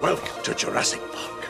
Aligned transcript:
Welcome 0.00 0.42
to 0.44 0.54
Jurassic 0.54 1.02
Park. 1.12 1.44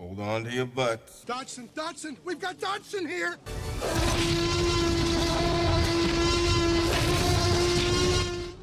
Hold 0.00 0.18
on 0.18 0.44
to 0.44 0.50
your 0.50 0.66
butts. 0.66 1.22
Dodgson, 1.22 1.68
Dodgson, 1.76 2.16
we've 2.24 2.40
got 2.40 2.58
Dodgson 2.58 3.06
here. 3.06 3.36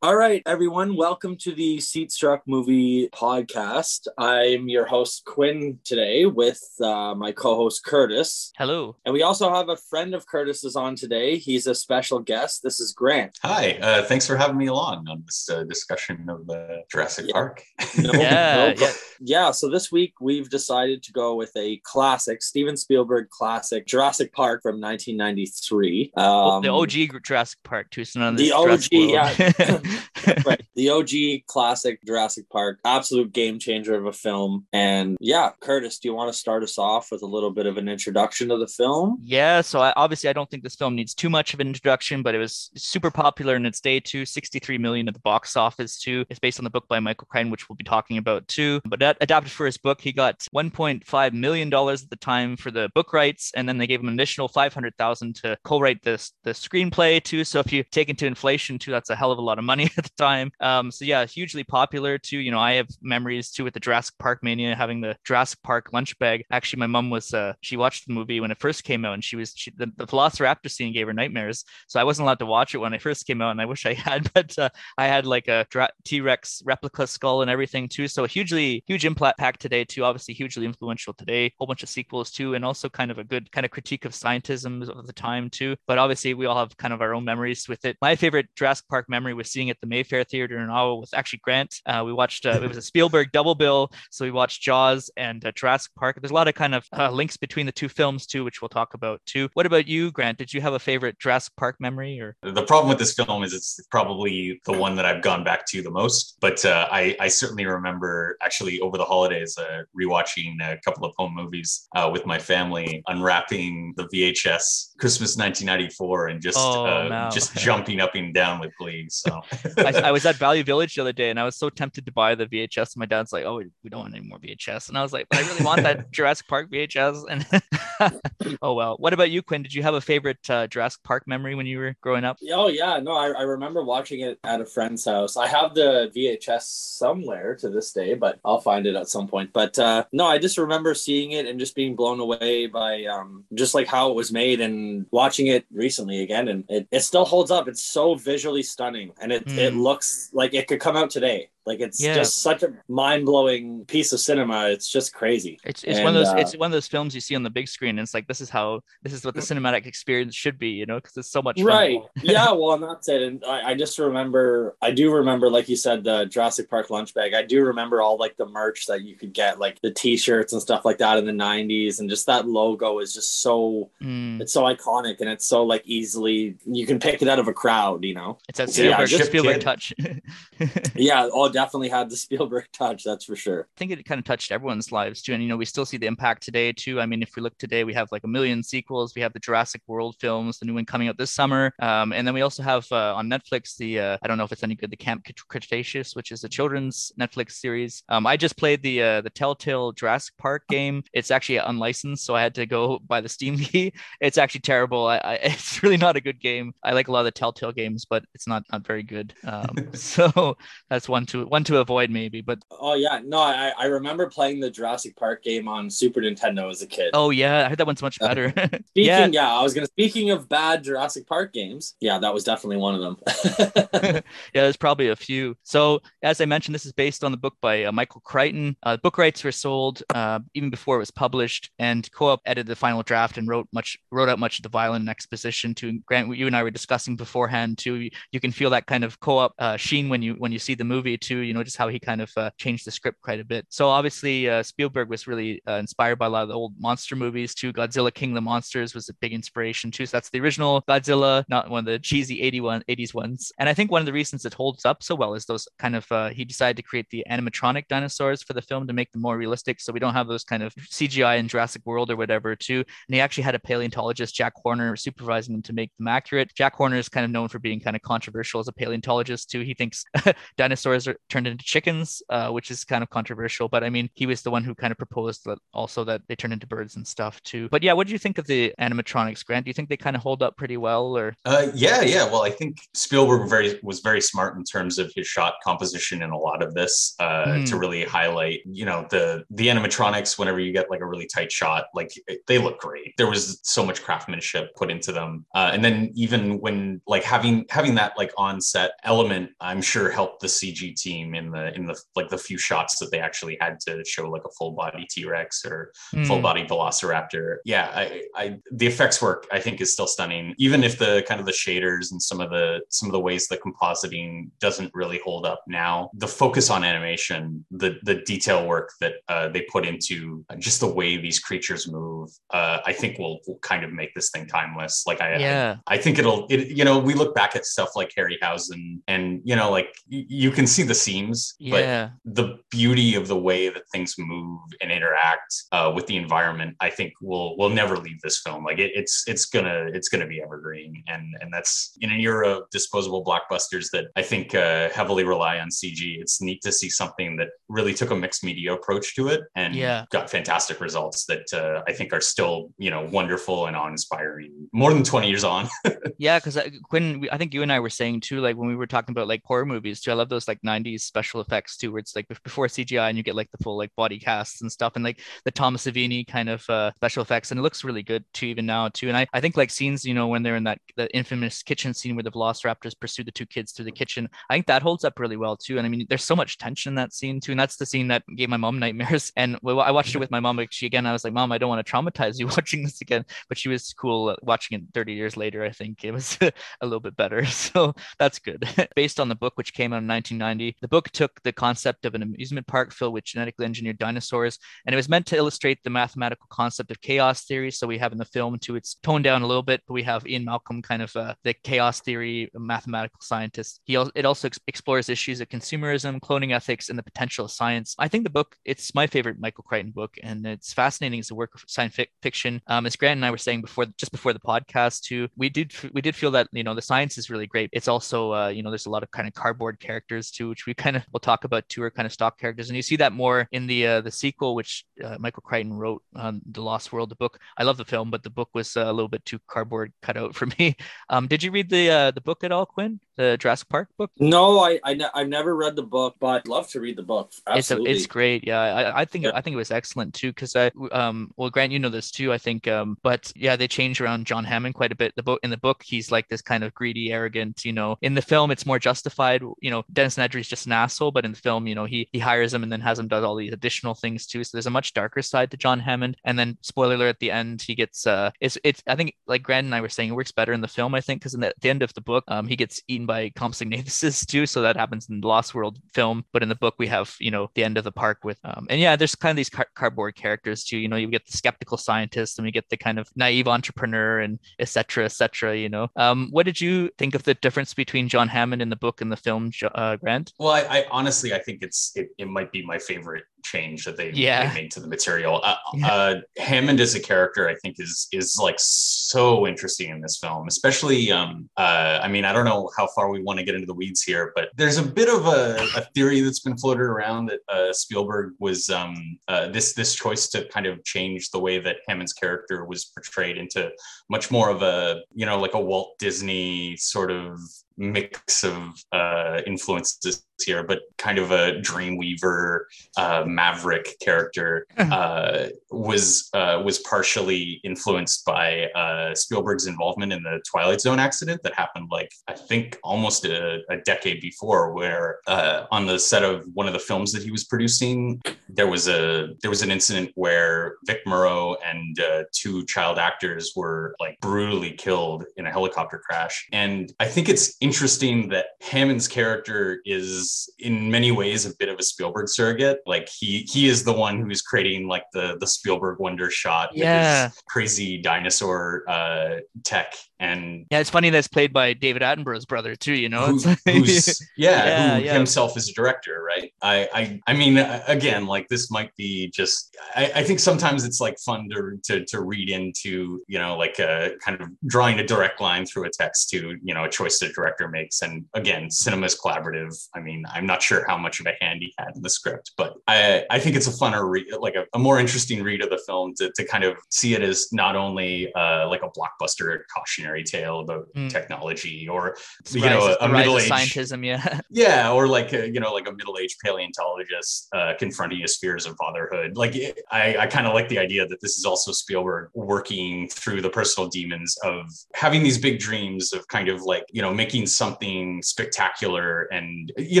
All 0.08 0.16
right, 0.16 0.42
everyone, 0.46 0.96
welcome 0.96 1.36
to 1.36 1.52
the 1.54 1.78
Seat 1.80 2.10
Struck 2.10 2.40
Movie 2.46 3.10
Podcast. 3.10 4.06
I'm 4.16 4.66
your 4.66 4.86
host, 4.86 5.26
Quinn, 5.26 5.80
today 5.84 6.24
with 6.24 6.62
uh, 6.82 7.14
my 7.14 7.30
co 7.30 7.56
host, 7.56 7.84
Curtis. 7.84 8.50
Hello. 8.56 8.96
And 9.04 9.12
we 9.12 9.20
also 9.20 9.52
have 9.52 9.68
a 9.68 9.76
friend 9.76 10.14
of 10.14 10.26
Curtis's 10.26 10.76
on 10.76 10.96
today. 10.96 11.36
He's 11.36 11.66
a 11.66 11.74
special 11.74 12.20
guest. 12.20 12.62
This 12.62 12.80
is 12.80 12.92
Grant. 12.92 13.36
Hi, 13.42 13.72
uh, 13.82 14.02
thanks 14.04 14.26
for 14.26 14.34
having 14.38 14.56
me 14.56 14.68
along 14.68 15.06
on 15.10 15.24
this 15.26 15.46
uh, 15.52 15.64
discussion 15.64 16.26
of 16.30 16.48
uh, 16.48 16.76
Jurassic 16.90 17.26
Yeah. 17.28 17.32
Park. 17.34 17.62
No- 17.98 18.12
Yeah, 18.14 18.72
no- 18.78 18.80
yeah. 18.86 18.92
yeah, 19.20 19.50
so 19.50 19.68
this 19.68 19.92
week 19.92 20.14
we've 20.22 20.48
decided 20.48 21.02
to 21.02 21.12
go 21.12 21.34
with 21.34 21.52
a 21.54 21.82
classic, 21.84 22.42
Steven 22.42 22.78
Spielberg 22.78 23.28
classic, 23.28 23.86
Jurassic 23.86 24.32
Park 24.32 24.62
from 24.62 24.80
1993. 24.80 26.12
Um, 26.16 26.62
the 26.62 26.72
OG 26.72 27.22
Jurassic 27.22 27.58
Park 27.62 27.90
too. 27.90 28.06
So 28.06 28.20
none 28.20 28.32
of 28.32 28.38
the 28.38 28.52
OG, 28.52 28.64
Jurassic 28.88 29.58
World. 29.58 29.86
right. 30.46 30.62
The 30.74 30.90
OG 30.90 31.46
classic 31.46 32.00
Jurassic 32.06 32.48
Park, 32.50 32.78
absolute 32.84 33.32
game 33.32 33.58
changer 33.58 33.94
of 33.94 34.06
a 34.06 34.12
film. 34.12 34.66
And 34.72 35.16
yeah, 35.20 35.50
Curtis, 35.60 35.98
do 35.98 36.08
you 36.08 36.14
want 36.14 36.32
to 36.32 36.38
start 36.38 36.62
us 36.62 36.78
off 36.78 37.10
with 37.10 37.22
a 37.22 37.26
little 37.26 37.50
bit 37.50 37.66
of 37.66 37.76
an 37.76 37.88
introduction 37.88 38.48
to 38.48 38.56
the 38.56 38.66
film? 38.66 39.18
Yeah, 39.22 39.60
so 39.60 39.80
I, 39.80 39.92
obviously 39.96 40.30
I 40.30 40.32
don't 40.32 40.50
think 40.50 40.62
this 40.62 40.76
film 40.76 40.94
needs 40.94 41.14
too 41.14 41.30
much 41.30 41.54
of 41.54 41.60
an 41.60 41.66
introduction, 41.66 42.22
but 42.22 42.34
it 42.34 42.38
was 42.38 42.70
super 42.76 43.10
popular 43.10 43.56
in 43.56 43.66
its 43.66 43.80
day 43.80 44.00
too. 44.00 44.24
63 44.24 44.78
million 44.78 45.08
at 45.08 45.14
the 45.14 45.20
box 45.20 45.56
office 45.56 45.98
too. 45.98 46.24
It's 46.30 46.38
based 46.38 46.58
on 46.60 46.64
the 46.64 46.70
book 46.70 46.86
by 46.88 47.00
Michael 47.00 47.26
Crichton, 47.30 47.50
which 47.50 47.68
we'll 47.68 47.76
be 47.76 47.84
talking 47.84 48.18
about 48.18 48.46
too. 48.48 48.80
But 48.84 49.00
that 49.00 49.16
adapted 49.20 49.52
for 49.52 49.66
his 49.66 49.78
book, 49.78 50.00
he 50.00 50.12
got 50.12 50.38
1.5 50.54 51.32
million 51.32 51.70
dollars 51.70 52.02
at 52.02 52.10
the 52.10 52.16
time 52.16 52.56
for 52.56 52.70
the 52.70 52.90
book 52.94 53.12
rights, 53.12 53.52
and 53.54 53.68
then 53.68 53.78
they 53.78 53.86
gave 53.86 54.00
him 54.00 54.08
an 54.08 54.14
additional 54.14 54.48
500,000 54.48 55.34
to 55.36 55.56
co-write 55.64 56.02
this 56.02 56.32
the 56.44 56.50
screenplay 56.50 57.22
too. 57.22 57.44
So 57.44 57.60
if 57.60 57.72
you 57.72 57.84
take 57.84 58.08
into 58.08 58.26
inflation 58.26 58.78
too, 58.78 58.90
that's 58.90 59.10
a 59.10 59.16
hell 59.16 59.32
of 59.32 59.38
a 59.38 59.42
lot 59.42 59.58
of 59.58 59.64
money 59.64 59.87
at 59.96 60.04
the 60.04 60.10
time. 60.16 60.50
Um, 60.60 60.90
so 60.90 61.04
yeah, 61.04 61.24
hugely 61.26 61.64
popular 61.64 62.18
too. 62.18 62.38
You 62.38 62.50
know, 62.50 62.58
I 62.58 62.74
have 62.74 62.88
memories 63.02 63.50
too 63.50 63.64
with 63.64 63.74
the 63.74 63.80
Jurassic 63.80 64.14
Park 64.18 64.42
mania, 64.42 64.74
having 64.74 65.00
the 65.00 65.16
Jurassic 65.24 65.60
Park 65.62 65.92
lunch 65.92 66.18
bag. 66.18 66.44
Actually, 66.50 66.80
my 66.80 66.86
mom 66.86 67.10
was 67.10 67.32
uh, 67.34 67.54
she 67.60 67.76
watched 67.76 68.06
the 68.06 68.12
movie 68.12 68.40
when 68.40 68.50
it 68.50 68.58
first 68.58 68.84
came 68.84 69.04
out, 69.04 69.14
and 69.14 69.24
she 69.24 69.36
was 69.36 69.52
she, 69.54 69.70
the, 69.76 69.90
the 69.96 70.06
Velociraptor 70.06 70.70
scene 70.70 70.92
gave 70.92 71.06
her 71.06 71.12
nightmares. 71.12 71.64
So 71.86 72.00
I 72.00 72.04
wasn't 72.04 72.24
allowed 72.24 72.38
to 72.40 72.46
watch 72.46 72.74
it 72.74 72.78
when 72.78 72.94
it 72.94 73.02
first 73.02 73.26
came 73.26 73.42
out, 73.42 73.50
and 73.50 73.60
I 73.60 73.66
wish 73.66 73.86
I 73.86 73.94
had. 73.94 74.30
But 74.38 74.56
uh, 74.58 74.68
I 74.96 75.06
had 75.06 75.26
like 75.26 75.48
a 75.48 75.66
dra- 75.70 75.90
T-Rex 76.04 76.62
replica 76.64 77.06
skull 77.06 77.42
and 77.42 77.50
everything 77.50 77.88
too. 77.88 78.06
So 78.06 78.24
hugely 78.26 78.84
huge 78.86 79.04
impact 79.04 79.60
today 79.60 79.84
too. 79.84 80.04
Obviously, 80.04 80.34
hugely 80.34 80.66
influential 80.66 81.12
today. 81.12 81.46
A 81.46 81.52
Whole 81.58 81.66
bunch 81.66 81.82
of 81.82 81.88
sequels 81.88 82.30
too, 82.30 82.54
and 82.54 82.64
also 82.64 82.88
kind 82.88 83.10
of 83.10 83.18
a 83.18 83.24
good 83.24 83.50
kind 83.50 83.64
of 83.64 83.70
critique 83.70 84.04
of 84.04 84.12
scientism 84.12 84.88
of 84.88 85.06
the 85.06 85.12
time 85.12 85.50
too. 85.50 85.76
But 85.86 85.98
obviously, 85.98 86.34
we 86.34 86.46
all 86.46 86.58
have 86.58 86.76
kind 86.76 86.94
of 86.94 87.00
our 87.00 87.14
own 87.14 87.24
memories 87.24 87.68
with 87.68 87.84
it. 87.84 87.96
My 88.00 88.16
favorite 88.16 88.48
Jurassic 88.54 88.86
Park 88.88 89.08
memory 89.08 89.34
was 89.34 89.50
seeing 89.50 89.68
it 89.68 89.77
at 89.78 89.80
the 89.80 89.86
Mayfair 89.88 90.24
Theater 90.24 90.58
in 90.58 90.70
Ottawa 90.70 90.94
with 90.96 91.14
actually 91.14 91.40
Grant. 91.42 91.76
Uh, 91.86 92.02
we 92.04 92.12
watched 92.12 92.46
uh, 92.46 92.60
it 92.62 92.68
was 92.68 92.76
a 92.76 92.82
Spielberg 92.82 93.30
double 93.32 93.54
bill, 93.54 93.90
so 94.10 94.24
we 94.24 94.30
watched 94.30 94.62
Jaws 94.62 95.10
and 95.16 95.44
uh, 95.44 95.52
Jurassic 95.52 95.92
Park. 95.96 96.20
There's 96.20 96.30
a 96.30 96.34
lot 96.34 96.48
of 96.48 96.54
kind 96.54 96.74
of 96.74 96.84
uh, 96.96 97.10
links 97.10 97.36
between 97.36 97.66
the 97.66 97.72
two 97.72 97.88
films 97.88 98.26
too, 98.26 98.44
which 98.44 98.60
we'll 98.60 98.68
talk 98.68 98.94
about 98.94 99.20
too. 99.26 99.48
What 99.54 99.66
about 99.66 99.86
you, 99.86 100.10
Grant? 100.10 100.38
Did 100.38 100.52
you 100.52 100.60
have 100.60 100.74
a 100.74 100.78
favorite 100.78 101.18
Jurassic 101.18 101.54
Park 101.56 101.76
memory 101.80 102.20
or? 102.20 102.36
The 102.42 102.62
problem 102.64 102.88
with 102.88 102.98
this 102.98 103.14
film 103.14 103.42
is 103.44 103.52
it's 103.54 103.80
probably 103.90 104.60
the 104.66 104.72
one 104.72 104.96
that 104.96 105.04
I've 105.06 105.22
gone 105.22 105.44
back 105.44 105.66
to 105.66 105.82
the 105.82 105.90
most, 105.90 106.36
but 106.40 106.64
uh, 106.64 106.88
I, 106.90 107.16
I 107.20 107.28
certainly 107.28 107.66
remember 107.66 108.36
actually 108.42 108.80
over 108.80 108.98
the 108.98 109.04
holidays 109.04 109.56
uh, 109.58 109.82
rewatching 109.98 110.56
a 110.60 110.78
couple 110.84 111.04
of 111.06 111.14
home 111.16 111.34
movies 111.34 111.88
uh, 111.94 112.10
with 112.12 112.26
my 112.26 112.38
family, 112.38 113.02
unwrapping 113.06 113.94
the 113.96 114.04
VHS 114.04 114.96
Christmas 114.98 115.36
1994 115.36 116.28
and 116.28 116.40
just 116.42 116.58
Oh, 116.58 116.84
uh, 116.86 117.08
no. 117.08 117.30
just 117.32 117.54
jumping 117.56 118.00
up 118.00 118.14
and 118.14 118.34
down 118.34 118.58
with 118.60 118.72
glee. 118.78 119.06
So 119.10 119.40
I, 119.78 120.08
I 120.08 120.12
was 120.12 120.24
at 120.26 120.36
Value 120.36 120.64
Village 120.64 120.94
the 120.94 121.02
other 121.02 121.12
day 121.12 121.30
and 121.30 121.38
I 121.38 121.44
was 121.44 121.56
so 121.56 121.70
tempted 121.70 122.06
to 122.06 122.12
buy 122.12 122.34
the 122.34 122.46
VHS. 122.46 122.94
And 122.94 123.00
My 123.00 123.06
dad's 123.06 123.32
like, 123.32 123.44
"Oh, 123.44 123.56
we, 123.56 123.90
don't 123.90 124.00
want 124.00 124.14
any 124.14 124.26
more 124.26 124.38
VHS," 124.38 124.88
and 124.88 124.98
I 124.98 125.02
was 125.02 125.12
like, 125.12 125.26
I 125.32 125.40
really 125.40 125.64
want 125.64 125.82
that 125.82 126.10
Jurassic 126.12 126.46
Park 126.48 126.70
VHS." 126.70 127.24
And 127.28 128.58
oh 128.62 128.74
well. 128.74 128.96
What 128.98 129.12
about 129.12 129.30
you, 129.30 129.42
Quinn? 129.42 129.62
Did 129.62 129.74
you 129.74 129.82
have 129.82 129.94
a 129.94 130.00
favorite 130.00 130.38
uh, 130.48 130.66
Jurassic 130.66 131.02
Park 131.02 131.24
memory 131.26 131.54
when 131.54 131.66
you 131.66 131.78
were 131.78 131.94
growing 132.00 132.24
up? 132.24 132.38
Oh 132.50 132.68
yeah, 132.68 132.98
no, 133.00 133.12
I, 133.12 133.30
I 133.30 133.42
remember 133.42 133.84
watching 133.84 134.20
it 134.20 134.38
at 134.44 134.60
a 134.60 134.66
friend's 134.66 135.04
house. 135.04 135.36
I 135.36 135.46
have 135.46 135.74
the 135.74 136.10
VHS 136.14 136.62
somewhere 136.62 137.56
to 137.56 137.68
this 137.68 137.92
day, 137.92 138.14
but 138.14 138.38
I'll 138.44 138.60
find 138.60 138.86
it 138.86 138.96
at 138.96 139.08
some 139.08 139.28
point. 139.28 139.52
But 139.52 139.78
uh, 139.78 140.04
no, 140.12 140.26
I 140.26 140.38
just 140.38 140.58
remember 140.58 140.94
seeing 140.94 141.32
it 141.32 141.46
and 141.46 141.58
just 141.58 141.74
being 141.74 141.96
blown 141.96 142.20
away 142.20 142.66
by 142.66 143.04
um, 143.04 143.44
just 143.54 143.74
like 143.74 143.86
how 143.86 144.10
it 144.10 144.14
was 144.14 144.32
made 144.32 144.60
and 144.60 145.06
watching 145.10 145.48
it 145.48 145.66
recently 145.72 146.22
again, 146.22 146.48
and 146.48 146.64
it, 146.68 146.88
it 146.90 147.00
still 147.00 147.24
holds 147.24 147.50
up. 147.50 147.68
It's 147.68 147.82
so 147.82 148.14
visually 148.14 148.62
stunning, 148.62 149.12
and 149.20 149.32
it 149.32 149.47
it 149.56 149.72
Mm. 149.72 149.80
looks 149.80 150.30
like 150.32 150.54
it 150.54 150.66
could 150.66 150.80
come 150.80 150.96
out 150.96 151.10
today. 151.10 151.50
Like 151.68 151.80
it's 151.80 152.02
Yeah. 152.02 152.14
just 152.14 152.42
such 152.42 152.62
a 152.62 152.72
mind 152.88 153.26
blowing 153.26 153.84
piece 153.84 154.12
of 154.12 154.20
cinema. 154.20 154.68
It's 154.70 154.88
just 154.90 155.12
crazy. 155.14 155.60
It's 155.64 155.84
it's 155.84 155.98
one 156.00 156.08
of 156.08 156.14
those 156.14 156.28
uh, 156.28 156.36
it's 156.38 156.56
one 156.56 156.66
of 156.66 156.72
those 156.72 156.88
films 156.88 157.14
you 157.14 157.20
see 157.20 157.36
on 157.36 157.42
the 157.44 157.50
big 157.50 157.68
screen. 157.68 157.90
And 157.90 158.00
it's 158.00 158.14
like 158.14 158.26
this 158.26 158.40
is 158.40 158.50
how 158.50 158.80
this 159.02 159.12
is 159.12 159.24
what 159.24 159.34
the 159.34 159.40
cinematic 159.40 159.86
experience 159.86 160.34
should 160.34 160.58
be, 160.58 160.70
you 160.70 160.86
know, 160.86 160.96
because 160.96 161.16
it's 161.16 161.30
so 161.30 161.42
much 161.42 161.56
fun. 161.58 161.66
Right. 161.66 162.00
yeah. 162.22 162.50
Well, 162.50 162.72
and 162.74 162.82
that's 162.82 163.08
it. 163.08 163.22
And 163.22 163.44
I, 163.46 163.70
I 163.70 163.74
just 163.74 163.98
remember, 163.98 164.76
I 164.82 164.90
do 164.90 165.12
remember, 165.12 165.50
like 165.50 165.68
you 165.68 165.76
said, 165.76 166.02
the 166.02 166.24
Jurassic 166.24 166.68
Park 166.70 166.90
lunch 166.90 167.14
bag. 167.14 167.34
I 167.34 167.42
do 167.42 167.62
remember 167.64 168.00
all 168.02 168.16
like 168.16 168.36
the 168.36 168.46
merch 168.46 168.86
that 168.86 169.02
you 169.02 169.14
could 169.16 169.32
get, 169.32 169.58
like 169.60 169.80
the 169.82 169.90
T-shirts 169.92 170.52
and 170.54 170.62
stuff 170.62 170.84
like 170.84 170.98
that 170.98 171.18
in 171.18 171.26
the 171.26 171.32
'90s, 171.32 172.00
and 172.00 172.08
just 172.08 172.26
that 172.26 172.48
logo 172.48 172.98
is 173.00 173.12
just 173.14 173.42
so. 173.42 173.90
Mm. 174.02 174.40
It's 174.40 174.52
so 174.52 174.62
iconic, 174.62 175.20
and 175.20 175.28
it's 175.28 175.46
so 175.46 175.62
like 175.64 175.82
easily 175.84 176.56
you 176.66 176.86
can 176.86 176.98
pick 176.98 177.20
it 177.22 177.28
out 177.28 177.38
of 177.38 177.48
a 177.48 177.52
crowd. 177.52 178.04
You 178.04 178.14
know. 178.14 178.38
It's 178.48 178.58
that 178.58 178.70
So, 178.70 178.82
yeah, 178.82 178.94
Spielberg, 178.94 179.08
Ship 179.08 179.26
Spielberg 179.26 179.54
Kid. 179.56 179.62
touch. 179.62 179.92
Yeah. 180.94 181.28
Oh, 181.32 181.48
definitely 181.58 181.88
had 181.88 182.08
the 182.08 182.16
Spielberg 182.24 182.66
touch. 182.72 183.02
That's 183.02 183.24
for 183.24 183.34
sure. 183.34 183.68
I 183.76 183.78
think 183.78 183.90
it 183.90 184.04
kind 184.04 184.20
of 184.20 184.24
touched 184.24 184.52
everyone's 184.52 184.92
lives 184.92 185.22
too. 185.22 185.32
And, 185.34 185.42
you 185.42 185.48
know, 185.48 185.56
we 185.56 185.64
still 185.64 185.84
see 185.84 185.96
the 185.96 186.06
impact 186.06 186.44
today 186.44 186.72
too. 186.72 187.00
I 187.00 187.06
mean, 187.06 187.20
if 187.20 187.34
we 187.34 187.42
look 187.42 187.58
today, 187.58 187.82
we 187.82 187.94
have 187.94 188.08
like 188.12 188.24
a 188.24 188.28
million 188.28 188.62
sequels. 188.62 189.14
We 189.16 189.22
have 189.22 189.32
the 189.32 189.40
Jurassic 189.40 189.82
World 189.88 190.14
films, 190.20 190.58
the 190.58 190.66
new 190.66 190.74
one 190.74 190.86
coming 190.86 191.08
out 191.08 191.18
this 191.18 191.32
summer. 191.32 191.72
Um, 191.80 192.12
and 192.12 192.24
then 192.24 192.34
we 192.34 192.42
also 192.42 192.62
have 192.62 192.86
uh, 192.92 193.14
on 193.16 193.28
Netflix 193.28 193.76
the, 193.76 193.98
uh, 193.98 194.18
I 194.22 194.28
don't 194.28 194.38
know 194.38 194.44
if 194.44 194.52
it's 194.52 194.62
any 194.62 194.76
good, 194.76 194.90
the 194.90 194.96
Camp 194.96 195.26
Cretaceous, 195.48 196.14
which 196.14 196.30
is 196.30 196.44
a 196.44 196.48
children's 196.48 197.10
Netflix 197.20 197.52
series. 197.52 198.04
Um, 198.08 198.24
I 198.24 198.36
just 198.36 198.56
played 198.56 198.80
the, 198.82 199.02
uh, 199.02 199.20
the 199.22 199.30
Telltale 199.30 199.92
Jurassic 199.92 200.36
Park 200.38 200.62
game. 200.68 201.02
It's 201.12 201.32
actually 201.32 201.58
unlicensed. 201.58 202.24
So 202.24 202.36
I 202.36 202.42
had 202.42 202.54
to 202.54 202.66
go 202.66 203.00
buy 203.08 203.20
the 203.20 203.28
Steam 203.28 203.58
key. 203.68 203.92
It's 204.20 204.38
actually 204.38 204.60
terrible. 204.60 205.06
I, 205.08 205.16
I, 205.18 205.34
it's 205.34 205.82
really 205.82 205.96
not 205.96 206.16
a 206.16 206.20
good 206.20 206.40
game. 206.40 206.72
I 206.84 206.92
like 206.92 207.08
a 207.08 207.12
lot 207.12 207.20
of 207.20 207.24
the 207.26 207.32
Telltale 207.32 207.72
games, 207.72 208.06
but 208.08 208.24
it's 208.34 208.46
not, 208.46 208.62
not 208.70 208.86
very 208.86 209.02
good. 209.02 209.34
Um, 209.44 209.74
so 209.92 210.56
that's 210.88 211.08
one 211.08 211.26
to, 211.26 211.37
one 211.46 211.64
to 211.64 211.78
avoid 211.78 212.10
maybe, 212.10 212.40
but 212.40 212.58
Oh 212.70 212.94
yeah. 212.94 213.20
No, 213.24 213.38
I 213.38 213.72
I 213.78 213.86
remember 213.86 214.28
playing 214.28 214.60
the 214.60 214.70
Jurassic 214.70 215.16
Park 215.16 215.42
game 215.42 215.68
on 215.68 215.90
Super 215.90 216.20
Nintendo 216.20 216.70
as 216.70 216.82
a 216.82 216.86
kid. 216.86 217.10
Oh 217.14 217.30
yeah, 217.30 217.66
I 217.66 217.68
heard 217.68 217.78
that 217.78 217.86
one's 217.86 218.02
much 218.02 218.18
Uh, 218.20 218.28
better. 218.28 218.50
Speaking, 218.90 219.06
yeah, 219.06 219.26
yeah. 219.26 219.52
I 219.54 219.62
was 219.62 219.74
gonna. 219.74 219.86
Speaking 219.86 220.30
of 220.30 220.48
bad 220.48 220.84
Jurassic 220.84 221.26
Park 221.26 221.52
games, 221.52 221.94
yeah, 222.00 222.18
that 222.18 222.32
was 222.32 222.44
definitely 222.44 222.76
one 222.78 222.94
of 222.94 223.00
them. 223.00 223.16
yeah, 224.02 224.20
there's 224.52 224.76
probably 224.76 225.08
a 225.08 225.16
few. 225.16 225.56
So 225.62 226.00
as 226.22 226.40
I 226.40 226.44
mentioned, 226.44 226.74
this 226.74 226.86
is 226.86 226.92
based 226.92 227.24
on 227.24 227.30
the 227.30 227.36
book 227.38 227.54
by 227.60 227.84
uh, 227.84 227.92
Michael 227.92 228.20
Crichton. 228.20 228.76
Uh, 228.82 228.96
book 228.96 229.18
rights 229.18 229.42
were 229.44 229.52
sold 229.52 230.02
uh, 230.14 230.40
even 230.54 230.70
before 230.70 230.96
it 230.96 231.00
was 231.00 231.10
published, 231.10 231.70
and 231.78 232.10
Koepp 232.12 232.38
edited 232.46 232.66
the 232.66 232.76
final 232.76 233.02
draft 233.02 233.38
and 233.38 233.48
wrote 233.48 233.68
much 233.72 233.98
wrote 234.10 234.28
out 234.28 234.38
much 234.38 234.58
of 234.58 234.62
the 234.62 234.68
violin 234.68 235.02
and 235.02 235.08
exposition. 235.08 235.74
To 235.76 235.98
Grant, 236.06 236.34
you 236.36 236.46
and 236.46 236.56
I 236.56 236.62
were 236.62 236.70
discussing 236.70 237.16
beforehand 237.16 237.78
too. 237.78 237.94
You, 237.96 238.10
you 238.32 238.40
can 238.40 238.52
feel 238.52 238.70
that 238.70 238.86
kind 238.86 239.04
of 239.04 239.20
Koepp 239.20 239.50
uh, 239.58 239.76
sheen 239.76 240.08
when 240.08 240.22
you 240.22 240.34
when 240.34 240.52
you 240.52 240.58
see 240.58 240.74
the 240.74 240.84
movie 240.84 241.16
too. 241.18 241.27
You 241.36 241.54
know 241.54 241.62
just 241.62 241.76
how 241.76 241.88
he 241.88 241.98
kind 241.98 242.20
of 242.20 242.30
uh, 242.36 242.50
changed 242.56 242.86
the 242.86 242.90
script 242.90 243.20
quite 243.22 243.40
a 243.40 243.44
bit. 243.44 243.66
So 243.68 243.88
obviously 243.88 244.48
uh, 244.48 244.62
Spielberg 244.62 245.08
was 245.08 245.26
really 245.26 245.62
uh, 245.68 245.74
inspired 245.74 246.16
by 246.16 246.26
a 246.26 246.30
lot 246.30 246.42
of 246.42 246.48
the 246.48 246.54
old 246.54 246.74
monster 246.78 247.16
movies 247.16 247.54
too. 247.54 247.72
Godzilla 247.72 248.12
King 248.12 248.30
of 248.30 248.34
the 248.36 248.40
Monsters 248.40 248.94
was 248.94 249.08
a 249.08 249.14
big 249.14 249.32
inspiration 249.32 249.90
too. 249.90 250.06
So 250.06 250.16
that's 250.16 250.30
the 250.30 250.40
original 250.40 250.82
Godzilla, 250.88 251.44
not 251.48 251.70
one 251.70 251.80
of 251.80 251.84
the 251.86 251.98
cheesy 251.98 252.42
81 252.42 252.84
80s 252.88 253.14
ones. 253.14 253.52
And 253.58 253.68
I 253.68 253.74
think 253.74 253.90
one 253.90 254.00
of 254.00 254.06
the 254.06 254.12
reasons 254.12 254.44
it 254.44 254.54
holds 254.54 254.84
up 254.84 255.02
so 255.02 255.14
well 255.14 255.34
is 255.34 255.44
those 255.44 255.68
kind 255.78 255.96
of 255.96 256.10
uh, 256.10 256.30
he 256.30 256.44
decided 256.44 256.76
to 256.76 256.82
create 256.82 257.06
the 257.10 257.24
animatronic 257.30 257.88
dinosaurs 257.88 258.42
for 258.42 258.52
the 258.52 258.62
film 258.62 258.86
to 258.86 258.92
make 258.92 259.12
them 259.12 259.22
more 259.22 259.36
realistic. 259.36 259.80
So 259.80 259.92
we 259.92 260.00
don't 260.00 260.14
have 260.14 260.28
those 260.28 260.44
kind 260.44 260.62
of 260.62 260.74
CGI 260.74 261.38
in 261.38 261.48
Jurassic 261.48 261.82
World 261.84 262.10
or 262.10 262.16
whatever 262.16 262.56
too. 262.56 262.84
And 263.08 263.14
he 263.14 263.20
actually 263.20 263.44
had 263.44 263.54
a 263.54 263.58
paleontologist, 263.58 264.34
Jack 264.34 264.54
Horner, 264.56 264.96
supervising 264.96 265.54
them 265.54 265.62
to 265.62 265.72
make 265.72 265.94
them 265.98 266.08
accurate. 266.08 266.52
Jack 266.54 266.74
Horner 266.74 266.96
is 266.96 267.08
kind 267.08 267.24
of 267.24 267.30
known 267.30 267.48
for 267.48 267.58
being 267.58 267.80
kind 267.80 267.96
of 267.96 268.02
controversial 268.02 268.60
as 268.60 268.68
a 268.68 268.72
paleontologist 268.72 269.50
too. 269.50 269.60
He 269.60 269.74
thinks 269.74 270.04
dinosaurs 270.56 271.08
are 271.08 271.17
turned 271.28 271.46
into 271.46 271.64
chickens, 271.64 272.22
uh, 272.30 272.50
which 272.50 272.70
is 272.70 272.84
kind 272.84 273.02
of 273.02 273.10
controversial. 273.10 273.68
But 273.68 273.84
I 273.84 273.90
mean, 273.90 274.08
he 274.14 274.26
was 274.26 274.42
the 274.42 274.50
one 274.50 274.64
who 274.64 274.74
kind 274.74 274.90
of 274.90 274.98
proposed 274.98 275.44
that 275.44 275.58
also 275.72 276.04
that 276.04 276.22
they 276.28 276.36
turn 276.36 276.52
into 276.52 276.66
birds 276.66 276.96
and 276.96 277.06
stuff 277.06 277.42
too. 277.42 277.68
But 277.70 277.82
yeah, 277.82 277.92
what 277.92 278.06
do 278.06 278.12
you 278.12 278.18
think 278.18 278.38
of 278.38 278.46
the 278.46 278.72
animatronics, 278.80 279.44
Grant? 279.44 279.64
Do 279.64 279.70
you 279.70 279.74
think 279.74 279.88
they 279.88 279.96
kind 279.96 280.16
of 280.16 280.22
hold 280.22 280.42
up 280.42 280.56
pretty 280.56 280.76
well, 280.76 281.16
or? 281.16 281.34
Uh, 281.44 281.68
yeah, 281.74 282.02
yeah. 282.02 282.24
Well, 282.24 282.42
I 282.42 282.50
think 282.50 282.78
Spielberg 282.94 283.48
very 283.48 283.78
was 283.82 284.00
very 284.00 284.20
smart 284.20 284.56
in 284.56 284.64
terms 284.64 284.98
of 284.98 285.12
his 285.14 285.26
shot 285.26 285.54
composition 285.64 286.22
in 286.22 286.30
a 286.30 286.38
lot 286.38 286.62
of 286.62 286.74
this 286.74 287.14
uh, 287.20 287.46
mm. 287.46 287.68
to 287.68 287.78
really 287.78 288.04
highlight, 288.04 288.60
you 288.66 288.84
know, 288.84 289.06
the 289.10 289.44
the 289.50 289.66
animatronics. 289.66 290.38
Whenever 290.38 290.60
you 290.60 290.72
get 290.72 290.90
like 290.90 291.00
a 291.00 291.06
really 291.06 291.26
tight 291.26 291.52
shot, 291.52 291.86
like 291.94 292.12
they 292.46 292.58
look 292.58 292.80
great. 292.80 293.14
There 293.16 293.28
was 293.28 293.60
so 293.62 293.84
much 293.84 294.02
craftsmanship 294.02 294.74
put 294.76 294.90
into 294.90 295.12
them, 295.12 295.46
uh, 295.54 295.70
and 295.72 295.84
then 295.84 296.10
even 296.14 296.60
when 296.60 297.00
like 297.06 297.24
having 297.24 297.66
having 297.70 297.94
that 297.96 298.12
like 298.16 298.32
on 298.36 298.60
set 298.60 298.92
element, 299.04 299.50
I'm 299.60 299.82
sure 299.82 300.10
helped 300.10 300.40
the 300.40 300.46
CG 300.46 300.94
team 301.08 301.34
in 301.40 301.46
the 301.50 301.64
in 301.76 301.86
the 301.86 301.96
like 302.18 302.28
the 302.28 302.38
few 302.48 302.58
shots 302.68 302.92
that 302.98 303.10
they 303.12 303.20
actually 303.28 303.56
had 303.60 303.74
to 303.86 303.92
show 304.04 304.24
like 304.34 304.44
a 304.50 304.52
full 304.58 304.72
body 304.82 305.04
T 305.12 305.24
Rex 305.34 305.64
or 305.64 305.92
mm. 306.14 306.26
full 306.28 306.40
body 306.48 306.64
Velociraptor. 306.72 307.46
Yeah, 307.64 307.86
I, 308.02 308.04
I 308.34 308.44
the 308.80 308.86
effects 308.92 309.18
work 309.26 309.40
I 309.52 309.60
think 309.64 309.80
is 309.80 309.92
still 309.92 310.10
stunning, 310.16 310.54
even 310.58 310.80
if 310.88 310.98
the 310.98 311.12
kind 311.28 311.40
of 311.40 311.46
the 311.46 311.58
shaders 311.64 312.12
and 312.12 312.20
some 312.30 312.40
of 312.44 312.50
the 312.50 312.80
some 312.88 313.08
of 313.08 313.12
the 313.12 313.20
ways 313.28 313.42
the 313.48 313.58
compositing 313.66 314.50
doesn't 314.60 314.90
really 314.94 315.20
hold 315.24 315.44
up 315.52 315.62
now. 315.66 316.10
The 316.14 316.28
focus 316.28 316.70
on 316.70 316.84
animation, 316.84 317.64
the 317.70 317.90
the 318.08 318.16
detail 318.32 318.66
work 318.66 318.88
that 319.00 319.14
uh, 319.28 319.48
they 319.48 319.62
put 319.62 319.86
into 319.86 320.44
just 320.58 320.80
the 320.80 320.92
way 320.98 321.16
these 321.16 321.38
creatures 321.38 321.82
move, 321.90 322.30
uh, 322.50 322.78
I 322.84 322.92
think 322.92 323.18
will, 323.18 323.40
will 323.46 323.58
kind 323.58 323.84
of 323.84 323.92
make 323.92 324.14
this 324.14 324.30
thing 324.30 324.46
timeless. 324.46 325.04
Like 325.06 325.20
I, 325.20 325.36
yeah. 325.38 325.76
I, 325.86 325.94
I 325.94 325.98
think 325.98 326.18
it'll, 326.18 326.46
it, 326.48 326.68
you 326.68 326.84
know, 326.84 326.98
we 326.98 327.14
look 327.14 327.34
back 327.34 327.56
at 327.56 327.64
stuff 327.64 327.90
like 327.96 328.10
Harryhausen, 328.16 329.00
and 329.08 329.40
you 329.44 329.56
know, 329.56 329.70
like 329.70 329.90
y- 330.10 330.26
you 330.28 330.50
can 330.50 330.66
see 330.66 330.82
the 330.82 330.94
seams, 330.98 331.54
yeah. 331.58 332.10
but 332.24 332.34
the 332.34 332.58
beauty 332.70 333.14
of 333.14 333.28
the 333.28 333.38
way 333.38 333.68
that 333.68 333.82
things 333.92 334.14
move 334.18 334.60
and 334.80 334.90
interact 334.90 335.54
uh, 335.72 335.92
with 335.94 336.06
the 336.06 336.16
environment, 336.16 336.76
I 336.80 336.90
think 336.90 337.12
will 337.20 337.56
will 337.56 337.70
never 337.70 337.96
leave 337.96 338.20
this 338.22 338.40
film. 338.40 338.64
Like 338.64 338.78
it, 338.78 338.92
it's 338.94 339.24
it's 339.26 339.46
gonna 339.46 339.86
it's 339.92 340.08
gonna 340.08 340.26
be 340.26 340.42
evergreen, 340.42 341.02
and 341.06 341.34
and 341.40 341.52
that's 341.52 341.96
in 342.00 342.10
an 342.10 342.20
era 342.20 342.48
of 342.48 342.70
disposable 342.70 343.24
blockbusters 343.24 343.90
that 343.92 344.06
I 344.16 344.22
think 344.22 344.54
uh, 344.54 344.88
heavily 344.90 345.24
rely 345.24 345.58
on 345.58 345.68
CG. 345.68 346.20
It's 346.20 346.40
neat 346.40 346.62
to 346.62 346.72
see 346.72 346.90
something 346.90 347.36
that 347.36 347.48
really 347.68 347.94
took 347.94 348.10
a 348.10 348.16
mixed 348.16 348.44
media 348.44 348.74
approach 348.74 349.14
to 349.16 349.28
it 349.28 349.42
and 349.56 349.74
yeah. 349.74 350.04
got 350.10 350.30
fantastic 350.30 350.80
results 350.80 351.26
that 351.26 351.52
uh, 351.52 351.82
I 351.86 351.92
think 351.92 352.12
are 352.12 352.20
still 352.20 352.70
you 352.78 352.90
know 352.90 353.08
wonderful 353.10 353.66
and 353.66 353.76
awe-inspiring 353.76 354.68
more 354.72 354.92
than 354.92 355.04
20 355.04 355.28
years 355.28 355.44
on. 355.44 355.68
yeah, 356.18 356.38
because 356.38 356.56
uh, 356.56 356.68
Quinn, 356.84 357.28
I 357.30 357.38
think 357.38 357.54
you 357.54 357.62
and 357.62 357.72
I 357.72 357.80
were 357.80 357.90
saying 357.90 358.20
too, 358.20 358.40
like 358.40 358.56
when 358.56 358.68
we 358.68 358.76
were 358.76 358.86
talking 358.86 359.12
about 359.12 359.28
like 359.28 359.42
horror 359.44 359.66
movies 359.66 360.00
too. 360.00 360.10
I 360.10 360.14
love 360.14 360.28
those 360.28 360.48
like 360.48 360.60
90s 360.62 360.87
special 360.96 361.40
effects 361.40 361.76
too, 361.76 361.92
where 361.92 361.98
it's 361.98 362.16
like 362.16 362.26
before 362.44 362.66
CGI 362.66 363.08
and 363.08 363.18
you 363.18 363.24
get 363.24 363.34
like 363.34 363.50
the 363.50 363.58
full 363.58 363.76
like 363.76 363.94
body 363.96 364.18
casts 364.18 364.62
and 364.62 364.70
stuff, 364.70 364.92
and 364.94 365.04
like 365.04 365.20
the 365.44 365.50
Thomas 365.50 365.86
Savini 365.86 366.26
kind 366.26 366.48
of 366.48 366.68
uh, 366.70 366.92
special 366.96 367.22
effects, 367.22 367.50
and 367.50 367.58
it 367.58 367.62
looks 367.62 367.84
really 367.84 368.02
good 368.02 368.24
too 368.32 368.46
even 368.46 368.66
now 368.66 368.88
too. 368.88 369.08
And 369.08 369.16
I, 369.16 369.26
I 369.32 369.40
think 369.40 369.56
like 369.56 369.70
scenes, 369.70 370.04
you 370.04 370.14
know, 370.14 370.28
when 370.28 370.42
they're 370.42 370.56
in 370.56 370.64
that 370.64 370.78
the 370.96 371.14
infamous 371.14 371.62
kitchen 371.62 371.92
scene 371.94 372.16
where 372.16 372.22
the 372.22 372.30
Velociraptors 372.30 372.98
pursue 372.98 373.24
the 373.24 373.32
two 373.32 373.46
kids 373.46 373.72
through 373.72 373.84
the 373.84 373.92
kitchen, 373.92 374.28
I 374.48 374.54
think 374.54 374.66
that 374.66 374.82
holds 374.82 375.04
up 375.04 375.18
really 375.18 375.36
well 375.36 375.56
too. 375.56 375.78
And 375.78 375.86
I 375.86 375.90
mean, 375.90 376.06
there's 376.08 376.24
so 376.24 376.36
much 376.36 376.58
tension 376.58 376.92
in 376.92 376.94
that 376.96 377.12
scene 377.12 377.40
too, 377.40 377.52
and 377.52 377.60
that's 377.60 377.76
the 377.76 377.86
scene 377.86 378.08
that 378.08 378.22
gave 378.36 378.48
my 378.48 378.56
mom 378.56 378.78
nightmares. 378.78 379.32
And 379.38 379.56
I 379.64 379.92
watched 379.92 380.14
it 380.14 380.18
with 380.18 380.30
my 380.32 380.40
mom. 380.40 380.58
She 380.70 380.86
again, 380.86 381.06
I 381.06 381.12
was 381.12 381.22
like, 381.22 381.32
Mom, 381.32 381.52
I 381.52 381.58
don't 381.58 381.68
want 381.68 381.84
to 381.84 381.92
traumatize 381.92 382.38
you 382.38 382.46
watching 382.56 382.82
this 382.82 383.00
again, 383.00 383.24
but 383.48 383.56
she 383.56 383.68
was 383.68 383.92
cool 383.92 384.36
watching 384.42 384.78
it 384.78 384.84
30 384.94 385.12
years 385.12 385.36
later. 385.36 385.62
I 385.62 385.70
think 385.70 386.04
it 386.04 386.12
was 386.12 386.36
a 386.40 386.52
little 386.82 387.00
bit 387.00 387.16
better, 387.16 387.44
so 387.46 387.94
that's 388.18 388.38
good. 388.38 388.68
Based 388.96 389.20
on 389.20 389.28
the 389.28 389.34
book, 389.34 389.56
which 389.56 389.74
came 389.74 389.92
out 389.92 390.02
in 390.02 390.08
1990, 390.08 390.76
the 390.80 390.88
book 390.88 391.10
took 391.10 391.42
the 391.42 391.52
concept 391.52 392.04
of 392.04 392.14
an 392.14 392.22
amusement 392.22 392.66
park 392.66 392.92
filled 392.92 393.14
with 393.14 393.24
genetically 393.24 393.66
engineered 393.66 393.98
dinosaurs, 393.98 394.58
and 394.86 394.94
it 394.94 394.96
was 394.96 395.08
meant 395.08 395.26
to 395.26 395.36
illustrate 395.36 395.78
the 395.84 395.90
mathematical 395.90 396.46
concept 396.50 396.90
of 396.90 397.00
chaos 397.00 397.44
theory. 397.44 397.70
So 397.70 397.86
we 397.86 397.98
have 397.98 398.12
in 398.12 398.18
the 398.18 398.24
film 398.24 398.58
too, 398.58 398.76
it's 398.76 398.94
toned 399.02 399.24
down 399.24 399.42
a 399.42 399.46
little 399.46 399.62
bit, 399.62 399.82
but 399.86 399.94
we 399.94 400.02
have 400.04 400.26
Ian 400.26 400.44
Malcolm, 400.44 400.82
kind 400.82 401.02
of 401.02 401.14
uh, 401.16 401.34
the 401.44 401.54
chaos 401.54 402.00
theory 402.00 402.50
mathematical 402.54 403.20
scientist. 403.20 403.80
He 403.84 403.96
it 404.14 404.24
also 404.24 404.48
ex- 404.48 404.60
explores 404.66 405.08
issues 405.08 405.40
of 405.40 405.48
consumerism, 405.48 406.20
cloning 406.20 406.54
ethics, 406.54 406.88
and 406.88 406.98
the 406.98 407.02
potential 407.02 407.44
of 407.44 407.50
science. 407.50 407.94
I 407.98 408.08
think 408.08 408.24
the 408.24 408.30
book 408.30 408.56
it's 408.64 408.94
my 408.94 409.06
favorite 409.06 409.40
Michael 409.40 409.64
Crichton 409.64 409.92
book, 409.92 410.16
and 410.22 410.46
it's 410.46 410.72
fascinating 410.72 411.20
as 411.20 411.30
a 411.30 411.34
work 411.34 411.54
of 411.54 411.64
science 411.66 411.96
fiction. 412.22 412.60
Um, 412.66 412.86
as 412.86 412.96
Grant 412.96 413.18
and 413.18 413.24
I 413.24 413.30
were 413.30 413.38
saying 413.38 413.62
before, 413.62 413.86
just 413.96 414.12
before 414.12 414.32
the 414.32 414.40
podcast 414.40 415.02
too, 415.02 415.28
we 415.36 415.48
did 415.48 415.72
we 415.92 416.00
did 416.00 416.14
feel 416.14 416.30
that 416.32 416.48
you 416.52 416.64
know 416.64 416.74
the 416.74 416.82
science 416.82 417.18
is 417.18 417.30
really 417.30 417.46
great. 417.46 417.70
It's 417.72 417.88
also 417.88 418.32
uh, 418.32 418.48
you 418.48 418.62
know 418.62 418.70
there's 418.70 418.86
a 418.86 418.90
lot 418.90 419.02
of 419.02 419.10
kind 419.10 419.26
of 419.26 419.34
cardboard 419.34 419.80
characters 419.80 420.30
too, 420.30 420.48
which 420.48 420.66
we 420.68 420.74
kind 420.74 420.96
of 420.96 421.04
will 421.12 421.20
talk 421.20 421.44
about 421.44 421.68
too, 421.68 421.82
are 421.82 421.90
kind 421.90 422.06
of 422.06 422.12
stock 422.12 422.38
characters, 422.38 422.68
and 422.68 422.76
you 422.76 422.82
see 422.82 422.96
that 422.96 423.12
more 423.12 423.48
in 423.52 423.66
the 423.66 423.86
uh, 423.86 424.00
the 424.00 424.10
sequel, 424.10 424.54
which 424.54 424.84
uh, 425.02 425.16
Michael 425.18 425.42
Crichton 425.42 425.74
wrote 425.74 426.02
on 426.14 426.40
The 426.50 426.62
Lost 426.62 426.92
World. 426.92 427.10
The 427.10 427.16
book 427.16 427.38
I 427.56 427.64
love 427.64 427.76
the 427.76 427.84
film, 427.84 428.10
but 428.10 428.22
the 428.22 428.30
book 428.30 428.50
was 428.54 428.76
uh, 428.76 428.84
a 428.84 428.92
little 428.92 429.08
bit 429.08 429.24
too 429.24 429.40
cardboard 429.48 429.92
cut 430.02 430.16
out 430.16 430.34
for 430.34 430.46
me. 430.58 430.76
Um, 431.08 431.26
did 431.26 431.42
you 431.42 431.50
read 431.50 431.70
the 431.70 431.90
uh, 431.90 432.10
the 432.10 432.20
book 432.20 432.44
at 432.44 432.52
all, 432.52 432.66
Quinn? 432.66 433.00
The 433.16 433.36
Jurassic 433.36 433.68
Park 433.68 433.88
book? 433.98 434.12
No, 434.20 434.60
I, 434.60 434.78
I 434.84 434.94
ne- 434.94 435.10
I've 435.12 435.28
never 435.28 435.56
read 435.56 435.74
the 435.74 435.82
book, 435.82 436.14
but 436.20 436.28
I'd 436.28 436.48
love 436.48 436.68
to 436.70 436.80
read 436.80 436.96
the 436.96 437.02
book. 437.02 437.32
Absolutely. 437.48 437.90
It's 437.90 437.98
a, 437.98 438.02
it's 438.02 438.06
great. 438.06 438.46
Yeah, 438.46 438.60
I, 438.60 439.00
I 439.00 439.04
think 439.04 439.24
yeah. 439.24 439.32
I 439.34 439.40
think 439.40 439.54
it 439.54 439.56
was 439.56 439.72
excellent 439.72 440.14
too 440.14 440.28
because 440.28 440.54
I 440.54 440.70
um 440.92 441.32
well 441.36 441.50
Grant 441.50 441.72
you 441.72 441.80
know 441.80 441.88
this 441.88 442.10
too 442.12 442.32
I 442.32 442.38
think 442.38 442.68
um 442.68 442.96
but 443.02 443.32
yeah 443.34 443.56
they 443.56 443.66
changed 443.66 444.00
around 444.00 444.26
John 444.26 444.44
Hammond 444.44 444.74
quite 444.74 444.92
a 444.92 444.96
bit. 444.96 445.14
The 445.16 445.22
book 445.22 445.40
in 445.42 445.50
the 445.50 445.56
book 445.56 445.82
he's 445.84 446.12
like 446.12 446.28
this 446.28 446.42
kind 446.42 446.62
of 446.62 446.74
greedy, 446.74 447.12
arrogant. 447.12 447.64
You 447.64 447.72
know, 447.72 447.96
in 448.02 448.14
the 448.14 448.22
film 448.22 448.50
it's 448.50 448.66
more 448.66 448.78
justified. 448.78 449.42
You 449.60 449.70
know, 449.70 449.84
Dennis 449.92 450.16
Nedry's 450.16 450.48
just 450.48 450.57
an 450.66 450.72
asshole, 450.72 451.10
but 451.10 451.24
in 451.24 451.32
the 451.32 451.38
film 451.38 451.66
you 451.66 451.74
know 451.74 451.84
he 451.84 452.08
he 452.12 452.18
hires 452.18 452.52
him 452.52 452.62
and 452.62 452.70
then 452.70 452.80
has 452.80 452.98
him 452.98 453.08
do 453.08 453.16
all 453.16 453.36
these 453.36 453.52
additional 453.52 453.94
things 453.94 454.26
too. 454.26 454.44
So 454.44 454.50
there's 454.56 454.66
a 454.66 454.70
much 454.70 454.94
darker 454.94 455.22
side 455.22 455.50
to 455.50 455.56
John 455.56 455.80
Hammond. 455.80 456.16
And 456.24 456.38
then 456.38 456.58
spoiler 456.62 456.94
alert 456.94 457.08
at 457.08 457.18
the 457.18 457.30
end 457.30 457.62
he 457.62 457.74
gets 457.74 458.06
uh 458.06 458.30
it's 458.40 458.58
it's 458.64 458.82
I 458.86 458.96
think 458.96 459.14
like 459.26 459.42
Grant 459.42 459.66
and 459.66 459.74
I 459.74 459.80
were 459.80 459.88
saying 459.88 460.10
it 460.10 460.14
works 460.14 460.32
better 460.32 460.52
in 460.52 460.60
the 460.60 460.68
film 460.68 460.94
I 460.94 461.00
think 461.00 461.20
because 461.20 461.34
in 461.34 461.40
the, 461.40 461.52
the 461.60 461.70
end 461.70 461.82
of 461.82 461.92
the 461.94 462.00
book 462.00 462.24
um 462.28 462.46
he 462.46 462.56
gets 462.56 462.82
eaten 462.88 463.06
by 463.06 463.30
compsognathus 463.30 464.26
too. 464.26 464.46
So 464.46 464.62
that 464.62 464.76
happens 464.76 465.08
in 465.08 465.20
the 465.20 465.28
Lost 465.28 465.54
World 465.54 465.78
film, 465.92 466.24
but 466.32 466.42
in 466.42 466.48
the 466.48 466.54
book 466.54 466.74
we 466.78 466.86
have 466.88 467.14
you 467.20 467.30
know 467.30 467.50
the 467.54 467.64
end 467.64 467.78
of 467.78 467.84
the 467.84 467.92
park 467.92 468.18
with 468.24 468.38
um 468.44 468.66
and 468.70 468.80
yeah 468.80 468.96
there's 468.96 469.14
kind 469.14 469.30
of 469.30 469.36
these 469.36 469.50
car- 469.50 469.68
cardboard 469.74 470.14
characters 470.16 470.64
too. 470.64 470.78
You 470.78 470.88
know 470.88 470.96
you 470.96 471.08
get 471.08 471.26
the 471.26 471.36
skeptical 471.36 471.76
scientist 471.76 472.38
and 472.38 472.44
we 472.44 472.52
get 472.52 472.68
the 472.68 472.76
kind 472.76 472.98
of 472.98 473.08
naive 473.16 473.48
entrepreneur 473.48 474.20
and 474.20 474.38
etc 474.58 475.04
etc. 475.04 475.56
you 475.56 475.68
know 475.68 475.88
um 475.96 476.28
what 476.30 476.46
did 476.46 476.60
you 476.60 476.90
think 476.98 477.14
of 477.14 477.22
the 477.22 477.34
difference 477.34 477.74
between 477.74 478.08
John 478.08 478.28
Hammond 478.28 478.62
in 478.62 478.68
the 478.68 478.76
book 478.76 479.00
and 479.00 479.10
the 479.10 479.16
film 479.16 479.50
uh, 479.74 479.96
Grant? 479.96 480.32
Well 480.38 480.50
I, 480.50 480.60
I 480.60 480.86
honestly 480.90 481.34
I 481.34 481.38
think 481.38 481.62
it's 481.62 481.92
it, 481.94 482.08
it 482.18 482.28
might 482.28 482.52
be 482.52 482.64
my 482.64 482.78
favorite 482.78 483.24
change 483.42 483.84
that 483.84 483.96
they, 483.96 484.10
yeah. 484.10 484.48
they 484.48 484.62
made 484.62 484.70
to 484.72 484.80
the 484.80 484.86
material. 484.86 485.40
Uh, 485.42 485.56
yeah. 485.74 485.86
uh, 485.86 486.20
Hammond 486.38 486.80
as 486.80 486.94
a 486.94 487.00
character, 487.00 487.48
I 487.48 487.54
think, 487.56 487.76
is 487.78 488.08
is 488.12 488.38
like 488.40 488.56
so 488.58 489.46
interesting 489.46 489.90
in 489.90 490.00
this 490.00 490.18
film, 490.18 490.46
especially. 490.48 491.10
Um, 491.10 491.48
uh, 491.56 492.00
I 492.02 492.08
mean, 492.08 492.24
I 492.24 492.32
don't 492.32 492.44
know 492.44 492.70
how 492.76 492.88
far 492.94 493.10
we 493.10 493.22
want 493.22 493.38
to 493.38 493.44
get 493.44 493.54
into 493.54 493.66
the 493.66 493.74
weeds 493.74 494.02
here, 494.02 494.32
but 494.34 494.50
there's 494.56 494.78
a 494.78 494.82
bit 494.82 495.08
of 495.08 495.26
a, 495.26 495.66
a 495.76 495.82
theory 495.94 496.20
that's 496.20 496.40
been 496.40 496.56
floated 496.56 496.82
around 496.82 497.26
that 497.26 497.40
uh, 497.48 497.72
Spielberg 497.72 498.34
was 498.38 498.70
um, 498.70 499.18
uh, 499.28 499.48
this 499.48 499.74
this 499.74 499.94
choice 499.94 500.28
to 500.28 500.44
kind 500.48 500.66
of 500.66 500.82
change 500.84 501.30
the 501.30 501.38
way 501.38 501.58
that 501.58 501.76
Hammond's 501.88 502.12
character 502.12 502.64
was 502.64 502.86
portrayed 502.86 503.38
into 503.38 503.70
much 504.10 504.30
more 504.30 504.50
of 504.50 504.62
a 504.62 505.02
you 505.14 505.26
know 505.26 505.38
like 505.38 505.54
a 505.54 505.60
Walt 505.60 505.98
Disney 505.98 506.76
sort 506.76 507.10
of 507.10 507.38
mix 507.78 508.44
of 508.44 508.74
uh, 508.92 509.40
influences 509.46 510.24
here, 510.44 510.62
but 510.62 510.80
kind 510.98 511.18
of 511.18 511.30
a 511.30 511.60
Dreamweaver 511.60 512.64
uh, 512.96 513.24
maverick 513.26 513.96
character 514.00 514.66
uh, 514.78 515.48
was 515.70 516.28
uh, 516.34 516.62
was 516.64 516.78
partially 516.80 517.60
influenced 517.64 518.24
by 518.24 518.64
uh, 518.74 519.14
Spielberg's 519.14 519.66
involvement 519.66 520.12
in 520.12 520.22
the 520.22 520.40
Twilight 520.50 520.80
Zone 520.80 520.98
accident 520.98 521.42
that 521.42 521.54
happened 521.54 521.88
like 521.90 522.10
I 522.28 522.34
think 522.34 522.78
almost 522.82 523.24
a, 523.24 523.60
a 523.70 523.78
decade 523.78 524.20
before, 524.20 524.72
where 524.72 525.18
uh, 525.26 525.64
on 525.70 525.86
the 525.86 525.98
set 525.98 526.22
of 526.22 526.44
one 526.54 526.66
of 526.66 526.72
the 526.72 526.78
films 526.78 527.12
that 527.12 527.22
he 527.22 527.30
was 527.30 527.44
producing, 527.44 528.20
there 528.48 528.68
was 528.68 528.88
a 528.88 529.28
there 529.42 529.50
was 529.50 529.62
an 529.62 529.70
incident 529.70 530.10
where 530.14 530.76
Vic 530.86 531.00
Morrow 531.06 531.56
and 531.64 531.98
two 532.32 532.64
child 532.66 532.98
actors 532.98 533.52
were 533.56 533.94
like 534.00 534.18
brutally 534.20 534.72
killed 534.72 535.24
in 535.36 535.46
a 535.46 535.50
helicopter 535.50 535.98
crash, 535.98 536.46
and 536.52 536.92
I 537.00 537.06
think 537.06 537.28
it's 537.28 537.56
interesting 537.68 538.30
that 538.30 538.46
Hammond's 538.62 539.06
character 539.06 539.82
is 539.84 540.50
in 540.58 540.90
many 540.90 541.12
ways 541.12 541.44
a 541.44 541.54
bit 541.58 541.68
of 541.68 541.78
a 541.78 541.82
Spielberg 541.82 542.26
surrogate. 542.30 542.78
Like 542.86 543.10
he 543.10 543.40
he 543.40 543.68
is 543.68 543.84
the 543.84 543.92
one 543.92 544.22
who's 544.22 544.40
creating 544.40 544.88
like 544.88 545.04
the 545.12 545.36
the 545.38 545.46
Spielberg 545.46 545.98
wonder 545.98 546.30
shot 546.30 546.70
yeah. 546.72 547.28
crazy 547.46 547.98
dinosaur 547.98 548.84
uh, 548.88 549.40
tech 549.64 549.94
and 550.20 550.66
yeah, 550.70 550.80
it's 550.80 550.90
funny 550.90 551.10
that's 551.10 551.28
played 551.28 551.52
by 551.52 551.72
David 551.72 552.02
Attenborough's 552.02 552.44
brother 552.44 552.74
too. 552.74 552.94
You 552.94 553.08
know, 553.08 553.26
who, 553.26 553.38
like, 553.38 553.58
who's 553.64 554.20
yeah, 554.36 554.66
Yeah, 554.66 554.98
who 554.98 555.04
yeah. 555.04 555.14
himself 555.14 555.56
is 555.56 555.68
a 555.68 555.72
director, 555.72 556.22
right? 556.22 556.52
I, 556.60 556.88
I, 556.92 557.20
I 557.28 557.32
mean, 557.34 557.58
again, 557.86 558.26
like 558.26 558.48
this 558.48 558.70
might 558.70 558.94
be 558.96 559.28
just. 559.28 559.76
I, 559.94 560.12
I 560.16 560.22
think 560.24 560.40
sometimes 560.40 560.84
it's 560.84 561.00
like 561.00 561.18
fun 561.20 561.48
to, 561.50 561.78
to 561.84 562.04
to 562.06 562.20
read 562.22 562.50
into, 562.50 563.22
you 563.28 563.38
know, 563.38 563.56
like 563.56 563.78
a 563.78 564.12
kind 564.24 564.40
of 564.40 564.48
drawing 564.66 564.98
a 564.98 565.06
direct 565.06 565.40
line 565.40 565.66
through 565.66 565.84
a 565.84 565.90
text 565.90 566.30
to, 566.30 566.56
you 566.62 566.74
know, 566.74 566.84
a 566.84 566.88
choice 566.88 567.18
that 567.20 567.30
a 567.30 567.32
director 567.32 567.68
makes. 567.68 568.02
And 568.02 568.24
again, 568.34 568.70
cinema 568.70 569.06
is 569.06 569.18
collaborative. 569.18 569.74
I 569.94 570.00
mean, 570.00 570.24
I'm 570.32 570.46
not 570.46 570.62
sure 570.62 570.84
how 570.88 570.98
much 570.98 571.20
of 571.20 571.26
a 571.26 571.32
hand 571.40 571.60
he 571.60 571.72
had 571.78 571.94
in 571.94 572.02
the 572.02 572.10
script, 572.10 572.52
but 572.56 572.74
I, 572.88 573.24
I 573.30 573.38
think 573.38 573.56
it's 573.56 573.68
a 573.68 573.70
funner 573.70 574.08
read, 574.08 574.26
like 574.40 574.54
a, 574.56 574.64
a 574.74 574.78
more 574.78 574.98
interesting 574.98 575.42
read 575.42 575.62
of 575.62 575.70
the 575.70 575.80
film 575.86 576.14
to, 576.16 576.30
to 576.34 576.44
kind 576.44 576.64
of 576.64 576.76
see 576.90 577.14
it 577.14 577.22
as 577.22 577.48
not 577.52 577.76
only 577.76 578.32
uh, 578.34 578.68
like 578.68 578.82
a 578.82 578.90
blockbuster 578.90 579.58
cautionary 579.74 580.07
tale 580.24 580.60
about 580.60 580.86
Mm. 580.96 581.10
technology 581.10 581.88
or 581.88 582.16
you 582.50 582.62
rise- 582.62 582.70
know, 582.70 582.86
a- 582.86 582.98
the 582.98 583.04
a 583.04 583.08
middle-aged- 583.08 583.50
scientism. 583.52 584.04
Yeah, 584.04 584.40
yeah 584.50 584.90
or 584.92 585.06
like 585.06 585.32
a, 585.32 585.48
you 585.48 585.60
know 585.60 585.72
like 585.72 585.86
a 585.88 585.92
middle-aged 585.92 586.36
paleontologist 586.44 587.48
uh, 587.54 587.74
confronting 587.78 588.20
his 588.20 588.36
fears 588.38 588.66
of 588.66 588.76
fatherhood 588.76 589.36
like 589.36 589.54
it, 589.56 589.78
i, 589.90 590.16
I 590.16 590.26
kind 590.26 590.46
of 590.46 590.54
like 590.54 590.68
the 590.68 590.78
idea 590.78 591.06
that 591.06 591.20
this 591.20 591.38
is 591.38 591.44
also 591.44 591.72
spielberg 591.72 592.30
working 592.34 593.08
through 593.08 593.42
the 593.42 593.50
personal 593.50 593.88
demons 593.88 594.36
of 594.44 594.64
having 594.94 595.22
these 595.22 595.38
big 595.38 595.58
dreams 595.58 596.12
of 596.12 596.26
kind 596.28 596.48
of 596.48 596.62
like 596.62 596.84
you 596.90 597.02
know 597.02 597.12
making 597.12 597.46
something 597.46 598.22
spectacular 598.22 599.22
and 599.32 599.72
you 599.78 600.00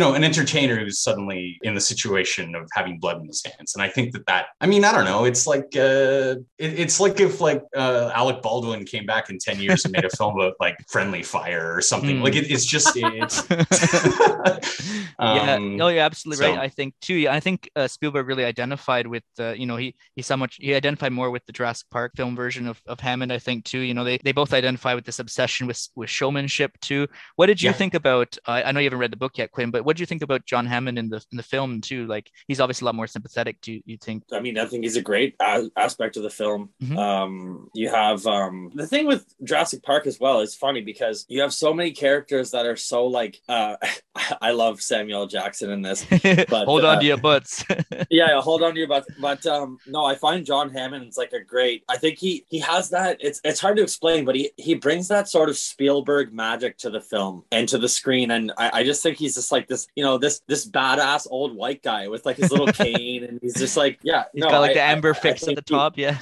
know 0.00 0.14
an 0.14 0.24
entertainer 0.24 0.78
who's 0.78 1.00
suddenly 1.00 1.58
in 1.62 1.74
the 1.74 1.80
situation 1.80 2.54
of 2.54 2.68
having 2.74 2.98
blood 2.98 3.20
in 3.20 3.26
his 3.26 3.42
hands 3.44 3.74
and 3.74 3.82
i 3.82 3.88
think 3.88 4.12
that 4.12 4.24
that 4.26 4.46
i 4.60 4.66
mean 4.66 4.84
i 4.84 4.92
don't 4.92 5.04
know 5.04 5.24
it's 5.24 5.46
like 5.46 5.68
uh 5.76 6.34
it, 6.58 6.78
it's 6.82 6.98
like 7.00 7.20
if 7.20 7.40
like 7.40 7.62
uh 7.76 8.10
alec 8.14 8.42
baldwin 8.42 8.84
came 8.84 9.06
back 9.06 9.30
in 9.30 9.38
10 9.38 9.60
years 9.60 9.84
and 9.84 9.94
made 10.02 10.04
a 10.12 10.16
film 10.16 10.34
about 10.38 10.54
like 10.60 10.76
friendly 10.88 11.22
fire 11.22 11.74
or 11.76 11.80
something 11.80 12.18
Mm. 12.18 12.22
like 12.22 12.36
it, 12.36 12.50
it's 12.50 12.64
just 12.66 12.92
it's 12.94 13.36
yeah, 15.20 15.54
Um, 15.54 15.76
no, 15.76 15.88
you're 15.88 16.02
absolutely 16.02 16.44
so- 16.44 16.50
right. 16.50 16.58
I 16.58 16.68
think 16.68 16.94
too. 17.00 17.26
I 17.28 17.40
think 17.40 17.70
uh, 17.76 17.88
Spielberg 17.88 18.26
really 18.26 18.44
identified 18.44 19.06
with, 19.06 19.24
uh, 19.38 19.52
you 19.52 19.66
know, 19.66 19.76
he 19.76 19.94
he 20.16 20.22
so 20.22 20.36
much 20.36 20.56
he 20.60 20.74
identified 20.74 21.12
more 21.12 21.30
with 21.30 21.44
the 21.46 21.52
Jurassic 21.52 21.88
Park 21.90 22.12
film 22.16 22.36
version 22.36 22.66
of, 22.66 22.80
of 22.86 23.00
Hammond. 23.00 23.32
I 23.32 23.38
think 23.38 23.64
too. 23.64 23.80
You 23.80 23.94
know, 23.94 24.04
they 24.04 24.18
they 24.18 24.32
both 24.32 24.52
identify 24.52 24.94
with 24.94 25.04
this 25.04 25.18
obsession 25.18 25.66
with 25.66 25.88
with 25.96 26.10
showmanship 26.10 26.78
too. 26.80 27.06
What 27.36 27.46
did 27.46 27.60
you 27.62 27.70
Yeah. 27.70 27.74
think 27.76 27.94
about? 27.94 28.36
Uh, 28.46 28.62
I 28.64 28.72
know 28.72 28.80
you 28.80 28.86
haven't 28.86 29.00
read 29.00 29.12
the 29.12 29.16
book 29.16 29.38
yet, 29.38 29.50
Quinn, 29.52 29.70
but 29.70 29.84
what 29.84 29.96
did 29.96 30.00
you 30.00 30.06
think 30.06 30.22
about 30.22 30.46
John 30.46 30.66
Hammond 30.66 30.98
in 30.98 31.08
the 31.08 31.24
in 31.32 31.36
the 31.36 31.42
film 31.42 31.80
too? 31.80 32.06
Like 32.06 32.30
he's 32.46 32.60
obviously 32.60 32.84
a 32.84 32.86
lot 32.86 32.94
more 32.94 33.06
sympathetic. 33.06 33.60
Do 33.60 33.72
you, 33.72 33.82
you 33.86 33.96
think? 33.96 34.24
I 34.32 34.40
mean, 34.40 34.58
I 34.58 34.66
think 34.66 34.84
he's 34.84 34.96
a 34.96 35.02
great 35.02 35.34
a- 35.40 35.70
aspect 35.76 36.16
of 36.16 36.22
the 36.22 36.30
film. 36.30 36.70
Mhm. 36.82 36.96
Um, 36.96 37.68
you 37.74 37.88
have 37.88 38.26
um, 38.26 38.70
the 38.74 38.86
thing 38.86 39.06
with 39.06 39.26
Jurassic 39.42 39.82
Park 39.88 40.06
as 40.06 40.20
well 40.20 40.40
is 40.40 40.54
funny 40.54 40.82
because 40.82 41.24
you 41.30 41.40
have 41.40 41.54
so 41.54 41.72
many 41.72 41.92
characters 41.92 42.50
that 42.50 42.66
are 42.66 42.76
so 42.76 43.06
like. 43.06 43.40
Uh, 43.48 43.76
I 44.42 44.50
love 44.50 44.82
Samuel 44.82 45.26
Jackson 45.26 45.70
in 45.70 45.80
this. 45.80 46.04
But, 46.48 46.66
Hold 46.66 46.84
on 46.84 46.96
uh, 46.96 47.00
to 47.00 47.06
your 47.06 47.16
butts. 47.16 47.64
yeah, 48.10 48.38
hold 48.40 48.62
on 48.62 48.74
to 48.74 48.78
your 48.78 48.88
butts. 48.88 49.08
But 49.20 49.46
um, 49.46 49.78
no, 49.86 50.04
I 50.04 50.14
find 50.14 50.44
John 50.44 50.70
Hammond's 50.70 51.16
like 51.16 51.32
a 51.32 51.40
great. 51.42 51.84
I 51.88 51.96
think 51.96 52.18
he 52.18 52.44
he 52.48 52.58
has 52.58 52.90
that. 52.90 53.16
It's 53.20 53.40
it's 53.44 53.60
hard 53.60 53.76
to 53.78 53.82
explain, 53.82 54.26
but 54.26 54.34
he 54.34 54.50
he 54.58 54.74
brings 54.74 55.08
that 55.08 55.28
sort 55.28 55.48
of 55.48 55.56
Spielberg 55.56 56.32
magic 56.34 56.76
to 56.78 56.90
the 56.90 57.00
film 57.00 57.44
and 57.50 57.66
to 57.70 57.78
the 57.78 57.88
screen, 57.88 58.30
and 58.30 58.52
I, 58.58 58.70
I 58.80 58.84
just 58.84 59.02
think 59.02 59.16
he's 59.16 59.34
just 59.36 59.50
like 59.52 59.68
this, 59.68 59.88
you 59.96 60.04
know, 60.04 60.18
this 60.18 60.42
this 60.46 60.68
badass 60.68 61.26
old 61.30 61.56
white 61.56 61.82
guy 61.82 62.08
with 62.08 62.26
like 62.26 62.36
his 62.36 62.50
little 62.50 62.66
cane, 62.66 63.24
and 63.24 63.38
he's 63.40 63.54
just 63.54 63.76
like, 63.76 63.98
yeah, 64.02 64.24
He's 64.34 64.42
no, 64.42 64.50
got 64.50 64.60
like 64.60 64.72
I- 64.72 64.74
the 64.74 64.82
amber 64.82 65.10
I 65.14 65.18
fix 65.18 65.42
at 65.48 65.54
the 65.56 65.62
he- 65.66 65.74
top. 65.74 65.96
Yeah. 65.96 66.18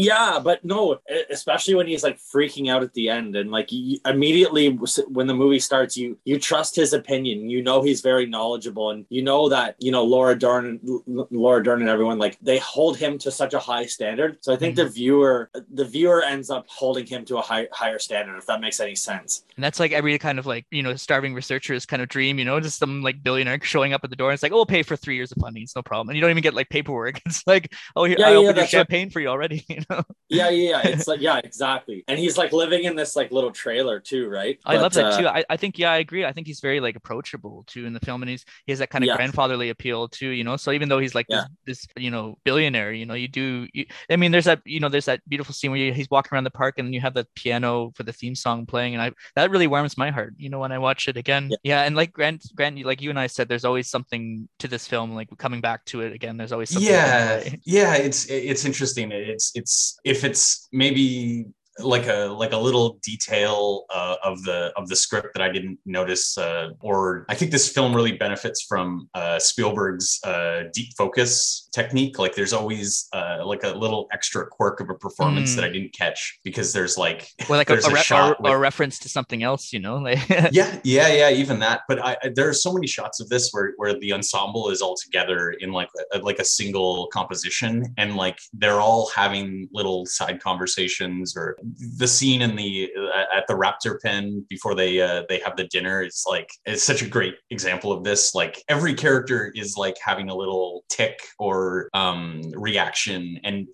Yeah, 0.00 0.40
but 0.42 0.64
no, 0.64 0.98
especially 1.30 1.74
when 1.74 1.86
he's 1.86 2.02
like 2.02 2.18
freaking 2.18 2.70
out 2.70 2.82
at 2.82 2.94
the 2.94 3.08
end, 3.08 3.36
and 3.36 3.50
like 3.50 3.70
immediately 4.06 4.68
when 5.08 5.26
the 5.26 5.34
movie 5.34 5.60
starts, 5.60 5.96
you 5.96 6.18
you 6.24 6.38
trust 6.38 6.76
his 6.76 6.92
opinion. 6.92 7.48
You 7.48 7.62
know 7.62 7.82
he's 7.82 8.00
very 8.00 8.26
knowledgeable, 8.26 8.90
and 8.90 9.06
you 9.08 9.22
know 9.22 9.48
that 9.48 9.76
you 9.78 9.92
know 9.92 10.04
Laura 10.04 10.38
Dern, 10.38 10.80
L- 10.86 11.28
Laura 11.30 11.62
Dern, 11.62 11.80
and 11.80 11.90
everyone 11.90 12.18
like 12.18 12.38
they 12.40 12.58
hold 12.58 12.96
him 12.96 13.18
to 13.18 13.30
such 13.30 13.54
a 13.54 13.58
high 13.58 13.86
standard. 13.86 14.38
So 14.40 14.52
I 14.52 14.56
think 14.56 14.76
the 14.76 14.82
mm-hmm. 14.82 14.92
viewer, 14.92 15.50
the 15.72 15.84
viewer 15.84 16.22
ends 16.22 16.50
up 16.50 16.66
holding 16.68 17.06
him 17.06 17.24
to 17.26 17.38
a 17.38 17.42
high, 17.42 17.68
higher 17.72 17.98
standard. 17.98 18.36
If 18.36 18.46
that 18.46 18.60
makes 18.60 18.80
any 18.80 18.94
sense. 18.94 19.44
And 19.56 19.64
that's 19.64 19.80
like 19.80 19.92
every 19.92 20.18
kind 20.18 20.38
of 20.38 20.46
like, 20.46 20.66
you 20.70 20.82
know, 20.82 20.94
starving 20.96 21.34
researcher's 21.34 21.84
kind 21.86 22.02
of 22.02 22.08
dream, 22.08 22.38
you 22.38 22.44
know, 22.44 22.60
just 22.60 22.78
some 22.78 23.02
like 23.02 23.22
billionaire 23.22 23.60
showing 23.62 23.92
up 23.92 24.02
at 24.04 24.10
the 24.10 24.16
door. 24.16 24.30
And 24.30 24.34
it's 24.34 24.42
like, 24.42 24.52
oh, 24.52 24.56
we'll 24.56 24.66
pay 24.66 24.82
for 24.82 24.96
three 24.96 25.16
years 25.16 25.32
of 25.32 25.38
funding. 25.38 25.62
It's 25.62 25.76
no 25.76 25.82
problem. 25.82 26.08
And 26.08 26.16
you 26.16 26.20
don't 26.20 26.30
even 26.30 26.42
get 26.42 26.54
like 26.54 26.68
paperwork. 26.68 27.20
It's 27.30 27.46
like, 27.46 27.72
oh, 27.94 28.04
here, 28.04 28.16
Yeah, 28.18 28.26
I 28.26 28.30
yeah, 28.30 28.36
opened 28.36 28.44
your 28.44 28.52
that's 28.54 28.72
right. 28.72 28.78
champagne 28.80 29.10
for 29.10 29.20
you 29.20 29.28
already, 29.28 29.64
you 29.68 29.82
know? 29.88 29.89
Yeah, 30.28 30.48
yeah, 30.48 30.70
yeah. 30.82 30.88
It's 30.88 31.08
like 31.08 31.20
yeah, 31.28 31.40
exactly. 31.42 32.04
And 32.06 32.18
he's 32.18 32.38
like 32.38 32.52
living 32.52 32.84
in 32.84 32.94
this 32.96 33.16
like 33.16 33.32
little 33.32 33.50
trailer 33.50 33.98
too, 34.00 34.28
right? 34.28 34.58
I 34.64 34.76
love 34.76 34.92
that 34.94 35.04
uh, 35.14 35.20
too. 35.20 35.26
I, 35.26 35.44
I 35.50 35.56
think, 35.56 35.78
yeah, 35.78 35.90
I 35.92 35.98
agree. 35.98 36.24
I 36.24 36.32
think 36.32 36.46
he's 36.46 36.60
very 36.60 36.78
like 36.80 36.96
approachable 36.96 37.64
too 37.66 37.84
in 37.86 37.92
the 37.92 38.00
film. 38.00 38.22
And 38.22 38.30
he's, 38.30 38.44
he 38.66 38.72
has 38.72 38.78
that 38.78 38.90
kind 38.90 39.02
of 39.02 39.08
Yeah. 39.08 39.16
grandfatherly 39.16 39.70
appeal 39.70 40.06
too, 40.08 40.28
you 40.28 40.44
know? 40.44 40.56
So 40.56 40.70
even 40.72 40.88
though 40.88 40.98
he's 41.00 41.14
like 41.14 41.26
Yeah. 41.28 41.44
this, 41.66 41.86
this, 41.86 42.02
you 42.04 42.10
know, 42.10 42.38
billionaire, 42.44 42.92
you 42.92 43.06
know, 43.06 43.14
you 43.14 43.26
do, 43.28 43.66
you, 43.72 43.86
I 44.08 44.16
mean, 44.16 44.30
there's 44.30 44.44
that, 44.44 44.60
you 44.64 44.78
know, 44.80 44.88
there's 44.88 45.06
that 45.06 45.20
beautiful 45.28 45.52
scene 45.54 45.70
where 45.72 45.80
you, 45.80 45.92
he's 45.92 46.08
walking 46.10 46.34
around 46.34 46.44
the 46.44 46.50
park 46.50 46.78
and 46.78 46.94
you 46.94 47.00
have 47.00 47.14
the 47.14 47.26
piano 47.34 47.90
for 47.96 48.04
the 48.04 48.12
theme 48.12 48.34
song 48.34 48.66
playing. 48.66 48.94
And 48.94 49.02
I, 49.02 49.12
that 49.34 49.50
really 49.50 49.66
warms 49.66 49.98
my 49.98 50.10
heart, 50.10 50.34
you 50.36 50.48
know, 50.48 50.60
when 50.60 50.70
I 50.72 50.78
watch 50.78 51.08
it 51.08 51.16
again. 51.16 51.48
Yeah. 51.50 51.56
Yeah. 51.64 51.82
and 51.82 51.96
like 51.96 52.12
Grant, 52.12 52.44
Grant, 52.54 52.84
like 52.84 53.02
you 53.02 53.10
and 53.10 53.18
I 53.18 53.26
said, 53.26 53.48
there's 53.48 53.64
always 53.64 53.88
something 53.90 54.48
to 54.60 54.68
this 54.68 54.86
film, 54.86 55.14
like 55.14 55.28
coming 55.38 55.60
back 55.60 55.84
to 55.86 56.02
it 56.02 56.12
again. 56.12 56.36
There's 56.36 56.52
always 56.52 56.70
something. 56.70 56.90
yeah 56.90 57.48
yeah 57.64 57.94
it's 57.94 58.26
it's 58.30 58.64
interesting 58.64 59.12
it's 59.12 59.52
it's 59.54 59.79
if 60.04 60.24
it's 60.24 60.68
maybe 60.72 61.46
like 61.82 62.06
a 62.06 62.26
like 62.26 62.52
a 62.52 62.56
little 62.56 62.98
detail 63.02 63.84
uh, 63.90 64.16
of 64.22 64.42
the 64.44 64.72
of 64.76 64.88
the 64.88 64.96
script 64.96 65.28
that 65.34 65.42
I 65.42 65.50
didn't 65.50 65.78
notice 65.86 66.36
uh, 66.38 66.70
or 66.80 67.26
I 67.28 67.34
think 67.34 67.50
this 67.50 67.68
film 67.68 67.94
really 67.94 68.12
benefits 68.12 68.62
from 68.62 69.08
uh, 69.14 69.38
Spielberg's 69.38 70.18
uh, 70.24 70.64
deep 70.72 70.92
focus 70.96 71.68
technique 71.72 72.18
like 72.18 72.34
there's 72.34 72.52
always 72.52 73.08
uh, 73.12 73.38
like 73.44 73.62
a 73.64 73.70
little 73.70 74.08
extra 74.12 74.46
quirk 74.46 74.80
of 74.80 74.90
a 74.90 74.94
performance 74.94 75.52
Mm. 75.52 75.56
that 75.56 75.64
I 75.64 75.68
didn't 75.70 75.92
catch 75.92 76.38
because 76.44 76.72
there's 76.72 76.98
like 76.98 77.28
Or 77.48 77.56
like 77.56 77.70
a, 77.70 77.74
there's 77.74 77.86
a, 77.86 77.90
a 77.90 77.94
re- 77.94 78.00
shot 78.02 78.36
or, 78.40 78.50
or 78.50 78.56
a 78.56 78.58
reference 78.58 78.98
to 79.00 79.08
something 79.08 79.42
else, 79.42 79.72
you 79.72 79.78
know, 79.80 79.96
like 79.96 80.18
yeah 80.52 80.78
yeah 80.84 81.08
yeah 81.08 81.30
even 81.30 81.58
that 81.60 81.82
but 81.88 82.04
I, 82.04 82.16
I- 82.22 82.28
there 82.34 82.48
are 82.48 82.54
so 82.54 82.72
many 82.72 82.86
shots 82.86 83.20
of 83.20 83.28
this 83.28 83.50
where 83.52 83.72
where 83.76 83.98
the 83.98 84.12
ensemble 84.12 84.70
is 84.70 84.82
all 84.82 84.96
together 84.96 85.50
in 85.60 85.72
like 85.72 85.88
a, 86.12 86.18
like 86.18 86.38
a 86.38 86.44
single 86.44 87.06
composition 87.12 87.84
and 87.96 88.16
like 88.16 88.38
they're 88.52 88.80
all 88.80 89.08
having 89.14 89.68
little 89.72 90.04
side 90.06 90.40
conversations 90.42 91.36
or 91.36 91.56
the 91.98 92.06
scene 92.08 92.42
in 92.42 92.56
the 92.56 92.90
uh, 92.98 93.36
at 93.36 93.46
the 93.46 93.54
raptor 93.54 94.00
pen 94.00 94.44
before 94.48 94.74
they 94.74 95.00
uh, 95.00 95.22
they 95.28 95.38
have 95.38 95.56
the 95.56 95.64
dinner 95.64 96.02
it's 96.02 96.24
like 96.26 96.50
it's 96.66 96.82
such 96.82 97.02
a 97.02 97.08
great 97.08 97.34
example 97.50 97.92
of 97.92 98.04
this. 98.04 98.34
Like 98.34 98.62
every 98.68 98.94
character 98.94 99.52
is 99.54 99.76
like 99.76 99.96
having 100.04 100.28
a 100.30 100.34
little 100.34 100.84
tick 100.88 101.20
or 101.38 101.88
um 101.94 102.42
reaction. 102.54 103.38
And 103.44 103.68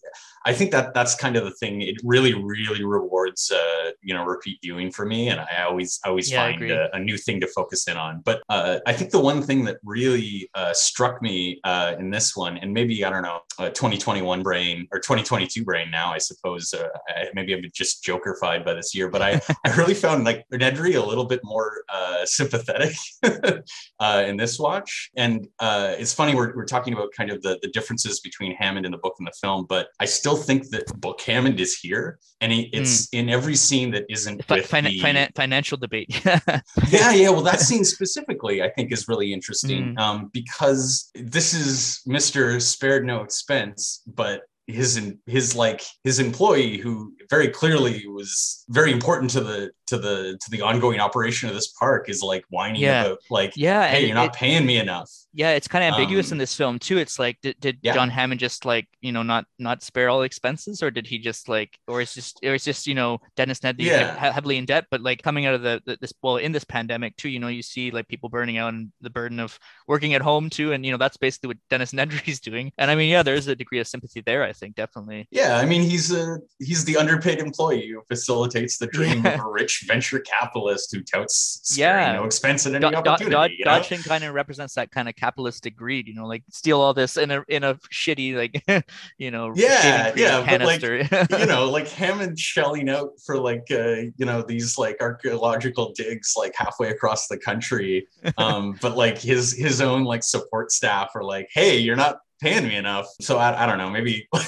I 0.46 0.52
think 0.52 0.70
that 0.70 0.94
that's 0.94 1.16
kind 1.16 1.36
of 1.36 1.44
the 1.44 1.50
thing. 1.50 1.82
It 1.82 1.96
really, 2.04 2.32
really 2.32 2.84
rewards, 2.84 3.50
uh, 3.50 3.90
you 4.00 4.14
know, 4.14 4.24
repeat 4.24 4.58
viewing 4.62 4.92
for 4.92 5.04
me, 5.04 5.28
and 5.28 5.40
I 5.40 5.64
always, 5.64 5.98
always 6.04 6.30
Yeah, 6.30 6.52
find 6.52 6.70
a, 6.70 6.94
a 6.94 7.00
new 7.00 7.18
thing 7.18 7.40
to 7.40 7.48
focus 7.48 7.88
in 7.88 7.96
on. 7.96 8.22
But 8.24 8.42
uh, 8.48 8.78
I 8.86 8.92
think 8.92 9.10
the 9.10 9.20
one 9.20 9.42
thing 9.42 9.64
that 9.64 9.78
really 9.84 10.48
uh, 10.54 10.72
struck 10.72 11.20
me 11.20 11.60
uh, 11.64 11.96
in 11.98 12.10
this 12.10 12.36
one, 12.36 12.58
and 12.58 12.72
maybe 12.72 13.04
I 13.04 13.10
don't 13.10 13.22
know, 13.22 13.40
uh, 13.58 13.70
2021 13.70 14.44
brain 14.44 14.86
or 14.92 15.00
2022 15.00 15.64
brain 15.64 15.90
now, 15.90 16.12
I 16.12 16.18
suppose. 16.18 16.72
Uh, 16.72 16.86
I, 17.08 17.26
maybe 17.34 17.52
I'm 17.52 17.62
just 17.74 18.04
jokerfied 18.04 18.64
by 18.64 18.74
this 18.74 18.94
year, 18.94 19.10
but 19.10 19.22
I, 19.22 19.40
I 19.64 19.74
really 19.74 19.94
found 19.94 20.24
like 20.24 20.44
Nedry 20.52 20.94
a 20.94 21.04
little 21.04 21.24
bit 21.24 21.40
more 21.42 21.82
uh, 21.92 22.24
sympathetic 22.24 22.94
uh, 24.00 24.24
in 24.24 24.36
this 24.36 24.60
watch. 24.60 25.10
And 25.16 25.48
uh, 25.58 25.94
it's 25.98 26.14
funny 26.14 26.36
we're, 26.36 26.54
we're 26.54 26.66
talking 26.66 26.92
about 26.92 27.08
kind 27.16 27.30
of 27.30 27.42
the, 27.42 27.58
the 27.62 27.68
differences 27.68 28.20
between 28.20 28.54
Hammond 28.54 28.86
in 28.86 28.92
the 28.92 28.98
book 28.98 29.16
and 29.18 29.26
the 29.26 29.34
film, 29.40 29.66
but 29.68 29.88
I 29.98 30.04
still 30.04 30.35
think 30.36 30.68
that 30.70 30.86
book 31.00 31.20
Hammond 31.22 31.58
is 31.60 31.76
here, 31.78 32.18
and 32.40 32.52
he, 32.52 32.70
it's 32.72 33.08
in 33.12 33.28
every 33.28 33.56
scene 33.56 33.90
that 33.92 34.04
isn't 34.08 34.44
fi- 34.44 34.56
with 34.56 34.66
fina- 34.66 34.90
the, 34.90 35.00
fina- 35.00 35.28
financial 35.34 35.76
debate. 35.78 36.20
yeah, 36.24 37.10
yeah. 37.12 37.30
Well, 37.30 37.42
that 37.42 37.60
scene 37.60 37.84
specifically, 37.84 38.62
I 38.62 38.70
think, 38.70 38.92
is 38.92 39.08
really 39.08 39.32
interesting 39.32 39.94
Mm. 39.94 39.98
um, 39.98 40.30
because 40.32 41.10
this 41.14 41.54
is 41.54 42.00
Mister 42.06 42.60
spared 42.60 43.04
no 43.04 43.22
expense, 43.22 44.02
but 44.06 44.42
his 44.66 45.00
his 45.26 45.54
like 45.56 45.82
his 46.04 46.18
employee 46.18 46.76
who 46.78 47.14
very 47.30 47.48
clearly 47.48 48.06
was 48.06 48.64
very 48.68 48.92
important 48.92 49.30
to 49.32 49.40
the 49.40 49.70
to 49.86 49.98
the 49.98 50.36
to 50.40 50.50
the 50.50 50.60
ongoing 50.62 50.98
operation 51.00 51.48
of 51.48 51.54
this 51.54 51.68
park 51.68 52.08
is 52.08 52.22
like 52.22 52.44
whining 52.50 52.80
Yeah. 52.82 53.04
about 53.04 53.18
like 53.30 53.52
yeah, 53.56 53.86
hey 53.88 54.06
you're 54.06 54.14
not 54.14 54.26
it- 54.28 54.32
paying 54.34 54.66
me 54.66 54.78
enough 54.78 55.10
yeah, 55.38 55.50
it's 55.50 55.68
kind 55.68 55.84
of 55.84 55.92
ambiguous 55.92 56.28
Um, 56.30 56.36
in 56.36 56.38
this 56.38 56.54
film 56.54 56.78
too. 56.78 56.96
It's 56.96 57.18
like, 57.18 57.36
did, 57.42 57.60
did 57.60 57.76
Yeah. 57.82 57.92
John 57.92 58.08
Hammond 58.08 58.40
just 58.40 58.64
like 58.64 58.88
you 59.02 59.12
know 59.12 59.22
not 59.22 59.44
not 59.58 59.82
spare 59.82 60.08
all 60.08 60.22
expenses, 60.22 60.82
or 60.82 60.90
did 60.90 61.06
he 61.06 61.18
just 61.18 61.46
like, 61.46 61.78
or 61.86 62.00
it's 62.00 62.14
just 62.14 62.40
or 62.42 62.54
it's 62.54 62.64
just 62.64 62.86
you 62.86 62.94
know 62.94 63.18
Dennis 63.36 63.60
Nedry 63.60 63.82
Yeah. 63.82 64.16
heavily 64.32 64.56
in 64.56 64.64
debt, 64.64 64.86
but 64.90 65.02
like 65.02 65.22
coming 65.22 65.44
out 65.44 65.52
of 65.52 65.60
the, 65.60 65.82
the 65.84 65.98
this 66.00 66.14
well 66.22 66.36
in 66.38 66.52
this 66.52 66.64
pandemic 66.64 67.18
too, 67.18 67.28
you 67.28 67.38
know 67.38 67.48
you 67.48 67.60
see 67.60 67.90
like 67.90 68.08
people 68.08 68.30
burning 68.30 68.56
out 68.56 68.72
and 68.72 68.90
the 69.02 69.10
burden 69.10 69.38
of 69.38 69.58
working 69.86 70.14
at 70.14 70.22
home 70.22 70.48
too, 70.48 70.72
and 70.72 70.86
you 70.86 70.90
know 70.90 70.96
that's 70.96 71.18
basically 71.18 71.48
what 71.48 71.58
Dennis 71.68 71.92
Nedry's 71.98 72.40
doing. 72.40 72.72
And 72.78 72.90
I 72.90 72.94
mean, 72.94 73.10
yeah, 73.10 73.22
there 73.22 73.34
is 73.34 73.46
a 73.46 73.54
degree 73.54 73.78
of 73.80 73.86
sympathy 73.86 74.22
there. 74.22 74.42
I 74.42 74.54
think 74.54 74.74
definitely. 74.74 75.28
yeah 75.30 75.58
i 75.58 75.66
mean 75.66 75.82
he's 75.82 76.10
uh 76.14 76.36
he's 76.60 76.82
the 76.86 76.96
underpaid 77.16 77.38
employee 77.38 77.88
who 77.88 78.02
facilitates 78.08 78.78
the 78.78 78.86
dream 78.88 79.24
Yeah. 79.24 79.34
of 79.34 79.40
a 79.40 79.48
rich 79.48 79.84
venture 79.86 80.18
capitalist 80.20 80.94
who 80.94 81.02
touts 81.02 81.74
Yeah. 81.76 82.12
no 82.12 82.24
expense 82.24 82.66
at 82.66 82.74
any 82.74 82.80
Do- 82.84 82.90
Do- 82.90 82.96
opportunity. 82.96 83.30
Dod- 83.30 83.50
you 83.52 83.64
know? 83.64 83.70
Dodgson 83.72 84.02
kind 84.02 84.24
of 84.24 84.34
represents 84.34 84.74
that 84.74 84.90
kind 84.90 85.08
of 85.08 85.16
capitalistic 85.16 85.76
greed, 85.76 86.06
you 86.06 86.14
know, 86.14 86.26
like 86.26 86.42
steal 86.50 86.80
all 86.80 86.92
this 86.94 87.16
in 87.16 87.30
a 87.30 87.42
in 87.48 87.64
a 87.64 87.74
shitty 87.92 88.34
like, 88.34 88.62
you 89.18 89.30
know, 89.30 89.52
Yeah, 89.56 90.12
yeah, 90.16 90.44
but, 90.46 90.60
like, 90.62 90.82
you 90.82 91.46
know, 91.46 91.70
like 91.70 91.88
Hammond 91.88 92.38
shelling 92.38 92.88
out 92.88 93.10
for 93.24 93.38
like 93.38 93.64
uh, 93.70 94.02
you 94.16 94.26
know 94.26 94.42
these 94.42 94.76
like 94.78 94.96
archaeological 95.00 95.92
digs 95.94 96.34
like 96.36 96.54
halfway 96.56 96.90
across 96.90 97.28
the 97.28 97.38
country, 97.38 98.06
um, 98.38 98.76
but 98.82 98.96
like 98.96 99.18
his 99.18 99.52
his 99.52 99.80
own 99.80 100.04
like 100.04 100.22
support 100.22 100.70
staff 100.72 101.10
are 101.14 101.24
like, 101.24 101.48
hey, 101.52 101.78
you're 101.78 101.96
not 101.96 102.18
paying 102.40 102.66
me 102.68 102.76
enough. 102.76 103.06
So 103.20 103.38
I, 103.38 103.64
I 103.64 103.66
don't 103.66 103.78
know, 103.78 103.90
maybe 103.90 104.28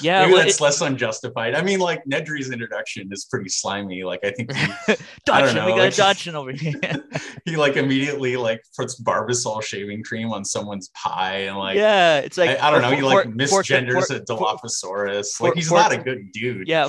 Yeah, 0.00 0.22
maybe 0.22 0.32
well, 0.32 0.42
that's 0.42 0.56
it- 0.56 0.60
less 0.60 0.80
unjustified. 0.80 1.54
I 1.54 1.62
mean, 1.62 1.80
like 1.80 2.04
Nedry's 2.04 2.50
introduction 2.50 3.08
is 3.12 3.24
pretty 3.24 3.48
slimy. 3.48 4.04
Like 4.04 4.20
I 4.24 4.30
think 4.30 4.54
he, 4.54 4.66
know, 5.54 5.66
we 5.66 5.72
got 5.72 5.78
like- 5.78 5.92
over 6.34 6.52
here. 6.52 6.74
he 7.44 7.56
like 7.56 7.76
immediately 7.76 8.36
like 8.36 8.62
puts 8.76 9.00
Barbasol 9.00 9.62
shaving 9.62 10.02
cream 10.02 10.32
on 10.32 10.44
someone's 10.44 10.88
pie 10.90 11.44
and 11.44 11.56
like. 11.56 11.76
yeah, 11.76 12.18
it's 12.18 12.36
like 12.36 12.60
I, 12.60 12.68
I 12.68 12.70
don't 12.70 12.82
know. 12.82 12.90
He 12.90 13.02
like 13.02 13.28
misgenders 13.28 14.14
a 14.14 14.20
Dilophosaurus. 14.20 15.40
Like 15.40 15.54
he's 15.54 15.72
not 15.72 15.92
a 15.92 15.98
good 15.98 16.30
dude. 16.32 16.68
Yeah, 16.68 16.88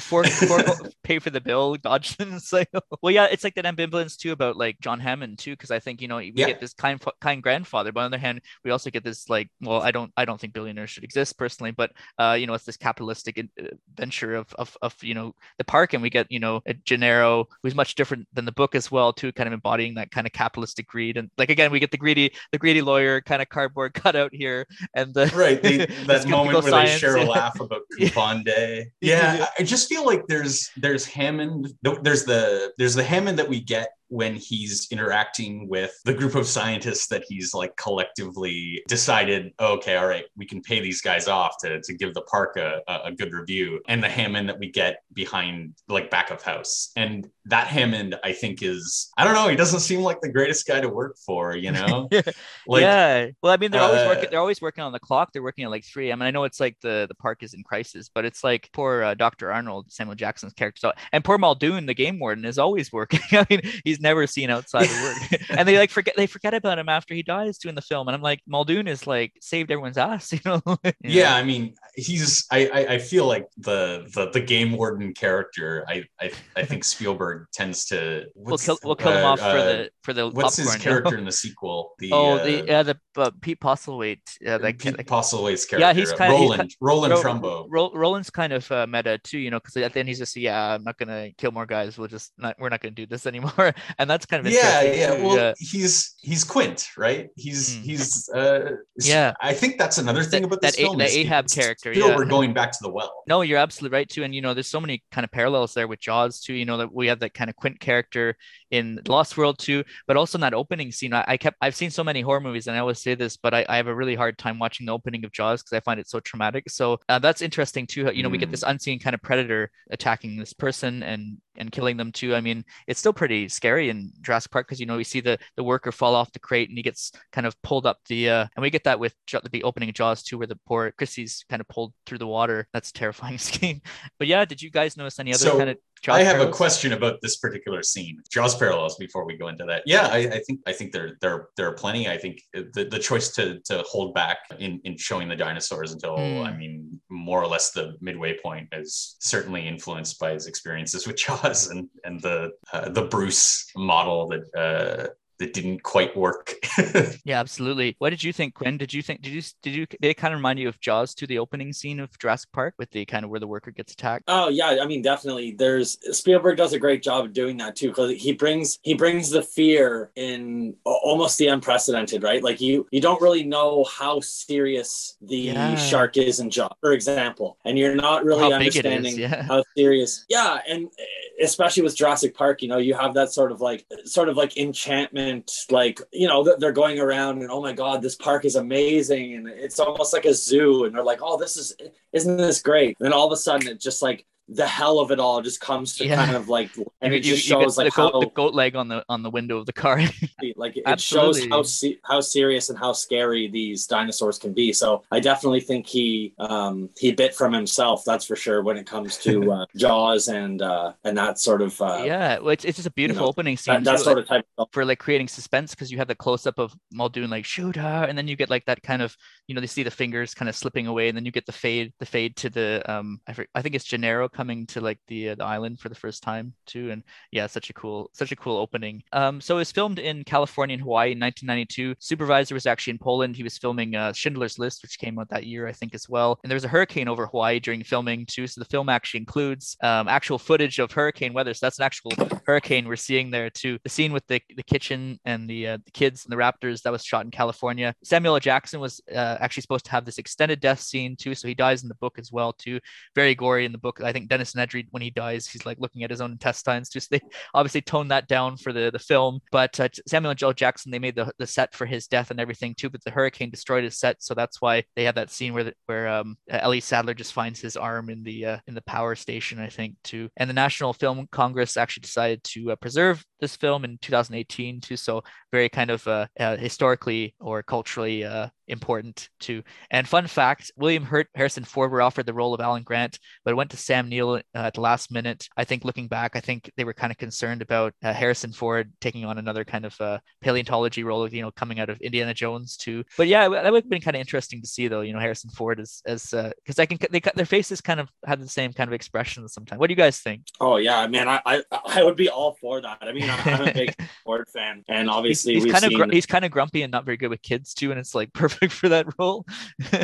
pay 1.10 1.20
for 1.20 1.32
the 1.32 1.42
bill. 1.42 1.76
Dodgson. 1.82 2.34
It's 2.34 2.54
like, 2.54 2.70
well, 3.02 3.12
yeah, 3.12 3.28
it's 3.32 3.44
like 3.44 3.56
that 3.56 3.66
ambivalence 3.66 4.16
too 4.16 4.32
about 4.32 4.56
like 4.58 4.80
John 4.80 5.00
Hammond 5.00 5.40
too, 5.40 5.52
because 5.54 5.72
I 5.72 5.80
think 5.80 6.02
you 6.02 6.08
know 6.08 6.18
we 6.18 6.32
Yeah. 6.36 6.48
get 6.48 6.60
this 6.62 6.74
kind 6.74 7.02
kind 7.20 7.42
grandfather, 7.42 7.92
but 7.92 8.02
on 8.02 8.12
the 8.12 8.18
other 8.18 8.22
hand, 8.22 8.42
we 8.64 8.72
also 8.72 8.90
get 8.90 9.04
this 9.04 9.28
like, 9.30 9.50
well, 9.62 9.82
I 9.82 9.92
don't 9.92 10.12
I 10.16 10.26
don't 10.26 10.40
think 10.40 10.54
billionaires 10.54 10.90
should 10.92 11.04
exist 11.04 11.38
personally, 11.38 11.72
but 11.72 11.92
uh, 12.20 12.36
you 12.40 12.46
know, 12.48 12.54
it's 12.54 12.66
this 12.66 12.78
capitalistic 12.78 13.38
in- 13.38 13.50
uh, 13.60 13.68
venture 13.96 14.36
of, 14.36 14.54
of 14.60 14.78
of 14.82 14.96
you 15.02 15.14
know 15.16 15.34
the 15.58 15.64
park, 15.64 15.94
and 15.94 16.04
we 16.04 16.10
get 16.10 16.28
you 16.30 16.40
know 16.40 16.62
a 16.68 16.74
Gennaro 16.74 17.48
who's 17.64 17.76
much 17.76 17.96
different 17.96 18.28
than 18.34 18.46
the 18.46 18.52
book 18.52 18.76
as 18.76 18.92
well 18.92 19.12
too, 19.12 19.32
kind 19.32 19.48
of 19.48 19.54
embodying 19.54 19.96
that 19.96 20.12
kind 20.12 20.28
of 20.28 20.34
capitalistic 20.34 20.88
greed, 20.88 21.18
and 21.18 21.30
like 21.38 21.50
again, 21.50 21.72
we 21.72 21.80
get 21.80 21.92
the 21.92 21.98
greedy 21.98 22.32
the 22.52 22.58
greedy 22.60 22.82
lawyer 22.82 23.20
kind 23.22 23.42
of 23.42 23.50
cardboard 23.50 23.94
cutout 24.04 24.34
here, 24.34 24.68
and 24.94 25.14
the 25.14 25.26
right 25.36 25.62
they, 25.64 25.78
the 25.78 25.88
that 26.06 26.28
moment 26.28 26.54
where 26.54 26.72
science, 26.72 26.92
they 26.94 26.98
share 27.00 27.18
a 27.18 27.24
laugh 27.26 27.60
about 27.60 27.82
coupon 27.98 28.44
day 28.44 28.88
Yeah. 29.02 29.36
yeah 29.38 29.48
i 29.60 29.64
just 29.64 29.88
feel 29.90 30.06
like 30.06 30.26
there's 30.28 30.70
there's 30.78 30.99
hammond 31.06 31.74
there's 32.02 32.26
the 32.26 32.74
there's 32.78 32.96
the 32.96 33.04
hammond 33.04 33.40
that 33.40 33.50
we 33.50 33.60
get 33.60 33.90
when 34.10 34.36
he's 34.36 34.88
interacting 34.92 35.68
with 35.68 35.94
the 36.06 36.14
group 36.14 36.36
of 36.36 36.48
scientists 36.48 37.08
that 37.08 37.24
he's 37.28 37.54
like 37.54 37.76
collectively 37.78 38.84
decided 38.88 39.52
okay 39.60 39.96
all 39.98 40.08
right 40.08 40.26
we 40.36 40.46
can 40.46 40.62
pay 40.62 40.80
these 40.80 41.02
guys 41.02 41.28
off 41.28 41.56
to, 41.60 41.82
to 41.82 41.94
give 41.94 42.14
the 42.14 42.22
park 42.24 42.58
a, 42.58 42.82
a 43.06 43.12
good 43.12 43.34
review 43.34 43.80
and 43.88 44.04
the 44.04 44.10
hammond 44.10 44.50
that 44.50 44.60
we 44.60 44.72
get 44.72 45.04
behind 45.14 45.74
like 45.88 46.10
back 46.10 46.32
of 46.32 46.42
house 46.42 46.92
and 46.96 47.30
that 47.46 47.68
hammond 47.68 48.16
i 48.24 48.32
think 48.32 48.62
is 48.62 49.12
i 49.18 49.24
don't 49.24 49.34
know 49.34 49.48
he 49.48 49.56
doesn't 49.56 49.80
seem 49.80 50.02
like 50.02 50.20
the 50.22 50.32
greatest 50.32 50.68
guy 50.68 50.80
to 50.80 50.90
work 50.90 51.18
for 51.26 51.56
you 51.56 51.72
know 51.72 52.08
like 52.68 52.82
yeah. 52.82 53.28
Well, 53.42 53.54
I 53.54 53.58
mean, 53.58 53.72
they're 53.72 53.82
always 53.82 54.02
uh, 54.02 54.08
working. 54.08 54.30
They're 54.30 54.40
always 54.40 54.62
working 54.62 54.84
on 54.84 54.92
the 54.92 55.00
clock. 55.00 55.32
They're 55.32 55.44
working 55.44 55.66
at 55.66 55.72
like 55.72 55.86
three. 55.86 56.12
I 56.12 56.16
mean, 56.16 56.24
I 56.24 56.32
know 56.32 56.44
it's 56.44 56.60
like 56.60 56.78
the 56.82 57.06
the 57.08 57.16
park 57.16 57.44
is 57.44 57.54
in 57.54 57.64
crisis, 57.64 58.10
but 58.14 58.26
it's 58.26 58.44
like 58.44 58.70
poor 58.74 59.04
uh, 59.04 59.14
Doctor 59.14 59.52
Arnold, 59.52 59.92
Samuel 59.92 60.16
Jackson's 60.16 60.54
character, 60.54 60.80
so, 60.80 60.92
and 61.12 61.24
poor 61.24 61.38
Muldoon, 61.38 61.86
the 61.86 61.94
game 61.94 62.20
warden, 62.20 62.46
is 62.46 62.60
always 62.60 62.92
working. 62.92 63.22
I 63.32 63.46
mean, 63.50 63.62
he's 63.84 63.99
never 64.00 64.28
seen 64.28 64.50
outside 64.50 64.86
of 64.86 65.02
work, 65.04 65.42
and 65.50 65.68
they 65.68 65.78
like 65.78 65.92
forget 65.92 66.16
they 66.16 66.28
forget 66.28 66.54
about 66.54 66.80
him 66.80 66.90
after 66.90 67.14
he 67.14 67.24
dies 67.24 67.58
too 67.58 67.70
in 67.70 67.76
the 67.76 67.82
film. 67.82 68.08
And 68.08 68.16
I'm 68.16 68.22
like, 68.22 68.42
Muldoon 68.48 68.88
is 68.88 69.06
like 69.08 69.34
saved 69.42 69.72
everyone's 69.72 69.98
ass, 69.98 70.32
you 70.34 70.40
know? 70.46 70.62
Yeah 71.04 71.36
i 71.36 71.44
mean 71.44 71.74
he's 71.96 72.46
I, 72.52 72.68
I 72.68 72.94
i 72.96 72.98
feel 73.00 73.26
like 73.26 73.48
the 73.58 74.08
the 74.14 74.30
the 74.32 74.42
game 74.42 74.72
warden 74.72 75.14
character 75.14 75.84
i 75.88 76.04
i, 76.22 76.32
I 76.56 76.64
think 76.66 76.84
spielberg 76.84 77.48
tends 77.54 77.86
to 77.86 78.26
We'll 78.36 78.58
kill 78.58 78.78
we'll 78.84 78.96
kill 78.96 79.12
him 79.12 79.26
uh, 79.26 79.30
off 79.30 79.40
for 79.40 79.46
uh, 79.46 79.64
the 79.64 79.90
for 80.04 80.14
the 80.14 80.30
what's 80.30 80.56
popcorn. 80.58 80.66
his 80.66 80.74
you 80.74 80.80
know? 80.80 80.84
character 80.84 81.18
in 81.18 81.26
the 81.26 81.32
sequel 81.32 81.94
the 82.00 82.10
Oh, 82.12 82.38
uh, 82.38 82.44
the 82.44 82.72
uh, 82.74 82.84
the 82.84 83.00
uh, 83.18 83.32
Pete 83.42 83.60
Postlethwaite. 83.60 84.20
That, 84.42 84.62
Pete 84.80 84.98
that- 84.98 85.06
Postlethwaite's 85.08 85.66
character 85.66 85.88
Yeah, 85.88 85.94
he's 85.94 86.12
uh, 86.14 86.18
he's 86.24 86.32
roland 86.40 86.76
roland 86.80 87.14
Ro- 87.14 87.22
trumbo 87.22 87.66
Ro- 87.70 87.92
Roland's 87.94 88.30
kind 88.30 88.54
of 88.54 88.72
uh, 88.72 88.88
meta 88.88 89.18
too, 89.24 89.38
you 89.38 89.52
know, 89.52 89.60
because 89.60 89.76
at 89.78 89.94
the 89.94 90.00
end 90.00 90.08
he's 90.08 90.20
just, 90.20 90.36
yeah, 90.36 90.74
I'm 90.74 90.84
not 90.84 90.98
gonna 90.98 91.30
kill 91.38 91.52
more 91.52 91.66
guys. 91.66 91.98
We'll 91.98 92.08
just 92.08 92.32
not, 92.38 92.56
we're 92.60 92.70
not 92.70 92.82
gonna 92.82 92.92
do 92.96 93.06
this 93.06 93.26
anymore, 93.26 93.74
and 93.98 94.10
that's 94.10 94.26
kind 94.26 94.46
of 94.46 94.52
yeah 94.52 94.82
yeah 94.82 95.16
too, 95.16 95.24
well 95.24 95.36
yeah. 95.38 95.54
he's 95.58 96.16
he's 96.22 96.44
quint 96.44 96.88
right 96.98 97.30
he's 97.36 97.78
Mm. 97.78 97.82
he's 97.82 98.30
uh 98.30 98.72
Yeah. 99.00 99.34
i 99.42 99.54
think 99.54 99.78
that's 99.78 99.98
another 99.98 100.24
thing 100.24 100.42
That- 100.44 100.48
about 100.48 100.62
that 100.62 100.76
this 100.76 100.86
A- 100.86 100.96
the 100.96 101.18
Ahab 101.22 101.46
it's 101.46 101.56
character, 101.56 101.92
yeah. 101.92 102.16
We're 102.16 102.26
going 102.26 102.54
back 102.54 102.72
to 102.72 102.78
the 102.82 102.90
well 102.92 103.12
No, 103.28 103.42
you're 103.42 103.58
absolutely 103.60 103.96
right 103.98 104.10
too, 104.10 104.24
and 104.24 104.34
you 104.36 104.42
know, 104.42 104.54
there's 104.54 104.68
so 104.68 104.80
many 104.82 105.04
kind 105.12 105.24
of 105.26 105.32
parallels 105.32 105.74
there 105.74 105.88
with 105.88 106.00
Jaws 106.00 106.40
too. 106.42 106.54
You 106.54 106.66
know 106.66 106.78
that 106.78 106.92
we 106.94 107.08
have 107.08 107.20
that 107.20 107.34
kind 107.34 107.50
of 107.50 107.56
Quint 107.56 107.80
character 107.80 108.36
in 108.72 109.00
Lost 109.08 109.38
World 109.38 109.58
too, 109.60 109.84
but 110.08 110.18
also 110.18 110.38
in 110.38 110.42
that 110.42 110.54
opening 110.54 110.92
scene. 110.92 111.14
I, 111.14 111.24
I 111.28 111.38
kept 111.38 111.58
I've 111.62 111.76
seen 111.76 111.92
so 111.92 112.04
many 112.04 112.22
horror 112.22 112.42
movies, 112.42 112.68
and 112.68 112.76
I 112.76 112.80
always 112.80 113.00
say 113.02 113.16
this, 113.16 113.38
but 113.38 113.54
I, 113.54 113.66
I 113.70 113.78
have 113.78 113.88
a 113.88 113.96
really 113.96 114.16
hard 114.16 114.38
time 114.38 114.58
watching 114.60 114.86
the 114.86 114.94
opening 114.94 115.24
of 115.26 115.32
Jaws 115.32 115.62
because 115.62 115.76
I 115.76 115.80
find 115.82 116.00
it 116.00 116.08
so 116.10 116.20
traumatic. 116.20 116.70
So 116.70 117.00
uh, 117.10 117.20
that's 117.20 117.42
interesting 117.42 117.86
too. 117.88 118.10
You 118.14 118.24
know, 118.24 118.30
we 118.30 118.38
get 118.38 118.50
Mm. 118.50 118.52
this 118.52 118.64
unseen 118.64 119.00
kind 119.00 119.14
of 119.14 119.22
predator 119.22 119.70
attacking 119.92 120.38
this 120.38 120.54
person 120.54 121.04
and 121.04 121.38
and 121.60 121.72
killing 121.72 121.98
them 121.98 122.12
too. 122.12 122.36
I 122.36 122.42
mean, 122.42 122.64
it's 122.88 123.00
still 123.00 123.14
pretty 123.14 123.50
scary 123.50 123.90
in 123.90 124.12
Jurassic 124.22 124.52
Park 124.52 124.68
because 124.68 124.80
you 124.80 124.86
know 124.86 124.98
we 124.98 125.04
see 125.04 125.22
the 125.22 125.38
the 125.56 125.64
worker 125.64 125.92
fall 125.92 126.16
off 126.16 126.32
the 126.32 126.40
crate 126.40 126.70
and 126.70 126.78
he 126.78 126.84
gets 126.84 127.12
kind 127.32 127.46
of 127.46 127.60
pulled 127.62 127.86
up 127.86 128.00
the 128.08 128.30
uh, 128.30 128.48
and 128.56 128.62
we 128.62 128.70
get 128.70 128.84
that 128.86 129.00
with 129.00 129.14
the 129.52 129.64
opening 129.64 129.90
of 129.90 129.96
Jaws 129.96 130.24
too, 130.24 130.38
where 130.38 130.48
the 130.48 130.60
poor 130.68 130.92
Chrissy's 130.92 131.46
kind 131.50 131.60
of 131.60 131.68
pulled 131.68 131.94
through 132.06 132.20
the 132.20 132.28
water. 132.28 132.68
That's 132.74 132.90
a 132.90 132.94
terrifying 132.94 133.38
scene. 133.38 133.82
But 134.18 134.28
yeah, 134.28 134.46
did 134.46 134.62
you 134.62 134.70
guys 134.70 134.98
notice 134.98 135.20
any 135.20 135.32
other 135.34 135.40
So, 135.40 135.58
kind 135.58 135.70
of 135.70 135.78
Jaws 136.02 136.20
I 136.20 136.24
have 136.24 136.36
parallels? 136.36 136.56
a 136.56 136.58
question 136.58 136.94
about 136.94 137.22
this 137.22 137.38
particular 137.38 137.84
scene. 137.84 138.22
Jaws 138.32 138.56
parallels 138.56 138.96
before 138.98 139.26
we 139.26 139.38
go 139.38 139.48
into 139.48 139.66
that. 139.66 139.84
Yeah, 139.86 140.08
I, 140.08 140.18
I 140.18 140.40
think 140.46 140.60
I 140.68 140.74
think 140.74 140.92
there 140.92 141.18
there 141.22 141.50
there 141.58 141.68
are 141.68 141.74
plenty. 141.74 142.08
I 142.10 142.18
think 142.18 142.42
the, 142.54 142.88
the 142.90 143.00
choice 143.00 143.30
to 143.36 143.60
to 143.66 143.84
hold 143.88 144.14
back 144.14 144.40
in 144.60 144.82
in 144.84 144.98
showing 144.98 145.28
the 145.28 145.36
dinosaurs 145.36 145.92
until 145.94 146.18
Hmm. 146.18 146.44
I 146.44 146.56
mean 146.56 147.00
more 147.10 147.42
or 147.42 147.48
less 147.48 147.72
the 147.72 147.96
midway 148.02 148.38
point 148.38 148.68
is 148.74 149.16
certainly 149.20 149.68
influenced 149.68 150.20
by 150.20 150.34
his 150.34 150.48
experiences 150.48 151.06
with 151.08 151.18
Jaws 151.24 151.68
and 151.70 151.88
and 152.04 152.22
the 152.22 152.52
uh, 152.74 152.90
the 152.90 153.04
Bruce 153.04 153.66
model 153.76 154.28
that 154.30 154.44
uh, 154.58 155.10
that 155.40 155.54
didn't 155.54 155.84
quite 155.84 156.16
work. 156.16 156.54
Yeah, 157.26 157.40
absolutely. 157.40 157.96
What 158.00 158.10
did 158.12 158.24
you 158.24 158.32
think, 158.34 158.54
Quinn? 158.56 158.78
Did 158.78 158.94
you 158.94 159.02
think 159.02 159.22
did 159.22 159.34
you 159.34 159.42
did 159.62 159.76
you 159.76 159.86
did 159.86 159.98
it 160.02 160.14
kind 160.18 160.34
of 160.34 160.40
remind 160.40 160.60
you 160.60 160.68
of 160.70 160.80
Jaws 160.80 161.14
to 161.16 161.28
the 161.28 161.38
opening 161.40 161.74
scene 161.74 162.00
of 162.00 162.18
Jurassic 162.18 162.50
Park 162.54 162.74
with 162.78 162.90
the 162.92 163.06
kind 163.06 163.24
of 163.26 163.30
where 163.30 163.40
the 163.40 163.48
worker 163.48 163.72
gets 163.72 163.94
attacked? 163.94 164.24
Oh 164.28 164.50
yeah, 164.50 164.78
I 164.82 164.86
mean 164.88 165.02
definitely. 165.02 165.52
There's 165.52 165.98
Spielberg 166.18 166.58
does 166.58 166.74
a 166.74 166.80
great 166.80 167.04
job 167.04 167.26
of 167.26 167.34
doing 167.34 167.58
that 167.58 167.76
too 167.76 167.90
because 167.90 168.12
he 168.12 168.34
brings 168.34 168.80
he 168.84 168.94
brings 168.94 169.30
the 169.30 169.42
fear 169.42 170.12
in 170.16 170.76
almost 170.86 171.38
the 171.38 171.48
unprecedented, 171.48 172.24
right? 172.24 172.42
Like 172.44 172.62
you 172.62 172.88
you 172.92 173.02
don't 173.02 173.22
really 173.22 173.44
know 173.44 173.84
how 173.84 174.22
serious 174.22 175.18
the 175.22 175.38
Yeah. 175.38 175.76
shark 175.76 176.18
is 176.18 176.40
in 176.40 176.50
Jaws, 176.50 176.74
for 176.82 176.94
example, 176.94 177.58
and 177.66 177.78
you're 177.78 177.96
not 177.96 178.24
really 178.26 178.50
How 178.52 178.58
big 178.58 178.76
it 178.76 178.86
is, 178.86 178.94
understanding 178.94 179.20
yeah. 179.20 179.44
how 179.44 179.64
serious. 179.78 180.26
Yeah, 180.30 180.60
and 180.68 180.86
eh, 180.98 181.04
especially 181.44 181.84
with 181.84 181.96
Jurassic 181.96 182.34
Park, 182.36 182.62
you 182.62 182.68
know, 182.70 182.78
you 182.78 182.94
have 182.94 183.14
that 183.16 183.32
sort 183.32 183.52
of 183.52 183.62
like 183.62 183.86
sort 184.06 184.30
of 184.30 184.38
like 184.38 184.58
enchantment, 184.58 185.29
like 185.72 186.02
you 186.12 186.28
know 186.28 186.56
they're 186.58 186.72
going 186.72 187.00
around 187.00 187.42
and 187.42 187.52
oh 187.52 187.62
my 187.62 187.74
god, 187.74 188.02
this 188.02 188.16
park 188.16 188.46
is 188.46 188.56
amazing, 188.56 189.36
and 189.36 189.48
it's 189.48 189.80
almost 189.80 190.14
like 190.14 190.26
a 190.26 190.34
zoo, 190.34 190.86
and 190.86 190.96
they're 190.96 191.04
like, 191.04 191.20
oh, 191.22 191.38
this 191.38 191.58
is 191.58 191.76
isn't 192.14 192.38
this 192.38 192.62
great? 192.62 192.96
And 193.00 193.06
then 193.06 193.14
all 193.14 193.28
of 193.28 193.34
a 193.34 193.38
sudden, 193.38 193.68
it 193.68 193.80
just 193.80 194.02
like 194.02 194.26
the 194.52 194.66
hell 194.66 195.00
of 195.00 195.12
it 195.12 195.20
all 195.20 195.42
just 195.42 195.62
comes 195.62 195.96
to 195.98 196.06
Yeah. 196.08 196.16
kind 196.26 196.36
of 196.36 196.50
like, 196.50 196.72
and 197.02 197.14
You- 197.14 197.20
it 197.20 197.24
just 197.24 197.48
you 197.48 197.50
shows 197.62 197.78
like 197.78 197.86
the 197.94 197.96
goat, 197.96 198.14
how 198.14 198.20
the 198.22 198.30
goat 198.32 198.54
leg 198.56 198.76
on 198.76 198.88
the 198.88 199.06
on 199.08 199.22
the 199.22 199.30
window 199.30 199.58
of 199.58 199.66
the 199.68 199.74
car. 199.74 200.00
like 200.56 200.76
it 200.78 200.84
Absolutely. 200.86 201.42
shows 201.42 201.48
how 201.52 201.62
se- 201.64 202.00
how 202.04 202.20
serious 202.22 202.70
and 202.70 202.80
how 202.80 202.94
scary 202.94 203.48
these 203.48 203.86
dinosaurs 203.86 204.40
can 204.40 204.54
be. 204.54 204.74
So 204.74 205.04
I 205.12 205.20
definitely 205.20 205.60
think 205.62 205.86
he 205.86 206.34
um 206.40 206.90
he 206.98 207.12
bit 207.12 207.36
from 207.36 207.54
himself. 207.54 208.04
That's 208.06 208.26
for 208.26 208.36
sure 208.36 208.64
when 208.64 208.78
it 208.78 208.88
comes 208.88 209.18
to 209.20 209.52
uh, 209.52 209.66
Jaws 209.78 210.28
and 210.30 210.62
uh 210.62 210.94
and 211.04 211.18
that 211.18 211.40
sort 211.40 211.62
of 211.62 211.80
uh, 211.82 212.04
yeah, 212.06 212.40
well, 212.40 212.50
it's, 212.50 212.66
it's 212.66 212.78
just 212.78 212.88
a 212.88 212.92
beautiful 212.92 213.24
know, 213.24 213.30
opening 213.30 213.56
scene 213.58 213.76
that, 213.76 213.84
that 213.84 213.98
too, 213.98 214.04
sort 214.04 214.16
like, 214.18 214.24
of 214.24 214.30
type 214.30 214.46
of 214.58 214.68
for 214.72 214.84
like 214.84 215.00
creating 215.00 215.28
suspense 215.28 215.76
because 215.76 215.92
you 215.92 215.98
have 216.00 216.08
the 216.08 216.16
close 216.16 216.48
up 216.48 216.58
of 216.58 216.74
Muldoon 216.92 217.30
like 217.30 217.46
shoot 217.46 217.76
her, 217.76 218.06
and 218.10 218.18
then 218.18 218.28
you 218.28 218.36
get 218.36 218.50
like 218.50 218.66
that 218.66 218.82
kind 218.82 219.02
of 219.02 219.16
you 219.48 219.54
know 219.54 219.62
they 219.62 219.68
see 219.68 219.84
the 219.84 219.92
fingers 219.92 220.34
kind 220.34 220.50
of 220.50 220.56
slipping 220.56 220.88
away, 220.88 221.08
and 221.08 221.16
then 221.16 221.26
you 221.26 221.32
get 221.32 221.46
the 221.46 221.52
fade 221.52 221.94
the 222.00 222.06
fade 222.06 222.36
to 222.38 222.50
the 222.50 222.82
um 222.92 223.20
I, 223.28 223.36
I 223.54 223.62
think 223.62 223.76
it's 223.76 223.86
Gennaro 223.86 224.28
coming 224.40 224.66
to 224.66 224.80
like 224.80 225.00
the 225.08 225.32
uh, 225.32 225.36
the 225.36 225.44
island 225.44 225.82
for 225.82 225.90
the 225.90 226.02
first 226.04 226.24
time 226.24 226.54
too, 226.66 226.92
and 226.92 227.04
yeah, 227.30 227.46
such 227.46 227.70
a 227.70 227.74
cool 227.74 228.10
such 228.14 228.32
a 228.32 228.38
cool 228.38 228.56
opening. 228.56 229.04
Um, 229.12 229.42
so 229.42 229.56
it 229.56 229.64
was 229.66 229.72
filmed 229.74 230.00
in 230.00 230.24
California 230.24 230.76
and 230.76 230.82
Hawaii 230.82 231.12
in 231.12 231.20
1992. 231.20 231.96
Supervisor 232.00 232.56
was 232.56 232.66
actually 232.66 232.92
in 232.92 233.00
Poland. 233.00 233.36
He 233.36 233.44
was 233.44 233.58
filming 233.58 233.96
uh, 233.96 234.14
Schindler's 234.14 234.58
List, 234.58 234.82
which 234.82 234.98
came 234.98 235.20
out 235.20 235.28
that 235.28 235.46
year 235.46 235.68
I 235.68 235.74
think 235.74 235.94
as 235.94 236.08
well. 236.08 236.40
And 236.42 236.50
there 236.50 236.56
was 236.56 236.64
a 236.64 236.70
hurricane 236.70 237.10
over 237.10 237.28
Hawaii 237.28 237.60
during 237.60 237.84
filming 237.84 238.26
too, 238.26 238.48
so 238.48 238.62
the 238.62 238.72
film 238.74 238.88
actually 238.88 239.20
includes 239.20 239.76
um, 239.84 240.08
actual 240.08 240.40
footage 240.40 240.80
of 240.80 240.90
hurricane 240.94 241.34
weather. 241.34 241.54
So 241.54 241.66
that's 241.66 241.80
an 241.80 241.84
actual 241.84 242.12
hurricane 242.46 242.88
we're 242.88 242.96
seeing 242.96 243.30
there 243.30 243.50
too. 243.50 243.78
The 243.84 243.90
scene 243.90 244.14
with 244.14 244.26
the, 244.28 244.42
the 244.56 244.64
kitchen 244.64 245.20
and 245.26 245.50
the 245.50 245.68
uh, 245.68 245.78
the 245.84 245.92
kids 245.92 246.24
and 246.24 246.32
the 246.32 246.38
raptors 246.38 246.82
that 246.84 246.94
was 246.94 247.04
shot 247.04 247.26
in 247.26 247.32
California. 247.32 247.94
Samuel 248.06 248.36
L. 248.36 248.40
Jackson 248.40 248.80
was 248.80 249.02
uh, 249.12 249.36
actually 249.42 249.64
supposed 249.64 249.86
to 249.86 249.92
have 249.92 250.06
this 250.06 250.18
extended 250.18 250.62
death 250.62 250.80
scene 250.80 251.18
too, 251.18 251.36
so 251.36 251.46
he 251.50 251.54
dies 251.54 251.84
in 251.84 251.90
the 251.90 251.96
book 251.96 252.18
as 252.18 252.32
well 252.32 252.54
too. 252.54 252.80
Very 253.16 253.36
gory 253.36 253.66
in 253.66 253.74
the 253.74 253.78
book. 253.78 254.00
I 254.02 254.14
think 254.14 254.29
Dennis 254.30 254.54
Nedry 254.54 254.88
when 254.92 255.02
he 255.02 255.10
dies, 255.10 255.48
he's 255.48 255.66
like 255.66 255.78
looking 255.80 256.04
at 256.04 256.10
his 256.10 256.22
own 256.22 256.32
intestines. 256.32 256.90
Just 256.90 257.12
they 257.12 257.20
obviously 257.54 257.82
toned 257.82 258.12
that 258.12 258.28
down 258.28 258.58
for 258.58 258.74
the 258.74 258.90
the 258.92 259.00
film. 259.00 259.40
But 259.52 259.80
uh, 259.80 259.90
Samuel 260.08 260.36
L. 260.42 260.54
Jackson, 260.54 260.92
they 260.92 261.00
made 261.00 261.16
the, 261.16 261.32
the 261.38 261.48
set 261.48 261.74
for 261.74 261.86
his 261.86 262.08
death 262.08 262.32
and 262.32 262.40
everything 262.40 262.76
too. 262.76 262.90
But 262.90 263.04
the 263.04 263.12
hurricane 263.12 263.50
destroyed 263.50 263.84
his 263.84 264.00
set, 264.00 264.22
so 264.24 264.34
that's 264.34 264.62
why 264.62 264.84
they 264.96 265.04
had 265.04 265.16
that 265.16 265.32
scene 265.32 265.54
where 265.54 265.66
the, 265.66 265.74
where 265.86 266.08
um, 266.08 266.38
Ellie 266.50 266.80
Sattler 266.80 267.14
just 267.14 267.34
finds 267.34 267.60
his 267.60 267.78
arm 267.78 268.10
in 268.10 268.24
the 268.24 268.46
uh, 268.46 268.58
in 268.68 268.76
the 268.76 268.82
power 268.82 269.16
station, 269.16 269.60
I 269.60 269.70
think 269.70 269.96
too. 270.04 270.30
And 270.38 270.50
the 270.50 270.54
National 270.54 270.94
Film 270.94 271.28
Congress 271.32 271.78
actually 271.78 272.02
decided 272.02 272.44
to 272.46 272.72
uh, 272.72 272.76
preserve 272.76 273.24
this 273.40 273.56
film 273.56 273.86
in 273.86 273.98
2018 274.02 274.82
too. 274.82 274.98
So 274.98 275.24
very 275.52 275.70
kind 275.70 275.90
of 275.90 276.08
uh, 276.08 276.28
uh, 276.40 276.58
historically 276.58 277.36
or 277.40 277.64
culturally 277.64 278.24
uh, 278.24 278.50
important 278.70 279.30
too. 279.40 279.64
And 279.92 280.08
fun 280.08 280.28
fact: 280.28 280.72
William 280.76 281.04
Hurt, 281.04 281.28
Harrison 281.36 281.64
Ford 281.64 281.92
were 281.92 282.02
offered 282.02 282.26
the 282.26 282.34
role 282.34 282.54
of 282.54 282.62
Alan 282.62 282.84
Grant, 282.84 283.20
but 283.44 283.52
it 283.52 283.58
went 283.58 283.72
to 283.72 283.78
Sam 283.78 284.10
Neill 284.10 284.36
uh, 284.36 284.40
at 284.54 284.74
the 284.74 284.82
last 284.82 285.12
minute. 285.12 285.48
I 285.58 285.64
think 285.64 285.84
looking 285.84 286.08
back, 286.08 286.36
I 286.36 286.40
think 286.40 286.72
they 286.78 286.84
were 286.84 286.94
kind 286.94 287.12
of 287.12 287.18
concerned 287.18 287.62
about 287.62 287.94
uh, 288.04 288.14
Harrison 288.14 288.52
Ford 288.52 288.92
taking 289.02 289.26
on 289.26 289.38
another 289.38 289.64
kind 289.64 289.86
of 289.86 290.00
uh, 290.00 290.20
paleontology 290.42 291.04
role, 291.04 291.28
you 291.28 291.42
know, 291.42 291.52
coming 291.52 291.80
out 291.80 291.90
of 291.90 292.00
Indiana 292.02 292.34
Jones 292.34 292.78
too. 292.78 293.04
But 293.18 293.28
yeah, 293.28 293.48
that 293.50 293.72
would 293.72 293.84
have 293.84 293.90
been 293.90 294.02
kind 294.02 294.16
of 294.16 294.22
interesting 294.22 294.62
to 294.62 294.68
see 294.68 294.88
though. 294.88 295.02
You 295.02 295.14
know, 295.14 295.20
Harrison 295.20 295.50
Ford 295.50 295.80
as 295.80 296.02
as 296.06 296.30
because 296.30 296.80
uh, 296.80 296.82
I 296.82 296.86
can 296.86 296.98
they 297.12 297.20
cut 297.20 297.36
their 297.36 297.46
faces 297.46 297.82
kind 297.82 298.00
of 298.00 298.10
have 298.26 298.40
the 298.40 298.48
same 298.48 298.74
kind 298.74 298.88
of 298.88 298.94
expressions 298.94 299.54
sometimes. 299.54 299.80
What 299.80 299.88
do 299.88 299.94
you 299.94 299.98
guys 299.98 300.20
think? 300.20 300.44
Oh 300.60 300.78
yeah, 300.78 301.06
man, 301.08 301.28
I 301.28 301.42
I, 301.46 301.64
I 301.72 302.04
would 302.04 302.16
be 302.16 302.30
all 302.30 302.58
for 302.62 302.82
that. 302.82 303.00
I 303.02 303.12
mean, 303.12 303.30
I'm 303.30 303.68
a 303.68 303.74
big 303.74 303.96
Ford 304.24 304.48
fan, 304.50 304.84
and 304.88 305.10
obviously 305.10 305.54
he's, 305.56 305.64
he's 305.64 305.74
kind 305.74 305.86
of 305.86 305.94
gr- 305.94 306.12
he's 306.12 306.26
kind 306.26 306.46
of 306.46 306.52
grumpy 306.52 306.84
and 306.84 306.92
not 306.92 307.06
very 307.06 307.18
good 307.18 307.30
with 307.30 307.42
kids 307.42 307.74
too, 307.74 307.92
and 307.92 308.00
it's 308.00 308.16
like 308.16 308.32
perfect 308.34 308.59
perfect 308.60 308.74
for 308.74 308.90
that 308.90 309.08
role. 309.18 309.46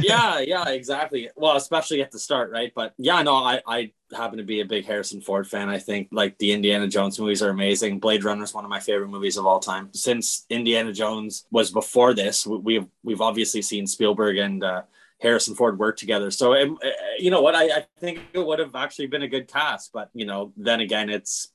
yeah, 0.01 0.39
yeah, 0.39 0.69
exactly. 0.69 1.29
Well, 1.35 1.55
especially 1.55 2.01
at 2.01 2.11
the 2.11 2.19
start, 2.19 2.51
right? 2.51 2.71
But 2.75 2.93
yeah, 2.97 3.21
no, 3.21 3.35
I, 3.35 3.61
I 3.67 3.91
happen 4.15 4.37
to 4.37 4.43
be 4.43 4.61
a 4.61 4.65
big 4.65 4.85
Harrison 4.85 5.21
Ford 5.21 5.47
fan. 5.47 5.69
I 5.69 5.79
think 5.79 6.09
like 6.11 6.37
the 6.37 6.51
Indiana 6.51 6.87
Jones 6.87 7.19
movies 7.19 7.41
are 7.41 7.49
amazing. 7.49 7.99
Blade 7.99 8.23
Runner 8.23 8.43
is 8.43 8.53
one 8.53 8.63
of 8.63 8.69
my 8.69 8.79
favorite 8.79 9.09
movies 9.09 9.37
of 9.37 9.45
all 9.45 9.59
time. 9.59 9.89
Since 9.93 10.45
Indiana 10.49 10.93
Jones 10.93 11.45
was 11.51 11.71
before 11.71 12.13
this, 12.13 12.45
we've 12.45 12.85
we've 13.03 13.21
obviously 13.21 13.61
seen 13.61 13.87
Spielberg 13.87 14.37
and 14.37 14.63
uh, 14.63 14.83
Harrison 15.19 15.55
Ford 15.55 15.79
work 15.79 15.97
together. 15.97 16.31
So, 16.31 16.55
um, 16.55 16.77
uh, 16.83 16.89
you 17.17 17.31
know 17.31 17.41
what? 17.41 17.55
I, 17.55 17.65
I 17.65 17.85
think 17.99 18.19
it 18.33 18.45
would 18.45 18.59
have 18.59 18.75
actually 18.75 19.07
been 19.07 19.23
a 19.23 19.27
good 19.27 19.47
cast, 19.47 19.91
but 19.93 20.09
you 20.13 20.25
know, 20.25 20.53
then 20.57 20.81
again, 20.81 21.09
it's 21.09 21.51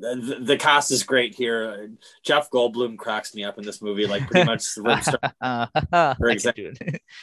the, 0.00 0.38
the, 0.40 0.56
cast 0.56 0.90
is 0.90 1.02
great 1.02 1.34
here. 1.34 1.90
Jeff 2.24 2.50
Goldblum 2.50 2.96
cracks 2.96 3.34
me 3.34 3.44
up 3.44 3.58
in 3.58 3.64
this 3.64 3.82
movie, 3.82 4.06
like 4.06 4.28
pretty 4.28 4.46
much 4.46 4.64
for 6.18 6.28
example. 6.28 6.70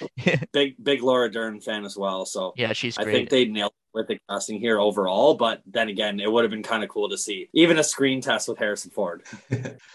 big 0.54 0.76
big 0.84 1.02
Laura 1.02 1.32
Dern 1.32 1.60
fan 1.62 1.86
as 1.86 1.98
well. 1.98 2.26
So 2.26 2.54
yeah, 2.56 2.74
she's. 2.74 2.98
Great. 2.98 3.08
I 3.08 3.12
think 3.12 3.30
they 3.30 3.46
nailed 3.46 3.74
with 3.94 4.08
the 4.08 4.20
casting 4.30 4.60
here 4.60 4.80
overall. 4.80 5.36
But 5.36 5.62
then 5.66 5.90
again, 5.90 6.20
it 6.20 6.32
would 6.32 6.44
have 6.44 6.52
been 6.52 6.64
kind 6.64 6.84
of 6.84 6.90
cool 6.90 7.10
to 7.10 7.18
see 7.18 7.50
even 7.54 7.80
a 7.80 7.84
screen 7.84 8.22
test 8.22 8.48
with 8.48 8.58
Harrison 8.58 8.92
Ford. 8.92 9.24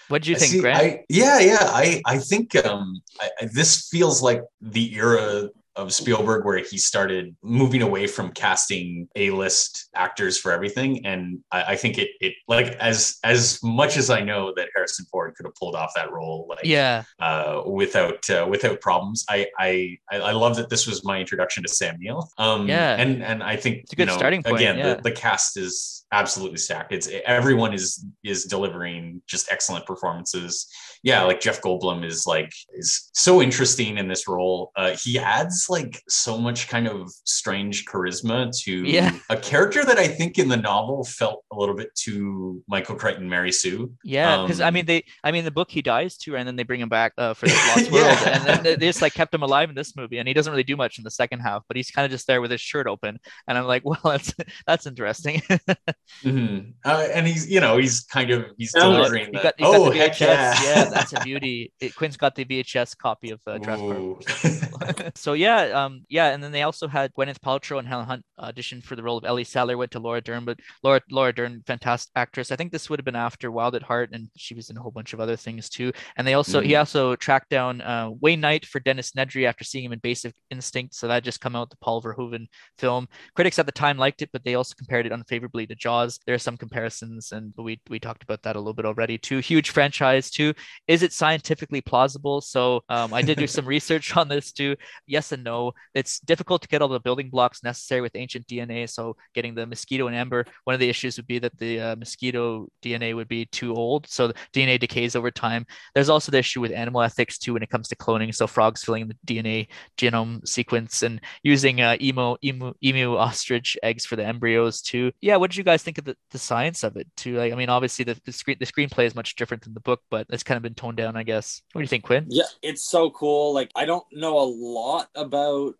what 0.08 0.22
do 0.22 0.30
you 0.30 0.36
think, 0.36 0.52
see, 0.52 0.60
Grant? 0.60 0.78
I, 0.78 1.04
yeah, 1.08 1.38
yeah, 1.38 1.58
I 1.60 2.02
I 2.06 2.18
think 2.18 2.56
um, 2.64 3.02
I, 3.20 3.46
this 3.52 3.88
feels 3.88 4.22
like 4.22 4.42
the 4.60 4.94
era 4.94 5.50
of 5.80 5.92
Spielberg 5.92 6.44
where 6.44 6.58
he 6.58 6.76
started 6.78 7.34
moving 7.42 7.82
away 7.82 8.06
from 8.06 8.32
casting 8.32 9.08
A-list 9.16 9.88
actors 9.94 10.38
for 10.38 10.52
everything. 10.52 11.04
And 11.06 11.40
I, 11.50 11.62
I, 11.72 11.76
think 11.76 11.98
it 11.98 12.10
it 12.20 12.34
like 12.48 12.68
as 12.80 13.18
as 13.24 13.60
much 13.62 13.96
as 13.96 14.10
I 14.10 14.20
know 14.20 14.52
that 14.56 14.68
Harrison 14.74 15.06
Ford 15.10 15.34
could 15.34 15.46
have 15.46 15.54
pulled 15.54 15.74
off 15.74 15.92
that 15.96 16.12
role, 16.12 16.46
like 16.48 16.64
yeah, 16.64 17.04
uh, 17.18 17.62
without 17.66 18.28
uh, 18.28 18.46
without 18.48 18.80
problems. 18.80 19.24
I, 19.28 19.46
I 19.58 19.98
I 20.12 20.32
love 20.32 20.56
that 20.56 20.68
this 20.68 20.86
was 20.86 21.04
my 21.04 21.18
introduction 21.18 21.62
to 21.62 21.68
Sam 21.68 21.96
Neill. 21.98 22.28
Um, 22.36 22.68
yeah, 22.68 22.96
and 22.96 23.22
and 23.22 23.42
I 23.42 23.56
think 23.56 23.78
it's 23.84 23.92
a 23.92 23.96
good 23.96 24.08
you 24.08 24.12
know, 24.12 24.18
starting 24.18 24.42
point. 24.42 24.56
Again, 24.56 24.78
yeah. 24.78 24.94
the, 24.94 25.02
the 25.02 25.12
cast 25.12 25.56
is 25.56 25.99
absolutely 26.12 26.58
stacked. 26.58 26.92
It's 26.92 27.08
everyone 27.26 27.72
is 27.72 28.04
is 28.24 28.44
delivering 28.44 29.22
just 29.26 29.50
excellent 29.50 29.86
performances. 29.86 30.68
Yeah, 31.02 31.22
like 31.22 31.40
Jeff 31.40 31.62
Goldblum 31.62 32.04
is 32.04 32.26
like 32.26 32.52
is 32.72 33.10
so 33.14 33.40
interesting 33.40 33.98
in 33.98 34.08
this 34.08 34.28
role. 34.28 34.72
Uh, 34.76 34.96
he 35.02 35.18
adds 35.18 35.66
like 35.68 36.02
so 36.08 36.38
much 36.38 36.68
kind 36.68 36.86
of 36.86 37.10
strange 37.24 37.86
charisma 37.86 38.50
to 38.64 38.84
yeah. 38.84 39.16
a 39.30 39.36
character 39.36 39.84
that 39.84 39.98
I 39.98 40.08
think 40.08 40.38
in 40.38 40.48
the 40.48 40.56
novel 40.56 41.04
felt 41.04 41.44
a 41.52 41.56
little 41.56 41.74
bit 41.74 41.94
too 41.94 42.62
Michael 42.68 42.96
Crichton, 42.96 43.28
Mary 43.28 43.52
Sue. 43.52 43.92
Yeah, 44.04 44.42
because 44.42 44.60
um, 44.60 44.66
I 44.66 44.70
mean 44.70 44.86
they, 44.86 45.04
I 45.24 45.32
mean 45.32 45.44
the 45.44 45.50
book 45.50 45.70
he 45.70 45.82
dies 45.82 46.16
to, 46.18 46.36
and 46.36 46.46
then 46.46 46.56
they 46.56 46.64
bring 46.64 46.80
him 46.80 46.88
back 46.88 47.12
uh, 47.16 47.34
for 47.34 47.46
the 47.46 47.54
Lost 47.76 47.90
World, 47.90 48.04
yeah. 48.04 48.36
and 48.36 48.64
then 48.64 48.78
they 48.78 48.86
just 48.86 49.02
like 49.02 49.14
kept 49.14 49.34
him 49.34 49.42
alive 49.42 49.68
in 49.68 49.74
this 49.74 49.96
movie, 49.96 50.18
and 50.18 50.28
he 50.28 50.34
doesn't 50.34 50.50
really 50.50 50.64
do 50.64 50.76
much 50.76 50.98
in 50.98 51.04
the 51.04 51.10
second 51.10 51.40
half, 51.40 51.62
but 51.68 51.76
he's 51.76 51.90
kind 51.90 52.04
of 52.04 52.10
just 52.10 52.26
there 52.26 52.40
with 52.40 52.50
his 52.50 52.60
shirt 52.60 52.86
open, 52.86 53.18
and 53.48 53.56
I'm 53.56 53.66
like, 53.66 53.84
well, 53.84 54.00
that's 54.04 54.34
that's 54.66 54.86
interesting. 54.86 55.42
mm-hmm. 56.22 56.70
uh, 56.84 57.08
and 57.12 57.26
he's, 57.26 57.50
you 57.50 57.60
know, 57.60 57.76
he's 57.76 58.00
kind 58.02 58.30
of 58.30 58.46
he's 58.56 58.72
delivering. 58.72 59.26
You 59.32 59.42
got, 59.42 59.54
you 59.58 59.64
got 59.64 59.74
oh, 59.74 59.90
heck 59.90 60.18
yeah. 60.20 60.54
yeah, 60.62 60.84
that's 60.84 61.12
a 61.12 61.20
beauty. 61.20 61.72
It, 61.80 61.94
Quinn's 61.94 62.16
got 62.16 62.34
the 62.34 62.44
VHS 62.44 62.96
copy 62.96 63.30
of 63.30 63.40
uh, 63.46 63.58
Jurassic 63.58 64.60
so 65.14 65.32
yeah, 65.32 65.62
um, 65.66 66.04
yeah, 66.08 66.30
and 66.30 66.42
then 66.42 66.52
they 66.52 66.62
also 66.62 66.88
had 66.88 67.12
Gwyneth 67.14 67.38
Paltrow 67.40 67.78
and 67.78 67.88
Helen 67.88 68.06
Hunt 68.06 68.24
audition 68.38 68.80
for 68.80 68.96
the 68.96 69.02
role 69.02 69.18
of 69.18 69.24
Ellie 69.24 69.44
Sattler. 69.44 69.76
Went 69.76 69.90
to 69.92 69.98
Laura 69.98 70.20
Dern, 70.20 70.44
but 70.44 70.58
Laura 70.82 71.00
Laura 71.10 71.32
Dern, 71.32 71.62
fantastic 71.66 72.10
actress. 72.16 72.50
I 72.50 72.56
think 72.56 72.72
this 72.72 72.88
would 72.88 72.98
have 72.98 73.04
been 73.04 73.16
after 73.16 73.50
Wild 73.50 73.74
at 73.74 73.82
Heart, 73.82 74.10
and 74.12 74.28
she 74.36 74.54
was 74.54 74.70
in 74.70 74.76
a 74.76 74.80
whole 74.80 74.90
bunch 74.90 75.12
of 75.12 75.20
other 75.20 75.36
things 75.36 75.68
too. 75.68 75.92
And 76.16 76.26
they 76.26 76.34
also 76.34 76.60
mm-hmm. 76.60 76.68
he 76.68 76.76
also 76.76 77.16
tracked 77.16 77.50
down 77.50 77.80
uh, 77.80 78.10
Wayne 78.20 78.40
Knight 78.40 78.66
for 78.66 78.80
Dennis 78.80 79.12
Nedry 79.12 79.46
after 79.46 79.64
seeing 79.64 79.84
him 79.84 79.92
in 79.92 79.98
Basic 80.00 80.34
Instinct. 80.50 80.94
So 80.94 81.08
that 81.08 81.24
just 81.24 81.40
come 81.40 81.56
out 81.56 81.70
the 81.70 81.76
Paul 81.76 82.02
Verhoeven 82.02 82.46
film. 82.78 83.08
Critics 83.34 83.58
at 83.58 83.66
the 83.66 83.72
time 83.72 83.98
liked 83.98 84.22
it, 84.22 84.30
but 84.32 84.44
they 84.44 84.54
also 84.54 84.74
compared 84.76 85.06
it 85.06 85.12
unfavorably 85.12 85.66
to 85.66 85.74
Jaws. 85.90 86.20
There 86.24 86.36
are 86.36 86.46
some 86.46 86.56
comparisons, 86.56 87.32
and 87.32 87.52
we 87.58 87.80
we 87.88 87.98
talked 87.98 88.22
about 88.22 88.42
that 88.42 88.54
a 88.54 88.60
little 88.60 88.74
bit 88.74 88.86
already 88.86 89.18
too. 89.18 89.38
Huge 89.38 89.70
franchise 89.70 90.30
too. 90.30 90.54
Is 90.86 91.02
it 91.02 91.12
scientifically 91.12 91.80
plausible? 91.80 92.40
So 92.40 92.82
um, 92.88 93.12
I 93.12 93.22
did 93.22 93.38
do 93.38 93.48
some 93.48 93.66
research 93.66 94.16
on 94.20 94.28
this 94.28 94.52
too. 94.52 94.76
Yes 95.06 95.32
and 95.32 95.42
no. 95.42 95.72
It's 95.94 96.20
difficult 96.20 96.62
to 96.62 96.68
get 96.68 96.80
all 96.80 96.88
the 96.88 97.00
building 97.00 97.28
blocks 97.28 97.64
necessary 97.64 98.00
with 98.02 98.14
ancient 98.14 98.46
DNA. 98.46 98.88
So 98.88 99.16
getting 99.34 99.54
the 99.56 99.66
mosquito 99.66 100.06
and 100.06 100.14
amber, 100.14 100.44
one 100.64 100.74
of 100.74 100.80
the 100.80 100.88
issues 100.88 101.16
would 101.16 101.26
be 101.26 101.40
that 101.40 101.58
the 101.58 101.80
uh, 101.80 101.96
mosquito 101.96 102.68
DNA 102.84 103.14
would 103.16 103.28
be 103.28 103.46
too 103.46 103.74
old, 103.74 104.06
so 104.06 104.28
the 104.28 104.34
DNA 104.54 104.78
decays 104.78 105.16
over 105.16 105.32
time. 105.32 105.66
There's 105.94 106.08
also 106.08 106.30
the 106.30 106.38
issue 106.38 106.60
with 106.60 106.72
animal 106.72 107.02
ethics 107.02 107.36
too 107.36 107.54
when 107.54 107.64
it 107.64 107.70
comes 107.70 107.88
to 107.88 107.96
cloning. 107.96 108.32
So 108.32 108.46
frogs 108.46 108.84
filling 108.84 109.08
the 109.08 109.16
DNA 109.26 109.68
genome 109.98 110.46
sequence 110.46 111.02
and 111.02 111.20
using 111.42 111.80
uh, 111.80 111.96
emu, 112.00 112.36
emu, 112.44 112.72
emu 112.84 113.16
ostrich 113.16 113.76
eggs 113.82 114.06
for 114.06 114.14
the 114.14 114.24
embryos 114.24 114.82
too. 114.82 115.10
Yeah, 115.20 115.36
what 115.36 115.50
did 115.50 115.56
you 115.56 115.64
guys 115.64 115.79
think 115.82 115.98
of 115.98 116.04
the, 116.04 116.16
the 116.30 116.38
science 116.38 116.82
of 116.82 116.96
it 116.96 117.08
too? 117.16 117.36
Like, 117.36 117.52
I 117.52 117.56
mean, 117.56 117.68
obviously 117.68 118.04
the, 118.04 118.20
the 118.24 118.32
screen 118.32 118.56
the 118.58 118.66
screenplay 118.66 119.04
is 119.06 119.14
much 119.14 119.36
different 119.36 119.64
than 119.64 119.74
the 119.74 119.80
book, 119.80 120.00
but 120.10 120.26
it's 120.30 120.42
kind 120.42 120.56
of 120.56 120.62
been 120.62 120.74
toned 120.74 120.96
down, 120.96 121.16
I 121.16 121.22
guess. 121.22 121.62
What 121.72 121.80
do 121.80 121.82
you 121.82 121.88
think, 121.88 122.04
Quinn? 122.04 122.26
Yeah, 122.28 122.44
it's 122.62 122.88
so 122.88 123.10
cool. 123.10 123.54
Like 123.54 123.70
I 123.74 123.84
don't 123.84 124.04
know 124.12 124.38
a 124.38 124.48
lot 124.48 125.08
about 125.14 125.74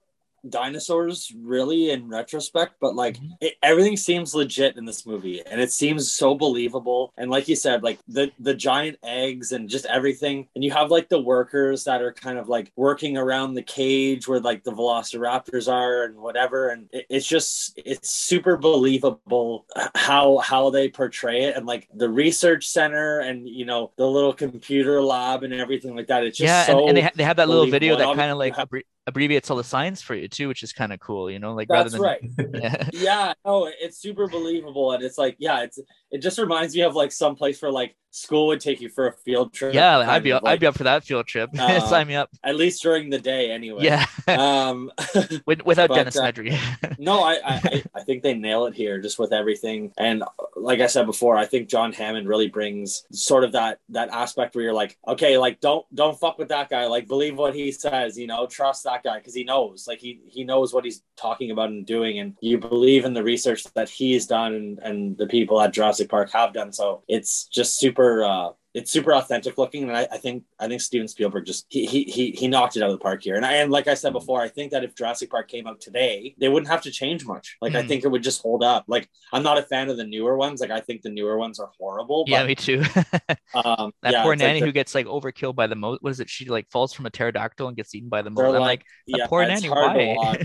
dinosaurs 0.49 1.33
really 1.39 1.91
in 1.91 2.09
retrospect 2.09 2.75
but 2.81 2.95
like 2.95 3.17
mm-hmm. 3.17 3.33
it, 3.41 3.55
everything 3.63 3.97
seems 3.97 4.35
legit 4.35 4.77
in 4.77 4.85
this 4.85 5.07
movie 5.07 5.43
and 5.47 5.61
it 5.61 5.73
seems 5.73 6.11
so 6.11 6.35
believable 6.35 7.13
and 7.17 7.31
like 7.31 7.49
you 7.49 7.57
said 7.57 7.83
like 7.83 7.99
the 8.09 8.31
the 8.39 8.55
giant 8.55 8.99
eggs 9.03 9.53
and 9.53 9.69
just 9.69 9.87
everything 9.87 10.49
and 10.55 10.65
you 10.65 10.71
have 10.71 10.91
like 10.91 11.09
the 11.09 11.21
workers 11.21 11.85
that 11.85 12.03
are 12.03 12.13
kind 12.13 12.39
of 12.39 12.49
like 12.49 12.73
working 12.77 13.17
around 13.17 13.55
the 13.55 13.63
cage 13.63 14.27
where 14.27 14.41
like 14.41 14.65
the 14.65 14.73
velociraptors 14.73 15.71
are 15.71 16.05
and 16.05 16.17
whatever 16.17 16.71
and 16.71 16.89
it, 16.93 17.07
it's 17.11 17.27
just 17.27 17.79
it's 17.85 18.11
super 18.11 18.57
believable 18.57 19.67
how 19.95 20.39
how 20.39 20.71
they 20.71 20.89
portray 20.89 21.45
it 21.45 21.57
and 21.57 21.67
like 21.67 21.89
the 21.95 22.09
research 22.09 22.67
center 22.67 23.21
and 23.21 23.49
you 23.49 23.65
know 23.65 23.93
the 23.97 24.07
little 24.07 24.33
computer 24.33 25.03
lab 25.03 25.43
and 25.43 25.53
everything 25.53 25.95
like 25.95 26.07
that 26.07 26.25
it's 26.25 26.39
just 26.39 26.47
yeah 26.47 26.65
so 26.65 26.81
and, 26.81 26.89
and 26.89 26.97
they, 26.97 27.03
ha- 27.03 27.11
they 27.15 27.25
have 27.25 27.37
that 27.37 27.49
little 27.49 27.67
video 27.67 27.97
that 27.97 28.17
kind 28.17 28.31
of 28.31 28.39
like 28.39 28.57
have- 28.57 28.69
abbreviates 29.07 29.51
all 29.51 29.57
the 29.57 29.65
science 29.65 30.03
for 30.03 30.15
you 30.15 30.29
too, 30.29 30.49
which 30.49 30.63
is 30.63 30.73
kind 30.73 30.93
of 30.93 31.01
cool. 31.01 31.31
You 31.31 31.39
know, 31.39 31.55
like 31.55 31.69
that's 31.69 31.93
than 31.93 32.01
right. 32.01 32.21
yeah, 32.55 32.89
yeah. 32.93 33.33
No, 33.45 33.71
it's 33.81 33.99
super 33.99 34.27
believable, 34.29 34.93
and 34.93 35.03
it's 35.03 35.19
like 35.19 35.37
yeah, 35.39 35.63
it's 35.63 35.79
it 36.11 36.19
just 36.19 36.39
reminds 36.39 36.75
me 36.75 36.83
of 36.83 36.95
like 36.95 37.13
some 37.13 37.35
place 37.35 37.61
where 37.61 37.73
like 37.73 37.97
school 38.11 38.49
would 38.49 38.61
take 38.61 38.81
you 38.81 38.89
for 38.89 39.09
a 39.09 39.13
field 39.13 39.53
trip. 39.53 39.75
Yeah, 39.75 39.99
I'd 39.99 40.23
be 40.23 40.33
like, 40.33 40.45
I'd 40.45 40.61
be 40.61 40.67
up 40.67 40.77
for 40.77 40.85
that 40.85 41.05
field 41.05 41.27
trip. 41.27 41.51
Uh, 41.59 41.81
Sign 41.89 42.09
me 42.09 42.17
up. 42.17 42.31
At 42.43 42.57
least 42.57 42.83
during 42.83 43.11
the 43.11 43.19
day, 43.19 43.51
anyway. 43.51 43.85
Yeah. 43.85 44.07
um, 44.29 44.91
without 45.47 45.89
but, 45.89 45.95
Dennis 45.95 46.17
uh, 46.17 46.25
Nedry. 46.25 46.99
no, 46.99 47.23
I, 47.23 47.39
I 47.45 47.83
I 47.95 48.03
think 48.03 48.23
they 48.23 48.35
nail 48.35 48.67
it 48.67 48.75
here, 48.75 49.01
just 49.01 49.19
with 49.19 49.33
everything. 49.33 49.93
And 49.97 50.25
like 50.57 50.81
I 50.81 50.87
said 50.87 51.07
before, 51.07 51.37
I 51.37 51.47
think 51.47 51.69
John 51.69 51.93
Hammond 51.93 52.29
really 52.29 52.49
brings 52.49 53.05
sort 53.13 53.45
of 53.45 53.53
that 53.53 53.81
that 53.91 54.09
aspect 54.11 54.55
where 54.55 54.65
you're 54.65 54.75
like, 54.75 54.99
okay, 55.07 55.39
like 55.39 55.61
don't 55.61 55.87
don't 55.95 56.19
fuck 56.19 56.39
with 56.39 56.49
that 56.49 56.69
guy. 56.69 56.87
Like 56.87 57.07
believe 57.07 57.37
what 57.37 57.55
he 57.55 57.73
says. 57.73 58.19
You 58.19 58.27
know, 58.27 58.47
trust 58.47 58.85
that 58.85 59.03
guy 59.03 59.19
because 59.19 59.35
he 59.35 59.45
knows. 59.45 59.87
Like 59.87 60.01
he 60.01 60.21
he 60.27 60.45
knows 60.45 60.73
what 60.73 60.85
he's 60.85 61.03
talking 61.17 61.51
about 61.51 61.71
and 61.71 61.87
doing, 61.87 62.19
and 62.19 62.37
you 62.41 62.59
believe 62.59 63.05
in 63.05 63.15
the 63.15 63.23
research 63.23 63.65
that 63.75 63.89
he's 63.89 64.27
done 64.27 64.55
and, 64.55 64.79
and 64.81 65.19
the 65.19 65.27
people 65.27 65.61
at 65.61 65.73
Jurassic 65.73 66.09
Park 66.09 66.31
have 66.33 66.53
done. 66.53 66.73
So 66.73 67.03
it's 67.09 67.45
just 67.45 67.79
super 67.79 68.00
uh, 68.25 68.53
it's 68.73 68.91
super 68.93 69.13
authentic 69.15 69.59
looking, 69.59 69.83
and 69.83 69.97
I, 69.97 70.07
I 70.13 70.17
think 70.19 70.45
I 70.61 70.69
think 70.69 70.81
Steven 70.81 71.09
Spielberg 71.09 71.45
just 71.45 71.67
he, 71.69 71.87
he 71.87 72.05
he 72.05 72.31
he 72.31 72.47
knocked 72.47 72.77
it 72.77 72.83
out 72.85 72.91
of 72.91 72.93
the 72.99 73.03
park 73.03 73.21
here. 73.23 73.35
And 73.35 73.45
I, 73.45 73.55
and 73.55 73.71
like 73.73 73.89
I 73.89 73.95
said 73.95 74.13
before, 74.13 74.41
I 74.41 74.47
think 74.49 74.71
that 74.71 74.85
if 74.85 74.95
Jurassic 74.95 75.29
Park 75.29 75.49
came 75.49 75.67
out 75.67 75.81
today, 75.81 76.37
they 76.39 76.49
wouldn't 76.49 76.71
have 76.71 76.83
to 76.83 76.91
change 76.93 77.27
much. 77.27 77.57
Like 77.61 77.75
I 77.75 77.83
Mm. 77.83 77.89
think 77.89 78.05
it 78.05 78.09
would 78.09 78.23
just 78.23 78.41
hold 78.43 78.63
up. 78.63 78.85
Like 78.87 79.11
I'm 79.33 79.43
not 79.43 79.59
a 79.59 79.63
fan 79.63 79.89
of 79.91 79.97
the 79.97 80.05
newer 80.05 80.37
ones. 80.37 80.61
Like 80.61 80.71
I 80.71 80.79
think 80.81 81.03
the 81.03 81.11
newer 81.11 81.37
ones 81.37 81.59
are 81.59 81.71
horrible. 81.79 82.25
yeah, 82.29 82.45
me 82.47 82.55
too. 82.55 82.83
um, 83.55 83.91
that 84.03 84.13
yeah, 84.13 84.23
poor 84.23 84.33
like 84.33 84.39
nanny 84.39 84.61
the- 84.61 84.67
who 84.67 84.73
gets 84.73 84.95
like 84.95 85.07
overkilled 85.07 85.57
by 85.57 85.67
the 85.67 85.75
moat. 85.75 85.99
What 86.01 86.11
is 86.11 86.21
it? 86.21 86.31
She 86.31 86.45
like 86.49 86.71
falls 86.71 86.93
from 86.93 87.07
a 87.07 87.11
pterodactyl 87.11 87.67
and 87.67 87.77
gets 87.77 87.93
eaten 87.95 88.09
by 88.09 88.23
the 88.23 88.31
moat. 88.31 88.55
I'm 88.55 88.61
like, 88.61 88.85
that 89.09 89.19
yeah, 89.19 89.27
poor 89.27 89.45
nanny. 89.45 89.69
Why? 89.69 90.37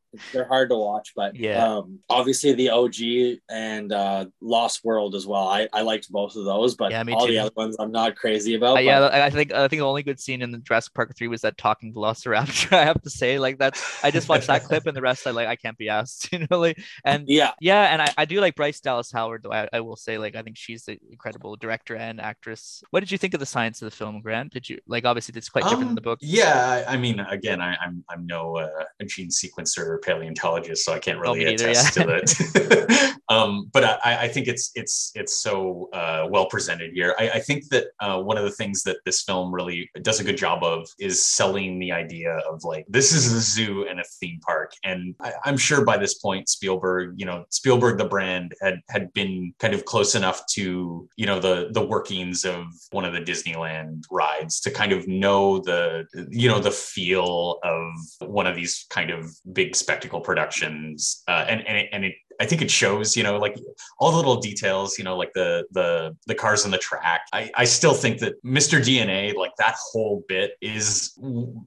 watch. 0.16 0.32
they're 0.32 0.48
hard 0.48 0.70
to 0.70 0.76
watch, 0.76 1.12
but 1.16 1.34
Yeah. 1.36 1.64
um, 1.76 1.98
obviously 2.08 2.52
the 2.54 2.70
OG 2.70 3.38
and 3.50 3.92
uh, 3.92 4.26
Lost 4.40 4.84
World 4.84 5.14
as 5.14 5.26
well. 5.26 5.48
I, 5.48 5.68
I 5.72 5.82
liked 5.82 6.10
both 6.10 6.36
of 6.36 6.44
those, 6.44 6.74
but 6.76 6.90
Yeah, 6.92 7.04
all 7.14 7.26
too. 7.26 7.32
the 7.32 7.38
other 7.38 7.52
ones 7.56 7.76
I'm 7.78 7.92
not 7.92 8.16
crazy 8.16 8.54
about. 8.54 8.72
Uh, 8.72 8.74
but- 8.76 8.84
yeah, 8.84 9.00
I 9.00 9.26
I 9.26 9.30
think 9.30 9.52
I 9.52 9.68
think 9.68 9.80
the 9.80 9.86
only 9.86 10.02
good 10.02 10.20
scene 10.20 10.42
in 10.42 10.50
the 10.52 10.58
Jurassic 10.58 10.94
Park 10.94 11.14
three 11.16 11.28
was 11.28 11.40
that 11.42 11.56
talking 11.58 11.92
Velociraptor. 11.94 12.72
I 12.76 12.84
have 12.84 13.00
to 13.02 13.10
say, 13.10 13.38
like 13.38 13.58
that's 13.58 13.82
I 14.04 14.10
just 14.10 14.28
watched 14.28 14.46
that 14.48 14.64
clip 14.64 14.86
and 14.86 14.96
the 14.96 15.02
rest 15.02 15.26
I 15.26 15.30
like 15.30 15.48
I 15.48 15.56
can't 15.56 15.76
be 15.78 15.88
asked, 15.88 16.32
you 16.32 16.46
know, 16.50 16.58
like 16.60 16.78
and 17.04 17.28
yeah, 17.28 17.52
yeah, 17.60 17.92
and 17.92 18.02
I, 18.02 18.12
I 18.18 18.24
do 18.24 18.40
like 18.40 18.54
Bryce 18.56 18.80
Dallas 18.80 19.10
Howard 19.12 19.42
though. 19.42 19.52
I, 19.52 19.68
I 19.72 19.80
will 19.80 19.96
say 19.96 20.18
like 20.18 20.36
I 20.36 20.42
think 20.42 20.56
she's 20.56 20.86
an 20.88 20.98
incredible 21.10 21.56
director 21.56 21.96
and 21.96 22.20
actress. 22.20 22.82
What 22.90 23.00
did 23.00 23.10
you 23.12 23.18
think 23.18 23.34
of 23.34 23.40
the 23.40 23.46
science 23.46 23.82
of 23.82 23.86
the 23.90 23.96
film, 23.96 24.20
Grant? 24.20 24.52
Did 24.52 24.68
you 24.68 24.78
like 24.86 25.04
obviously 25.04 25.34
it's 25.36 25.48
quite 25.48 25.64
different 25.64 25.82
in 25.82 25.88
Um, 25.88 25.94
the 25.96 26.00
book? 26.00 26.18
Yeah, 26.22 26.84
I 26.88 26.94
I 26.94 26.96
mean, 26.96 27.20
again, 27.20 27.60
I, 27.60 27.76
I'm 27.76 28.04
I'm 28.08 28.26
no 28.26 28.56
uh, 28.56 28.68
gene 29.06 29.28
sequencer 29.28 29.84
or 29.86 29.98
paleontologist, 30.06 30.84
so 30.84 30.92
I 30.92 30.98
can't 30.98 31.16
Oh, 31.18 31.20
really 31.34 31.44
attest 31.54 31.96
yeah. 31.96 32.02
to 32.02 32.08
that. 32.12 33.16
um, 33.28 33.68
but 33.72 33.84
I, 33.84 34.18
I 34.22 34.28
think 34.28 34.48
it's 34.48 34.70
it's 34.74 35.10
it's 35.14 35.40
so 35.40 35.88
uh, 35.92 36.26
well 36.30 36.46
presented 36.46 36.92
here. 36.92 37.14
I, 37.18 37.30
I 37.30 37.40
think 37.40 37.68
that 37.70 37.86
uh, 38.00 38.20
one 38.22 38.36
of 38.38 38.44
the 38.44 38.50
things 38.50 38.82
that 38.84 38.98
this 39.04 39.22
film 39.22 39.52
really 39.52 39.90
does 40.02 40.20
a 40.20 40.24
good 40.24 40.36
job 40.36 40.62
of 40.62 40.86
is 40.98 41.26
selling 41.26 41.78
the 41.78 41.92
idea 41.92 42.38
of 42.50 42.62
like 42.64 42.86
this 42.88 43.12
is 43.12 43.32
a 43.32 43.40
zoo 43.40 43.86
and 43.88 44.00
a 44.00 44.04
theme 44.20 44.40
park, 44.46 44.72
and 44.84 45.14
I, 45.20 45.32
I'm 45.44 45.56
sure 45.56 45.84
by 45.84 45.96
this 45.96 46.14
point 46.14 46.48
Spielberg, 46.48 47.14
you 47.16 47.26
know, 47.26 47.44
Spielberg 47.50 47.98
the 47.98 48.04
brand 48.04 48.54
had 48.60 48.80
had 48.90 49.12
been 49.12 49.52
kind 49.58 49.74
of 49.74 49.84
close 49.84 50.14
enough 50.14 50.46
to 50.52 51.08
you 51.16 51.26
know 51.26 51.40
the 51.40 51.68
the 51.72 51.84
workings 51.84 52.44
of 52.44 52.64
one 52.90 53.04
of 53.04 53.12
the 53.12 53.20
Disneyland 53.20 54.04
rides 54.10 54.60
to 54.60 54.70
kind 54.70 54.92
of 54.92 55.08
know 55.08 55.58
the 55.60 56.06
you 56.30 56.48
know 56.48 56.60
the 56.60 56.70
feel 56.70 57.58
of 57.64 57.86
one 58.28 58.46
of 58.46 58.54
these 58.54 58.86
kind 58.90 59.10
of 59.10 59.34
big 59.52 59.74
spectacle 59.86 60.20
productions, 60.20 61.22
uh, 61.28 61.44
and 61.48 61.64
and 61.68 61.78
it, 61.78 61.88
and 61.92 62.04
it 62.04 62.14
I 62.40 62.46
think 62.46 62.62
it 62.62 62.70
shows, 62.70 63.16
you 63.16 63.22
know, 63.22 63.38
like 63.38 63.58
all 63.98 64.10
the 64.10 64.16
little 64.16 64.36
details, 64.36 64.98
you 64.98 65.04
know, 65.04 65.16
like 65.16 65.32
the 65.34 65.64
the 65.70 66.16
the 66.26 66.34
cars 66.34 66.64
on 66.64 66.70
the 66.70 66.78
track. 66.78 67.22
I, 67.32 67.50
I 67.54 67.64
still 67.64 67.94
think 67.94 68.18
that 68.20 68.42
Mr. 68.44 68.80
DNA, 68.80 69.34
like 69.34 69.52
that 69.58 69.76
whole 69.78 70.24
bit, 70.28 70.52
is 70.60 71.18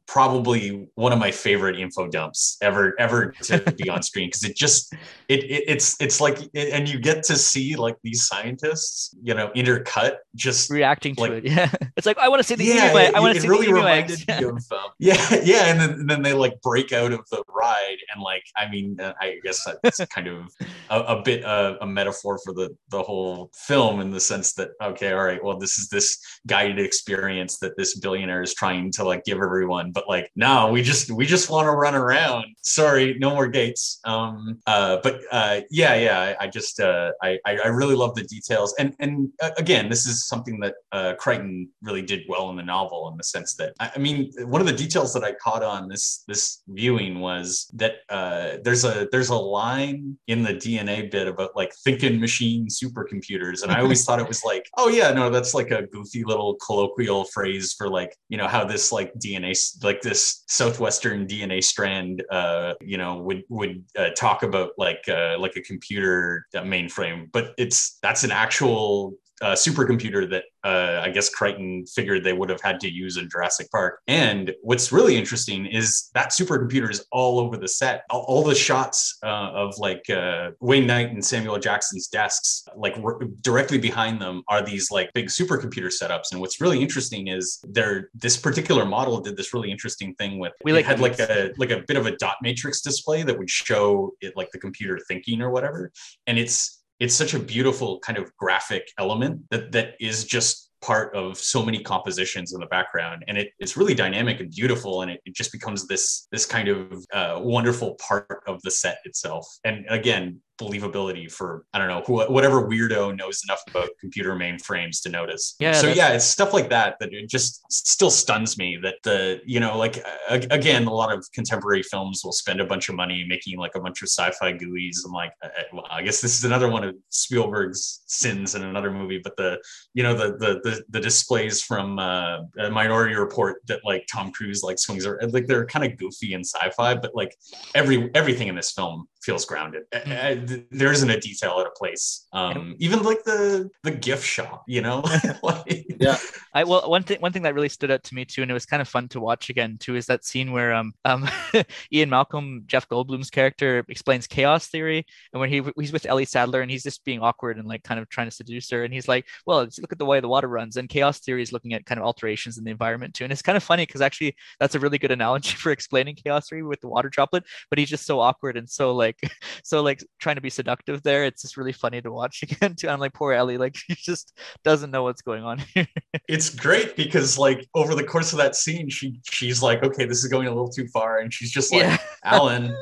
probably 0.07 0.87
one 0.95 1.13
of 1.13 1.19
my 1.19 1.31
favorite 1.31 1.79
info 1.79 2.07
dumps 2.07 2.57
ever 2.61 2.95
ever 2.99 3.33
to 3.43 3.59
be 3.77 3.89
on 3.89 4.03
screen 4.03 4.27
because 4.27 4.43
it 4.43 4.55
just 4.55 4.93
it, 5.27 5.43
it 5.43 5.63
it's 5.67 5.99
it's 5.99 6.21
like 6.21 6.39
and 6.53 6.87
you 6.87 6.99
get 6.99 7.23
to 7.23 7.35
see 7.35 7.75
like 7.75 7.95
these 8.03 8.27
scientists, 8.27 9.15
you 9.21 9.33
know, 9.33 9.49
intercut 9.55 10.17
just 10.35 10.69
Reacting 10.69 11.15
to 11.15 11.33
it, 11.33 11.43
yeah. 11.45 11.71
It's 11.97 12.05
like 12.05 12.17
I 12.17 12.29
want 12.29 12.39
to 12.39 12.43
see 12.43 12.55
the 12.55 12.65
yeah, 12.65 12.95
it, 12.95 13.15
I 13.15 13.19
want 13.19 13.35
to 13.35 13.41
see 13.41 13.47
really 13.47 13.67
the 13.67 13.73
reminds 13.73 14.27
me 14.27 14.33
of 14.43 14.57
um, 14.71 14.89
yeah, 14.99 15.39
yeah, 15.43 15.65
and 15.65 15.79
then, 15.79 16.05
then 16.07 16.21
they 16.21 16.33
like 16.33 16.61
break 16.61 16.93
out 16.93 17.11
of 17.11 17.27
the 17.29 17.43
ride, 17.49 17.97
and 18.13 18.21
like 18.21 18.43
I 18.55 18.69
mean, 18.69 18.99
uh, 18.99 19.13
I 19.19 19.39
guess 19.43 19.67
that's 19.83 20.03
kind 20.07 20.27
of 20.27 20.49
a, 20.89 20.99
a 20.99 21.21
bit 21.21 21.43
uh, 21.43 21.75
a 21.81 21.87
metaphor 21.87 22.39
for 22.43 22.53
the 22.53 22.75
the 22.89 23.01
whole 23.01 23.51
film 23.53 23.99
in 23.99 24.11
the 24.11 24.19
sense 24.19 24.53
that 24.53 24.69
okay, 24.81 25.13
all 25.13 25.23
right, 25.23 25.43
well, 25.43 25.57
this 25.57 25.77
is 25.77 25.89
this 25.89 26.17
guided 26.47 26.79
experience 26.79 27.59
that 27.59 27.77
this 27.77 27.99
billionaire 27.99 28.41
is 28.41 28.53
trying 28.53 28.91
to 28.91 29.03
like 29.03 29.23
give 29.23 29.37
everyone, 29.37 29.91
but 29.91 30.07
like 30.07 30.31
no, 30.35 30.71
we 30.71 30.81
just 30.81 31.11
we 31.11 31.25
just 31.25 31.49
want 31.49 31.65
to 31.65 31.71
run 31.71 31.95
around. 31.95 32.45
Sorry, 32.61 33.17
no 33.19 33.31
more 33.31 33.47
gates. 33.47 33.99
Um, 34.05 34.59
uh, 34.67 34.97
but 35.03 35.21
uh, 35.31 35.61
yeah, 35.69 35.95
yeah, 35.95 36.35
I, 36.39 36.45
I 36.45 36.47
just 36.47 36.79
uh, 36.79 37.11
I 37.21 37.39
I 37.45 37.67
really 37.67 37.95
love 37.95 38.15
the 38.15 38.23
details, 38.23 38.73
and 38.79 38.95
and 38.99 39.29
uh, 39.41 39.51
again, 39.57 39.89
this 39.89 40.05
is 40.05 40.27
something 40.27 40.59
that 40.61 40.75
uh, 40.91 41.13
Crichton 41.17 41.69
really 41.81 42.01
did 42.01 42.21
well 42.27 42.49
in 42.49 42.55
the 42.55 42.63
novel 42.63 43.09
in 43.11 43.17
the 43.17 43.23
sense 43.23 43.55
that 43.55 43.73
I, 43.79 43.91
I 43.95 43.99
mean, 43.99 44.31
one 44.45 44.61
of 44.61 44.67
the 44.67 44.73
details 44.73 45.13
that 45.13 45.23
I 45.23 45.33
caught 45.33 45.63
on 45.63 45.87
this 45.87 46.23
this 46.27 46.61
viewing 46.67 47.19
was 47.19 47.69
that 47.73 47.97
uh, 48.09 48.57
there's 48.63 48.85
a 48.85 49.07
there's 49.11 49.29
a 49.29 49.35
line 49.35 50.17
in 50.27 50.43
the 50.43 50.48
DNA 50.53 51.09
bit 51.09 51.27
about 51.27 51.55
like 51.55 51.73
thinking 51.83 52.19
machine 52.19 52.67
supercomputers, 52.67 53.63
and 53.63 53.71
I 53.71 53.81
always 53.81 54.03
thought 54.05 54.19
it 54.19 54.27
was 54.27 54.43
like, 54.43 54.69
oh 54.77 54.89
yeah, 54.89 55.11
no, 55.11 55.29
that's 55.29 55.53
like 55.53 55.71
a 55.71 55.83
goofy 55.87 56.23
little 56.23 56.55
colloquial 56.55 57.25
phrase 57.25 57.73
for 57.73 57.89
like 57.89 58.15
you 58.29 58.37
know 58.37 58.47
how 58.47 58.63
this 58.63 58.91
like 58.91 59.13
DNA 59.15 59.55
like 59.83 60.01
this 60.01 60.43
southwestern 60.47 61.27
DNA 61.27 61.63
strand, 61.63 62.23
uh, 62.31 62.73
you 62.81 62.97
know, 62.97 63.17
would 63.17 63.43
would 63.49 63.83
uh, 63.97 64.09
talk 64.15 64.43
about 64.43 64.71
like 64.77 65.07
uh, 65.07 65.37
like 65.39 65.55
a 65.55 65.61
computer 65.61 66.45
uh, 66.55 66.61
mainframe, 66.61 67.31
but 67.31 67.53
it's 67.57 67.97
that's 68.01 68.23
an 68.23 68.31
actual 68.31 69.13
uh, 69.41 69.53
supercomputer 69.53 70.29
that 70.29 70.43
uh, 70.63 71.01
I 71.03 71.09
guess 71.09 71.29
Crichton 71.29 71.85
figured 71.85 72.23
they 72.23 72.33
would 72.33 72.49
have 72.49 72.61
had 72.61 72.79
to 72.81 72.91
use 72.91 73.17
in 73.17 73.29
Jurassic 73.29 73.71
Park. 73.71 73.99
And 74.07 74.53
what's 74.61 74.91
really 74.91 75.15
interesting 75.15 75.65
is 75.65 76.09
that 76.13 76.31
supercomputer 76.31 76.91
is 76.91 77.05
all 77.11 77.39
over 77.39 77.57
the 77.57 77.67
set. 77.67 78.03
All, 78.09 78.25
all 78.27 78.43
the 78.43 78.55
shots 78.55 79.17
uh, 79.23 79.51
of 79.53 79.77
like 79.77 80.09
uh, 80.09 80.51
Wayne 80.59 80.87
Knight 80.87 81.11
and 81.11 81.23
Samuel 81.23 81.59
Jackson's 81.59 82.07
desks, 82.07 82.65
like 82.75 82.97
r- 83.03 83.19
directly 83.41 83.77
behind 83.77 84.21
them, 84.21 84.43
are 84.49 84.61
these 84.61 84.91
like 84.91 85.11
big 85.13 85.27
supercomputer 85.27 85.91
setups. 85.91 86.31
And 86.31 86.41
what's 86.41 86.59
really 86.59 86.81
interesting 86.81 87.27
is 87.27 87.59
there 87.63 88.09
this 88.13 88.37
particular 88.37 88.85
model 88.85 89.21
did 89.21 89.37
this 89.37 89.53
really 89.53 89.71
interesting 89.71 90.13
thing 90.15 90.39
with 90.39 90.53
We 90.63 90.71
it 90.71 90.75
like 90.75 90.85
had 90.85 90.99
like 90.99 91.19
a 91.19 91.51
like 91.57 91.71
a 91.71 91.83
bit 91.87 91.97
of 91.97 92.05
a 92.05 92.15
dot 92.17 92.35
matrix 92.41 92.81
display 92.81 93.23
that 93.23 93.37
would 93.37 93.49
show 93.49 94.11
it 94.21 94.33
like 94.35 94.51
the 94.51 94.59
computer 94.59 94.99
thinking 95.07 95.41
or 95.41 95.49
whatever. 95.49 95.91
And 96.27 96.37
it's 96.37 96.78
it's 96.99 97.15
such 97.15 97.33
a 97.33 97.39
beautiful 97.39 97.99
kind 97.99 98.17
of 98.17 98.35
graphic 98.37 98.91
element 98.97 99.41
that 99.51 99.71
that 99.71 99.95
is 99.99 100.25
just 100.25 100.69
part 100.81 101.13
of 101.15 101.37
so 101.37 101.63
many 101.63 101.81
compositions 101.83 102.53
in 102.53 102.59
the 102.59 102.65
background. 102.67 103.23
And 103.27 103.37
it, 103.37 103.51
it's 103.59 103.75
really 103.75 103.93
dynamic 103.93 104.39
and 104.39 104.49
beautiful 104.49 105.01
and 105.01 105.11
it, 105.11 105.21
it 105.25 105.35
just 105.35 105.51
becomes 105.51 105.87
this 105.87 106.27
this 106.31 106.45
kind 106.45 106.67
of 106.67 107.05
uh, 107.13 107.39
wonderful 107.41 107.95
part 107.95 108.43
of 108.47 108.61
the 108.63 108.71
set 108.71 108.99
itself. 109.05 109.45
And 109.63 109.85
again 109.89 110.41
believability 110.59 111.31
for 111.31 111.65
i 111.73 111.79
don't 111.79 111.87
know 111.87 112.01
who, 112.05 112.21
whatever 112.31 112.67
weirdo 112.67 113.15
knows 113.17 113.41
enough 113.47 113.61
about 113.67 113.89
computer 113.99 114.35
mainframes 114.35 115.01
to 115.01 115.09
notice. 115.09 115.55
Yeah, 115.59 115.73
so 115.73 115.87
yeah 115.87 116.09
it's 116.09 116.25
stuff 116.25 116.53
like 116.53 116.69
that 116.69 116.97
that 116.99 117.13
it 117.13 117.29
just 117.29 117.61
still 117.71 118.11
stuns 118.11 118.57
me 118.57 118.77
that 118.83 118.95
the 119.03 119.41
you 119.45 119.59
know 119.59 119.77
like 119.77 120.03
uh, 120.29 120.39
again 120.51 120.85
a 120.85 120.93
lot 120.93 121.13
of 121.13 121.25
contemporary 121.33 121.83
films 121.83 122.21
will 122.23 122.31
spend 122.31 122.59
a 122.59 122.65
bunch 122.65 122.89
of 122.89 122.95
money 122.95 123.25
making 123.27 123.57
like 123.57 123.75
a 123.75 123.79
bunch 123.79 124.01
of 124.01 124.07
sci-fi 124.09 124.53
GUIs 124.53 125.05
i'm 125.05 125.11
like 125.11 125.31
uh, 125.43 125.49
well, 125.73 125.87
i 125.89 126.01
guess 126.01 126.21
this 126.21 126.37
is 126.37 126.45
another 126.45 126.69
one 126.69 126.83
of 126.83 126.95
spielberg's 127.09 128.03
sins 128.07 128.55
in 128.55 128.63
another 128.63 128.91
movie 128.91 129.19
but 129.23 129.35
the 129.37 129.59
you 129.93 130.03
know 130.03 130.13
the 130.13 130.37
the 130.37 130.59
the, 130.63 130.83
the 130.89 130.99
displays 130.99 131.61
from 131.61 131.99
uh, 131.99 132.39
a 132.59 132.69
minority 132.69 133.15
report 133.15 133.61
that 133.67 133.79
like 133.85 134.05
tom 134.11 134.31
cruise 134.31 134.63
like 134.63 134.79
swings 134.79 135.05
are 135.05 135.19
like 135.29 135.47
they're 135.47 135.65
kind 135.65 135.85
of 135.85 135.97
goofy 135.97 136.33
and 136.33 136.45
sci-fi 136.45 136.95
but 136.95 137.15
like 137.15 137.35
every 137.75 138.09
everything 138.15 138.47
in 138.47 138.55
this 138.55 138.71
film 138.71 139.07
feels 139.21 139.45
grounded. 139.45 139.83
Uh, 139.93 140.09
uh, 140.09 140.35
th- 140.45 140.65
there 140.71 140.91
isn't 140.91 141.09
a 141.09 141.19
detail 141.19 141.51
out 141.51 141.67
of 141.67 141.75
place. 141.75 142.27
Um 142.33 142.75
even 142.79 143.03
like 143.03 143.23
the 143.23 143.69
the 143.83 143.91
gift 143.91 144.25
shop 144.25 144.63
you 144.67 144.81
know? 144.81 145.03
Like 145.43 145.85
Yeah. 145.99 146.17
I 146.53 146.63
well 146.63 146.89
one 146.89 147.03
thing 147.03 147.19
one 147.19 147.31
thing 147.31 147.43
that 147.43 147.53
really 147.53 147.69
stood 147.69 147.91
out 147.91 148.03
to 148.03 148.15
me 148.15 148.25
too, 148.25 148.41
and 148.41 148.49
it 148.49 148.53
was 148.53 148.65
kind 148.65 148.81
of 148.81 148.87
fun 148.87 149.07
to 149.09 149.19
watch 149.19 149.49
again 149.49 149.77
too, 149.79 149.95
is 149.95 150.05
that 150.07 150.25
scene 150.25 150.51
where 150.51 150.73
um 150.73 150.93
um 151.05 151.27
Ian 151.93 152.09
Malcolm, 152.09 152.63
Jeff 152.65 152.87
Goldblum's 152.89 153.29
character, 153.29 153.85
explains 153.89 154.27
chaos 154.27 154.67
theory, 154.67 155.05
and 155.33 155.39
when 155.39 155.49
he 155.49 155.61
he's 155.77 155.93
with 155.93 156.05
Ellie 156.05 156.25
Sattler 156.25 156.61
and 156.61 156.71
he's 156.71 156.83
just 156.83 157.03
being 157.05 157.19
awkward 157.21 157.57
and 157.57 157.67
like 157.67 157.83
kind 157.83 157.99
of 157.99 158.09
trying 158.09 158.27
to 158.27 158.35
seduce 158.35 158.69
her, 158.71 158.83
and 158.83 158.93
he's 158.93 159.07
like, 159.07 159.27
well, 159.45 159.59
look 159.79 159.91
at 159.91 159.99
the 159.99 160.05
way 160.05 160.19
the 160.19 160.27
water 160.27 160.47
runs, 160.47 160.77
and 160.77 160.89
chaos 160.89 161.19
theory 161.19 161.41
is 161.41 161.51
looking 161.53 161.73
at 161.73 161.85
kind 161.85 161.99
of 161.99 162.05
alterations 162.05 162.57
in 162.57 162.63
the 162.63 162.71
environment 162.71 163.13
too, 163.13 163.23
and 163.23 163.33
it's 163.33 163.41
kind 163.41 163.57
of 163.57 163.63
funny 163.63 163.85
because 163.85 164.01
actually 164.01 164.35
that's 164.59 164.75
a 164.75 164.79
really 164.79 164.97
good 164.97 165.11
analogy 165.11 165.55
for 165.55 165.71
explaining 165.71 166.15
chaos 166.15 166.49
theory 166.49 166.63
with 166.63 166.81
the 166.81 166.87
water 166.87 167.09
droplet, 167.09 167.43
but 167.69 167.79
he's 167.79 167.89
just 167.89 168.05
so 168.05 168.19
awkward 168.19 168.57
and 168.57 168.69
so 168.69 168.93
like 168.93 169.08
so 169.63 169.81
like 169.81 170.03
trying 170.19 170.35
to 170.35 170.41
be 170.41 170.49
seductive 170.49 171.01
there. 171.03 171.25
It's 171.25 171.41
just 171.41 171.57
really 171.57 171.73
funny 171.73 172.01
to 172.01 172.11
watch 172.11 172.43
again 172.43 172.75
too. 172.75 172.89
I'm 172.89 172.99
like 172.99 173.13
poor 173.13 173.33
Ellie, 173.33 173.57
like 173.57 173.75
she 173.77 173.95
just 173.95 174.37
doesn't 174.63 174.91
know 174.91 175.03
what's 175.03 175.21
going 175.21 175.43
on 175.43 175.59
here. 175.73 175.87
it's 176.27 176.49
great 176.49 176.95
because 176.95 177.37
like 177.37 177.67
over 177.75 177.95
the 177.95 178.03
course 178.03 178.31
of 178.31 178.37
that 178.37 178.55
scene 178.55 178.89
she 178.89 179.19
she's 179.29 179.61
like 179.63 179.83
okay 179.83 180.05
this 180.05 180.23
is 180.23 180.29
going 180.29 180.47
a 180.47 180.49
little 180.49 180.69
too 180.69 180.87
far 180.87 181.19
and 181.19 181.33
she's 181.33 181.51
just 181.51 181.71
like 181.71 181.81
Yeah. 181.83 181.97
alan 182.23 182.75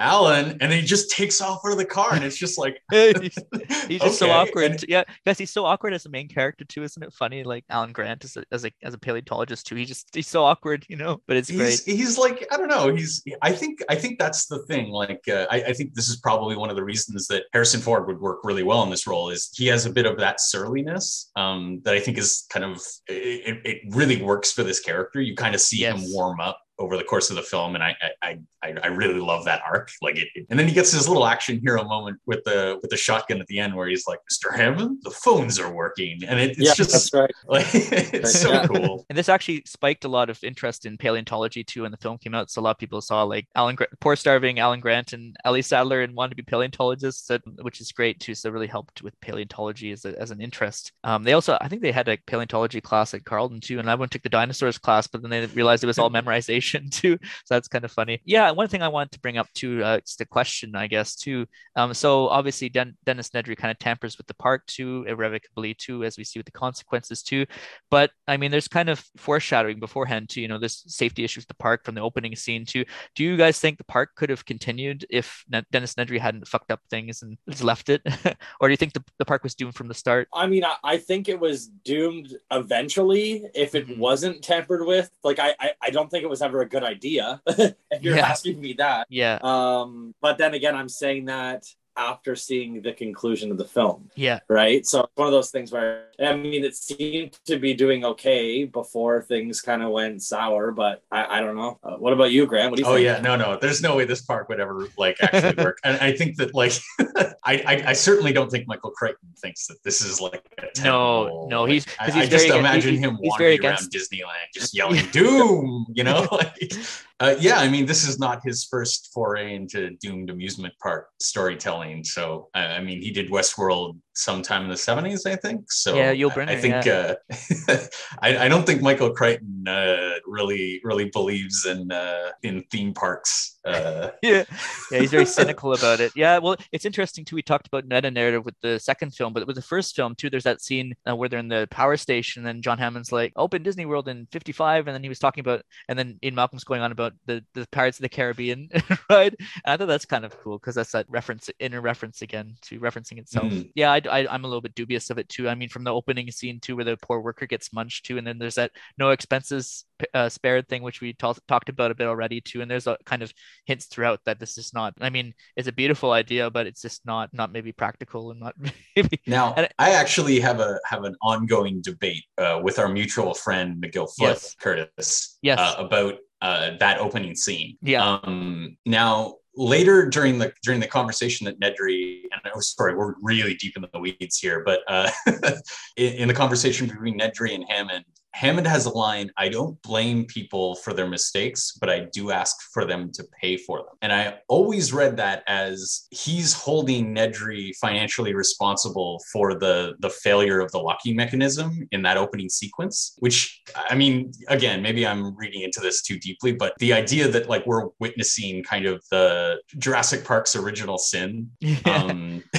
Alan, 0.00 0.56
and 0.60 0.72
he 0.72 0.82
just 0.82 1.10
takes 1.10 1.40
off 1.40 1.60
out 1.64 1.72
of 1.72 1.78
the 1.78 1.84
car, 1.84 2.14
and 2.14 2.24
it's 2.24 2.36
just 2.36 2.58
like 2.58 2.80
he's, 2.90 3.38
he's 3.88 4.00
just 4.00 4.18
so 4.18 4.30
awkward. 4.30 4.72
And- 4.72 4.84
yeah, 4.88 5.04
guys, 5.26 5.38
he's 5.38 5.50
so 5.50 5.64
awkward 5.64 5.92
as 5.92 6.06
a 6.06 6.08
main 6.08 6.28
character 6.28 6.64
too, 6.64 6.82
isn't 6.82 7.02
it 7.02 7.12
funny? 7.12 7.44
Like 7.44 7.64
Alan 7.70 7.92
Grant 7.92 8.24
as 8.24 8.36
a 8.36 8.44
as 8.50 8.64
a, 8.64 8.72
as 8.82 8.94
a 8.94 8.98
paleontologist 8.98 9.66
too. 9.66 9.74
He 9.76 9.84
just 9.84 10.08
he's 10.14 10.28
so 10.28 10.44
awkward, 10.44 10.86
you 10.88 10.96
know. 10.96 11.20
But 11.26 11.36
it's 11.36 11.50
great. 11.50 11.70
he's 11.70 11.84
he's 11.84 12.18
like 12.18 12.46
I 12.52 12.56
don't 12.56 12.68
know. 12.68 12.94
He's 12.94 13.22
I 13.42 13.52
think 13.52 13.80
I 13.88 13.94
think 13.94 14.18
that's 14.18 14.46
the 14.46 14.62
thing. 14.64 14.90
Like 14.90 15.20
uh, 15.28 15.46
I, 15.50 15.62
I 15.64 15.72
think 15.72 15.94
this 15.94 16.08
is 16.08 16.16
probably 16.16 16.56
one 16.56 16.70
of 16.70 16.76
the 16.76 16.84
reasons 16.84 17.26
that 17.28 17.44
Harrison 17.52 17.80
Ford 17.80 18.06
would 18.06 18.20
work 18.20 18.40
really 18.42 18.62
well 18.62 18.82
in 18.82 18.90
this 18.90 19.06
role 19.06 19.30
is 19.30 19.50
he 19.54 19.66
has 19.66 19.86
a 19.86 19.90
bit 19.90 20.06
of 20.06 20.18
that 20.18 20.40
surliness 20.40 21.30
um, 21.36 21.80
that 21.84 21.94
I 21.94 22.00
think 22.00 22.18
is 22.18 22.46
kind 22.50 22.64
of 22.64 22.80
it, 23.06 23.60
it 23.64 23.94
really 23.94 24.22
works 24.22 24.52
for 24.52 24.62
this 24.62 24.80
character. 24.80 25.20
You 25.20 25.34
kind 25.34 25.54
of 25.54 25.60
see 25.60 25.84
him 25.84 25.98
warm 26.12 26.40
up 26.40 26.58
over 26.80 26.96
the 26.96 27.04
course 27.04 27.30
of 27.30 27.36
the 27.36 27.42
film, 27.42 27.74
and 27.74 27.84
I 27.84 27.94
I 28.22 28.38
I, 28.62 28.74
I 28.82 28.86
really 28.88 29.20
love 29.20 29.44
that 29.44 29.62
arc. 29.64 29.90
Like 30.02 30.16
it, 30.18 30.28
and 30.50 30.58
then 30.58 30.66
he 30.66 30.74
gets 30.74 30.90
his 30.92 31.06
little 31.08 31.26
action 31.26 31.60
hero 31.62 31.84
moment 31.84 32.18
with 32.26 32.42
the 32.44 32.78
with 32.82 32.90
the 32.90 32.96
shotgun 32.96 33.40
at 33.40 33.46
the 33.46 33.58
end 33.60 33.74
where 33.74 33.86
he's 33.88 34.06
like, 34.06 34.18
"Mr. 34.32 34.54
Hammond, 34.54 34.98
the 35.02 35.10
phones 35.10 35.58
are 35.60 35.72
working," 35.72 36.20
and 36.26 36.40
it, 36.40 36.50
it's 36.50 36.58
yeah, 36.60 36.74
just 36.74 36.90
that's 36.90 37.14
right. 37.14 37.30
like 37.46 37.66
it's 37.74 38.38
so 38.40 38.50
Yeah. 38.50 38.66
cool. 38.66 39.06
And 39.08 39.16
this 39.18 39.28
actually 39.28 39.62
spiked 39.66 40.04
a 40.04 40.08
lot 40.08 40.30
of 40.30 40.42
interest 40.42 40.86
in 40.86 40.96
paleontology 40.96 41.64
too 41.64 41.82
when 41.82 41.90
the 41.90 41.96
film 41.96 42.18
came 42.18 42.34
out. 42.34 42.50
So 42.50 42.60
a 42.60 42.62
lot 42.62 42.72
of 42.72 42.78
people 42.78 43.00
saw 43.00 43.22
like 43.22 43.46
Alan, 43.54 43.74
Gra- 43.76 43.88
poor 44.00 44.16
starving 44.16 44.58
Alan 44.58 44.80
Grant 44.80 45.12
and 45.12 45.36
Ellie 45.44 45.62
Sattler 45.62 46.02
and 46.02 46.14
wanted 46.14 46.30
to 46.30 46.36
be 46.36 46.42
paleontologists, 46.42 47.30
which 47.62 47.80
is 47.80 47.92
great 47.92 48.20
too. 48.20 48.34
So 48.34 48.48
it 48.48 48.52
really 48.52 48.66
helped 48.66 49.02
with 49.02 49.20
paleontology 49.20 49.92
as, 49.92 50.04
a, 50.04 50.18
as 50.20 50.30
an 50.30 50.40
interest. 50.40 50.92
Um, 51.04 51.22
they 51.22 51.32
also, 51.34 51.56
I 51.60 51.68
think 51.68 51.82
they 51.82 51.92
had 51.92 52.08
a 52.08 52.18
paleontology 52.26 52.80
class 52.80 53.14
at 53.14 53.24
Carleton 53.24 53.60
too, 53.60 53.78
and 53.78 53.90
I 53.90 53.94
went 53.94 54.10
took 54.12 54.22
the 54.22 54.28
dinosaurs 54.28 54.78
class, 54.78 55.06
but 55.06 55.22
then 55.22 55.30
they 55.30 55.46
realized 55.46 55.84
it 55.84 55.86
was 55.86 55.98
all 55.98 56.10
memorization 56.10 56.69
too. 56.90 57.18
So 57.44 57.54
that's 57.54 57.68
kind 57.68 57.84
of 57.84 57.90
funny. 57.92 58.20
Yeah, 58.24 58.50
one 58.50 58.68
thing 58.68 58.82
I 58.82 58.88
wanted 58.88 59.12
to 59.12 59.20
bring 59.20 59.38
up 59.38 59.48
too, 59.54 59.82
uh, 59.82 59.96
it's 59.96 60.16
the 60.16 60.26
question, 60.26 60.74
I 60.74 60.86
guess 60.86 61.16
too. 61.16 61.46
Um, 61.76 61.94
so 61.94 62.28
obviously 62.28 62.68
Den- 62.68 62.96
Dennis 63.04 63.30
Nedry 63.30 63.56
kind 63.56 63.70
of 63.70 63.78
tampers 63.78 64.16
with 64.18 64.26
the 64.26 64.34
park 64.34 64.66
too, 64.66 65.04
irrevocably 65.08 65.74
too, 65.74 66.04
as 66.04 66.16
we 66.16 66.24
see 66.24 66.38
with 66.38 66.46
the 66.46 66.52
consequences 66.52 67.22
too. 67.22 67.46
But 67.90 68.10
I 68.28 68.36
mean, 68.36 68.50
there's 68.50 68.68
kind 68.68 68.88
of 68.88 69.04
foreshadowing 69.16 69.80
beforehand 69.80 70.28
to, 70.30 70.40
you 70.40 70.48
know, 70.48 70.58
this 70.58 70.84
safety 70.86 71.24
issues 71.24 71.42
with 71.42 71.48
the 71.48 71.54
park 71.54 71.84
from 71.84 71.94
the 71.94 72.00
opening 72.02 72.36
scene 72.36 72.64
too. 72.64 72.84
Do 73.14 73.24
you 73.24 73.36
guys 73.36 73.58
think 73.58 73.78
the 73.78 73.84
park 73.84 74.10
could 74.16 74.30
have 74.30 74.44
continued 74.44 75.06
if 75.10 75.44
Ne- 75.50 75.64
Dennis 75.70 75.94
Nedry 75.94 76.18
hadn't 76.20 76.46
fucked 76.48 76.70
up 76.70 76.80
things 76.90 77.22
and 77.22 77.36
just 77.48 77.64
left 77.64 77.88
it? 77.88 78.02
or 78.60 78.68
do 78.68 78.72
you 78.72 78.76
think 78.76 78.92
the, 78.92 79.02
the 79.18 79.24
park 79.24 79.42
was 79.42 79.54
doomed 79.54 79.74
from 79.74 79.88
the 79.88 79.94
start? 79.94 80.28
I 80.34 80.46
mean, 80.46 80.64
I, 80.64 80.76
I 80.84 80.96
think 80.98 81.28
it 81.28 81.38
was 81.40 81.66
doomed 81.84 82.34
eventually 82.50 83.44
if 83.54 83.74
it 83.74 83.88
Mhm. 83.88 83.98
wasn't 83.98 84.42
tampered 84.42 84.86
with. 84.86 85.10
Like, 85.24 85.38
I, 85.38 85.54
I, 85.58 85.70
I 85.82 85.90
don't 85.90 86.10
think 86.10 86.22
it 86.24 86.30
was 86.30 86.42
ever 86.42 86.59
a 86.62 86.68
good 86.68 86.84
idea. 86.84 87.40
if 87.46 87.74
you're 88.02 88.16
Yeah. 88.16 88.26
asking 88.28 88.60
me 88.60 88.74
that. 88.74 89.06
Yeah. 89.10 89.38
Um, 89.42 90.14
but 90.20 90.38
then 90.38 90.54
again, 90.54 90.74
I'm 90.74 90.88
saying 90.88 91.26
that 91.26 91.64
after 91.96 92.34
seeing 92.36 92.80
the 92.82 92.92
conclusion 92.92 93.50
of 93.50 93.58
the 93.58 93.64
film, 93.64 94.10
Yeah. 94.14 94.38
right? 94.48 94.86
So 94.86 95.00
it's 95.00 95.12
one 95.16 95.26
of 95.28 95.32
those 95.32 95.50
things 95.50 95.72
where 95.72 96.06
I 96.20 96.34
mean, 96.36 96.64
it 96.64 96.76
seemed 96.76 97.38
to 97.46 97.58
be 97.58 97.72
doing 97.74 98.04
okay 98.04 98.64
before 98.64 99.22
things 99.22 99.60
kind 99.60 99.82
of 99.82 99.90
went 99.90 100.22
sour, 100.22 100.70
but 100.70 101.02
I, 101.10 101.38
I 101.38 101.40
don't 101.40 101.56
know. 101.56 101.78
Uh, 101.82 101.96
what 101.96 102.12
about 102.12 102.30
you, 102.30 102.46
Grant? 102.46 102.70
What 102.70 102.76
do 102.76 102.82
you 102.82 102.88
Oh 102.88 102.94
think? 102.94 103.04
yeah, 103.04 103.20
no, 103.20 103.36
no. 103.36 103.58
There's 103.58 103.80
no 103.82 103.96
way 103.96 104.04
this 104.04 104.22
park 104.22 104.48
would 104.50 104.60
ever 104.60 104.86
like 104.98 105.16
actually 105.22 105.62
work. 105.62 105.78
And 105.84 105.96
I 106.00 106.12
think 106.12 106.36
that 106.36 106.54
like 106.54 106.72
I, 107.00 107.34
I 107.66 107.82
I 107.88 107.92
certainly 107.94 108.32
don't 108.32 108.50
think 108.50 108.66
Michael 108.68 108.90
Crichton 108.90 109.28
thinks 109.38 109.66
that 109.66 109.82
this 109.82 110.00
is 110.02 110.20
like 110.20 110.42
a 110.58 110.62
No, 110.82 111.24
temple, 111.24 111.48
no, 111.50 111.62
like, 111.62 111.72
he's- 111.72 111.86
I, 111.98 112.06
'cause 112.06 112.14
I 112.16 112.20
he's 112.20 112.28
just 112.30 112.46
very- 112.48 112.58
imagine 112.60 112.94
he- 112.94 113.00
him 113.00 113.18
he's 113.20 113.30
wandering 113.30 113.64
around 113.64 113.78
Disneyland 113.78 114.48
just 114.54 114.74
yelling 114.76 115.04
"Doom," 115.12 115.86
you 115.94 116.04
know. 116.04 116.28
like, 116.32 116.72
uh, 117.20 117.36
yeah, 117.38 117.58
I 117.58 117.68
mean, 117.68 117.84
this 117.84 118.08
is 118.08 118.18
not 118.18 118.42
his 118.42 118.64
first 118.64 119.10
foray 119.12 119.54
into 119.54 119.90
doomed 120.00 120.30
amusement 120.30 120.72
park 120.82 121.08
storytelling. 121.20 122.02
So 122.02 122.48
I, 122.54 122.64
I 122.64 122.80
mean, 122.82 123.02
he 123.02 123.10
did 123.10 123.30
Westworld 123.30 123.98
sometime 124.20 124.62
in 124.64 124.68
the 124.70 124.74
70s, 124.76 125.26
I 125.26 125.36
think. 125.36 125.70
So 125.72 125.96
Yeah, 125.96 126.10
I- 126.10 126.14
Brynner, 126.34 126.48
I 126.50 126.56
think 126.56 126.86
uh, 126.86 127.14
I, 128.22 128.44
I 128.46 128.48
don't 128.48 128.64
think 128.66 128.82
Michael 128.82 129.10
Crichton 129.10 129.66
uh, 129.66 130.14
really 130.26 130.80
really 130.84 131.10
believes 131.10 131.66
in 131.66 131.90
uh, 131.90 132.30
in 132.42 132.62
theme 132.70 132.92
parks. 132.94 133.58
Uh, 133.64 134.10
yeah, 134.22 134.44
yeah, 134.90 135.00
he's 135.00 135.10
very 135.10 135.26
cynical 135.26 135.72
about 135.74 136.00
it. 136.00 136.12
Yeah, 136.16 136.38
well, 136.38 136.56
it's 136.72 136.84
interesting 136.84 137.24
too. 137.24 137.36
We 137.36 137.42
talked 137.42 137.66
about 137.66 137.86
meta 137.86 138.10
narrative 138.10 138.44
with 138.44 138.54
the 138.62 138.78
second 138.78 139.14
film, 139.14 139.32
but 139.32 139.46
with 139.46 139.56
the 139.56 139.62
first 139.62 139.94
film 139.96 140.14
too, 140.14 140.30
there's 140.30 140.44
that 140.44 140.62
scene 140.62 140.94
uh, 141.08 141.14
where 141.14 141.28
they're 141.28 141.38
in 141.38 141.48
the 141.48 141.68
power 141.70 141.96
station, 141.96 142.46
and 142.46 142.62
John 142.62 142.78
Hammond's 142.78 143.12
like, 143.12 143.32
"Open 143.36 143.62
Disney 143.62 143.86
World 143.86 144.08
in 144.08 144.26
'55," 144.32 144.86
and 144.86 144.94
then 144.94 145.02
he 145.02 145.08
was 145.08 145.18
talking 145.18 145.42
about, 145.42 145.62
and 145.88 145.98
then 145.98 146.18
Ian 146.22 146.34
Malcolm's 146.34 146.64
going 146.64 146.80
on 146.82 146.92
about 146.92 147.12
the 147.26 147.44
the 147.54 147.66
Pirates 147.70 147.98
of 147.98 148.02
the 148.02 148.08
Caribbean, 148.08 148.68
right? 149.10 149.34
And 149.64 149.72
I 149.72 149.76
thought 149.76 149.88
that's 149.88 150.06
kind 150.06 150.24
of 150.24 150.38
cool 150.40 150.58
because 150.58 150.74
that's 150.74 150.92
that 150.92 151.06
reference, 151.08 151.50
inner 151.58 151.80
reference 151.80 152.22
again 152.22 152.56
to 152.62 152.80
referencing 152.80 153.18
itself. 153.18 153.52
Mhm. 153.52 153.70
Yeah, 153.74 153.92
I, 153.92 154.00
I, 154.10 154.26
I'm 154.32 154.44
a 154.44 154.48
little 154.48 154.60
bit 154.60 154.74
dubious 154.74 155.10
of 155.10 155.18
it 155.18 155.28
too. 155.28 155.48
I 155.48 155.54
mean, 155.54 155.68
from 155.68 155.84
the 155.84 155.92
opening 155.94 156.30
scene 156.30 156.60
too, 156.60 156.76
where 156.76 156.84
the 156.84 156.96
poor 156.96 157.20
worker 157.20 157.46
gets 157.46 157.72
munched 157.72 158.06
too, 158.06 158.18
and 158.18 158.26
then 158.26 158.38
there's 158.38 158.56
that 158.56 158.72
no 158.98 159.10
expenses 159.10 159.84
uh, 160.14 160.28
spared 160.28 160.68
thing, 160.68 160.82
which 160.82 161.00
we 161.00 161.12
talked 161.12 161.40
talked 161.48 161.68
about 161.68 161.90
a 161.90 161.94
bit 161.94 162.06
already 162.06 162.40
too. 162.40 162.60
And 162.62 162.70
there's 162.70 162.86
a 162.86 162.96
kind 163.04 163.22
of 163.22 163.32
hints 163.66 163.86
throughout 163.86 164.20
that 164.24 164.38
this 164.40 164.58
is 164.58 164.72
not. 164.74 164.94
I 165.00 165.10
mean, 165.10 165.34
it's 165.56 165.68
a 165.68 165.72
beautiful 165.72 166.12
idea, 166.12 166.50
but 166.50 166.66
it's 166.66 166.82
just 166.82 167.04
not 167.06 167.30
not 167.32 167.52
maybe 167.52 167.72
practical 167.72 168.30
and 168.30 168.40
not 168.40 168.54
maybe. 168.96 169.20
Now, 169.26 169.54
And- 169.56 169.68
I 169.78 169.90
actually 169.92 170.40
have 170.40 170.60
a 170.60 170.78
have 170.84 171.04
an 171.04 171.16
ongoing 171.22 171.80
debate 171.82 172.24
uh, 172.38 172.60
with 172.62 172.78
our 172.78 172.88
mutual 172.88 173.34
friend 173.34 173.82
McGill 173.82 174.08
Foot 174.08 174.14
Yes. 174.20 174.56
Curtis 174.60 175.38
Yes. 175.42 175.58
uh, 175.58 175.74
about 175.78 176.14
uh, 176.42 176.76
that 176.78 176.98
opening 176.98 177.34
scene. 177.34 177.76
Yeah. 177.82 178.18
Um, 178.22 178.76
now, 178.86 179.34
later 179.60 180.08
during 180.08 180.38
the 180.38 180.52
during 180.62 180.80
the 180.80 180.86
conversation 180.86 181.44
that 181.44 181.60
Nedry 181.60 182.22
and 182.32 182.40
oh, 182.54 182.60
sorry, 182.60 182.96
we're 182.96 183.14
really 183.20 183.54
deep 183.54 183.76
in 183.76 183.84
the 183.92 183.98
weeds 184.00 184.38
here, 184.38 184.62
but 184.64 184.80
uh, 184.88 185.10
in, 185.96 186.14
in 186.14 186.28
the 186.28 186.34
conversation 186.34 186.88
between 186.88 187.18
Nedry 187.18 187.54
and 187.54 187.64
Hammond. 187.68 188.04
Hammond 188.32 188.66
has 188.66 188.86
a 188.86 188.90
line, 188.90 189.30
I 189.36 189.48
don't 189.48 189.80
blame 189.82 190.24
people 190.24 190.76
for 190.76 190.92
their 190.92 191.08
mistakes, 191.08 191.76
but 191.80 191.90
I 191.90 192.06
do 192.12 192.30
ask 192.30 192.56
for 192.72 192.84
them 192.84 193.10
to 193.12 193.24
pay 193.40 193.56
for 193.56 193.78
them. 193.78 193.96
And 194.02 194.12
I 194.12 194.38
always 194.48 194.92
read 194.92 195.16
that 195.16 195.42
as 195.46 196.06
he's 196.10 196.52
holding 196.52 197.14
Nedry 197.14 197.74
financially 197.76 198.34
responsible 198.34 199.20
for 199.32 199.58
the, 199.58 199.94
the 199.98 200.10
failure 200.10 200.60
of 200.60 200.70
the 200.72 200.78
locking 200.78 201.16
mechanism 201.16 201.88
in 201.92 202.02
that 202.02 202.16
opening 202.16 202.48
sequence, 202.48 203.14
which, 203.18 203.62
I 203.74 203.94
mean, 203.94 204.32
again, 204.48 204.80
maybe 204.80 205.06
I'm 205.06 205.36
reading 205.36 205.62
into 205.62 205.80
this 205.80 206.02
too 206.02 206.18
deeply, 206.18 206.52
but 206.52 206.74
the 206.78 206.92
idea 206.92 207.28
that 207.28 207.48
like 207.48 207.66
we're 207.66 207.88
witnessing 207.98 208.62
kind 208.62 208.86
of 208.86 209.02
the 209.10 209.60
Jurassic 209.78 210.24
Park's 210.24 210.54
original 210.54 210.98
sin 210.98 211.50
um, 211.84 212.42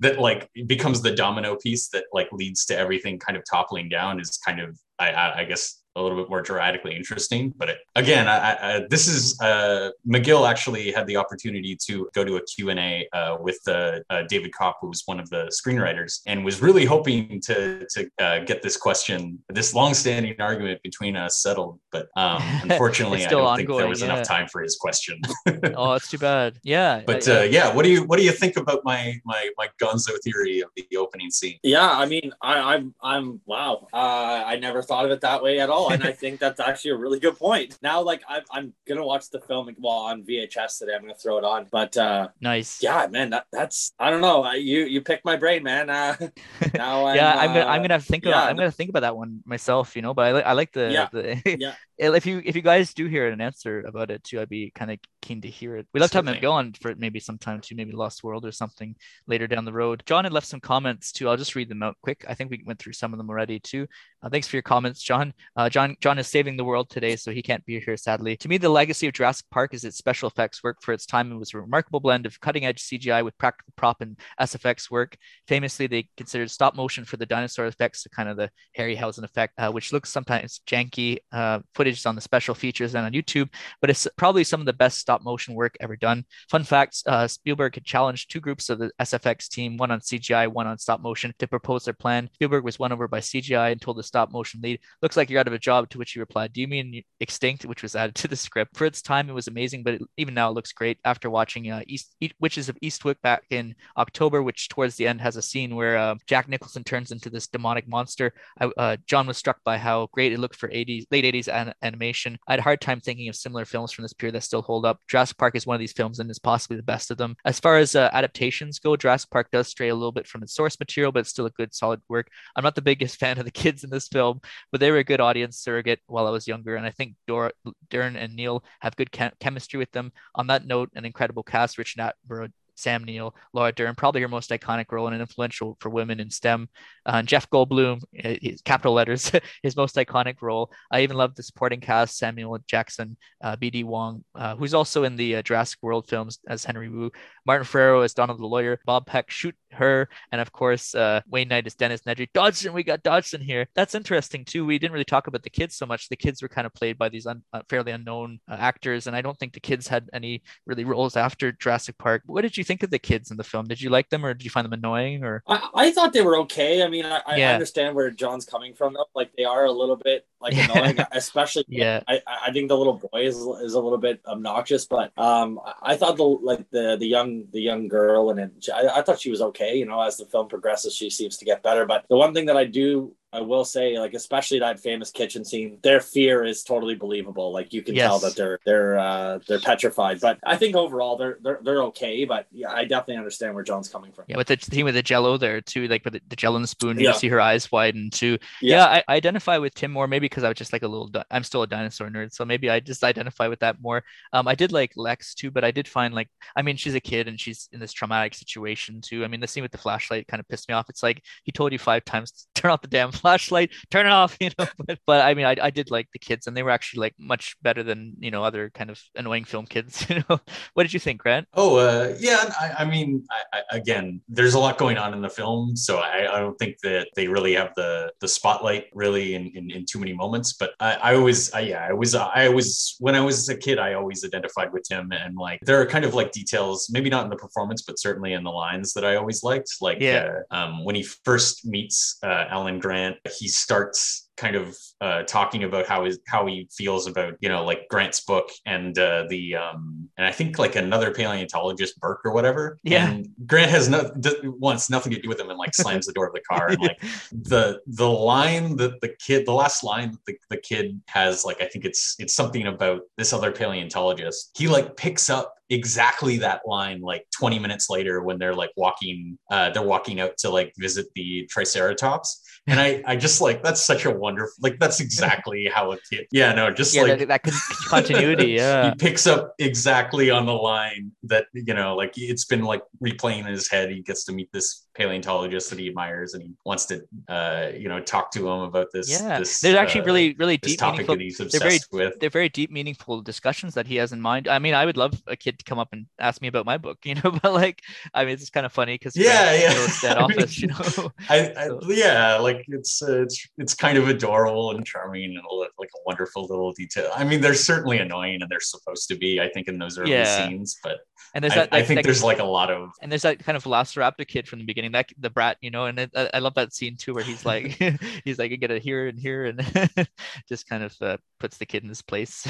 that 0.00 0.16
like 0.18 0.50
becomes 0.66 1.00
the 1.00 1.14
domino 1.14 1.56
piece 1.56 1.88
that 1.88 2.04
like 2.12 2.28
leads 2.32 2.64
to 2.66 2.76
everything 2.76 3.18
kind 3.18 3.36
of 3.36 3.44
toppling 3.48 3.88
down 3.88 4.20
is 4.20 4.38
kind 4.44 4.60
of 4.60 4.79
I, 4.98 5.12
I, 5.12 5.44
guess 5.44 5.79
a 5.96 6.02
little 6.02 6.16
bit 6.16 6.28
more 6.28 6.42
dramatically 6.42 6.94
interesting. 6.94 7.52
But 7.56 7.70
it, 7.70 7.78
again, 7.96 8.28
I, 8.28 8.36
I, 8.38 8.76
I- 8.76 8.86
this 8.88 9.08
is 9.08 9.38
uh, 9.40 9.90
McGill 10.08 10.48
actually 10.48 10.92
had 10.92 11.06
the 11.06 11.16
opportunity 11.16 11.76
to 11.86 12.08
go 12.14 12.24
to 12.24 12.36
a 12.36 12.42
Q&A 12.42 13.08
uh, 13.12 13.36
with 13.40 13.58
uh, 13.66 14.00
uh, 14.10 14.22
David 14.28 14.52
Koepp, 14.58 14.74
who 14.80 14.88
was 14.88 15.02
one 15.06 15.20
of 15.20 15.28
the 15.30 15.50
screenwriters, 15.50 16.20
and 16.26 16.44
was 16.44 16.62
really 16.62 16.84
hoping 16.84 17.40
to, 17.42 17.86
to 17.94 18.10
uh, 18.20 18.38
get 18.40 18.62
this 18.62 18.76
question, 18.76 19.38
this 19.48 19.74
long-standing 19.74 20.34
argument 20.40 20.80
between 20.82 21.16
us 21.16 21.42
settled. 21.42 21.78
But 21.92 22.08
um, 22.16 22.42
unfortunately, 22.62 23.18
It's 23.18 23.26
I 23.26 23.30
don't 23.30 23.56
think 23.56 23.68
there 23.68 23.88
was 23.88 24.00
yeah. 24.00 24.06
enough 24.12 24.26
time 24.26 24.46
for 24.48 24.62
his 24.62 24.76
question. 24.76 25.20
oh, 25.74 25.94
it's 25.94 26.10
too 26.10 26.18
bad. 26.18 26.58
Yeah, 26.62 27.02
But 27.06 27.28
I- 27.28 27.40
uh, 27.40 27.42
yeah, 27.42 27.72
what 27.74 27.84
do 27.84 27.90
you 27.90 28.04
what 28.04 28.18
do 28.18 28.24
you 28.24 28.32
think 28.32 28.56
about 28.56 28.80
my 28.84 29.14
my 29.24 29.50
my 29.58 29.68
Gonzo 29.82 30.12
theory 30.22 30.60
of 30.60 30.70
the 30.76 30.96
opening 30.96 31.30
scene? 31.30 31.58
Yeah, 31.62 31.88
I 31.90 32.06
mean, 32.06 32.32
I, 32.42 32.74
I'm, 32.74 32.94
I'm, 33.02 33.40
wow. 33.46 33.86
Uh, 33.92 34.42
I 34.46 34.56
never 34.56 34.82
thought 34.82 35.04
of 35.04 35.10
it 35.10 35.20
that 35.22 35.42
way 35.42 35.58
at 35.60 35.70
all, 35.70 35.79
and 35.88 36.02
I 36.02 36.12
think 36.20 36.40
that's 36.40 36.60
actually 36.60 36.92
a 36.92 36.96
really 36.96 37.18
good 37.18 37.38
point. 37.38 37.78
Now, 37.82 38.02
like, 38.02 38.22
I'm, 38.28 38.42
I'm 38.50 38.74
gonna 38.86 39.04
watch 39.04 39.30
the 39.30 39.40
film 39.40 39.74
well 39.78 39.94
on 39.94 40.22
VHS 40.22 40.78
today. 40.78 40.94
I'm 40.94 41.02
gonna 41.02 41.14
throw 41.14 41.38
it 41.38 41.44
on, 41.44 41.66
but 41.70 41.96
uh, 41.96 42.28
nice. 42.40 42.82
yeah, 42.82 43.06
man, 43.10 43.30
that, 43.30 43.46
that's 43.52 43.92
I 43.98 44.10
don't 44.10 44.20
know. 44.20 44.50
You, 44.52 44.84
you 44.84 45.00
picked 45.00 45.24
my 45.24 45.36
brain, 45.36 45.62
man. 45.62 45.88
Uh, 45.90 46.16
now, 46.76 47.06
I'm, 47.06 47.16
yeah, 47.16 47.34
I'm 47.36 47.52
gonna 47.52 47.66
I'm 47.66 47.80
uh, 47.80 47.88
gonna 47.88 48.00
think 48.00 48.24
yeah, 48.24 48.30
about 48.30 48.50
I'm 48.50 48.56
gonna 48.56 48.70
think 48.70 48.90
about 48.90 49.00
that 49.00 49.16
one 49.16 49.42
myself, 49.44 49.96
you 49.96 50.02
know. 50.02 50.14
But 50.14 50.26
I 50.26 50.32
like 50.32 50.44
I 50.46 50.52
like 50.52 50.72
the 50.72 50.90
Yeah, 50.92 51.08
the 51.12 51.56
yeah. 51.58 51.74
if 52.00 52.24
you 52.24 52.40
if 52.44 52.56
you 52.56 52.62
guys 52.62 52.94
do 52.94 53.06
hear 53.06 53.28
an 53.28 53.40
answer 53.40 53.82
about 53.86 54.10
it 54.10 54.24
too, 54.24 54.40
I'd 54.40 54.48
be 54.48 54.72
kind 54.74 54.90
of 54.90 54.98
keen 55.20 55.42
to 55.42 55.48
hear 55.48 55.76
it. 55.76 55.86
We'd 55.92 56.00
love 56.00 56.10
to 56.12 56.18
have 56.18 56.26
him 56.26 56.40
go 56.40 56.52
on 56.52 56.72
for 56.72 56.94
maybe 56.96 57.20
sometime 57.20 57.60
too, 57.60 57.74
maybe 57.74 57.92
Lost 57.92 58.24
World 58.24 58.46
or 58.46 58.52
something 58.52 58.96
later 59.26 59.46
down 59.46 59.66
the 59.66 59.72
road. 59.72 60.02
John 60.06 60.24
had 60.24 60.32
left 60.32 60.46
some 60.46 60.60
comments 60.60 61.12
too. 61.12 61.28
I'll 61.28 61.36
just 61.36 61.54
read 61.54 61.68
them 61.68 61.82
out 61.82 61.96
quick. 62.02 62.24
I 62.26 62.34
think 62.34 62.50
we 62.50 62.62
went 62.64 62.78
through 62.78 62.94
some 62.94 63.12
of 63.12 63.18
them 63.18 63.28
already 63.28 63.60
too. 63.60 63.86
Uh, 64.22 64.30
thanks 64.30 64.48
for 64.48 64.56
your 64.56 64.62
comments, 64.62 65.02
John. 65.02 65.34
Uh, 65.56 65.68
John 65.68 65.94
John 66.00 66.18
is 66.18 66.26
saving 66.26 66.56
the 66.56 66.64
world 66.64 66.88
today, 66.88 67.16
so 67.16 67.32
he 67.32 67.42
can't 67.42 67.64
be 67.66 67.78
here 67.80 67.96
sadly. 67.98 68.36
To 68.38 68.48
me, 68.48 68.56
the 68.56 68.68
legacy 68.70 69.06
of 69.06 69.12
Jurassic 69.12 69.46
Park 69.50 69.74
is 69.74 69.84
its 69.84 69.98
special 69.98 70.28
effects 70.28 70.64
work 70.64 70.78
for 70.80 70.92
its 70.92 71.04
time. 71.04 71.30
It 71.30 71.36
was 71.36 71.52
a 71.52 71.58
remarkable 71.58 72.00
blend 72.00 72.24
of 72.24 72.40
cutting 72.40 72.64
edge 72.64 72.82
CGI 72.82 73.22
with 73.22 73.36
practical 73.36 73.74
prop 73.76 74.00
and 74.00 74.18
SFX 74.40 74.90
work. 74.90 75.16
Famously, 75.48 75.86
they 75.86 76.08
considered 76.16 76.50
stop 76.50 76.74
motion 76.74 77.04
for 77.04 77.18
the 77.18 77.26
dinosaur 77.26 77.66
effects, 77.66 78.04
so 78.04 78.10
kind 78.10 78.28
of 78.28 78.38
the 78.38 78.50
Harryhausen 78.78 79.24
effect, 79.24 79.52
uh, 79.58 79.70
which 79.70 79.92
looks 79.92 80.08
sometimes 80.08 80.60
janky. 80.66 81.18
Uh, 81.30 81.60
on 82.06 82.14
the 82.14 82.20
special 82.20 82.54
features 82.54 82.94
and 82.94 83.06
on 83.06 83.12
YouTube, 83.12 83.48
but 83.80 83.90
it's 83.90 84.06
probably 84.16 84.44
some 84.44 84.60
of 84.60 84.66
the 84.66 84.72
best 84.72 84.98
stop 84.98 85.22
motion 85.22 85.54
work 85.54 85.76
ever 85.80 85.96
done. 85.96 86.24
Fun 86.48 86.64
facts 86.64 87.02
uh, 87.06 87.28
Spielberg 87.28 87.74
had 87.74 87.84
challenged 87.84 88.30
two 88.30 88.40
groups 88.40 88.68
of 88.68 88.78
the 88.78 88.90
SFX 89.00 89.48
team, 89.48 89.76
one 89.76 89.90
on 89.90 90.00
CGI, 90.00 90.48
one 90.48 90.66
on 90.66 90.78
stop 90.78 91.00
motion, 91.00 91.32
to 91.38 91.46
propose 91.46 91.84
their 91.84 91.94
plan. 91.94 92.28
Spielberg 92.34 92.64
was 92.64 92.78
won 92.78 92.92
over 92.92 93.08
by 93.08 93.20
CGI 93.20 93.72
and 93.72 93.80
told 93.80 93.96
the 93.96 94.02
stop 94.02 94.32
motion 94.32 94.60
lead, 94.62 94.80
Looks 95.02 95.16
like 95.16 95.30
you're 95.30 95.40
out 95.40 95.46
of 95.46 95.52
a 95.52 95.58
job, 95.58 95.88
to 95.90 95.98
which 95.98 96.12
he 96.12 96.20
replied, 96.20 96.52
Do 96.52 96.60
you 96.60 96.68
mean 96.68 97.02
extinct? 97.20 97.64
which 97.64 97.82
was 97.82 97.96
added 97.96 98.14
to 98.16 98.28
the 98.28 98.36
script. 98.36 98.76
For 98.76 98.86
its 98.86 99.02
time, 99.02 99.28
it 99.28 99.34
was 99.34 99.48
amazing, 99.48 99.82
but 99.82 99.94
it, 99.94 100.02
even 100.16 100.34
now 100.34 100.50
it 100.50 100.54
looks 100.54 100.72
great. 100.72 100.98
After 101.04 101.30
watching 101.30 101.70
uh, 101.70 101.82
East, 101.86 102.14
Witches 102.40 102.68
of 102.68 102.78
Eastwick 102.82 103.20
back 103.22 103.44
in 103.50 103.74
October, 103.96 104.42
which 104.42 104.68
towards 104.68 104.96
the 104.96 105.06
end 105.06 105.20
has 105.20 105.36
a 105.36 105.42
scene 105.42 105.74
where 105.74 105.96
uh, 105.96 106.14
Jack 106.26 106.48
Nicholson 106.48 106.84
turns 106.84 107.12
into 107.12 107.30
this 107.30 107.46
demonic 107.46 107.88
monster, 107.88 108.32
I, 108.60 108.66
uh, 108.76 108.96
John 109.06 109.26
was 109.26 109.36
struck 109.38 109.62
by 109.64 109.78
how 109.78 110.08
great 110.12 110.32
it 110.32 110.38
looked 110.38 110.56
for 110.56 110.68
80s, 110.68 111.06
late 111.10 111.24
80s 111.24 111.48
an- 111.48 111.74
animation. 111.82 112.38
I 112.46 112.52
had 112.52 112.60
a 112.60 112.64
hard 112.64 112.80
time 112.80 113.00
thinking 113.00 113.28
of 113.28 113.36
similar 113.36 113.64
films 113.64 113.92
from 113.92 114.02
this 114.02 114.12
period 114.12 114.34
that 114.34 114.42
still 114.42 114.62
hold 114.62 114.84
up. 114.84 115.00
Jurassic 115.08 115.38
Park 115.38 115.56
is 115.56 115.66
one 115.66 115.74
of 115.74 115.80
these 115.80 115.92
films 115.92 116.18
and 116.18 116.30
is 116.30 116.38
possibly 116.38 116.76
the 116.76 116.82
best 116.82 117.10
of 117.10 117.18
them. 117.18 117.36
As 117.44 117.60
far 117.60 117.78
as 117.78 117.94
uh, 117.94 118.10
adaptations 118.12 118.78
go, 118.78 118.96
Jurassic 118.96 119.30
Park 119.30 119.50
does 119.50 119.68
stray 119.68 119.88
a 119.88 119.94
little 119.94 120.12
bit 120.12 120.26
from 120.26 120.42
its 120.42 120.54
source 120.54 120.78
material, 120.78 121.12
but 121.12 121.20
it's 121.20 121.30
still 121.30 121.46
a 121.46 121.50
good, 121.50 121.74
solid 121.74 122.00
work. 122.08 122.28
I'm 122.56 122.64
not 122.64 122.74
the 122.74 122.82
biggest 122.82 123.16
fan 123.20 123.38
of 123.38 123.44
the 123.44 123.50
kids 123.50 123.84
in 123.84 123.90
this 123.90 124.08
film, 124.08 124.40
but 124.70 124.80
they 124.80 124.90
were 124.90 124.98
a 124.98 125.04
good 125.04 125.20
audience 125.20 125.58
surrogate 125.58 126.00
while 126.06 126.26
I 126.26 126.30
was 126.30 126.46
younger, 126.46 126.76
and 126.76 126.86
I 126.86 126.90
think 126.90 127.14
Dora, 127.26 127.52
Dern 127.90 128.16
and 128.16 128.34
Neill 128.34 128.64
have 128.80 128.96
good 128.96 129.12
chem- 129.12 129.32
chemistry 129.40 129.78
with 129.78 129.90
them. 129.92 130.12
On 130.34 130.46
that 130.48 130.66
note, 130.66 130.90
an 130.94 131.04
incredible 131.04 131.42
cast: 131.42 131.78
Rich 131.78 131.96
Attenborough, 131.96 132.52
Sam 132.80 133.04
Neill, 133.04 133.34
Laura 133.52 133.72
Dern, 133.72 133.94
probably 133.94 134.20
her 134.22 134.28
most 134.28 134.50
iconic 134.50 134.86
role 134.90 135.08
and 135.08 135.20
influential 135.20 135.76
for 135.80 135.90
women 135.90 136.20
in 136.20 136.30
STEM. 136.30 136.68
Uh, 137.06 137.22
Jeff 137.22 137.48
Goldblum, 137.50 138.02
his 138.12 138.62
capital 138.62 138.92
letters, 138.92 139.30
his 139.62 139.76
most 139.76 139.96
iconic 139.96 140.36
role. 140.40 140.72
I 140.90 141.02
even 141.02 141.16
love 141.16 141.34
the 141.34 141.42
supporting 141.42 141.80
cast: 141.80 142.18
Samuel 142.18 142.58
Jackson, 142.66 143.16
uh, 143.42 143.56
B.D. 143.56 143.84
Wong, 143.84 144.24
uh, 144.34 144.56
who's 144.56 144.74
also 144.74 145.04
in 145.04 145.16
the 145.16 145.36
uh, 145.36 145.42
Jurassic 145.42 145.78
World 145.82 146.08
films 146.08 146.38
as 146.48 146.64
Henry 146.64 146.88
Wu, 146.88 147.10
Martin 147.46 147.64
Ferrero 147.64 148.00
as 148.02 148.14
Donald 148.14 148.38
the 148.38 148.46
lawyer, 148.46 148.80
Bob 148.86 149.06
Peck 149.06 149.30
shoot 149.30 149.54
her, 149.72 150.08
and 150.32 150.40
of 150.40 150.52
course 150.52 150.94
uh, 150.94 151.20
Wayne 151.28 151.48
Knight 151.48 151.66
as 151.66 151.74
Dennis 151.74 152.02
Nedry. 152.02 152.28
Dodgson, 152.34 152.72
we 152.72 152.82
got 152.82 153.02
Dodgson 153.02 153.40
here. 153.40 153.66
That's 153.74 153.94
interesting 153.94 154.44
too. 154.44 154.66
We 154.66 154.78
didn't 154.78 154.92
really 154.92 155.04
talk 155.04 155.26
about 155.26 155.42
the 155.42 155.50
kids 155.50 155.76
so 155.76 155.86
much. 155.86 156.08
The 156.08 156.16
kids 156.16 156.42
were 156.42 156.48
kind 156.48 156.66
of 156.66 156.74
played 156.74 156.98
by 156.98 157.08
these 157.08 157.26
un- 157.26 157.42
uh, 157.52 157.62
fairly 157.68 157.92
unknown 157.92 158.40
uh, 158.48 158.56
actors, 158.58 159.06
and 159.06 159.16
I 159.16 159.22
don't 159.22 159.38
think 159.38 159.52
the 159.52 159.60
kids 159.60 159.86
had 159.86 160.08
any 160.12 160.42
really 160.66 160.84
roles 160.84 161.16
after 161.16 161.52
Jurassic 161.52 161.98
Park. 161.98 162.22
What 162.26 162.42
did 162.42 162.56
you 162.56 162.64
think 162.70 162.84
of 162.84 162.90
the 162.90 162.98
kids 163.00 163.32
in 163.32 163.36
the 163.36 163.42
film? 163.42 163.66
Did 163.66 163.80
you 163.80 163.90
like 163.90 164.08
them, 164.10 164.24
or 164.24 164.32
did 164.32 164.44
you 164.44 164.50
find 164.50 164.64
them 164.64 164.72
annoying? 164.72 165.24
Or 165.24 165.42
I, 165.48 165.68
I 165.74 165.90
thought 165.90 166.12
they 166.12 166.22
were 166.22 166.36
okay. 166.38 166.84
I 166.84 166.88
mean, 166.88 167.04
I, 167.04 167.20
I 167.26 167.36
Yeah. 167.36 167.52
understand 167.52 167.96
where 167.96 168.10
John's 168.12 168.44
coming 168.44 168.74
from. 168.74 168.94
Though. 168.94 169.06
Like 169.12 169.32
they 169.36 169.44
are 169.44 169.64
a 169.64 169.72
little 169.72 169.96
bit 169.96 170.24
like 170.40 170.54
annoying, 170.56 170.98
especially. 171.12 171.64
Yeah. 171.68 172.00
I, 172.08 172.20
I 172.46 172.52
think 172.52 172.68
the 172.68 172.76
little 172.76 172.94
boy 173.12 173.26
is, 173.26 173.36
is 173.36 173.74
a 173.74 173.80
little 173.80 173.98
bit 173.98 174.20
obnoxious, 174.26 174.86
but 174.86 175.12
um, 175.18 175.60
I 175.82 175.96
thought 175.96 176.16
the 176.16 176.24
like 176.24 176.68
the 176.70 176.96
the 176.98 177.06
young 177.06 177.44
the 177.52 177.60
young 177.60 177.88
girl 177.88 178.30
and 178.30 178.40
it, 178.40 178.68
I, 178.74 178.98
I 178.98 179.02
thought 179.02 179.20
she 179.20 179.30
was 179.30 179.40
okay. 179.42 179.76
You 179.76 179.86
know, 179.86 180.00
as 180.00 180.16
the 180.16 180.24
film 180.26 180.48
progresses, 180.48 180.94
she 180.94 181.10
seems 181.10 181.36
to 181.38 181.44
get 181.44 181.62
better. 181.62 181.86
But 181.86 182.06
the 182.08 182.16
one 182.16 182.34
thing 182.34 182.46
that 182.46 182.56
I 182.56 182.64
do 182.64 183.14
I 183.32 183.40
will 183.42 183.64
say, 183.64 183.96
like, 183.96 184.12
especially 184.14 184.58
that 184.58 184.80
famous 184.80 185.12
kitchen 185.12 185.44
scene, 185.44 185.78
their 185.84 186.00
fear 186.00 186.42
is 186.44 186.64
totally 186.64 186.96
believable. 186.96 187.52
Like, 187.52 187.72
you 187.72 187.80
can 187.80 187.94
Yes. 187.94 188.08
tell 188.08 188.18
that 188.18 188.34
they're 188.34 188.58
they're 188.64 188.98
uh, 188.98 189.38
they're 189.46 189.60
petrified. 189.60 190.18
But 190.20 190.40
I 190.44 190.56
think 190.56 190.74
overall 190.74 191.16
they're 191.16 191.38
they're 191.40 191.60
they're 191.62 191.82
okay. 191.84 192.24
But 192.24 192.46
yeah, 192.50 192.72
I 192.72 192.84
definitely 192.86 193.18
understand 193.18 193.54
where 193.54 193.62
John's 193.62 193.88
coming 193.88 194.10
from. 194.10 194.24
Yeah, 194.26 194.36
with 194.36 194.48
the 194.48 194.56
theme 194.56 194.84
with 194.84 194.96
the 194.96 195.02
Jello 195.04 195.36
there 195.36 195.60
too, 195.60 195.86
like 195.86 196.04
with 196.04 196.14
the, 196.14 196.22
the 196.28 196.34
Jello 196.34 196.56
and 196.56 196.64
the 196.64 196.68
spoon, 196.68 196.98
you 196.98 197.04
Yeah. 197.04 197.12
see 197.12 197.28
her 197.28 197.40
eyes 197.40 197.70
widen 197.70 198.10
too. 198.10 198.36
Yeah. 198.60 198.78
Yeah, 198.78 198.86
I, 198.86 199.04
I 199.06 199.16
identify 199.16 199.58
with 199.58 199.74
Tim 199.74 199.92
more, 199.92 200.08
maybe 200.08 200.28
because 200.30 200.44
I 200.44 200.48
was 200.48 200.56
just 200.56 200.72
like 200.72 200.82
a 200.82 200.88
little. 200.88 201.08
di- 201.08 201.24
I'm 201.30 201.42
still 201.42 201.62
a 201.62 201.66
dinosaur 201.66 202.08
nerd, 202.08 202.32
so 202.32 202.44
maybe 202.44 202.70
I 202.70 202.80
just 202.80 203.04
identify 203.04 203.48
with 203.48 203.60
that 203.60 203.80
more. 203.80 204.02
Um, 204.32 204.48
I 204.48 204.54
did 204.54 204.72
like 204.72 204.92
Lex 204.96 205.34
too, 205.34 205.50
but 205.50 205.64
I 205.64 205.70
did 205.70 205.86
find 205.86 206.14
like, 206.14 206.28
I 206.56 206.62
mean, 206.62 206.76
she's 206.76 206.94
a 206.94 207.00
kid 207.00 207.28
and 207.28 207.38
she's 207.38 207.68
in 207.72 207.80
this 207.80 207.92
traumatic 207.92 208.34
situation 208.34 209.00
too. 209.00 209.24
I 209.24 209.28
mean, 209.28 209.40
the 209.40 209.46
scene 209.46 209.62
with 209.62 209.72
the 209.72 209.78
flashlight 209.78 210.28
kind 210.28 210.40
of 210.40 210.48
pissed 210.48 210.68
me 210.68 210.74
off. 210.74 210.88
It's 210.88 211.02
like 211.02 211.22
he 211.44 211.52
told 211.52 211.72
you 211.72 211.78
five 211.78 212.04
times 212.04 212.46
turn 212.54 212.70
off 212.70 212.82
the 212.82 212.88
damn 212.88 213.12
flashlight, 213.12 213.70
turn 213.90 214.06
it 214.06 214.12
off, 214.12 214.36
you 214.40 214.50
know. 214.58 214.66
But, 214.86 214.98
but 215.06 215.24
I 215.24 215.34
mean, 215.34 215.46
I, 215.46 215.56
I 215.60 215.70
did 215.70 215.90
like 215.90 216.08
the 216.12 216.18
kids, 216.18 216.46
and 216.46 216.56
they 216.56 216.62
were 216.62 216.70
actually 216.70 217.00
like 217.00 217.14
much 217.18 217.56
better 217.62 217.82
than 217.82 218.14
you 218.20 218.30
know 218.30 218.44
other 218.44 218.70
kind 218.70 218.90
of 218.90 219.00
annoying 219.14 219.44
film 219.44 219.66
kids. 219.66 220.06
You 220.10 220.24
know, 220.28 220.40
what 220.74 220.82
did 220.82 220.92
you 220.92 220.98
think, 220.98 221.20
Grant? 221.20 221.46
Oh, 221.54 221.76
uh, 221.76 222.16
yeah. 222.18 222.52
I, 222.60 222.82
I 222.82 222.84
mean, 222.84 223.24
I, 223.30 223.58
I, 223.58 223.76
again, 223.76 224.20
there's 224.28 224.54
a 224.54 224.58
lot 224.58 224.76
going 224.76 224.98
on 224.98 225.14
in 225.14 225.22
the 225.22 225.28
film, 225.28 225.76
so 225.76 225.98
I, 225.98 226.36
I 226.36 226.40
don't 226.40 226.58
think 226.58 226.78
that 226.82 227.08
they 227.14 227.28
really 227.28 227.54
have 227.54 227.72
the 227.76 228.12
the 228.20 228.26
spotlight 228.26 228.86
really 228.92 229.34
in, 229.34 229.52
in, 229.54 229.70
in 229.70 229.86
too 229.86 229.98
many 229.98 230.12
moments. 230.20 230.52
But 230.60 230.70
I, 230.80 230.90
I 231.08 231.14
always, 231.16 231.52
I, 231.52 231.60
yeah, 231.60 231.86
I 231.88 231.92
was, 231.92 232.14
I 232.14 232.48
was 232.48 232.96
when 233.00 233.14
I 233.14 233.20
was 233.20 233.48
a 233.48 233.56
kid, 233.56 233.78
I 233.78 233.94
always 233.94 234.24
identified 234.24 234.70
with 234.72 234.86
him, 234.90 235.12
and 235.12 235.36
like 235.36 235.60
there 235.62 235.80
are 235.80 235.86
kind 235.86 236.04
of 236.04 236.12
like 236.14 236.30
details, 236.32 236.88
maybe 236.92 237.10
not 237.10 237.24
in 237.24 237.30
the 237.30 237.36
performance, 237.46 237.82
but 237.82 237.98
certainly 237.98 238.32
in 238.34 238.42
the 238.44 238.50
lines 238.50 238.92
that 238.94 239.04
I 239.04 239.16
always 239.16 239.42
liked. 239.42 239.70
Like, 239.80 239.98
Yeah. 240.00 240.40
uh, 240.50 240.54
um, 240.58 240.84
when 240.84 240.94
he 240.94 241.04
first 241.24 241.66
meets 241.66 242.18
uh, 242.22 242.44
Alan 242.54 242.78
Grant, 242.78 243.16
he 243.38 243.48
starts 243.48 244.29
kind 244.40 244.56
of 244.56 244.76
uh, 245.02 245.22
talking 245.24 245.64
about 245.64 245.86
how 245.86 246.04
his 246.04 246.18
how 246.26 246.46
he 246.46 246.66
feels 246.72 247.06
about 247.06 247.34
you 247.40 247.48
know 247.48 247.62
like 247.62 247.86
Grant's 247.90 248.20
book 248.20 248.48
and 248.64 248.98
uh, 248.98 249.24
the 249.28 249.54
um 249.54 250.08
and 250.16 250.26
I 250.26 250.32
think 250.32 250.58
like 250.58 250.76
another 250.76 251.12
paleontologist 251.12 252.00
Burke 252.00 252.22
or 252.24 252.32
whatever. 252.32 252.78
Yeah. 252.82 253.10
And 253.10 253.28
Grant 253.46 253.70
has 253.70 253.88
no 253.88 254.10
wants 254.42 254.88
nothing 254.88 255.12
to 255.12 255.20
do 255.20 255.28
with 255.28 255.38
him 255.38 255.50
and 255.50 255.58
like 255.58 255.74
slams 255.74 256.06
the 256.06 256.14
door 256.14 256.26
of 256.26 256.32
the 256.32 256.40
car 256.40 256.68
and 256.68 256.80
like 256.80 257.00
the 257.32 257.80
the 257.86 258.08
line 258.08 258.76
that 258.76 259.00
the 259.02 259.14
kid 259.20 259.46
the 259.46 259.52
last 259.52 259.84
line 259.84 260.12
that 260.12 260.24
the, 260.26 260.36
the 260.48 260.56
kid 260.56 261.00
has 261.08 261.44
like 261.44 261.60
I 261.60 261.66
think 261.66 261.84
it's 261.84 262.16
it's 262.18 262.34
something 262.34 262.66
about 262.66 263.02
this 263.18 263.34
other 263.34 263.52
paleontologist. 263.52 264.52
He 264.56 264.68
like 264.68 264.96
picks 264.96 265.28
up 265.28 265.54
exactly 265.68 266.36
that 266.38 266.62
line 266.66 267.00
like 267.00 267.24
20 267.38 267.60
minutes 267.60 267.88
later 267.88 268.22
when 268.22 268.38
they're 268.38 268.56
like 268.56 268.72
walking 268.76 269.38
uh 269.52 269.70
they're 269.70 269.84
walking 269.84 270.20
out 270.20 270.36
to 270.36 270.50
like 270.50 270.72
visit 270.76 271.06
the 271.14 271.46
triceratops 271.48 272.42
and 272.70 272.80
i 272.80 273.02
i 273.06 273.16
just 273.16 273.40
like 273.40 273.62
that's 273.62 273.84
such 273.84 274.04
a 274.04 274.10
wonderful 274.10 274.54
like 274.60 274.78
that's 274.78 275.00
exactly 275.00 275.70
how 275.72 275.92
it 275.92 276.00
kid 276.08 276.26
yeah 276.30 276.52
no 276.52 276.70
just 276.70 276.94
yeah, 276.94 277.02
like 277.02 277.18
that, 277.18 277.28
that 277.28 277.42
continuity. 277.88 278.50
Yeah, 278.60 278.90
he 278.90 278.94
picks 278.96 279.26
up 279.26 279.54
exactly 279.58 280.30
on 280.30 280.44
the 280.46 280.52
line 280.52 281.12
that 281.24 281.46
you 281.52 281.74
know 281.74 281.94
like 281.94 282.14
it's 282.16 282.44
been 282.44 282.62
like 282.62 282.82
replaying 283.02 283.40
in 283.40 283.46
his 283.46 283.70
head 283.70 283.90
he 283.90 284.02
gets 284.02 284.24
to 284.24 284.32
meet 284.32 284.50
this 284.52 284.86
paleontologist 284.96 285.70
that 285.70 285.78
he 285.78 285.88
admires 285.88 286.34
and 286.34 286.42
he 286.42 286.52
wants 286.64 286.84
to 286.86 287.00
uh 287.28 287.70
you 287.74 287.88
know 287.88 288.00
talk 288.00 288.30
to 288.32 288.40
him 288.48 288.60
about 288.60 288.88
this 288.92 289.08
yeah. 289.10 289.38
this 289.38 289.60
There's 289.60 289.76
actually 289.76 290.02
uh, 290.02 290.04
really, 290.06 290.34
really 290.34 290.56
deep, 290.56 290.78
topic 290.78 291.08
meaningful. 291.08 291.16
that 291.16 291.22
he's 291.22 291.38
they're 291.38 291.46
obsessed 291.46 291.90
very 291.92 292.04
with 292.06 292.20
they're 292.20 292.30
very 292.30 292.48
deep, 292.48 292.70
meaningful 292.70 293.22
discussions 293.22 293.74
that 293.74 293.86
he 293.86 293.96
has 293.96 294.12
in 294.12 294.20
mind. 294.20 294.48
I 294.48 294.58
mean, 294.58 294.74
I 294.74 294.84
would 294.84 294.96
love 294.96 295.14
a 295.26 295.36
kid 295.36 295.58
to 295.58 295.64
come 295.64 295.78
up 295.78 295.88
and 295.92 296.06
ask 296.18 296.42
me 296.42 296.48
about 296.48 296.66
my 296.66 296.76
book, 296.78 296.98
you 297.04 297.14
know, 297.16 297.30
but 297.42 297.52
like, 297.52 297.82
I 298.14 298.24
mean, 298.24 298.34
it's 298.34 298.50
kind 298.50 298.66
of 298.66 298.72
funny 298.72 298.94
because 298.94 299.16
Yeah, 299.16 299.54
yeah. 299.54 299.86
that 300.02 300.18
I 300.20 300.26
mean, 300.26 300.38
office, 300.38 300.58
you 300.60 300.68
know. 300.68 301.12
I, 301.28 301.52
I 301.56 301.66
So- 301.68 301.80
yeah, 301.90 302.36
like 302.38 302.64
it's 302.68 303.02
uh, 303.02 303.22
it's 303.22 303.46
it's 303.58 303.74
kind 303.74 303.96
of 303.98 304.08
adorable 304.08 304.72
and 304.72 304.84
charming 304.84 305.24
and 305.36 305.38
a 305.38 305.54
like 305.54 305.90
a 305.94 306.00
wonderful 306.06 306.42
little 306.46 306.72
detail. 306.72 307.10
I 307.14 307.24
mean, 307.24 307.40
they're 307.40 307.54
certainly 307.54 307.98
annoying 307.98 308.42
and 308.42 308.50
they're 308.50 308.60
supposed 308.60 309.08
to 309.08 309.14
be, 309.16 309.40
I 309.40 309.48
think, 309.50 309.68
in 309.68 309.78
those 309.78 309.98
early 309.98 310.12
Yeah. 310.12 310.48
scenes. 310.48 310.78
But 310.82 310.98
And 311.34 311.42
there's 311.44 311.52
I, 311.52 311.56
that, 311.56 311.68
I 311.72 311.82
think 311.82 311.98
that- 311.98 312.04
there's 312.04 312.22
like 312.24 312.40
a 312.40 312.44
lot 312.44 312.70
of 312.70 312.90
and 313.02 313.10
there's 313.10 313.22
that 313.22 313.38
kind 313.38 313.56
of 313.56 313.64
Velociraptor 313.64 314.26
kid 314.26 314.48
from 314.48 314.58
the 314.58 314.64
beginning, 314.64 314.79
that 314.92 315.10
the 315.18 315.30
brat, 315.30 315.56
you 315.60 315.70
know, 315.70 315.86
and 315.86 315.98
it, 315.98 316.10
I, 316.14 316.30
I 316.34 316.38
love 316.38 316.54
that 316.54 316.72
scene 316.72 316.96
too, 316.96 317.14
where 317.14 317.24
he's 317.24 317.44
like, 317.44 317.80
he's 318.24 318.38
like, 318.38 318.50
you 318.50 318.56
get 318.56 318.70
it 318.70 318.82
here 318.82 319.06
and 319.06 319.18
here, 319.18 319.46
and 319.46 320.08
just 320.48 320.68
kind 320.68 320.82
of 320.82 320.94
uh, 321.00 321.16
puts 321.38 321.58
the 321.58 321.66
kid 321.66 321.82
in 321.82 321.88
his 321.88 322.02
place. 322.02 322.46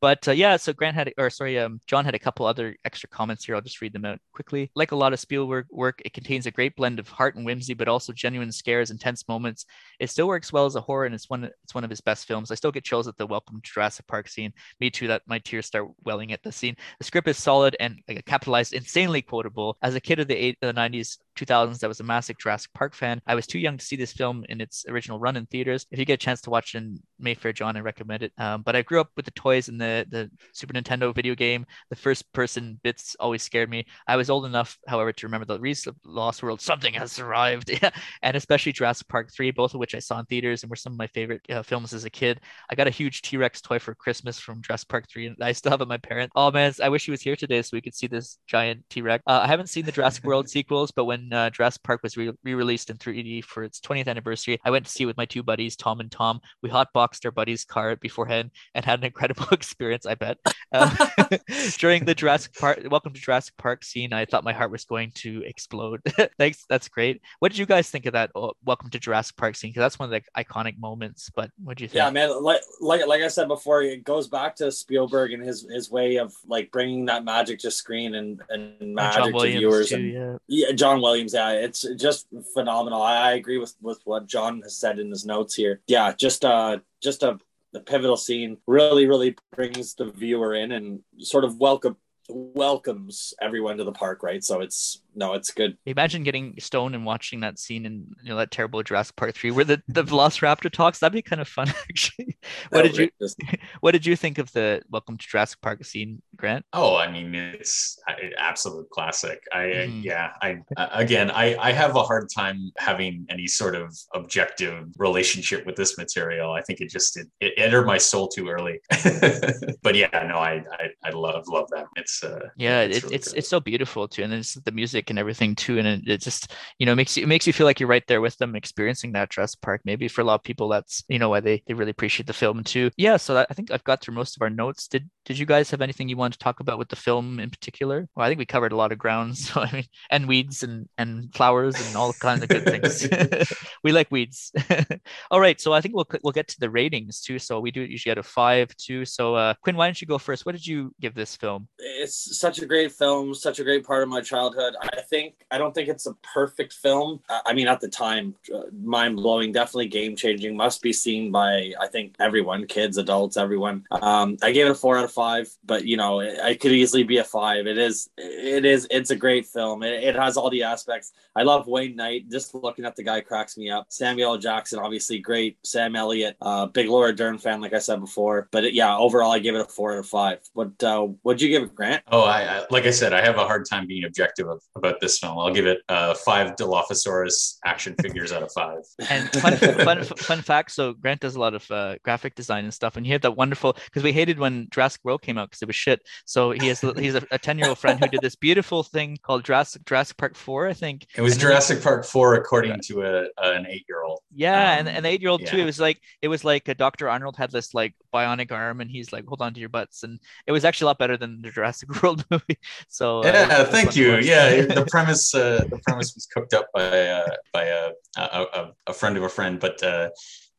but 0.00 0.26
uh, 0.28 0.32
yeah, 0.32 0.56
so 0.56 0.72
Grant 0.72 0.96
had, 0.96 1.12
or 1.18 1.30
sorry, 1.30 1.58
um, 1.58 1.80
John 1.86 2.04
had 2.04 2.14
a 2.14 2.18
couple 2.18 2.46
other 2.46 2.76
extra 2.84 3.08
comments 3.08 3.44
here. 3.44 3.54
I'll 3.54 3.60
just 3.60 3.80
read 3.80 3.92
them 3.92 4.04
out 4.04 4.18
quickly. 4.32 4.70
Like 4.74 4.92
a 4.92 4.96
lot 4.96 5.12
of 5.12 5.20
Spielberg 5.20 5.66
work, 5.70 6.02
it 6.04 6.12
contains 6.12 6.46
a 6.46 6.50
great 6.50 6.76
blend 6.76 6.98
of 6.98 7.08
heart 7.08 7.36
and 7.36 7.44
whimsy, 7.44 7.74
but 7.74 7.88
also 7.88 8.12
genuine 8.12 8.52
scares 8.52 8.90
and 8.90 9.00
tense 9.00 9.26
moments. 9.28 9.66
It 10.00 10.10
still 10.10 10.28
works 10.28 10.52
well 10.52 10.66
as 10.66 10.76
a 10.76 10.80
horror, 10.80 11.06
and 11.06 11.14
it's 11.14 11.30
one, 11.30 11.44
it's 11.64 11.74
one 11.74 11.84
of 11.84 11.90
his 11.90 12.00
best 12.00 12.26
films. 12.26 12.50
I 12.50 12.54
still 12.54 12.72
get 12.72 12.84
chills 12.84 13.08
at 13.08 13.16
the 13.16 13.26
Welcome 13.26 13.60
to 13.60 13.70
Jurassic 13.72 14.06
Park 14.06 14.28
scene. 14.28 14.52
Me 14.80 14.90
too. 14.90 15.08
That 15.08 15.22
my 15.26 15.38
tears 15.38 15.66
start 15.66 15.88
welling 16.04 16.32
at 16.32 16.42
the 16.42 16.52
scene. 16.52 16.76
The 16.98 17.04
script 17.04 17.28
is 17.28 17.38
solid 17.38 17.76
and 17.80 18.00
like, 18.08 18.24
capitalized, 18.24 18.72
insanely 18.72 19.22
quotable. 19.22 19.76
As 19.82 19.94
a 19.94 20.00
kid 20.00 20.18
of 20.18 20.28
the 20.28 20.34
eight, 20.34 20.58
the 20.60 20.72
90s, 20.72 21.18
2000s, 21.36 21.84
I 21.84 21.88
was 21.88 22.00
a 22.00 22.04
massive 22.04 22.38
Jurassic 22.38 22.72
Park 22.74 22.94
fan. 22.94 23.20
I 23.26 23.34
was 23.34 23.46
too 23.46 23.58
young 23.58 23.78
to 23.78 23.84
see 23.84 23.96
this 23.96 24.12
film 24.12 24.44
in 24.48 24.60
its 24.60 24.84
original 24.88 25.18
run 25.18 25.36
in 25.36 25.46
theaters. 25.46 25.86
If 25.90 25.98
you 25.98 26.04
get 26.04 26.14
a 26.14 26.24
chance 26.24 26.40
to 26.42 26.50
watch 26.50 26.74
it 26.74 26.78
in 26.78 27.00
Mayfair, 27.18 27.52
John, 27.52 27.76
I 27.76 27.80
recommend 27.80 28.22
it. 28.22 28.32
Um, 28.38 28.62
but 28.62 28.76
I 28.76 28.82
grew 28.82 29.00
up 29.00 29.10
with 29.16 29.24
the 29.24 29.30
toys 29.32 29.68
and 29.68 29.80
the 29.80 30.06
the 30.10 30.30
Super 30.52 30.74
Nintendo 30.74 31.14
video 31.14 31.34
game. 31.34 31.66
The 31.90 31.96
first 31.96 32.30
person 32.32 32.78
bits 32.82 33.16
always 33.20 33.42
scared 33.42 33.70
me. 33.70 33.86
I 34.06 34.16
was 34.16 34.30
old 34.30 34.46
enough, 34.46 34.78
however, 34.86 35.12
to 35.12 35.26
remember 35.26 35.44
the 35.44 35.66
of 35.86 35.96
Lost 36.04 36.42
World. 36.42 36.60
Something 36.60 36.94
has 36.94 37.12
survived, 37.12 37.70
and 38.22 38.36
especially 38.36 38.72
Jurassic 38.72 39.08
Park 39.08 39.32
3, 39.32 39.50
both 39.50 39.74
of 39.74 39.80
which 39.80 39.94
I 39.94 39.98
saw 39.98 40.18
in 40.20 40.26
theaters 40.26 40.62
and 40.62 40.70
were 40.70 40.76
some 40.76 40.92
of 40.92 40.98
my 40.98 41.08
favorite 41.08 41.42
uh, 41.50 41.62
films 41.62 41.92
as 41.92 42.04
a 42.04 42.10
kid. 42.10 42.40
I 42.70 42.74
got 42.74 42.86
a 42.86 42.90
huge 42.90 43.22
T 43.22 43.36
Rex 43.36 43.60
toy 43.60 43.78
for 43.78 43.94
Christmas 43.94 44.38
from 44.38 44.62
Jurassic 44.62 44.88
Park 44.88 45.06
3, 45.08 45.26
and 45.26 45.36
I 45.40 45.52
still 45.52 45.70
have 45.70 45.80
it. 45.80 45.86
My 45.86 45.98
parents. 45.98 46.32
Oh 46.34 46.50
man, 46.50 46.72
I 46.82 46.88
wish 46.88 47.04
he 47.04 47.12
was 47.12 47.22
here 47.22 47.36
today 47.36 47.62
so 47.62 47.70
we 47.72 47.80
could 47.80 47.94
see 47.94 48.08
this 48.08 48.38
giant 48.46 48.84
T 48.90 49.02
Rex. 49.02 49.22
Uh, 49.26 49.40
I 49.42 49.46
haven't 49.46 49.68
seen 49.68 49.84
the 49.84 49.92
Jurassic 49.92 50.24
World 50.24 50.48
sequels, 50.56 50.90
but 50.90 51.04
when 51.04 51.25
when 51.26 51.38
uh, 51.38 51.50
Jurassic 51.50 51.82
Park 51.82 52.02
was 52.02 52.16
re 52.16 52.32
released 52.44 52.90
in 52.90 52.96
3D 52.96 53.44
for 53.44 53.62
its 53.62 53.80
20th 53.80 54.08
anniversary. 54.08 54.58
I 54.64 54.70
went 54.70 54.86
to 54.86 54.90
see 54.90 55.04
it 55.04 55.06
with 55.06 55.16
my 55.16 55.24
two 55.24 55.42
buddies, 55.42 55.76
Tom 55.76 56.00
and 56.00 56.10
Tom. 56.10 56.40
We 56.62 56.70
hotboxed 56.70 57.24
our 57.24 57.30
buddy's 57.30 57.64
car 57.64 57.96
beforehand 57.96 58.50
and 58.74 58.84
had 58.84 58.98
an 59.00 59.04
incredible 59.04 59.48
experience. 59.52 60.06
I 60.06 60.14
bet. 60.14 60.38
Uh, 60.72 61.08
during 61.78 62.04
the 62.04 62.14
Jurassic 62.14 62.54
Park, 62.54 62.80
Welcome 62.90 63.12
to 63.12 63.20
Jurassic 63.20 63.56
Park 63.56 63.84
scene, 63.84 64.12
I 64.12 64.24
thought 64.24 64.44
my 64.44 64.52
heart 64.52 64.70
was 64.70 64.84
going 64.84 65.12
to 65.16 65.42
explode. 65.44 66.00
Thanks, 66.38 66.64
that's 66.68 66.88
great. 66.88 67.20
What 67.40 67.52
did 67.52 67.58
you 67.58 67.66
guys 67.66 67.90
think 67.90 68.06
of 68.06 68.12
that? 68.12 68.30
Oh, 68.34 68.52
Welcome 68.64 68.90
to 68.90 68.98
Jurassic 68.98 69.36
Park 69.36 69.56
scene 69.56 69.70
because 69.70 69.80
that's 69.80 69.98
one 69.98 70.12
of 70.12 70.22
the 70.22 70.42
iconic 70.42 70.78
moments. 70.78 71.30
But 71.34 71.50
what 71.62 71.76
do 71.76 71.84
you 71.84 71.88
think? 71.88 71.96
Yeah, 71.96 72.10
man. 72.10 72.42
Like 72.42 72.60
like 72.80 73.06
like 73.06 73.22
I 73.22 73.28
said 73.28 73.48
before, 73.48 73.82
it 73.82 74.04
goes 74.04 74.28
back 74.28 74.56
to 74.56 74.70
Spielberg 74.70 75.32
and 75.32 75.42
his 75.42 75.66
his 75.70 75.90
way 75.90 76.16
of 76.16 76.34
like 76.46 76.70
bringing 76.70 77.06
that 77.06 77.24
magic 77.24 77.58
to 77.60 77.70
screen 77.70 78.14
and 78.14 78.40
and 78.48 78.94
magic 78.94 79.34
to 79.34 79.40
viewers. 79.40 79.88
Too, 79.88 79.96
and 79.96 80.12
yeah. 80.12 80.36
yeah, 80.68 80.72
John 80.72 81.00
Williams. 81.00 81.15
Yeah, 81.34 81.52
it's 81.52 81.86
just 81.96 82.26
phenomenal. 82.54 83.02
I, 83.02 83.32
agree 83.32 83.58
with 83.58 83.74
with 83.80 84.00
what 84.04 84.26
John 84.26 84.62
has 84.62 84.76
said 84.76 84.98
in 84.98 85.10
his 85.10 85.24
notes 85.24 85.54
here. 85.54 85.80
Yeah, 85.86 86.12
just 86.12 86.44
uh 86.44 86.78
just 87.02 87.22
a 87.22 87.38
pivotal 87.84 88.16
scene 88.16 88.56
really 88.66 89.06
really 89.06 89.36
brings 89.52 89.94
the 89.94 90.06
viewer 90.06 90.54
in 90.54 90.72
and 90.72 91.00
sort 91.18 91.44
of 91.44 91.58
welcome 91.58 91.96
welcomes 92.28 93.34
everyone 93.40 93.76
to 93.76 93.84
the 93.84 93.92
park 93.92 94.22
right 94.22 94.42
so 94.42 94.60
it's 94.60 95.02
no, 95.16 95.32
it's 95.32 95.50
good. 95.50 95.78
Imagine 95.86 96.22
getting 96.22 96.54
stoned 96.58 96.94
and 96.94 97.06
watching 97.06 97.40
that 97.40 97.58
scene 97.58 97.86
in 97.86 98.06
you 98.22 98.28
know 98.28 98.36
that 98.36 98.50
terrible 98.50 98.82
Jurassic 98.82 99.16
Park 99.16 99.34
three 99.34 99.50
where 99.50 99.64
the, 99.64 99.82
the 99.88 100.04
Velociraptor 100.04 100.70
talks. 100.70 100.98
That'd 100.98 101.14
be 101.14 101.22
kind 101.22 101.40
of 101.40 101.48
fun 101.48 101.68
actually. 101.90 102.36
what 102.68 102.82
did 102.82 102.96
you 102.98 103.10
What 103.80 103.92
did 103.92 104.04
you 104.04 104.14
think 104.14 104.36
of 104.36 104.52
the 104.52 104.82
Welcome 104.90 105.16
to 105.16 105.26
Jurassic 105.26 105.60
Park 105.62 105.82
scene, 105.84 106.20
Grant? 106.36 106.66
Oh, 106.74 106.96
I 106.96 107.10
mean, 107.10 107.34
it's 107.34 107.98
an 108.06 108.32
absolute 108.36 108.90
classic. 108.90 109.42
I 109.52 109.88
mm. 109.88 110.04
yeah, 110.04 110.32
I 110.42 110.58
again, 110.76 111.30
I 111.30 111.56
I 111.56 111.72
have 111.72 111.96
a 111.96 112.02
hard 112.02 112.28
time 112.34 112.70
having 112.76 113.26
any 113.30 113.46
sort 113.46 113.74
of 113.74 113.96
objective 114.14 114.86
relationship 114.98 115.64
with 115.64 115.76
this 115.76 115.96
material. 115.96 116.52
I 116.52 116.60
think 116.60 116.82
it 116.82 116.90
just 116.90 117.16
it, 117.16 117.28
it 117.40 117.54
entered 117.56 117.86
my 117.86 117.96
soul 117.96 118.28
too 118.28 118.48
early. 118.48 118.80
but 119.82 119.94
yeah, 119.94 120.08
no, 120.12 120.36
I 120.38 120.62
I, 120.72 120.90
I 121.04 121.10
love 121.10 121.48
love 121.48 121.68
that. 121.70 121.86
It's 121.96 122.22
uh 122.22 122.48
yeah, 122.56 122.82
it's 122.82 122.98
it, 122.98 123.02
really 123.04 123.14
it's, 123.14 123.32
it's 123.32 123.48
so 123.48 123.60
beautiful 123.60 124.06
too, 124.06 124.22
and 124.22 124.34
it's 124.34 124.54
the 124.54 124.72
music 124.72 125.05
music 125.06 125.10
and 125.10 125.18
everything 125.18 125.54
too 125.54 125.78
and 125.78 125.86
it, 125.86 126.02
it 126.06 126.20
just 126.20 126.52
you 126.78 126.86
know 126.86 126.94
makes 126.94 127.16
you 127.16 127.22
it 127.22 127.28
makes 127.28 127.46
you 127.46 127.52
feel 127.52 127.66
like 127.66 127.80
you're 127.80 127.88
right 127.88 128.06
there 128.08 128.20
with 128.20 128.36
them 128.38 128.56
experiencing 128.56 129.12
that 129.12 129.30
Jurassic 129.30 129.60
Park. 129.60 129.80
Maybe 129.84 130.08
for 130.08 130.22
a 130.22 130.24
lot 130.24 130.36
of 130.36 130.42
people 130.42 130.68
that's 130.68 131.04
you 131.08 131.18
know 131.18 131.28
why 131.28 131.40
they 131.40 131.62
they 131.66 131.74
really 131.74 131.90
appreciate 131.90 132.26
the 132.26 132.32
film 132.32 132.64
too. 132.64 132.90
Yeah 132.96 133.16
so 133.16 133.34
that, 133.34 133.46
I 133.50 133.54
think 133.54 133.70
I've 133.70 133.84
got 133.84 134.00
through 134.00 134.14
most 134.14 134.36
of 134.36 134.42
our 134.42 134.50
notes. 134.50 134.88
Did 134.88 135.08
did 135.24 135.38
you 135.38 135.46
guys 135.46 135.70
have 135.70 135.82
anything 135.82 136.08
you 136.08 136.16
want 136.16 136.32
to 136.34 136.38
talk 136.38 136.60
about 136.60 136.78
with 136.78 136.88
the 136.88 136.96
film 136.96 137.40
in 137.40 137.50
particular? 137.50 138.08
Well 138.14 138.26
I 138.26 138.28
think 138.28 138.38
we 138.38 138.46
covered 138.46 138.72
a 138.72 138.76
lot 138.76 138.92
of 138.92 138.98
ground 138.98 139.36
so 139.46 139.60
I 139.60 139.72
mean 139.72 139.84
and 140.10 140.28
weeds 140.28 140.62
and 140.62 140.88
and 140.98 141.32
flowers 141.34 141.74
and 141.86 141.96
all 141.96 142.12
kinds 142.12 142.42
of 142.42 142.48
good 142.48 142.64
things. 142.64 143.08
We 143.84 143.92
like 143.92 144.10
weeds. 144.10 144.52
All 145.30 145.40
right 145.40 145.60
so 145.60 145.72
I 145.72 145.80
think 145.80 145.94
we'll 145.94 146.08
we'll 146.22 146.32
get 146.32 146.48
to 146.48 146.60
the 146.60 146.70
ratings 146.70 147.20
too. 147.20 147.38
So 147.38 147.60
we 147.60 147.70
do 147.70 147.82
it 147.82 147.90
usually 147.90 148.10
out 148.10 148.18
of 148.18 148.26
five 148.26 148.74
too 148.76 149.04
so 149.04 149.34
uh 149.34 149.54
Quinn 149.62 149.76
why 149.76 149.86
don't 149.86 150.00
you 150.00 150.06
go 150.06 150.18
first? 150.18 150.44
What 150.44 150.52
did 150.52 150.66
you 150.66 150.92
give 151.00 151.14
this 151.14 151.36
film? 151.36 151.68
It's 151.78 152.38
such 152.38 152.60
a 152.60 152.66
great 152.66 152.92
film 152.92 153.34
such 153.34 153.60
a 153.60 153.64
great 153.64 153.84
part 153.84 154.02
of 154.02 154.08
my 154.08 154.20
childhood. 154.20 154.74
I 154.80 154.95
think 155.02 155.34
I 155.50 155.58
don't 155.58 155.74
think 155.74 155.88
it's 155.88 156.06
a 156.06 156.14
perfect 156.22 156.72
film. 156.72 157.20
I 157.28 157.52
mean, 157.52 157.68
at 157.68 157.80
the 157.80 157.88
time, 157.88 158.34
uh, 158.54 158.62
mind 158.82 159.16
blowing, 159.16 159.52
definitely 159.52 159.88
game 159.88 160.16
changing. 160.16 160.56
Must 160.56 160.82
be 160.82 160.92
seen 160.92 161.30
by 161.30 161.72
I 161.80 161.86
think 161.86 162.14
everyone, 162.18 162.66
kids, 162.66 162.98
adults, 162.98 163.36
everyone. 163.36 163.84
Um, 163.90 164.36
I 164.42 164.52
gave 164.52 164.66
it 164.66 164.70
a 164.70 164.74
four 164.74 164.98
out 164.98 165.04
of 165.04 165.12
five, 165.12 165.48
but 165.64 165.84
you 165.84 165.96
know, 165.96 166.20
it, 166.20 166.38
it 166.38 166.60
could 166.60 166.72
easily 166.72 167.02
be 167.02 167.18
a 167.18 167.24
five. 167.24 167.66
It 167.66 167.78
is, 167.78 168.10
it 168.16 168.64
is, 168.64 168.86
it's 168.90 169.10
a 169.10 169.16
great 169.16 169.46
film. 169.46 169.82
It, 169.82 170.04
it 170.04 170.16
has 170.16 170.36
all 170.36 170.50
the 170.50 170.62
aspects. 170.62 171.12
I 171.34 171.42
love 171.42 171.66
Wayne 171.66 171.96
Knight. 171.96 172.30
Just 172.30 172.54
looking 172.54 172.84
at 172.84 172.96
the 172.96 173.02
guy 173.02 173.20
cracks 173.20 173.56
me 173.56 173.70
up. 173.70 173.86
Samuel 173.88 174.38
Jackson, 174.38 174.78
obviously 174.78 175.18
great. 175.18 175.58
Sam 175.62 175.96
Elliott, 175.96 176.36
uh, 176.40 176.66
big 176.66 176.88
Laura 176.88 177.14
Dern 177.14 177.38
fan, 177.38 177.60
like 177.60 177.74
I 177.74 177.78
said 177.78 178.00
before. 178.00 178.48
But 178.52 178.64
it, 178.64 178.74
yeah, 178.74 178.96
overall, 178.96 179.32
I 179.32 179.38
give 179.38 179.54
it 179.54 179.60
a 179.60 179.64
four 179.64 179.92
out 179.92 179.98
of 179.98 180.06
five. 180.06 180.40
What 180.54 180.82
uh, 180.82 181.02
what'd 181.22 181.42
you 181.42 181.48
give 181.48 181.62
it, 181.62 181.74
Grant? 181.74 182.02
Oh, 182.10 182.24
I, 182.24 182.58
I 182.58 182.66
like 182.70 182.84
I 182.84 182.90
said, 182.90 183.12
I 183.12 183.22
have 183.22 183.36
a 183.36 183.46
hard 183.46 183.66
time 183.68 183.86
being 183.86 184.04
objective 184.04 184.48
about 184.74 184.85
this 185.00 185.18
film. 185.18 185.38
I'll 185.38 185.52
give 185.52 185.66
it 185.66 185.80
uh, 185.88 186.14
five 186.14 186.56
Dilophosaurus 186.56 187.58
action 187.64 187.94
figures 188.00 188.32
out 188.32 188.42
of 188.42 188.52
five. 188.52 188.78
And 189.10 189.30
fun, 189.32 189.56
fun, 189.84 190.04
fun 190.04 190.42
fact: 190.42 190.72
so 190.72 190.92
Grant 190.94 191.20
does 191.20 191.36
a 191.36 191.40
lot 191.40 191.54
of 191.54 191.70
uh, 191.70 191.96
graphic 192.02 192.34
design 192.34 192.64
and 192.64 192.74
stuff, 192.74 192.96
and 192.96 193.04
he 193.04 193.12
had 193.12 193.22
that 193.22 193.36
wonderful 193.36 193.76
because 193.86 194.02
we 194.02 194.12
hated 194.12 194.38
when 194.38 194.68
Jurassic 194.70 195.04
World 195.04 195.22
came 195.22 195.38
out 195.38 195.50
because 195.50 195.62
it 195.62 195.68
was 195.68 195.76
shit. 195.76 196.02
So 196.24 196.50
he 196.50 196.68
has 196.68 196.80
he's 196.80 197.14
a 197.14 197.38
ten 197.38 197.58
year 197.58 197.68
old 197.68 197.78
friend 197.78 197.98
who 197.98 198.08
did 198.08 198.20
this 198.20 198.36
beautiful 198.36 198.82
thing 198.82 199.18
called 199.22 199.44
Jurassic 199.44 199.84
Jurassic 199.84 200.16
Park 200.16 200.36
Four, 200.36 200.68
I 200.68 200.72
think. 200.72 201.06
It 201.16 201.22
was 201.22 201.34
and 201.34 201.40
Jurassic 201.40 201.78
then, 201.78 201.84
Park 201.84 202.04
Four, 202.04 202.34
according 202.34 202.80
to 202.80 203.02
a, 203.02 203.26
an 203.42 203.66
eight 203.68 203.84
year 203.88 204.02
old. 204.02 204.20
Yeah, 204.34 204.72
um, 204.72 204.78
and, 204.78 204.88
and 204.88 205.04
the 205.04 205.08
eight 205.08 205.20
year 205.20 205.30
old 205.30 205.42
yeah. 205.42 205.50
too. 205.50 205.58
It 205.58 205.64
was 205.64 205.80
like 205.80 206.00
it 206.22 206.28
was 206.28 206.44
like 206.44 206.68
a 206.68 206.74
Dr. 206.74 207.08
Arnold 207.08 207.36
had 207.36 207.50
this 207.50 207.74
like 207.74 207.94
bionic 208.12 208.52
arm, 208.52 208.80
and 208.80 208.90
he's 208.90 209.12
like, 209.12 209.26
"Hold 209.26 209.42
on 209.42 209.54
to 209.54 209.60
your 209.60 209.68
butts," 209.68 210.02
and 210.02 210.18
it 210.46 210.52
was 210.52 210.64
actually 210.64 210.86
a 210.86 210.88
lot 210.88 210.98
better 210.98 211.16
than 211.16 211.42
the 211.42 211.50
Jurassic 211.50 211.88
World 212.02 212.24
movie. 212.30 212.58
So 212.88 213.20
uh, 213.20 213.26
yeah, 213.26 213.64
thank 213.64 213.96
you. 213.96 214.16
Yeah, 214.16 214.65
the 214.68 214.86
premise 214.90 215.34
uh, 215.34 215.64
the 215.70 215.78
premise 215.84 216.14
was 216.14 216.26
cooked 216.26 216.54
up 216.54 216.68
by 216.72 217.08
uh, 217.08 217.36
by 217.52 217.64
a, 217.64 217.90
a, 218.16 218.72
a 218.86 218.92
friend 218.92 219.16
of 219.16 219.22
a 219.22 219.28
friend, 219.28 219.60
but 219.60 219.82
uh, 219.82 220.10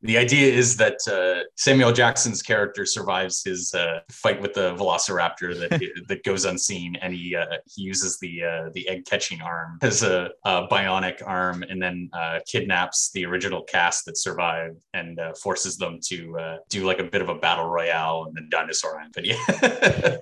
the 0.04 0.18
idea 0.18 0.54
is 0.54 0.78
that 0.78 1.00
uh, 1.08 1.44
Samuel 1.56 1.92
Jackson's 1.92 2.44
character 2.44 2.86
survives 2.86 3.44
his 3.44 3.74
uh, 3.74 4.02
fight 4.12 4.40
with 4.40 4.54
the 4.54 4.76
Velociraptor 4.76 5.58
that 5.60 5.82
that 6.08 6.24
goes 6.24 6.46
unseen, 6.46 6.96
and 7.02 7.14
he 7.14 7.36
uh, 7.36 7.58
he 7.66 7.82
uses 7.82 8.20
the 8.20 8.44
uh, 8.44 8.70
the 8.74 8.88
egg 8.88 9.06
catching 9.06 9.42
arm 9.42 9.80
as 9.82 10.04
a, 10.04 10.30
a, 10.46 10.68
bionic 10.68 11.24
arm, 11.26 11.64
and 11.64 11.82
then 11.82 12.10
uh, 12.14 12.40
kidnaps 12.48 13.10
the 13.14 13.26
original 13.26 13.64
cast 13.64 14.06
that 14.06 14.18
survived 14.18 14.78
and 14.94 15.20
uh, 15.20 15.34
forces 15.34 15.78
them 15.78 16.00
to 16.04 16.38
do 16.70 16.86
like 16.86 17.00
a 17.00 17.04
bit 17.04 17.22
of 17.22 17.30
a 17.30 17.36
battle 17.36 17.68
royale 17.68 18.26
and 18.28 18.36
the 18.36 18.48
dinosaur 18.52 19.00
end. 19.00 19.14
But 19.16 19.26
yeah, 19.26 20.18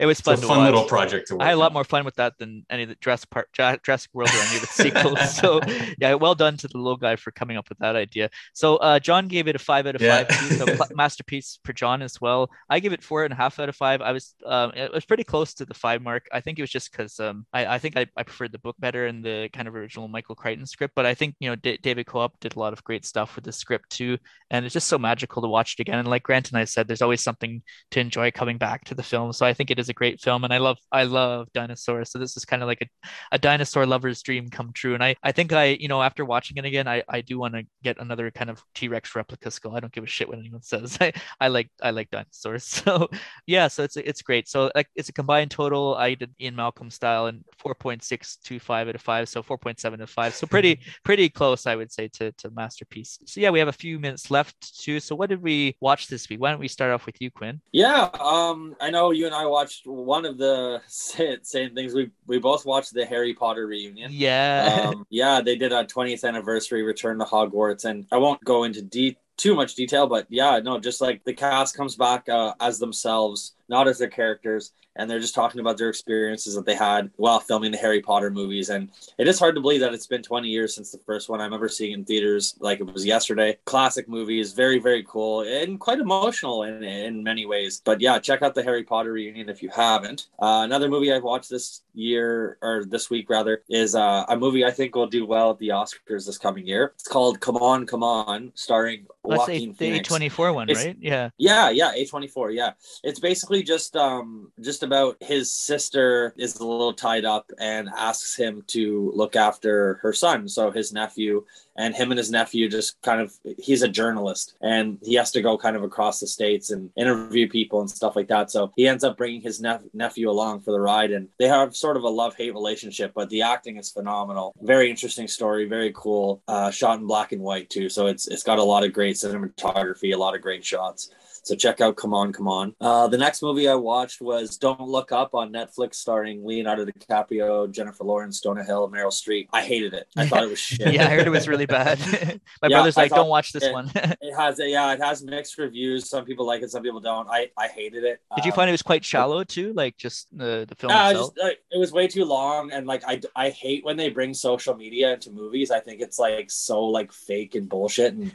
it 0.00 0.06
was 0.06 0.20
fun. 0.20 0.38
Fun 0.38 0.58
watch. 0.58 0.64
little 0.64 0.84
project 0.84 1.28
to. 1.28 1.40
I 1.40 1.46
had 1.46 1.54
a 1.54 1.58
lot 1.58 1.72
more 1.72 1.84
fun 1.84 2.04
with 2.04 2.16
that 2.16 2.36
than 2.38 2.66
any 2.68 2.82
of 2.82 2.88
the 2.88 2.96
Jurassic 2.96 3.30
Park, 3.30 3.48
Jurassic 3.52 4.10
World 4.12 4.30
or 4.30 4.38
any 4.48 4.56
of 4.56 4.62
the 4.62 4.66
sequels. 4.66 5.36
so 5.36 5.60
yeah, 5.98 6.14
well 6.14 6.34
done 6.34 6.56
to 6.56 6.66
the 6.66 6.78
little 6.78 6.96
guy 6.96 7.14
for 7.14 7.30
coming 7.30 7.56
up 7.56 7.68
with 7.68 7.78
that 7.78 7.94
idea. 7.94 8.28
So 8.54 8.98
John 8.98 9.28
gave 9.30 9.48
it 9.48 9.56
a 9.56 9.58
five 9.58 9.86
out 9.86 9.94
of 9.94 10.02
yeah. 10.02 10.24
five. 10.24 10.28
Too, 10.28 10.54
so 10.56 10.84
masterpiece 10.94 11.58
for 11.64 11.72
John 11.72 12.02
as 12.02 12.20
well. 12.20 12.50
I 12.68 12.80
give 12.80 12.92
it 12.92 13.02
four 13.02 13.24
and 13.24 13.32
a 13.32 13.36
half 13.36 13.58
out 13.58 13.68
of 13.68 13.76
five. 13.76 14.00
I 14.00 14.12
was 14.12 14.34
um, 14.44 14.72
it 14.74 14.92
was 14.92 15.04
pretty 15.04 15.24
close 15.24 15.54
to 15.54 15.64
the 15.64 15.74
five 15.74 16.02
mark. 16.02 16.26
I 16.32 16.40
think 16.40 16.58
it 16.58 16.62
was 16.62 16.70
just 16.70 16.90
because 16.90 17.18
um, 17.20 17.46
I, 17.52 17.66
I 17.66 17.78
think 17.78 17.96
I, 17.96 18.06
I 18.16 18.22
preferred 18.22 18.52
the 18.52 18.58
book 18.58 18.76
better 18.78 19.06
and 19.06 19.24
the 19.24 19.48
kind 19.52 19.68
of 19.68 19.74
original 19.74 20.08
Michael 20.08 20.34
Crichton 20.34 20.66
script. 20.66 20.94
But 20.94 21.06
I 21.06 21.14
think 21.14 21.36
you 21.40 21.48
know 21.48 21.56
D- 21.56 21.78
David 21.82 22.06
Koepp 22.06 22.32
did 22.40 22.56
a 22.56 22.58
lot 22.58 22.72
of 22.72 22.84
great 22.84 23.04
stuff 23.04 23.36
with 23.36 23.44
the 23.44 23.52
script 23.52 23.90
too, 23.90 24.18
and 24.50 24.64
it's 24.64 24.74
just 24.74 24.88
so 24.88 24.98
magical 24.98 25.42
to 25.42 25.48
watch 25.48 25.74
it 25.74 25.80
again. 25.80 25.98
And 25.98 26.08
like 26.08 26.22
Grant 26.22 26.50
and 26.50 26.58
I 26.58 26.64
said, 26.64 26.88
there's 26.88 27.02
always 27.02 27.22
something 27.22 27.62
to 27.92 28.00
enjoy 28.00 28.30
coming 28.30 28.58
back 28.58 28.84
to 28.84 28.94
the 28.94 29.02
film. 29.02 29.32
So 29.32 29.46
I 29.46 29.54
think 29.54 29.70
it 29.70 29.78
is 29.78 29.88
a 29.88 29.94
great 29.94 30.20
film, 30.20 30.44
and 30.44 30.52
I 30.52 30.58
love 30.58 30.78
I 30.92 31.04
love 31.04 31.48
dinosaurs. 31.54 32.10
So 32.10 32.18
this 32.18 32.36
is 32.36 32.44
kind 32.44 32.62
of 32.62 32.66
like 32.66 32.82
a, 32.82 33.08
a 33.32 33.38
dinosaur 33.38 33.86
lover's 33.86 34.22
dream 34.22 34.48
come 34.48 34.72
true. 34.72 34.94
And 34.94 35.04
I 35.04 35.16
I 35.22 35.32
think 35.32 35.52
I 35.52 35.76
you 35.80 35.88
know 35.88 36.02
after 36.02 36.24
watching 36.24 36.56
it 36.56 36.64
again, 36.64 36.88
I 36.88 37.02
I 37.08 37.20
do 37.20 37.38
want 37.38 37.54
to 37.54 37.64
get 37.82 38.00
another 38.00 38.30
kind 38.30 38.50
of 38.50 38.62
T 38.74 38.88
Rex 38.88 39.09
replica 39.14 39.50
skull. 39.50 39.76
I 39.76 39.80
don't 39.80 39.92
give 39.92 40.04
a 40.04 40.06
shit 40.06 40.28
what 40.28 40.38
anyone 40.38 40.62
says. 40.62 40.98
I, 41.00 41.12
I 41.40 41.48
like 41.48 41.70
I 41.82 41.90
like 41.90 42.10
dinosaurs. 42.10 42.82
So 42.90 43.08
yeah, 43.46 43.68
so 43.68 43.82
it's 43.82 43.96
it's 43.96 44.22
great. 44.22 44.48
So 44.48 44.70
like 44.74 44.88
it's 44.94 45.08
a 45.08 45.12
combined 45.12 45.50
total. 45.50 45.94
I 45.96 46.14
did 46.14 46.34
Ian 46.40 46.56
Malcolm 46.56 46.90
style 46.90 47.26
and 47.26 47.44
4.625 47.64 48.88
out 48.88 48.94
of 48.94 49.00
five, 49.00 49.28
so 49.28 49.42
4.7 49.42 49.92
out 49.92 50.00
of 50.00 50.08
five. 50.08 50.34
So 50.34 50.46
pretty 50.46 50.80
pretty 51.04 51.28
close, 51.28 51.66
I 51.66 51.76
would 51.76 51.92
say, 51.92 52.08
to 52.08 52.32
to 52.32 52.50
masterpiece. 52.50 53.18
So 53.26 53.40
yeah, 53.40 53.50
we 53.50 53.58
have 53.58 53.68
a 53.68 53.72
few 53.72 53.98
minutes 53.98 54.30
left 54.30 54.80
too. 54.80 55.00
So 55.00 55.14
what 55.14 55.28
did 55.28 55.42
we 55.42 55.76
watch 55.80 56.08
this 56.08 56.28
week? 56.28 56.40
Why 56.40 56.50
don't 56.50 56.60
we 56.60 56.68
start 56.68 56.92
off 56.92 57.06
with 57.06 57.20
you, 57.20 57.30
Quinn? 57.30 57.60
Yeah, 57.72 58.08
um, 58.18 58.74
I 58.80 58.90
know 58.90 59.10
you 59.10 59.26
and 59.26 59.34
I 59.34 59.46
watched 59.46 59.86
one 59.86 60.24
of 60.24 60.38
the 60.38 60.80
same 60.86 61.74
things. 61.74 61.94
We 61.94 62.10
we 62.26 62.38
both 62.38 62.64
watched 62.64 62.94
the 62.94 63.04
Harry 63.04 63.34
Potter 63.34 63.66
reunion. 63.66 64.10
Yeah, 64.12 64.88
um, 64.88 65.06
yeah, 65.10 65.40
they 65.40 65.56
did 65.56 65.72
a 65.72 65.84
20th 65.84 66.26
anniversary 66.26 66.82
Return 66.82 67.18
to 67.18 67.24
Hogwarts, 67.24 67.84
and 67.84 68.06
I 68.12 68.16
won't 68.16 68.42
go 68.44 68.64
into 68.64 68.82
deep 68.82 68.99
too 69.40 69.54
much 69.54 69.74
detail, 69.74 70.06
but 70.06 70.26
yeah, 70.28 70.60
no, 70.62 70.78
just 70.78 71.00
like 71.00 71.24
the 71.24 71.32
cast 71.32 71.76
comes 71.76 71.96
back 71.96 72.28
uh, 72.28 72.52
as 72.60 72.78
themselves, 72.78 73.54
not 73.68 73.88
as 73.88 73.98
their 73.98 74.08
characters, 74.08 74.72
and 74.96 75.08
they're 75.10 75.20
just 75.20 75.34
talking 75.34 75.60
about 75.60 75.78
their 75.78 75.88
experiences 75.88 76.54
that 76.54 76.66
they 76.66 76.74
had 76.74 77.10
while 77.16 77.40
filming 77.40 77.70
the 77.70 77.78
Harry 77.78 78.00
Potter 78.00 78.30
movies. 78.30 78.70
And 78.70 78.90
it 79.18 79.28
is 79.28 79.38
hard 79.38 79.54
to 79.54 79.60
believe 79.60 79.80
that 79.80 79.94
it's 79.94 80.06
been 80.06 80.22
20 80.22 80.48
years 80.48 80.74
since 80.74 80.90
the 80.90 80.98
first 80.98 81.28
one. 81.28 81.40
I 81.40 81.44
remember 81.44 81.68
seeing 81.68 81.92
in 81.92 82.04
theaters 82.04 82.56
like 82.60 82.80
it 82.80 82.92
was 82.92 83.06
yesterday. 83.06 83.58
Classic 83.64 84.08
movies, 84.08 84.52
very, 84.52 84.78
very 84.78 85.04
cool 85.06 85.42
and 85.42 85.78
quite 85.78 85.98
emotional 86.00 86.64
in, 86.64 86.82
in 86.82 87.22
many 87.22 87.46
ways. 87.46 87.80
But 87.84 88.00
yeah, 88.00 88.18
check 88.18 88.42
out 88.42 88.54
the 88.54 88.62
Harry 88.62 88.82
Potter 88.84 89.12
reunion 89.12 89.48
if 89.48 89.62
you 89.62 89.68
haven't. 89.70 90.28
Uh, 90.38 90.62
another 90.64 90.88
movie 90.88 91.12
I've 91.12 91.22
watched 91.22 91.50
this 91.50 91.82
year 91.94 92.58
or 92.62 92.84
this 92.84 93.10
week 93.10 93.30
rather 93.30 93.62
is 93.68 93.94
uh, 93.94 94.24
a 94.28 94.36
movie 94.36 94.64
I 94.64 94.70
think 94.70 94.94
will 94.94 95.06
do 95.06 95.26
well 95.26 95.50
at 95.50 95.58
the 95.58 95.68
Oscars 95.68 96.26
this 96.26 96.38
coming 96.38 96.66
year. 96.66 96.92
It's 96.94 97.08
called 97.08 97.40
Come 97.40 97.56
On, 97.56 97.86
Come 97.86 98.02
On, 98.02 98.52
starring 98.54 99.06
Let's 99.24 99.46
say 99.46 99.58
the 99.66 99.72
Phoenix. 99.72 100.08
A24 100.08 100.54
one, 100.54 100.68
It's- 100.70 100.84
right? 100.84 100.96
Yeah. 101.00 101.30
Yeah, 101.38 101.70
yeah, 101.70 101.92
A24, 101.94 102.54
yeah. 102.54 102.72
It's 103.04 103.20
basically 103.20 103.62
just 103.62 103.96
um 103.96 104.50
just 104.60 104.79
about 104.82 105.16
his 105.20 105.52
sister 105.52 106.34
is 106.36 106.58
a 106.58 106.66
little 106.66 106.92
tied 106.92 107.24
up 107.24 107.50
and 107.58 107.88
asks 107.96 108.36
him 108.36 108.62
to 108.68 109.12
look 109.14 109.36
after 109.36 109.94
her 110.02 110.12
son, 110.12 110.48
so 110.48 110.70
his 110.70 110.92
nephew, 110.92 111.44
and 111.76 111.94
him 111.94 112.10
and 112.10 112.18
his 112.18 112.30
nephew 112.30 112.68
just 112.68 113.00
kind 113.02 113.20
of 113.20 113.34
he's 113.58 113.82
a 113.82 113.88
journalist 113.88 114.54
and 114.60 114.98
he 115.02 115.14
has 115.14 115.30
to 115.30 115.40
go 115.40 115.56
kind 115.56 115.76
of 115.76 115.82
across 115.82 116.20
the 116.20 116.26
states 116.26 116.70
and 116.70 116.90
interview 116.96 117.48
people 117.48 117.80
and 117.80 117.90
stuff 117.90 118.16
like 118.16 118.28
that. 118.28 118.50
So 118.50 118.72
he 118.76 118.86
ends 118.86 119.02
up 119.02 119.16
bringing 119.16 119.40
his 119.40 119.60
nep- 119.60 119.84
nephew 119.94 120.28
along 120.28 120.60
for 120.60 120.72
the 120.72 120.80
ride 120.80 121.10
and 121.10 121.28
they 121.38 121.48
have 121.48 121.74
sort 121.74 121.96
of 121.96 122.02
a 122.02 122.08
love-hate 122.08 122.52
relationship, 122.52 123.12
but 123.14 123.30
the 123.30 123.42
acting 123.42 123.76
is 123.78 123.90
phenomenal. 123.90 124.54
Very 124.60 124.90
interesting 124.90 125.28
story, 125.28 125.66
very 125.66 125.92
cool. 125.94 126.42
Uh 126.46 126.70
shot 126.70 126.98
in 126.98 127.06
black 127.06 127.32
and 127.32 127.40
white 127.40 127.70
too. 127.70 127.88
So 127.88 128.06
it's 128.08 128.28
it's 128.28 128.42
got 128.42 128.58
a 128.58 128.64
lot 128.64 128.84
of 128.84 128.92
great 128.92 129.16
cinematography, 129.16 130.12
a 130.12 130.18
lot 130.18 130.34
of 130.34 130.42
great 130.42 130.64
shots. 130.64 131.10
So 131.42 131.54
check 131.56 131.80
out 131.80 131.96
Come 131.96 132.12
On, 132.14 132.32
Come 132.32 132.48
On. 132.48 132.74
Uh, 132.80 133.08
the 133.08 133.16
next 133.18 133.42
movie 133.42 133.68
I 133.68 133.74
watched 133.74 134.20
was 134.20 134.56
Don't 134.58 134.80
Look 134.80 135.10
Up 135.12 135.34
on 135.34 135.52
Netflix, 135.52 135.94
starring 135.96 136.44
Leonardo 136.46 136.84
DiCaprio, 136.84 137.70
Jennifer 137.70 138.04
Lawrence, 138.04 138.40
Jonah 138.40 138.64
Hill, 138.64 138.90
Meryl 138.90 139.06
Streep. 139.10 139.48
I 139.52 139.62
hated 139.62 139.94
it. 139.94 140.06
I 140.16 140.26
thought 140.26 140.42
it 140.44 140.50
was 140.50 140.58
shit. 140.70 140.92
Yeah, 140.92 141.06
I 141.06 141.10
heard 141.10 141.26
it 141.26 141.30
was 141.30 141.48
really 141.48 141.66
bad. 141.66 141.98
My 142.62 142.68
Yeah, 142.68 142.76
brother's 142.76 142.96
like, 142.96 143.10
don't 143.10 143.28
watch 143.28 143.52
this 143.52 143.64
it- 143.64 143.72
one. 143.72 143.90
It 144.22 144.34
has, 144.36 144.60
yeah, 144.62 144.92
it 144.92 145.00
has 145.00 145.22
mixed 145.22 145.58
reviews. 145.58 146.08
Some 146.08 146.24
people 146.24 146.46
like 146.46 146.62
it, 146.62 146.70
some 146.70 146.82
people 146.82 147.00
don't. 147.00 147.28
I, 147.28 147.50
I 147.56 147.68
hated 147.68 148.04
it. 148.04 148.20
Did 148.36 148.44
you 148.44 148.52
Um, 148.52 148.56
find 148.56 148.68
it 148.68 148.72
was 148.72 148.82
quite 148.82 149.04
shallow 149.04 149.42
too? 149.44 149.72
Like 149.72 149.96
just 149.96 150.28
the 150.36 150.66
the 150.68 150.74
film 150.74 150.92
yeah, 150.92 151.10
itself? 151.10 151.34
just 151.34 151.42
like, 151.44 151.58
it 151.72 151.78
was 151.78 151.90
way 151.92 152.06
too 152.06 152.24
long, 152.24 152.70
and 152.70 152.86
like 152.86 153.02
I, 153.06 153.20
I 153.34 153.48
hate 153.50 153.84
when 153.84 153.96
they 153.96 154.08
bring 154.10 154.34
social 154.34 154.76
media 154.76 155.14
into 155.14 155.30
movies. 155.30 155.70
I 155.70 155.80
think 155.80 156.00
it's 156.00 156.18
like 156.18 156.50
so 156.50 156.84
like 156.84 157.12
fake 157.12 157.54
and 157.54 157.68
bullshit, 157.68 158.14
and 158.14 158.32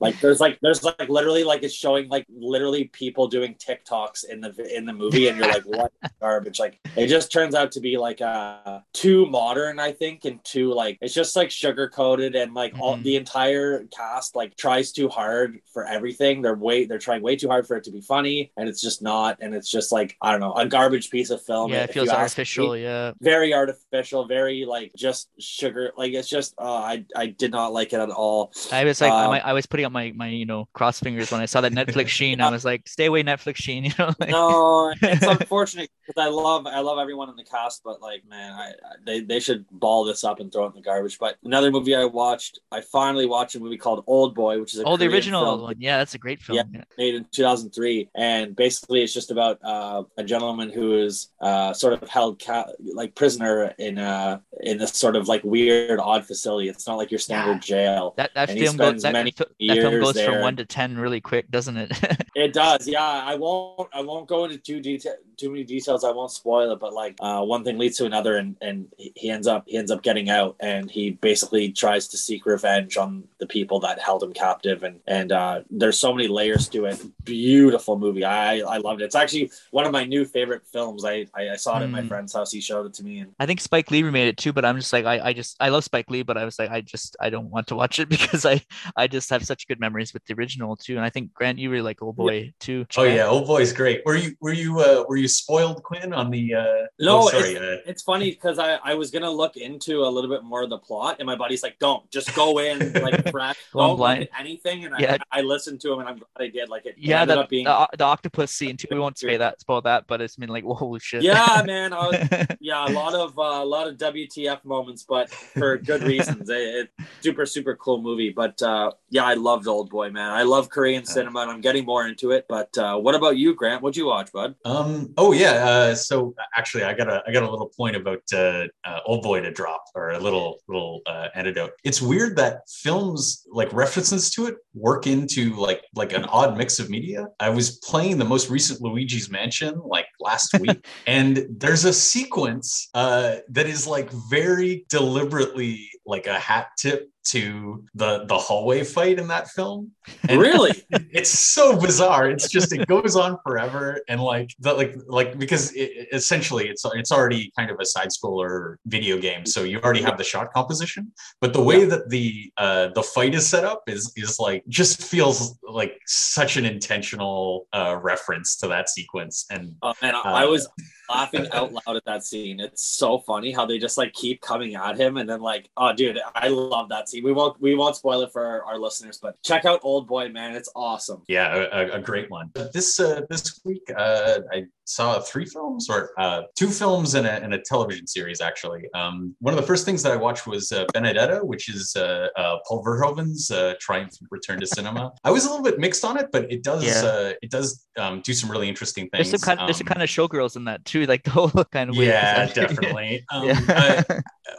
like 0.00 0.20
there's 0.20 0.40
like 0.40 0.58
there's 0.60 0.82
like 0.82 1.08
literally 1.08 1.44
like 1.44 1.62
it's 1.62 1.74
showing 1.74 2.08
like 2.08 2.26
literally 2.48 2.84
people 2.84 3.28
doing 3.28 3.54
TikToks 3.54 4.24
in 4.28 4.40
the 4.40 4.76
in 4.76 4.86
the 4.86 4.92
movie, 4.92 5.28
and 5.28 5.38
you're 5.38 5.48
like, 5.48 5.64
what 5.66 5.92
garbage? 6.20 6.58
Like 6.58 6.78
it 6.96 7.06
just 7.08 7.30
turns 7.32 7.54
out 7.54 7.72
to 7.72 7.80
be 7.80 7.96
like 7.98 8.20
uh 8.20 8.80
too 8.92 9.26
modern, 9.26 9.78
I 9.78 9.92
think, 9.92 10.24
and 10.24 10.42
too 10.44 10.72
like 10.72 10.98
it's 11.00 11.14
just 11.14 11.36
like 11.36 11.50
sugar 11.50 11.88
coated, 11.88 12.34
and 12.34 12.54
like 12.54 12.74
all 12.80 12.96
Mhm. 12.96 13.02
the 13.02 13.16
entire 13.16 13.84
cast 13.96 14.34
like 14.36 14.56
tries 14.56 14.92
too 14.92 15.08
hard 15.08 15.60
for 15.72 15.84
everything. 15.86 16.42
They're 16.42 16.54
way 16.54 16.86
they're 16.86 16.98
trying 16.98 17.22
way 17.22 17.36
too 17.36 17.48
hard 17.48 17.66
for 17.66 17.76
it 17.76 17.84
to 17.84 17.90
be 17.92 18.00
funny, 18.00 18.52
and 18.56 18.68
it's 18.68 18.80
just 18.80 19.02
not, 19.02 19.38
and 19.40 19.54
it's 19.54 19.70
just 19.70 19.92
like 19.92 20.16
I 20.22 20.30
don't 20.32 20.40
know 20.40 20.54
a 20.54 20.66
garbage 20.66 21.10
piece 21.10 21.30
of 21.30 21.42
film. 21.42 21.70
yeah, 21.72 21.84
it 21.84 21.92
feels 21.92 22.08
artificial. 22.08 22.72
me 22.74 22.82
Yeah. 22.82 23.12
very 23.20 23.52
artificial, 23.54 24.26
very 24.26 24.64
like 24.64 24.92
just 24.96 25.28
sugar. 25.38 25.92
Like 25.96 26.12
it's 26.12 26.28
just, 26.28 26.54
uh, 26.58 26.64
I 26.92 27.04
I 27.14 27.26
did 27.26 27.50
not 27.52 27.72
like 27.72 27.92
it 27.92 28.00
at 28.00 28.10
all. 28.10 28.52
I 28.72 28.84
was 28.84 29.00
like, 29.00 29.12
I, 29.12 29.24
Um, 29.38 29.40
I 29.44 29.52
was 29.52 29.66
putting 29.66 29.86
up 29.86 29.92
my 29.92 30.12
my 30.14 30.28
you 30.28 30.46
know 30.46 30.68
cross 30.72 31.00
fingers 31.00 31.30
when 31.30 31.40
I 31.40 31.46
saw 31.46 31.60
that 31.60 31.72
Netflix 31.72 32.08
Sheen. 32.18 32.37
I 32.40 32.50
was 32.50 32.64
like, 32.64 32.88
stay 32.88 33.06
away, 33.06 33.22
Netflix 33.22 33.56
Sheen. 33.56 33.84
You 33.88 33.92
know, 33.98 34.12
like, 34.20 34.30
No, 34.30 34.92
it's 35.00 35.24
unfortunate 35.40 35.90
because 36.06 36.22
I 36.22 36.28
love 36.28 36.66
I 36.66 36.80
love 36.80 36.98
everyone 36.98 37.30
in 37.30 37.36
the 37.36 37.44
cast, 37.44 37.82
but 37.84 38.02
like 38.02 38.22
man, 38.28 38.52
I, 38.52 38.70
I 38.70 38.72
they 39.06 39.20
they 39.20 39.40
should 39.40 39.64
ball 39.70 40.04
this 40.04 40.24
up 40.24 40.40
and 40.40 40.52
throw 40.52 40.64
it 40.64 40.68
in 40.68 40.74
the 40.74 40.82
garbage. 40.82 41.18
But 41.18 41.36
another 41.44 41.70
movie 41.70 41.94
I 41.94 42.04
watched, 42.04 42.60
I 42.70 42.80
finally 42.82 43.26
watched 43.26 43.54
a 43.54 43.60
movie 43.60 43.78
called 43.78 44.04
Old 44.06 44.34
Boy, 44.34 44.60
which 44.60 44.74
is 44.74 44.80
a 44.80 44.84
oh, 44.84 44.96
the 44.96 45.06
original 45.06 45.44
film 45.44 45.60
one. 45.62 45.76
Yeah, 45.78 45.98
that's 45.98 46.14
a 46.14 46.18
great 46.18 46.40
film. 46.40 46.58
Yeah. 46.72 46.84
made 46.96 47.14
in 47.14 47.24
2003 47.32 48.10
and 48.14 48.54
basically 48.56 49.02
it's 49.02 49.14
just 49.14 49.30
about 49.30 49.58
uh, 49.62 50.02
a 50.16 50.24
gentleman 50.24 50.70
who 50.70 50.98
is 50.98 51.28
uh, 51.40 51.72
sort 51.72 51.92
of 51.94 52.08
held 52.08 52.42
ca- 52.42 52.66
like 52.94 53.14
prisoner 53.14 53.74
in 53.78 53.98
a 53.98 54.42
in 54.60 54.78
this 54.78 54.92
sort 54.92 55.16
of 55.16 55.28
like 55.28 55.42
weird 55.44 56.00
odd 56.00 56.26
facility 56.26 56.68
it's 56.68 56.86
not 56.86 56.96
like 56.96 57.10
your 57.10 57.18
standard 57.20 57.62
jail 57.62 58.14
That 58.16 58.34
that 58.34 58.50
And 58.50 58.58
film 58.58 58.76
goes 58.76 59.02
that, 59.02 59.12
that 59.12 59.34
film 59.58 60.00
goes 60.00 60.20
from 60.20 60.40
one 60.40 60.56
to 60.56 60.64
ten 60.64 60.96
really 60.98 61.20
quick, 61.20 61.50
doesn't 61.50 61.76
it? 61.76 61.92
It 62.34 62.52
does, 62.52 62.86
yeah. 62.86 63.02
I 63.02 63.34
won't. 63.36 63.88
I 63.92 64.00
won't 64.02 64.28
go 64.28 64.44
into 64.44 64.58
too 64.58 64.80
detail, 64.80 65.14
too 65.36 65.50
many 65.50 65.64
details. 65.64 66.04
I 66.04 66.10
won't 66.10 66.30
spoil 66.30 66.70
it, 66.72 66.78
but 66.80 66.92
like 66.92 67.16
uh, 67.20 67.42
one 67.42 67.64
thing 67.64 67.78
leads 67.78 67.96
to 67.98 68.06
another, 68.06 68.36
and 68.36 68.56
and 68.60 68.88
he 68.96 69.30
ends 69.30 69.46
up 69.46 69.64
he 69.66 69.76
ends 69.76 69.90
up 69.90 70.02
getting 70.02 70.28
out, 70.30 70.56
and 70.60 70.90
he 70.90 71.10
basically 71.10 71.70
tries 71.72 72.08
to 72.08 72.16
seek 72.16 72.46
revenge 72.46 72.96
on 72.96 73.24
the 73.38 73.46
people 73.46 73.80
that 73.80 73.98
held 73.98 74.22
him 74.22 74.32
captive, 74.32 74.82
and 74.82 75.00
and 75.06 75.32
uh, 75.32 75.60
there's 75.70 75.98
so 75.98 76.12
many 76.12 76.28
layers 76.28 76.68
to 76.70 76.84
it. 76.84 77.00
Beautiful 77.24 77.98
movie. 77.98 78.24
I 78.24 78.58
I 78.60 78.78
loved 78.78 79.00
it. 79.02 79.04
It's 79.06 79.14
actually 79.14 79.50
one 79.70 79.86
of 79.86 79.92
my 79.92 80.04
new 80.04 80.24
favorite 80.24 80.66
films. 80.66 81.04
I 81.04 81.26
I, 81.34 81.50
I 81.50 81.56
saw 81.56 81.78
it 81.80 81.84
at 81.84 81.90
my 81.90 81.98
Mm. 82.02 82.08
friend's 82.08 82.32
house. 82.34 82.52
He 82.52 82.60
showed 82.60 82.86
it 82.86 82.94
to 82.94 83.04
me, 83.04 83.18
and 83.18 83.32
I 83.38 83.46
think 83.46 83.60
Spike 83.60 83.90
Lee 83.90 84.02
remade 84.02 84.28
it 84.28 84.36
too, 84.36 84.52
but 84.52 84.64
I'm 84.64 84.76
just 84.76 84.92
like 84.92 85.04
I, 85.06 85.20
I 85.28 85.32
just 85.32 85.56
I 85.60 85.68
love 85.70 85.84
Spike 85.84 86.10
Lee, 86.10 86.22
but 86.22 86.36
I 86.36 86.44
was 86.44 86.58
like 86.58 86.70
I 86.70 86.80
just 86.80 87.16
I 87.20 87.30
don't 87.30 87.50
want 87.50 87.66
to 87.68 87.74
watch 87.76 87.98
it 87.98 88.08
because 88.14 88.44
I 88.44 88.60
I 88.96 89.06
just 89.06 89.30
have 89.30 89.44
such 89.44 89.66
good 89.68 89.80
memories 89.80 90.12
with 90.12 90.24
the 90.26 90.34
original 90.34 90.76
too, 90.76 90.96
and 90.96 91.04
I 91.04 91.10
think 91.10 91.32
Grant 91.34 91.58
you 91.58 91.70
really 91.70 91.82
like 91.82 92.02
Old 92.02 92.17
Boy 92.18 92.52
too. 92.60 92.84
Oh 92.96 93.04
yeah, 93.04 93.26
old 93.26 93.46
boy's 93.46 93.72
great. 93.72 94.02
Were 94.04 94.16
you 94.16 94.34
were 94.40 94.52
you 94.52 94.80
uh, 94.80 95.04
were 95.08 95.16
you 95.16 95.28
spoiled, 95.28 95.82
Quinn, 95.82 96.12
on 96.12 96.30
the? 96.30 96.54
Uh... 96.54 96.86
No, 96.98 97.20
oh, 97.22 97.28
sorry. 97.30 97.56
Uh, 97.56 97.76
it's 97.86 98.02
funny 98.02 98.30
because 98.36 98.58
I, 98.58 98.74
I 98.84 98.94
was 98.94 99.10
gonna 99.10 99.30
look 99.30 99.56
into 99.56 100.02
a 100.02 100.10
little 100.10 100.28
bit 100.28 100.42
more 100.44 100.62
of 100.62 100.70
the 100.70 100.78
plot, 100.78 101.16
and 101.20 101.26
my 101.26 101.36
buddy's 101.36 101.62
like, 101.62 101.78
"Don't 101.78 102.10
just 102.10 102.34
go 102.34 102.58
in 102.58 102.92
like 102.94 103.26
fresh, 103.30 103.56
Go 103.72 103.80
in 103.80 103.86
don't 103.88 103.96
blind. 103.96 104.20
look 104.20 104.28
anything." 104.38 104.84
And 104.84 104.94
Yeah. 104.98 105.16
I, 105.32 105.38
I 105.38 105.42
listened 105.42 105.80
to 105.82 105.92
him, 105.92 106.00
and 106.00 106.08
I'm 106.08 106.16
glad 106.16 106.46
I 106.46 106.48
did. 106.48 106.68
Like 106.68 106.86
it, 106.86 106.90
it 106.90 106.94
Yeah, 106.98 107.22
ended 107.22 107.36
the, 107.36 107.40
up 107.42 107.48
being 107.48 107.64
the, 107.66 107.88
the 107.96 108.04
octopus 108.04 108.50
scene 108.50 108.76
too. 108.76 108.88
We 108.90 108.98
won't 108.98 109.16
say 109.16 109.36
that 109.36 109.60
spoil 109.60 109.80
that, 109.82 110.06
but 110.08 110.20
it's 110.20 110.34
been 110.36 110.48
like 110.48 110.64
holy 110.82 110.98
shit. 111.00 111.22
yeah, 111.22 111.62
man. 111.64 111.92
I 111.92 112.06
was, 112.08 112.56
yeah, 112.60 112.84
a 112.86 112.90
lot 112.90 113.14
of 113.14 113.38
uh, 113.38 113.42
a 113.62 113.64
lot 113.64 113.86
of 113.86 113.96
WTF 113.96 114.64
moments, 114.64 115.04
but 115.08 115.30
for 115.30 115.78
good 115.78 116.02
reasons. 116.02 116.50
it, 116.50 116.90
it 116.98 117.06
super 117.20 117.46
super 117.46 117.76
cool 117.76 118.02
movie, 118.02 118.30
but 118.30 118.60
uh, 118.62 118.90
yeah, 119.10 119.24
I 119.24 119.34
loved 119.34 119.68
Old 119.68 119.90
Boy, 119.90 120.10
man. 120.10 120.30
I 120.30 120.42
love 120.42 120.68
Korean 120.68 121.04
cinema, 121.04 121.40
and 121.40 121.50
I'm 121.50 121.60
getting 121.60 121.84
more 121.84 122.07
into 122.08 122.32
it. 122.32 122.46
But 122.48 122.76
uh, 122.76 122.96
what 122.96 123.14
about 123.14 123.36
you, 123.36 123.54
Grant? 123.54 123.82
What'd 123.82 123.96
you 123.96 124.06
watch, 124.06 124.32
bud? 124.32 124.54
Um. 124.64 125.12
Oh 125.16 125.32
yeah. 125.32 125.52
Uh, 125.52 125.94
so 125.94 126.34
actually, 126.56 126.84
I 126.84 126.94
got 126.94 127.08
a 127.08 127.22
I 127.26 127.32
got 127.32 127.42
a 127.42 127.50
little 127.50 127.70
point 127.76 127.96
about 127.96 128.22
uh, 128.32 128.66
Old 129.06 129.22
Boy 129.22 129.40
to 129.40 129.50
drop, 129.50 129.84
or 129.94 130.10
a 130.10 130.18
little 130.18 130.60
little 130.68 131.02
uh, 131.06 131.28
antidote. 131.34 131.72
It's 131.84 132.02
weird 132.02 132.36
that 132.36 132.62
films 132.68 133.46
like 133.50 133.72
references 133.72 134.30
to 134.30 134.46
it 134.46 134.56
work 134.74 135.06
into 135.06 135.54
like 135.54 135.82
like 135.94 136.12
an 136.12 136.24
odd 136.24 136.56
mix 136.56 136.78
of 136.78 136.90
media. 136.90 137.26
I 137.40 137.50
was 137.50 137.78
playing 137.78 138.18
the 138.18 138.24
most 138.24 138.50
recent 138.50 138.80
Luigi's 138.80 139.30
Mansion 139.30 139.80
like 139.84 140.06
last 140.20 140.58
week, 140.60 140.86
and 141.06 141.46
there's 141.50 141.84
a 141.84 141.92
sequence 141.92 142.88
uh, 142.94 143.36
that 143.50 143.66
is 143.66 143.86
like 143.86 144.10
very 144.30 144.86
deliberately 144.88 145.90
like 146.06 146.26
a 146.26 146.38
hat 146.38 146.68
tip 146.78 147.10
to 147.30 147.84
the 147.94 148.24
the 148.26 148.38
hallway 148.38 148.84
fight 148.84 149.18
in 149.18 149.28
that 149.28 149.48
film. 149.48 149.92
And- 150.28 150.40
really? 150.40 150.72
it's 150.90 151.30
so 151.30 151.78
bizarre. 151.78 152.30
It's 152.30 152.48
just 152.50 152.72
it 152.72 152.86
goes 152.86 153.14
on 153.16 153.38
forever, 153.46 154.00
and 154.08 154.20
like 154.20 154.50
the 154.58 154.72
like 154.74 154.94
like 155.06 155.38
because 155.38 155.72
it, 155.74 156.08
essentially 156.12 156.68
it's 156.68 156.84
it's 156.94 157.12
already 157.12 157.52
kind 157.58 157.70
of 157.70 157.78
a 157.80 157.86
side 157.86 158.08
scroller 158.08 158.76
video 158.86 159.18
game, 159.18 159.46
so 159.46 159.62
you 159.62 159.80
already 159.80 160.02
have 160.02 160.18
the 160.18 160.24
shot 160.24 160.52
composition. 160.52 161.12
But 161.40 161.52
the 161.52 161.62
way 161.62 161.84
that 161.84 162.08
the 162.10 162.52
uh, 162.56 162.88
the 162.94 163.02
fight 163.02 163.34
is 163.34 163.46
set 163.46 163.64
up 163.64 163.82
is 163.86 164.12
is 164.16 164.38
like 164.38 164.64
just 164.68 165.02
feels 165.02 165.58
like 165.62 166.00
such 166.06 166.56
an 166.56 166.64
intentional 166.64 167.66
uh, 167.72 167.98
reference 168.02 168.56
to 168.56 168.68
that 168.68 168.88
sequence. 168.88 169.46
And 169.50 169.74
Oh 169.82 169.94
man, 170.02 170.14
I, 170.14 170.18
Uh, 170.18 170.32
I 170.32 170.44
was 170.44 170.68
laughing 171.08 171.46
out 171.52 171.72
loud 171.72 171.96
at 171.96 172.04
that 172.06 172.24
scene. 172.24 172.60
It's 172.60 172.84
so 172.84 173.18
funny 173.20 173.52
how 173.52 173.66
they 173.66 173.78
just 173.78 173.98
like 173.98 174.12
keep 174.12 174.40
coming 174.40 174.74
at 174.74 174.96
him, 174.98 175.16
and 175.16 175.28
then 175.28 175.40
like, 175.40 175.68
oh 175.76 175.92
dude, 175.92 176.18
I 176.34 176.48
love 176.48 176.88
that 176.90 177.08
scene. 177.08 177.24
We 177.24 177.32
won't 177.32 177.60
we 177.60 177.74
won't 177.74 177.96
spoil 177.96 178.22
it 178.22 178.32
for 178.32 178.44
our, 178.44 178.64
our 178.64 178.78
listeners, 178.78 179.18
but 179.20 179.36
check 179.42 179.64
out 179.64 179.80
Old 179.82 180.06
Boy, 180.06 180.28
man. 180.28 180.54
It's 180.54 180.70
awesome. 180.74 181.22
yeah, 181.28 181.54
a, 181.54 181.60
a- 181.80 181.92
a 181.98 182.00
great 182.00 182.30
one. 182.30 182.50
This 182.72 182.98
uh, 183.00 183.22
this 183.30 183.60
week, 183.64 183.82
uh, 183.96 184.40
I 184.52 184.64
saw 184.84 185.20
three 185.20 185.44
films 185.44 185.88
or 185.90 186.12
uh, 186.18 186.42
two 186.58 186.68
films 186.68 187.14
and 187.14 187.26
a, 187.26 187.32
and 187.42 187.52
a 187.54 187.58
television 187.60 188.06
series. 188.06 188.40
Actually, 188.40 188.84
um, 188.94 189.34
one 189.40 189.52
of 189.54 189.60
the 189.60 189.66
first 189.66 189.84
things 189.84 190.02
that 190.02 190.12
I 190.12 190.16
watched 190.16 190.46
was 190.46 190.72
uh, 190.72 190.84
Benedetta, 190.94 191.40
which 191.44 191.68
is 191.68 191.94
uh, 191.96 192.28
uh, 192.36 192.56
Paul 192.66 192.82
Verhoeven's 192.84 193.50
uh, 193.50 193.74
triumphant 193.80 194.28
return 194.30 194.60
to 194.60 194.66
cinema. 194.66 195.12
I 195.24 195.30
was 195.30 195.44
a 195.44 195.48
little 195.50 195.64
bit 195.64 195.78
mixed 195.78 196.04
on 196.04 196.18
it, 196.18 196.28
but 196.32 196.50
it 196.50 196.62
does 196.62 196.84
Yeah. 196.84 197.08
uh, 197.08 197.32
it 197.42 197.50
does 197.50 197.86
um, 197.98 198.20
do 198.22 198.32
some 198.32 198.50
really 198.50 198.68
interesting 198.68 199.08
things. 199.10 199.30
There's 199.30 199.42
some 199.42 199.56
kind 199.56 199.68
there's 199.68 199.78
some 199.78 199.86
Um, 199.88 199.94
kind 199.94 200.02
of 200.02 200.08
showgirls 200.08 200.56
in 200.56 200.64
that 200.64 200.84
too, 200.84 200.97
like 201.06 201.22
the 201.24 201.30
whole 201.30 201.50
kind 201.50 201.90
of 201.90 201.96
way 201.96 202.06
yeah, 202.06 202.46
definitely. 202.46 203.24
Um, 203.32 203.44
yeah. 203.48 204.02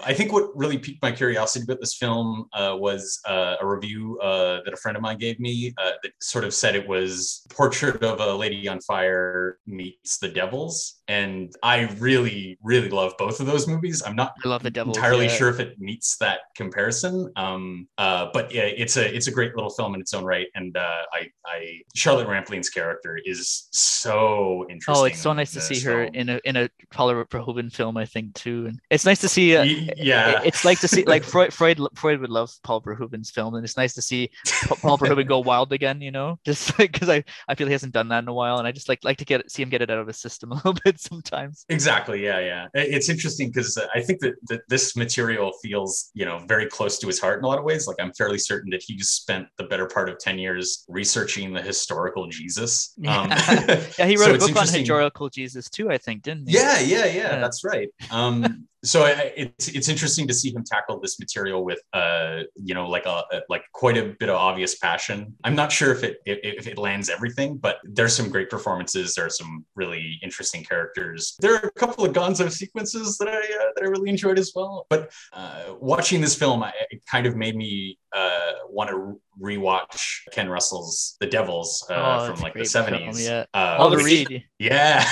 I, 0.04 0.14
think 0.14 0.32
what 0.32 0.56
really 0.56 0.78
piqued 0.78 1.02
my 1.02 1.12
curiosity 1.12 1.64
about 1.64 1.80
this 1.80 1.96
film 1.96 2.46
uh, 2.54 2.76
was 2.78 3.20
uh, 3.28 3.56
a 3.62 3.66
review 3.66 4.20
uh, 4.22 4.60
that 4.66 4.74
a 4.74 4.78
friend 4.78 4.96
of 4.96 5.02
mine 5.02 5.18
gave 5.18 5.40
me 5.40 5.74
uh, 5.78 5.92
that 6.04 6.12
sort 6.22 6.44
of 6.44 6.54
said 6.54 6.76
it 6.76 6.88
was 6.88 7.46
Portrait 7.50 8.04
of 8.04 8.20
a 8.20 8.34
Lady 8.34 8.68
on 8.68 8.80
Fire 8.82 9.60
meets 9.66 10.18
The 10.18 10.30
Devils. 10.30 11.02
and 11.08 11.52
I 11.64 11.84
really, 12.00 12.58
really 12.62 12.90
love 12.90 13.14
both 13.18 13.40
of 13.40 13.46
those 13.46 13.68
movies. 13.68 14.04
I'm 14.06 14.16
not 14.16 14.34
I 14.44 14.48
love 14.48 14.64
the 14.64 14.72
devil. 14.72 14.94
entirely 14.94 15.26
yeah. 15.26 15.32
sure 15.32 15.50
if 15.50 15.60
it 15.60 15.80
meets 15.80 16.18
that 16.18 16.42
comparison. 16.56 17.32
Um, 17.36 17.88
uh, 17.98 18.28
but 18.34 18.54
yeah, 18.54 18.64
it's 18.64 18.98
a 18.98 19.16
it's 19.16 19.28
a 19.28 19.32
great 19.32 19.56
little 19.56 19.72
film 19.72 19.96
in 19.96 20.02
its 20.02 20.14
own 20.14 20.24
right, 20.24 20.48
and 20.56 20.76
uh, 20.78 21.04
I 21.14 21.30
I 21.46 21.82
Charlotte 21.96 22.28
Rampling's 22.28 22.70
character 22.70 23.20
is 23.26 23.68
so 23.72 24.66
interesting. 24.70 25.04
Oh, 25.04 25.06
it's 25.06 25.22
so 25.22 25.34
nice 25.34 25.52
to 25.54 25.62
see 25.62 25.80
her 25.82 26.04
in 26.04 26.30
a 26.30 26.40
in 26.44 26.56
a 26.56 26.70
Paula 26.92 27.26
Verhoeven 27.26 27.74
film, 27.74 27.98
I 27.98 28.06
think 28.06 28.34
too. 28.36 28.68
And 28.68 28.80
it's 28.90 29.06
nice 29.06 29.20
to 29.22 29.30
see. 29.30 29.56
Uh, 29.80 29.94
yeah. 29.98 30.42
it's 30.44 30.66
like 30.66 30.80
to 30.80 30.88
see 30.88 31.04
like 31.04 31.24
Freud. 31.24 31.54
Freud 31.54 31.80
Freud 31.96 32.20
would 32.22 32.30
love 32.30 32.52
Paul 32.64 32.82
Verhoeven's 32.82 33.30
film, 33.30 33.56
and 33.56 33.64
it's 33.64 33.78
nice 33.78 33.94
to 33.94 34.02
see 34.02 34.30
Paul 34.68 34.98
Verhoeven 34.98 35.28
go 35.28 35.40
wild 35.40 35.72
again. 35.74 36.02
You 36.02 36.12
know, 36.12 36.40
just 36.46 36.78
like 36.80 36.92
because 36.92 37.10
I 37.10 37.24
I 37.48 37.56
feel 37.56 37.68
he 37.68 37.74
hasn't 37.74 37.94
done 37.94 38.10
that 38.10 38.24
in 38.24 38.28
a 38.28 38.34
while, 38.34 38.58
and 38.58 38.68
I 38.68 38.72
just 38.72 38.90
like 38.90 39.00
like 39.04 39.18
to 39.18 39.26
get 39.26 39.50
see 39.52 39.62
him 39.62 39.70
get 39.70 39.82
it 39.82 39.90
out 39.90 40.00
of 40.00 40.08
his 40.08 40.20
system 40.20 40.52
a 40.54 40.56
little 40.56 40.76
bit 40.84 41.00
sometimes. 41.00 41.66
Exactly. 41.70 42.24
Yeah, 42.24 42.40
yeah. 42.40 42.68
It's 42.74 43.10
interesting 43.10 43.50
because 43.50 43.78
I 43.94 44.02
think 44.02 44.20
that, 44.22 44.36
that 44.48 44.62
this 44.70 44.96
material 44.96 45.52
feels, 45.62 46.12
you 46.14 46.26
know, 46.26 46.40
very 46.48 46.68
close 46.68 47.00
to 47.00 47.08
his 47.08 47.20
heart 47.20 47.40
in 47.40 47.46
a 47.46 47.48
lot 47.48 47.60
of 47.60 47.64
ways. 47.64 47.88
Like 47.88 47.98
I'm 48.00 48.14
fairly 48.14 48.38
certain 48.38 48.70
that 48.72 48.84
he 48.86 48.98
spent 49.00 49.48
the 49.58 49.66
better 49.66 49.88
part 49.88 50.10
of 50.10 50.20
ten 50.20 50.40
years 50.40 50.86
researching 50.88 51.54
the 51.54 51.62
historical 51.62 52.28
Jesus. 52.28 52.94
Um, 53.10 53.30
Yeah, 53.30 54.06
he 54.06 54.18
so 54.18 54.28
wrote 54.28 54.36
a 54.36 54.40
book 54.40 54.56
on 54.56 54.68
historical 54.68 55.30
Jesus 55.30 55.68
too, 55.68 55.90
I 55.90 55.98
think, 55.98 56.22
didn't 56.22 56.48
he? 56.48 56.56
Yeah, 56.56 56.80
yeah, 56.80 57.06
yeah, 57.06 57.14
Yeah. 57.14 57.40
That's 57.40 57.64
right. 57.64 57.90
Um, 58.12 58.68
so 58.84 59.06
it's 59.06 59.68
it's 59.68 59.90
interesting 59.90 60.28
to 60.28 60.34
see 60.34 60.54
him 60.54 60.64
tackle 60.64 61.00
this 61.00 61.20
material 61.20 61.66
with, 61.66 61.80
uh, 61.94 62.44
you 62.56 62.74
know, 62.74 62.88
like 62.88 63.06
a, 63.06 63.24
like 63.50 63.64
quite 63.74 63.98
a 63.98 64.16
bit 64.20 64.30
of 64.30 64.36
obvious 64.36 64.76
passion. 64.76 65.36
I'm 65.44 65.56
not 65.56 65.72
sure 65.72 65.92
if 65.92 66.04
it 66.04 66.22
if 66.26 66.68
it 66.68 66.78
lands 66.78 67.10
everything, 67.10 67.58
but 67.58 67.80
there's 67.84 68.16
some 68.16 68.30
great 68.30 68.50
performances. 68.50 69.16
There 69.16 69.26
are 69.26 69.30
some 69.30 69.66
really 69.76 70.18
interesting 70.24 70.64
characters. 70.64 71.36
There 71.40 71.56
are 71.56 71.68
a 71.68 71.72
couple 71.72 72.06
of 72.06 72.14
Gonzo 72.14 72.50
sequences 72.50 73.18
that 73.18 73.28
I 73.28 73.38
uh, 73.38 73.72
that 73.76 73.84
I 73.84 73.88
really 73.88 74.10
enjoyed 74.10 74.40
as 74.40 74.54
well. 74.56 74.86
But 74.90 75.12
uh, 75.34 75.76
watching 75.80 76.22
this 76.22 76.36
film, 76.36 76.64
I, 76.64 76.72
it 76.90 77.02
kind 77.06 77.26
of 77.26 77.36
made 77.36 77.56
me 77.56 77.98
uh, 78.16 78.52
want 78.70 78.90
to 78.90 79.20
rewatch 79.42 80.20
Ken 80.32 80.50
Russell's 80.50 81.16
The 81.22 81.28
Devils 81.28 81.86
uh, 81.90 81.94
Oh, 82.30 82.34
from 82.34 82.42
like 82.42 82.54
the 82.54 82.62
70s. 82.62 83.24
yeah. 83.26 83.46
Uh, 83.54 83.78
Oliver 83.80 84.04
which- 84.04 84.28
Reed. 84.30 84.44
yeah. 84.60 85.06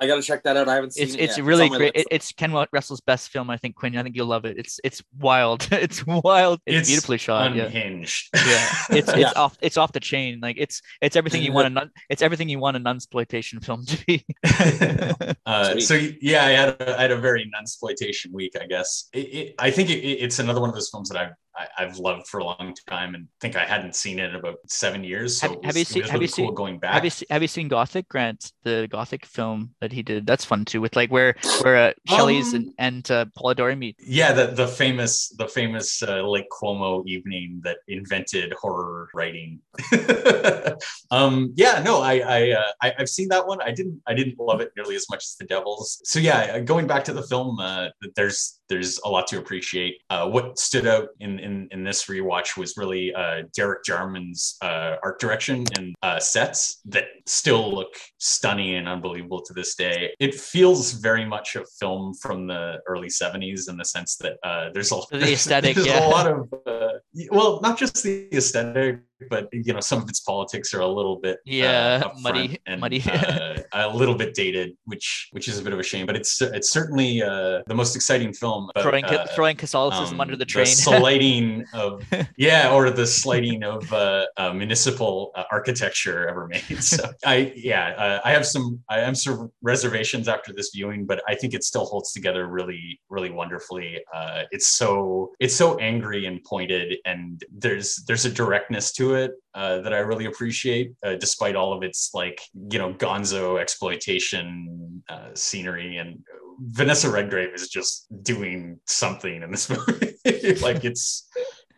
I 0.00 0.06
gotta 0.06 0.22
check 0.22 0.42
that 0.44 0.56
out. 0.56 0.68
I 0.68 0.74
haven't 0.74 0.92
seen 0.94 1.04
It's 1.04 1.14
it. 1.14 1.20
it's 1.20 1.36
yet. 1.38 1.46
really 1.46 1.64
on 1.64 1.70
my 1.70 1.76
great. 1.78 1.92
It, 1.94 2.06
it's 2.10 2.32
Ken 2.32 2.52
Russell's 2.72 3.00
best 3.02 3.30
film, 3.30 3.50
I 3.50 3.56
think. 3.56 3.76
Quinn, 3.76 3.96
I 3.96 4.02
think 4.02 4.16
you'll 4.16 4.26
love 4.26 4.44
it. 4.44 4.58
It's 4.58 4.80
it's 4.82 5.02
wild. 5.18 5.68
it's 5.72 6.04
wild. 6.06 6.60
It's, 6.66 6.80
It's 6.80 6.88
beautifully 6.88 7.18
shot. 7.18 7.52
Unhinged. 7.52 8.30
yeah 8.34 8.68
it's 8.90 9.08
it's 9.08 9.16
Yeah. 9.16 9.32
off 9.36 9.56
it's 9.60 9.76
off 9.76 9.92
the 9.92 10.00
chain 10.00 10.40
like 10.42 10.56
it's 10.58 10.82
it's 11.00 11.16
everything 11.16 11.42
you 11.42 11.52
want 11.52 11.66
a 11.68 11.70
non, 11.70 11.90
it's 12.10 12.22
everything 12.22 12.48
you 12.48 12.58
want 12.58 12.76
a 12.76 12.80
non-exploitation 12.80 13.60
film 13.60 13.84
to 13.86 14.04
be 14.06 14.24
uh, 15.46 15.78
so 15.78 15.94
yeah, 16.20 16.44
I 16.44 16.50
had 16.50 16.68
a, 16.80 16.98
I 16.98 17.02
had 17.02 17.10
a 17.10 17.16
very 17.16 17.48
non-exploitation 17.52 18.32
week, 18.32 18.54
I 18.60 18.66
guess. 18.66 19.08
It, 19.12 19.18
it, 19.18 19.54
I 19.58 19.70
think 19.70 19.90
it, 19.90 19.94
it's 20.00 20.38
another 20.38 20.60
one 20.60 20.68
of 20.70 20.74
those 20.74 20.90
films 20.90 21.08
that 21.10 21.18
I've 21.18 21.32
I, 21.56 21.66
I've 21.84 21.98
loved 21.98 22.26
for 22.26 22.38
a 22.40 22.44
long 22.44 22.74
time, 22.88 23.14
and 23.14 23.28
think 23.40 23.54
I 23.56 23.64
hadn't 23.64 23.94
seen 23.94 24.18
it 24.18 24.30
in 24.30 24.36
about 24.36 24.56
seven 24.66 25.04
years. 25.04 25.38
So 25.40 25.48
Have- 25.48 25.56
it 25.58 25.64
have 25.64 25.76
you 25.76 25.84
seen- 25.84 26.02
have 26.02 26.12
really 26.14 26.24
you 26.26 26.32
cool 26.32 26.46
seen- 26.48 26.54
going 26.54 26.78
back? 26.78 26.94
have 26.94 27.04
you 27.04 27.10
have 27.30 27.42
you 27.42 27.48
seen 27.48 27.68
gothic 27.68 28.08
grant 28.08 28.52
the 28.64 28.88
gothic 28.90 29.24
film 29.26 29.74
that 29.80 29.92
he 29.92 30.02
did 30.02 30.26
that's 30.26 30.44
fun 30.44 30.64
too 30.64 30.80
with 30.80 30.96
like 30.96 31.10
where 31.10 31.34
where 31.62 31.76
uh, 31.76 31.92
shelley's 32.08 32.52
and, 32.54 32.66
Um, 32.68 32.74
and 32.78 33.10
uh, 33.10 33.24
polidori 33.38 33.76
meet 33.78 33.96
yeah, 34.00 34.32
the 34.32 34.46
the 34.48 34.66
famous 34.66 35.28
the 35.38 35.46
famous 35.48 36.02
uh, 36.02 36.22
Lake 36.26 36.48
Como 36.50 37.04
evening 37.06 37.60
that 37.64 37.78
invented 37.88 38.52
horror 38.60 39.08
writing. 39.14 39.60
um, 41.10 41.52
yeah, 41.56 41.82
no, 41.84 42.00
I 42.00 42.14
I, 42.18 42.50
uh, 42.52 42.72
I 42.82 42.92
I've 42.98 43.08
seen 43.08 43.28
that 43.28 43.46
one. 43.46 43.60
I 43.62 43.70
didn't 43.70 44.00
I 44.06 44.14
didn't 44.14 44.38
love 44.38 44.60
it 44.60 44.72
nearly 44.76 44.96
as 44.96 45.06
much 45.10 45.24
as 45.24 45.36
the 45.38 45.44
Devils. 45.46 46.00
So 46.04 46.18
yeah, 46.18 46.58
going 46.60 46.86
back 46.86 47.04
to 47.04 47.12
the 47.12 47.22
film, 47.22 47.58
uh, 47.60 47.88
there's 48.16 48.60
there's 48.68 48.98
a 49.04 49.08
lot 49.08 49.26
to 49.28 49.38
appreciate. 49.38 50.00
Uh, 50.10 50.28
what 50.28 50.58
stood 50.58 50.86
out 50.86 51.08
in 51.20 51.38
in 51.38 51.68
in 51.70 51.84
this 51.84 52.06
rewatch 52.06 52.56
was 52.56 52.76
really 52.76 53.14
uh, 53.14 53.42
Derek 53.56 53.84
Jarman's 53.84 54.56
uh, 54.62 54.96
art 55.02 55.20
direction 55.20 55.64
and 55.76 55.94
uh, 56.02 56.18
sets 56.18 56.80
that 56.86 57.04
still 57.26 57.74
look 57.74 57.94
stunning 58.18 58.76
and 58.76 58.88
unbelievable 58.88 59.42
to 59.42 59.52
this 59.52 59.74
day. 59.74 60.14
It 60.18 60.34
feels 60.34 60.92
very 60.92 61.24
much 61.24 61.56
a 61.56 61.64
film 61.78 62.14
from 62.14 62.46
the 62.46 62.80
early 62.86 63.08
70s 63.08 63.68
in 63.68 63.76
the 63.76 63.84
sense 63.84 64.16
that 64.16 64.36
uh, 64.42 64.70
there's 64.72 64.92
a 64.92 65.00
The 65.10 65.32
aesthetic, 65.32 65.74
there's 65.76 65.86
yeah. 65.86 66.06
a 66.06 66.08
lot 66.08 66.26
of 66.26 66.52
uh, 66.66 66.98
well, 67.30 67.60
not 67.62 67.78
just 67.78 68.02
the 68.02 68.28
aesthetic, 68.34 69.00
but 69.30 69.48
you 69.52 69.72
know 69.72 69.80
some 69.80 70.02
of 70.02 70.08
its 70.08 70.20
politics 70.20 70.74
are 70.74 70.80
a 70.80 70.86
little 70.86 71.16
bit 71.16 71.38
Yeah, 71.44 72.02
uh, 72.04 72.20
muddy- 72.20 72.58
and 72.66 72.80
muddy. 72.80 73.02
uh, 73.06 73.58
a 73.72 73.94
little 73.96 74.14
bit 74.14 74.34
dated, 74.34 74.76
which 74.84 75.28
which 75.32 75.48
is 75.48 75.58
a 75.58 75.62
bit 75.62 75.72
of 75.72 75.78
a 75.78 75.82
shame. 75.82 76.06
But 76.06 76.16
it's 76.16 76.40
it's 76.42 76.70
certainly 76.70 77.22
uh, 77.22 77.62
the 77.66 77.74
most 77.74 77.96
exciting 77.96 78.32
film. 78.32 78.70
about, 78.70 78.82
throwing 78.82 79.04
uh, 79.04 79.26
throwing 79.34 79.56
catholicism 79.56 80.14
um, 80.14 80.20
under 80.20 80.36
the 80.36 80.44
train 80.44 80.66
sliding 80.86 81.64
of 81.72 82.04
yeah, 82.36 82.72
or 82.72 82.90
the 82.90 83.06
sliding 83.06 83.62
of 83.62 83.90
uh, 83.92 84.26
uh, 84.36 84.52
municipal 84.52 85.32
uh, 85.34 85.44
architecture 85.50 86.28
ever 86.28 86.46
made. 86.48 86.82
So 86.82 87.08
I 87.24 87.52
yeah, 87.56 87.88
uh, 87.96 88.20
I 88.24 88.32
have 88.32 88.46
some 88.46 88.80
I 88.88 88.98
have 89.00 89.16
some 89.16 89.50
reservations 89.62 90.28
after 90.28 90.52
this 90.52 90.70
viewing, 90.74 91.06
but 91.06 91.22
I 91.28 91.34
think 91.34 91.54
it 91.54 91.64
still 91.64 91.84
holds 91.86 92.12
together 92.12 92.46
really 92.48 93.00
really 93.08 93.30
wonderfully. 93.30 94.00
Uh, 94.14 94.42
it's 94.50 94.66
so 94.66 95.32
it's 95.40 95.54
so 95.54 95.76
angry 95.78 96.26
and 96.26 96.42
pointed, 96.44 96.96
and 97.04 97.42
there's 97.52 97.96
there's 98.06 98.24
a 98.24 98.30
directness 98.30 98.92
to 98.92 99.03
it 99.12 99.32
uh, 99.54 99.80
that 99.80 99.92
I 99.92 99.98
really 99.98 100.24
appreciate, 100.24 100.92
uh, 101.04 101.14
despite 101.14 101.54
all 101.54 101.72
of 101.72 101.82
its 101.82 102.10
like 102.14 102.40
you 102.70 102.78
know 102.78 102.94
Gonzo 102.94 103.60
exploitation 103.60 105.02
uh, 105.08 105.28
scenery 105.34 105.98
and 105.98 106.24
Vanessa 106.60 107.10
Redgrave 107.10 107.52
is 107.54 107.68
just 107.68 108.06
doing 108.22 108.80
something 108.86 109.42
in 109.42 109.50
this 109.50 109.68
movie. 109.70 110.14
like 110.60 110.84
it's 110.84 111.28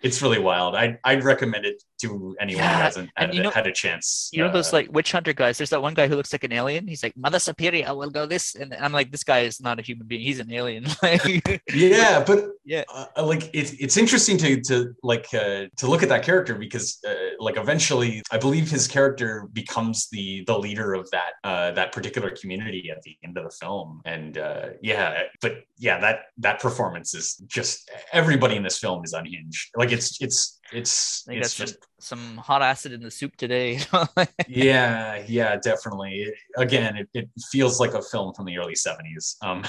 it's 0.07 0.21
really 0.25 0.39
wild. 0.51 0.73
I 0.83 0.87
I'd 1.09 1.25
recommend 1.33 1.65
it 1.71 1.79
to 2.03 2.09
anyone 2.45 2.63
who 2.63 2.69
hasn't 2.87 3.09
had, 3.17 3.35
you 3.35 3.43
know- 3.43 3.51
had 3.61 3.67
a 3.67 3.73
chance. 3.83 4.07
you 4.35 4.41
know 4.43 4.53
those 4.57 4.71
Uh, 4.73 4.77
like 4.79 4.87
witch 4.97 5.11
hunter 5.17 5.33
guys 5.43 5.55
there's 5.59 5.73
that 5.75 5.83
one 5.89 5.95
guy 6.01 6.07
who 6.09 6.17
looks 6.19 6.33
like 6.37 6.45
an 6.51 6.53
alien 6.61 6.83
he's 6.93 7.03
like 7.07 7.17
mother 7.27 7.39
superior 7.51 7.85
I 7.91 7.93
will 8.01 8.11
go 8.19 8.25
this 8.35 8.47
and 8.61 8.69
i'm 8.85 8.93
like 9.01 9.09
this 9.15 9.25
guy 9.33 9.41
is 9.51 9.57
not 9.67 9.75
a 9.81 9.83
human 9.89 10.07
being 10.11 10.23
he's 10.29 10.41
an 10.47 10.51
alien 10.61 10.85
yeah, 11.75 12.23
but 12.31 12.39
Yeah. 12.65 12.85
uh, 12.99 13.07
like 13.33 13.45
it's 13.61 13.73
it's 13.85 13.97
interesting 14.03 14.37
to 14.45 14.61
to 14.71 14.77
like 15.13 15.27
uh, 15.35 15.63
to 15.81 15.85
look 15.93 16.03
at 16.03 16.09
that 16.15 16.23
character 16.31 16.55
because 16.67 16.87
uh, 17.11 17.15
like 17.47 17.57
eventually 17.65 18.13
I 18.31 18.39
believe 18.47 18.67
his 18.79 18.87
character 18.97 19.31
becomes 19.63 19.97
the 20.15 20.27
the 20.51 20.59
leader 20.67 20.89
of 21.01 21.05
that 21.17 21.33
uh, 21.51 21.71
that 21.79 21.89
particular 21.97 22.31
community 22.41 22.83
at 22.95 23.01
the 23.07 23.15
end 23.27 23.35
of 23.39 23.45
the 23.49 23.55
film, 23.63 23.89
and 24.05 24.33
uh, 24.39 24.67
yeah, 24.91 25.09
but 25.45 25.53
yeah, 25.87 25.97
that 26.05 26.17
that 26.47 26.57
performance 26.67 27.11
is 27.21 27.27
just 27.47 27.91
everybody 28.21 28.57
in 28.57 28.63
this 28.69 28.79
film 28.85 28.99
is 29.05 29.13
unhinged. 29.21 29.65
Like 29.81 29.93
it's 29.97 30.21
it's 30.21 30.56
it's 30.73 31.25
I 31.27 31.33
think 31.33 31.45
it's 31.45 31.57
that's 31.57 31.73
just 31.73 31.87
some, 31.99 32.37
hot 32.37 32.63
acid 32.63 32.93
in 32.93 33.03
the 33.03 33.11
soup 33.11 33.35
today 33.37 33.81
yeah 34.49 35.25
yeah 35.27 35.57
definitely 35.57 36.33
again 36.57 36.97
it, 36.97 37.09
it 37.15 37.29
feels 37.51 37.81
like 37.81 37.95
a 37.95 38.03
film 38.03 38.33
from 38.35 38.45
the 38.45 38.57
early 38.59 38.75
70s 38.75 39.37
um 39.43 39.65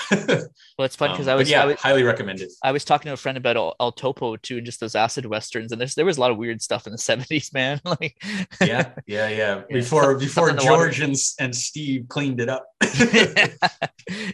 well 0.78 0.86
it's 0.86 0.96
fun 0.96 1.12
because 1.12 1.28
um, 1.28 1.34
i 1.34 1.36
was 1.36 1.50
yeah 1.50 1.64
I 1.64 1.66
was 1.66 1.80
highly 1.80 2.04
recommended 2.04 2.50
I 2.64 2.72
was 2.72 2.84
talking 2.86 3.10
to 3.10 3.14
a 3.14 3.18
friend 3.18 3.38
about 3.38 3.56
El, 3.56 3.76
El 3.80 3.92
Topo 3.92 4.36
too, 4.36 4.58
and 4.58 4.66
just 4.66 4.80
those 4.80 4.96
acid 4.96 5.26
westerns, 5.26 5.72
and 5.72 5.80
there's 5.80 5.96
there 5.96 6.06
was 6.06 6.18
a 6.18 6.22
lot 6.22 6.32
of 6.32 6.38
weird 6.38 6.62
stuff 6.62 6.86
in 6.86 6.92
the 6.92 6.98
'70s, 6.98 7.54
man. 7.54 7.82
like, 7.86 8.22
yeah 8.62 8.92
yeah 9.06 9.30
yeah 9.30 9.62
before 9.70 10.18
before 10.18 10.50
something 10.50 10.64
in 10.64 10.66
the 10.66 10.72
water. 10.72 10.92
george 10.92 11.00
and, 11.00 11.16
and 11.40 11.56
steve 11.56 12.06
cleaned 12.08 12.40
it 12.40 12.50
up 12.50 12.68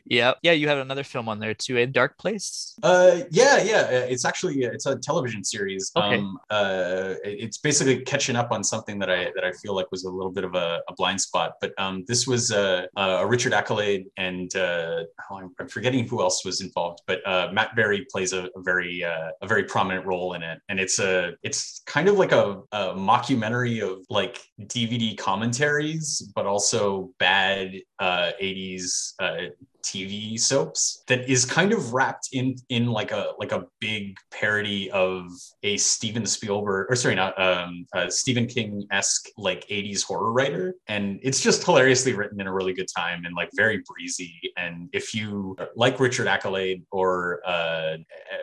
yeah, 0.06 0.34
yeah. 0.42 0.52
You 0.52 0.68
have 0.68 0.78
another 0.78 1.04
film 1.04 1.30
on 1.30 1.40
there 1.40 1.54
too, 1.54 1.78
a 1.78 1.86
Dark 1.86 2.18
Place. 2.18 2.76
Uh, 2.84 3.22
yeah, 3.32 3.62
yeah. 3.64 3.90
It's 3.90 4.26
actually 4.26 4.64
it's 4.64 4.86
a 4.86 4.98
television 4.98 5.44
series. 5.44 5.92
Okay. 5.96 6.18
Um, 6.18 6.38
uh, 6.54 7.16
it's 7.24 7.58
basically 7.58 8.02
catching 8.02 8.36
up 8.36 8.52
on 8.52 8.64
something 8.64 9.00
that 9.00 9.10
I 9.10 9.32
that 9.36 9.44
I 9.44 9.52
feel 9.54 9.74
like 9.76 9.88
was 9.92 10.04
a 10.04 10.10
little 10.10 10.32
bit 10.32 10.44
of 10.44 10.54
a, 10.54 10.82
a 10.88 10.94
blind 10.94 11.20
spot. 11.20 11.54
But 11.60 11.72
um, 11.80 12.06
this 12.08 12.28
was 12.28 12.52
uh, 12.52 12.86
a 12.96 13.26
Richard 13.26 13.54
Ayoade, 13.54 14.06
and 14.18 14.56
uh, 14.56 15.04
oh, 15.32 15.50
I'm, 15.60 15.68
forgetting 15.68 16.08
who 16.08 16.22
else 16.22 16.46
was 16.46 16.62
involved. 16.62 17.00
But 17.08 17.26
uh, 17.28 17.50
Matt 17.52 17.76
Berry 17.76 18.06
plays 18.12 18.34
a, 18.34 18.44
a 18.56 18.62
very 18.62 19.04
uh, 19.04 19.30
a 19.42 19.48
very 19.48 19.64
prominent 19.64 20.06
role 20.06 20.34
in 20.34 20.44
it, 20.44 20.60
and 20.70 20.80
it's 20.80 21.00
a 21.00 21.34
it's 21.42 21.82
kind 21.88 22.08
of 22.08 22.18
like 22.20 22.32
a, 22.32 22.62
a 22.72 22.94
mockumentary 22.94 23.82
of 23.82 24.06
like 24.12 24.40
DVD 24.62 25.18
commentaries, 25.18 26.22
but 26.36 26.46
also 26.46 27.12
bad 27.18 27.74
uh, 28.00 28.32
80s 28.42 29.14
uh, 29.20 29.50
TV 29.84 30.40
soaps 30.40 31.04
that 31.08 31.30
is 31.30 31.46
kind 31.46 31.74
of 31.74 31.94
wrapped 31.94 32.30
in 32.32 32.56
in 32.70 32.88
like 32.88 33.12
a 33.12 33.32
like 33.38 33.52
a 33.52 33.66
big 33.80 34.18
parody 34.32 34.90
of 34.92 35.26
a 35.64 35.78
Steven 35.78 36.26
Spielberg 36.26 36.88
or 36.90 36.96
sorry 36.96 37.16
not 37.16 37.40
um 37.40 37.86
Stephen 38.10 38.48
King 38.48 38.86
esque 38.92 39.28
like 39.38 39.68
80s 39.68 40.04
horror 40.04 40.32
writer. 40.32 40.76
And 40.88 41.20
it's 41.24 41.42
just 41.42 41.64
hilariously 41.64 42.14
written 42.14 42.40
in 42.40 42.48
a 42.48 42.54
really 42.54 42.74
good 42.74 42.88
time 42.96 43.26
and 43.26 43.36
like 43.36 43.50
very 43.56 43.84
breezy. 43.88 44.40
And 44.58 44.90
if 44.94 45.14
you 45.14 45.56
like 45.76 46.00
Richard 46.00 46.28
Ayoade 46.28 46.84
or 46.92 47.42
uh, 47.46 47.98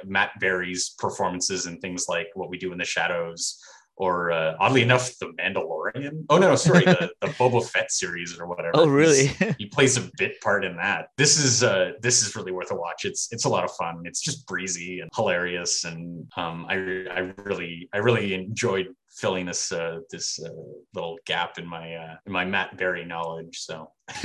Matt 0.04 0.32
Berry's 0.40 0.90
performances 0.98 1.66
and 1.66 1.80
things 1.80 2.06
like 2.08 2.28
What 2.34 2.50
We 2.50 2.58
Do 2.58 2.72
in 2.72 2.78
the 2.78 2.84
Shadows 2.84 3.58
or 4.00 4.32
uh, 4.32 4.56
oddly 4.58 4.80
enough, 4.80 5.10
the 5.18 5.26
Mandalorian. 5.26 6.24
Oh 6.30 6.38
no, 6.38 6.56
sorry, 6.56 6.86
the, 6.86 7.12
the 7.20 7.26
Boba 7.38 7.62
Fett 7.68 7.92
series 7.92 8.38
or 8.38 8.46
whatever. 8.46 8.70
Oh, 8.72 8.88
really? 8.88 9.26
he 9.58 9.66
plays 9.66 9.98
a 9.98 10.10
bit 10.16 10.40
part 10.40 10.64
in 10.64 10.74
that. 10.76 11.08
This 11.18 11.38
is 11.38 11.62
uh, 11.62 11.92
this 12.00 12.22
is 12.26 12.34
really 12.34 12.50
worth 12.50 12.70
a 12.70 12.74
watch. 12.74 13.04
It's 13.04 13.28
it's 13.30 13.44
a 13.44 13.48
lot 13.48 13.62
of 13.62 13.70
fun. 13.72 14.00
It's 14.04 14.22
just 14.22 14.46
breezy 14.46 15.00
and 15.00 15.10
hilarious, 15.14 15.84
and 15.84 16.26
um, 16.38 16.64
I 16.66 16.76
I 17.10 17.32
really 17.44 17.90
I 17.92 17.98
really 17.98 18.32
enjoyed 18.32 18.88
filling 19.10 19.46
this 19.46 19.72
uh, 19.72 19.98
this 20.10 20.38
uh, 20.42 20.48
little 20.94 21.18
gap 21.26 21.58
in 21.58 21.66
my 21.66 21.94
uh, 21.94 22.16
in 22.26 22.32
my 22.32 22.44
Matt 22.44 22.76
Berry 22.76 23.04
knowledge. 23.04 23.58
So 23.58 23.90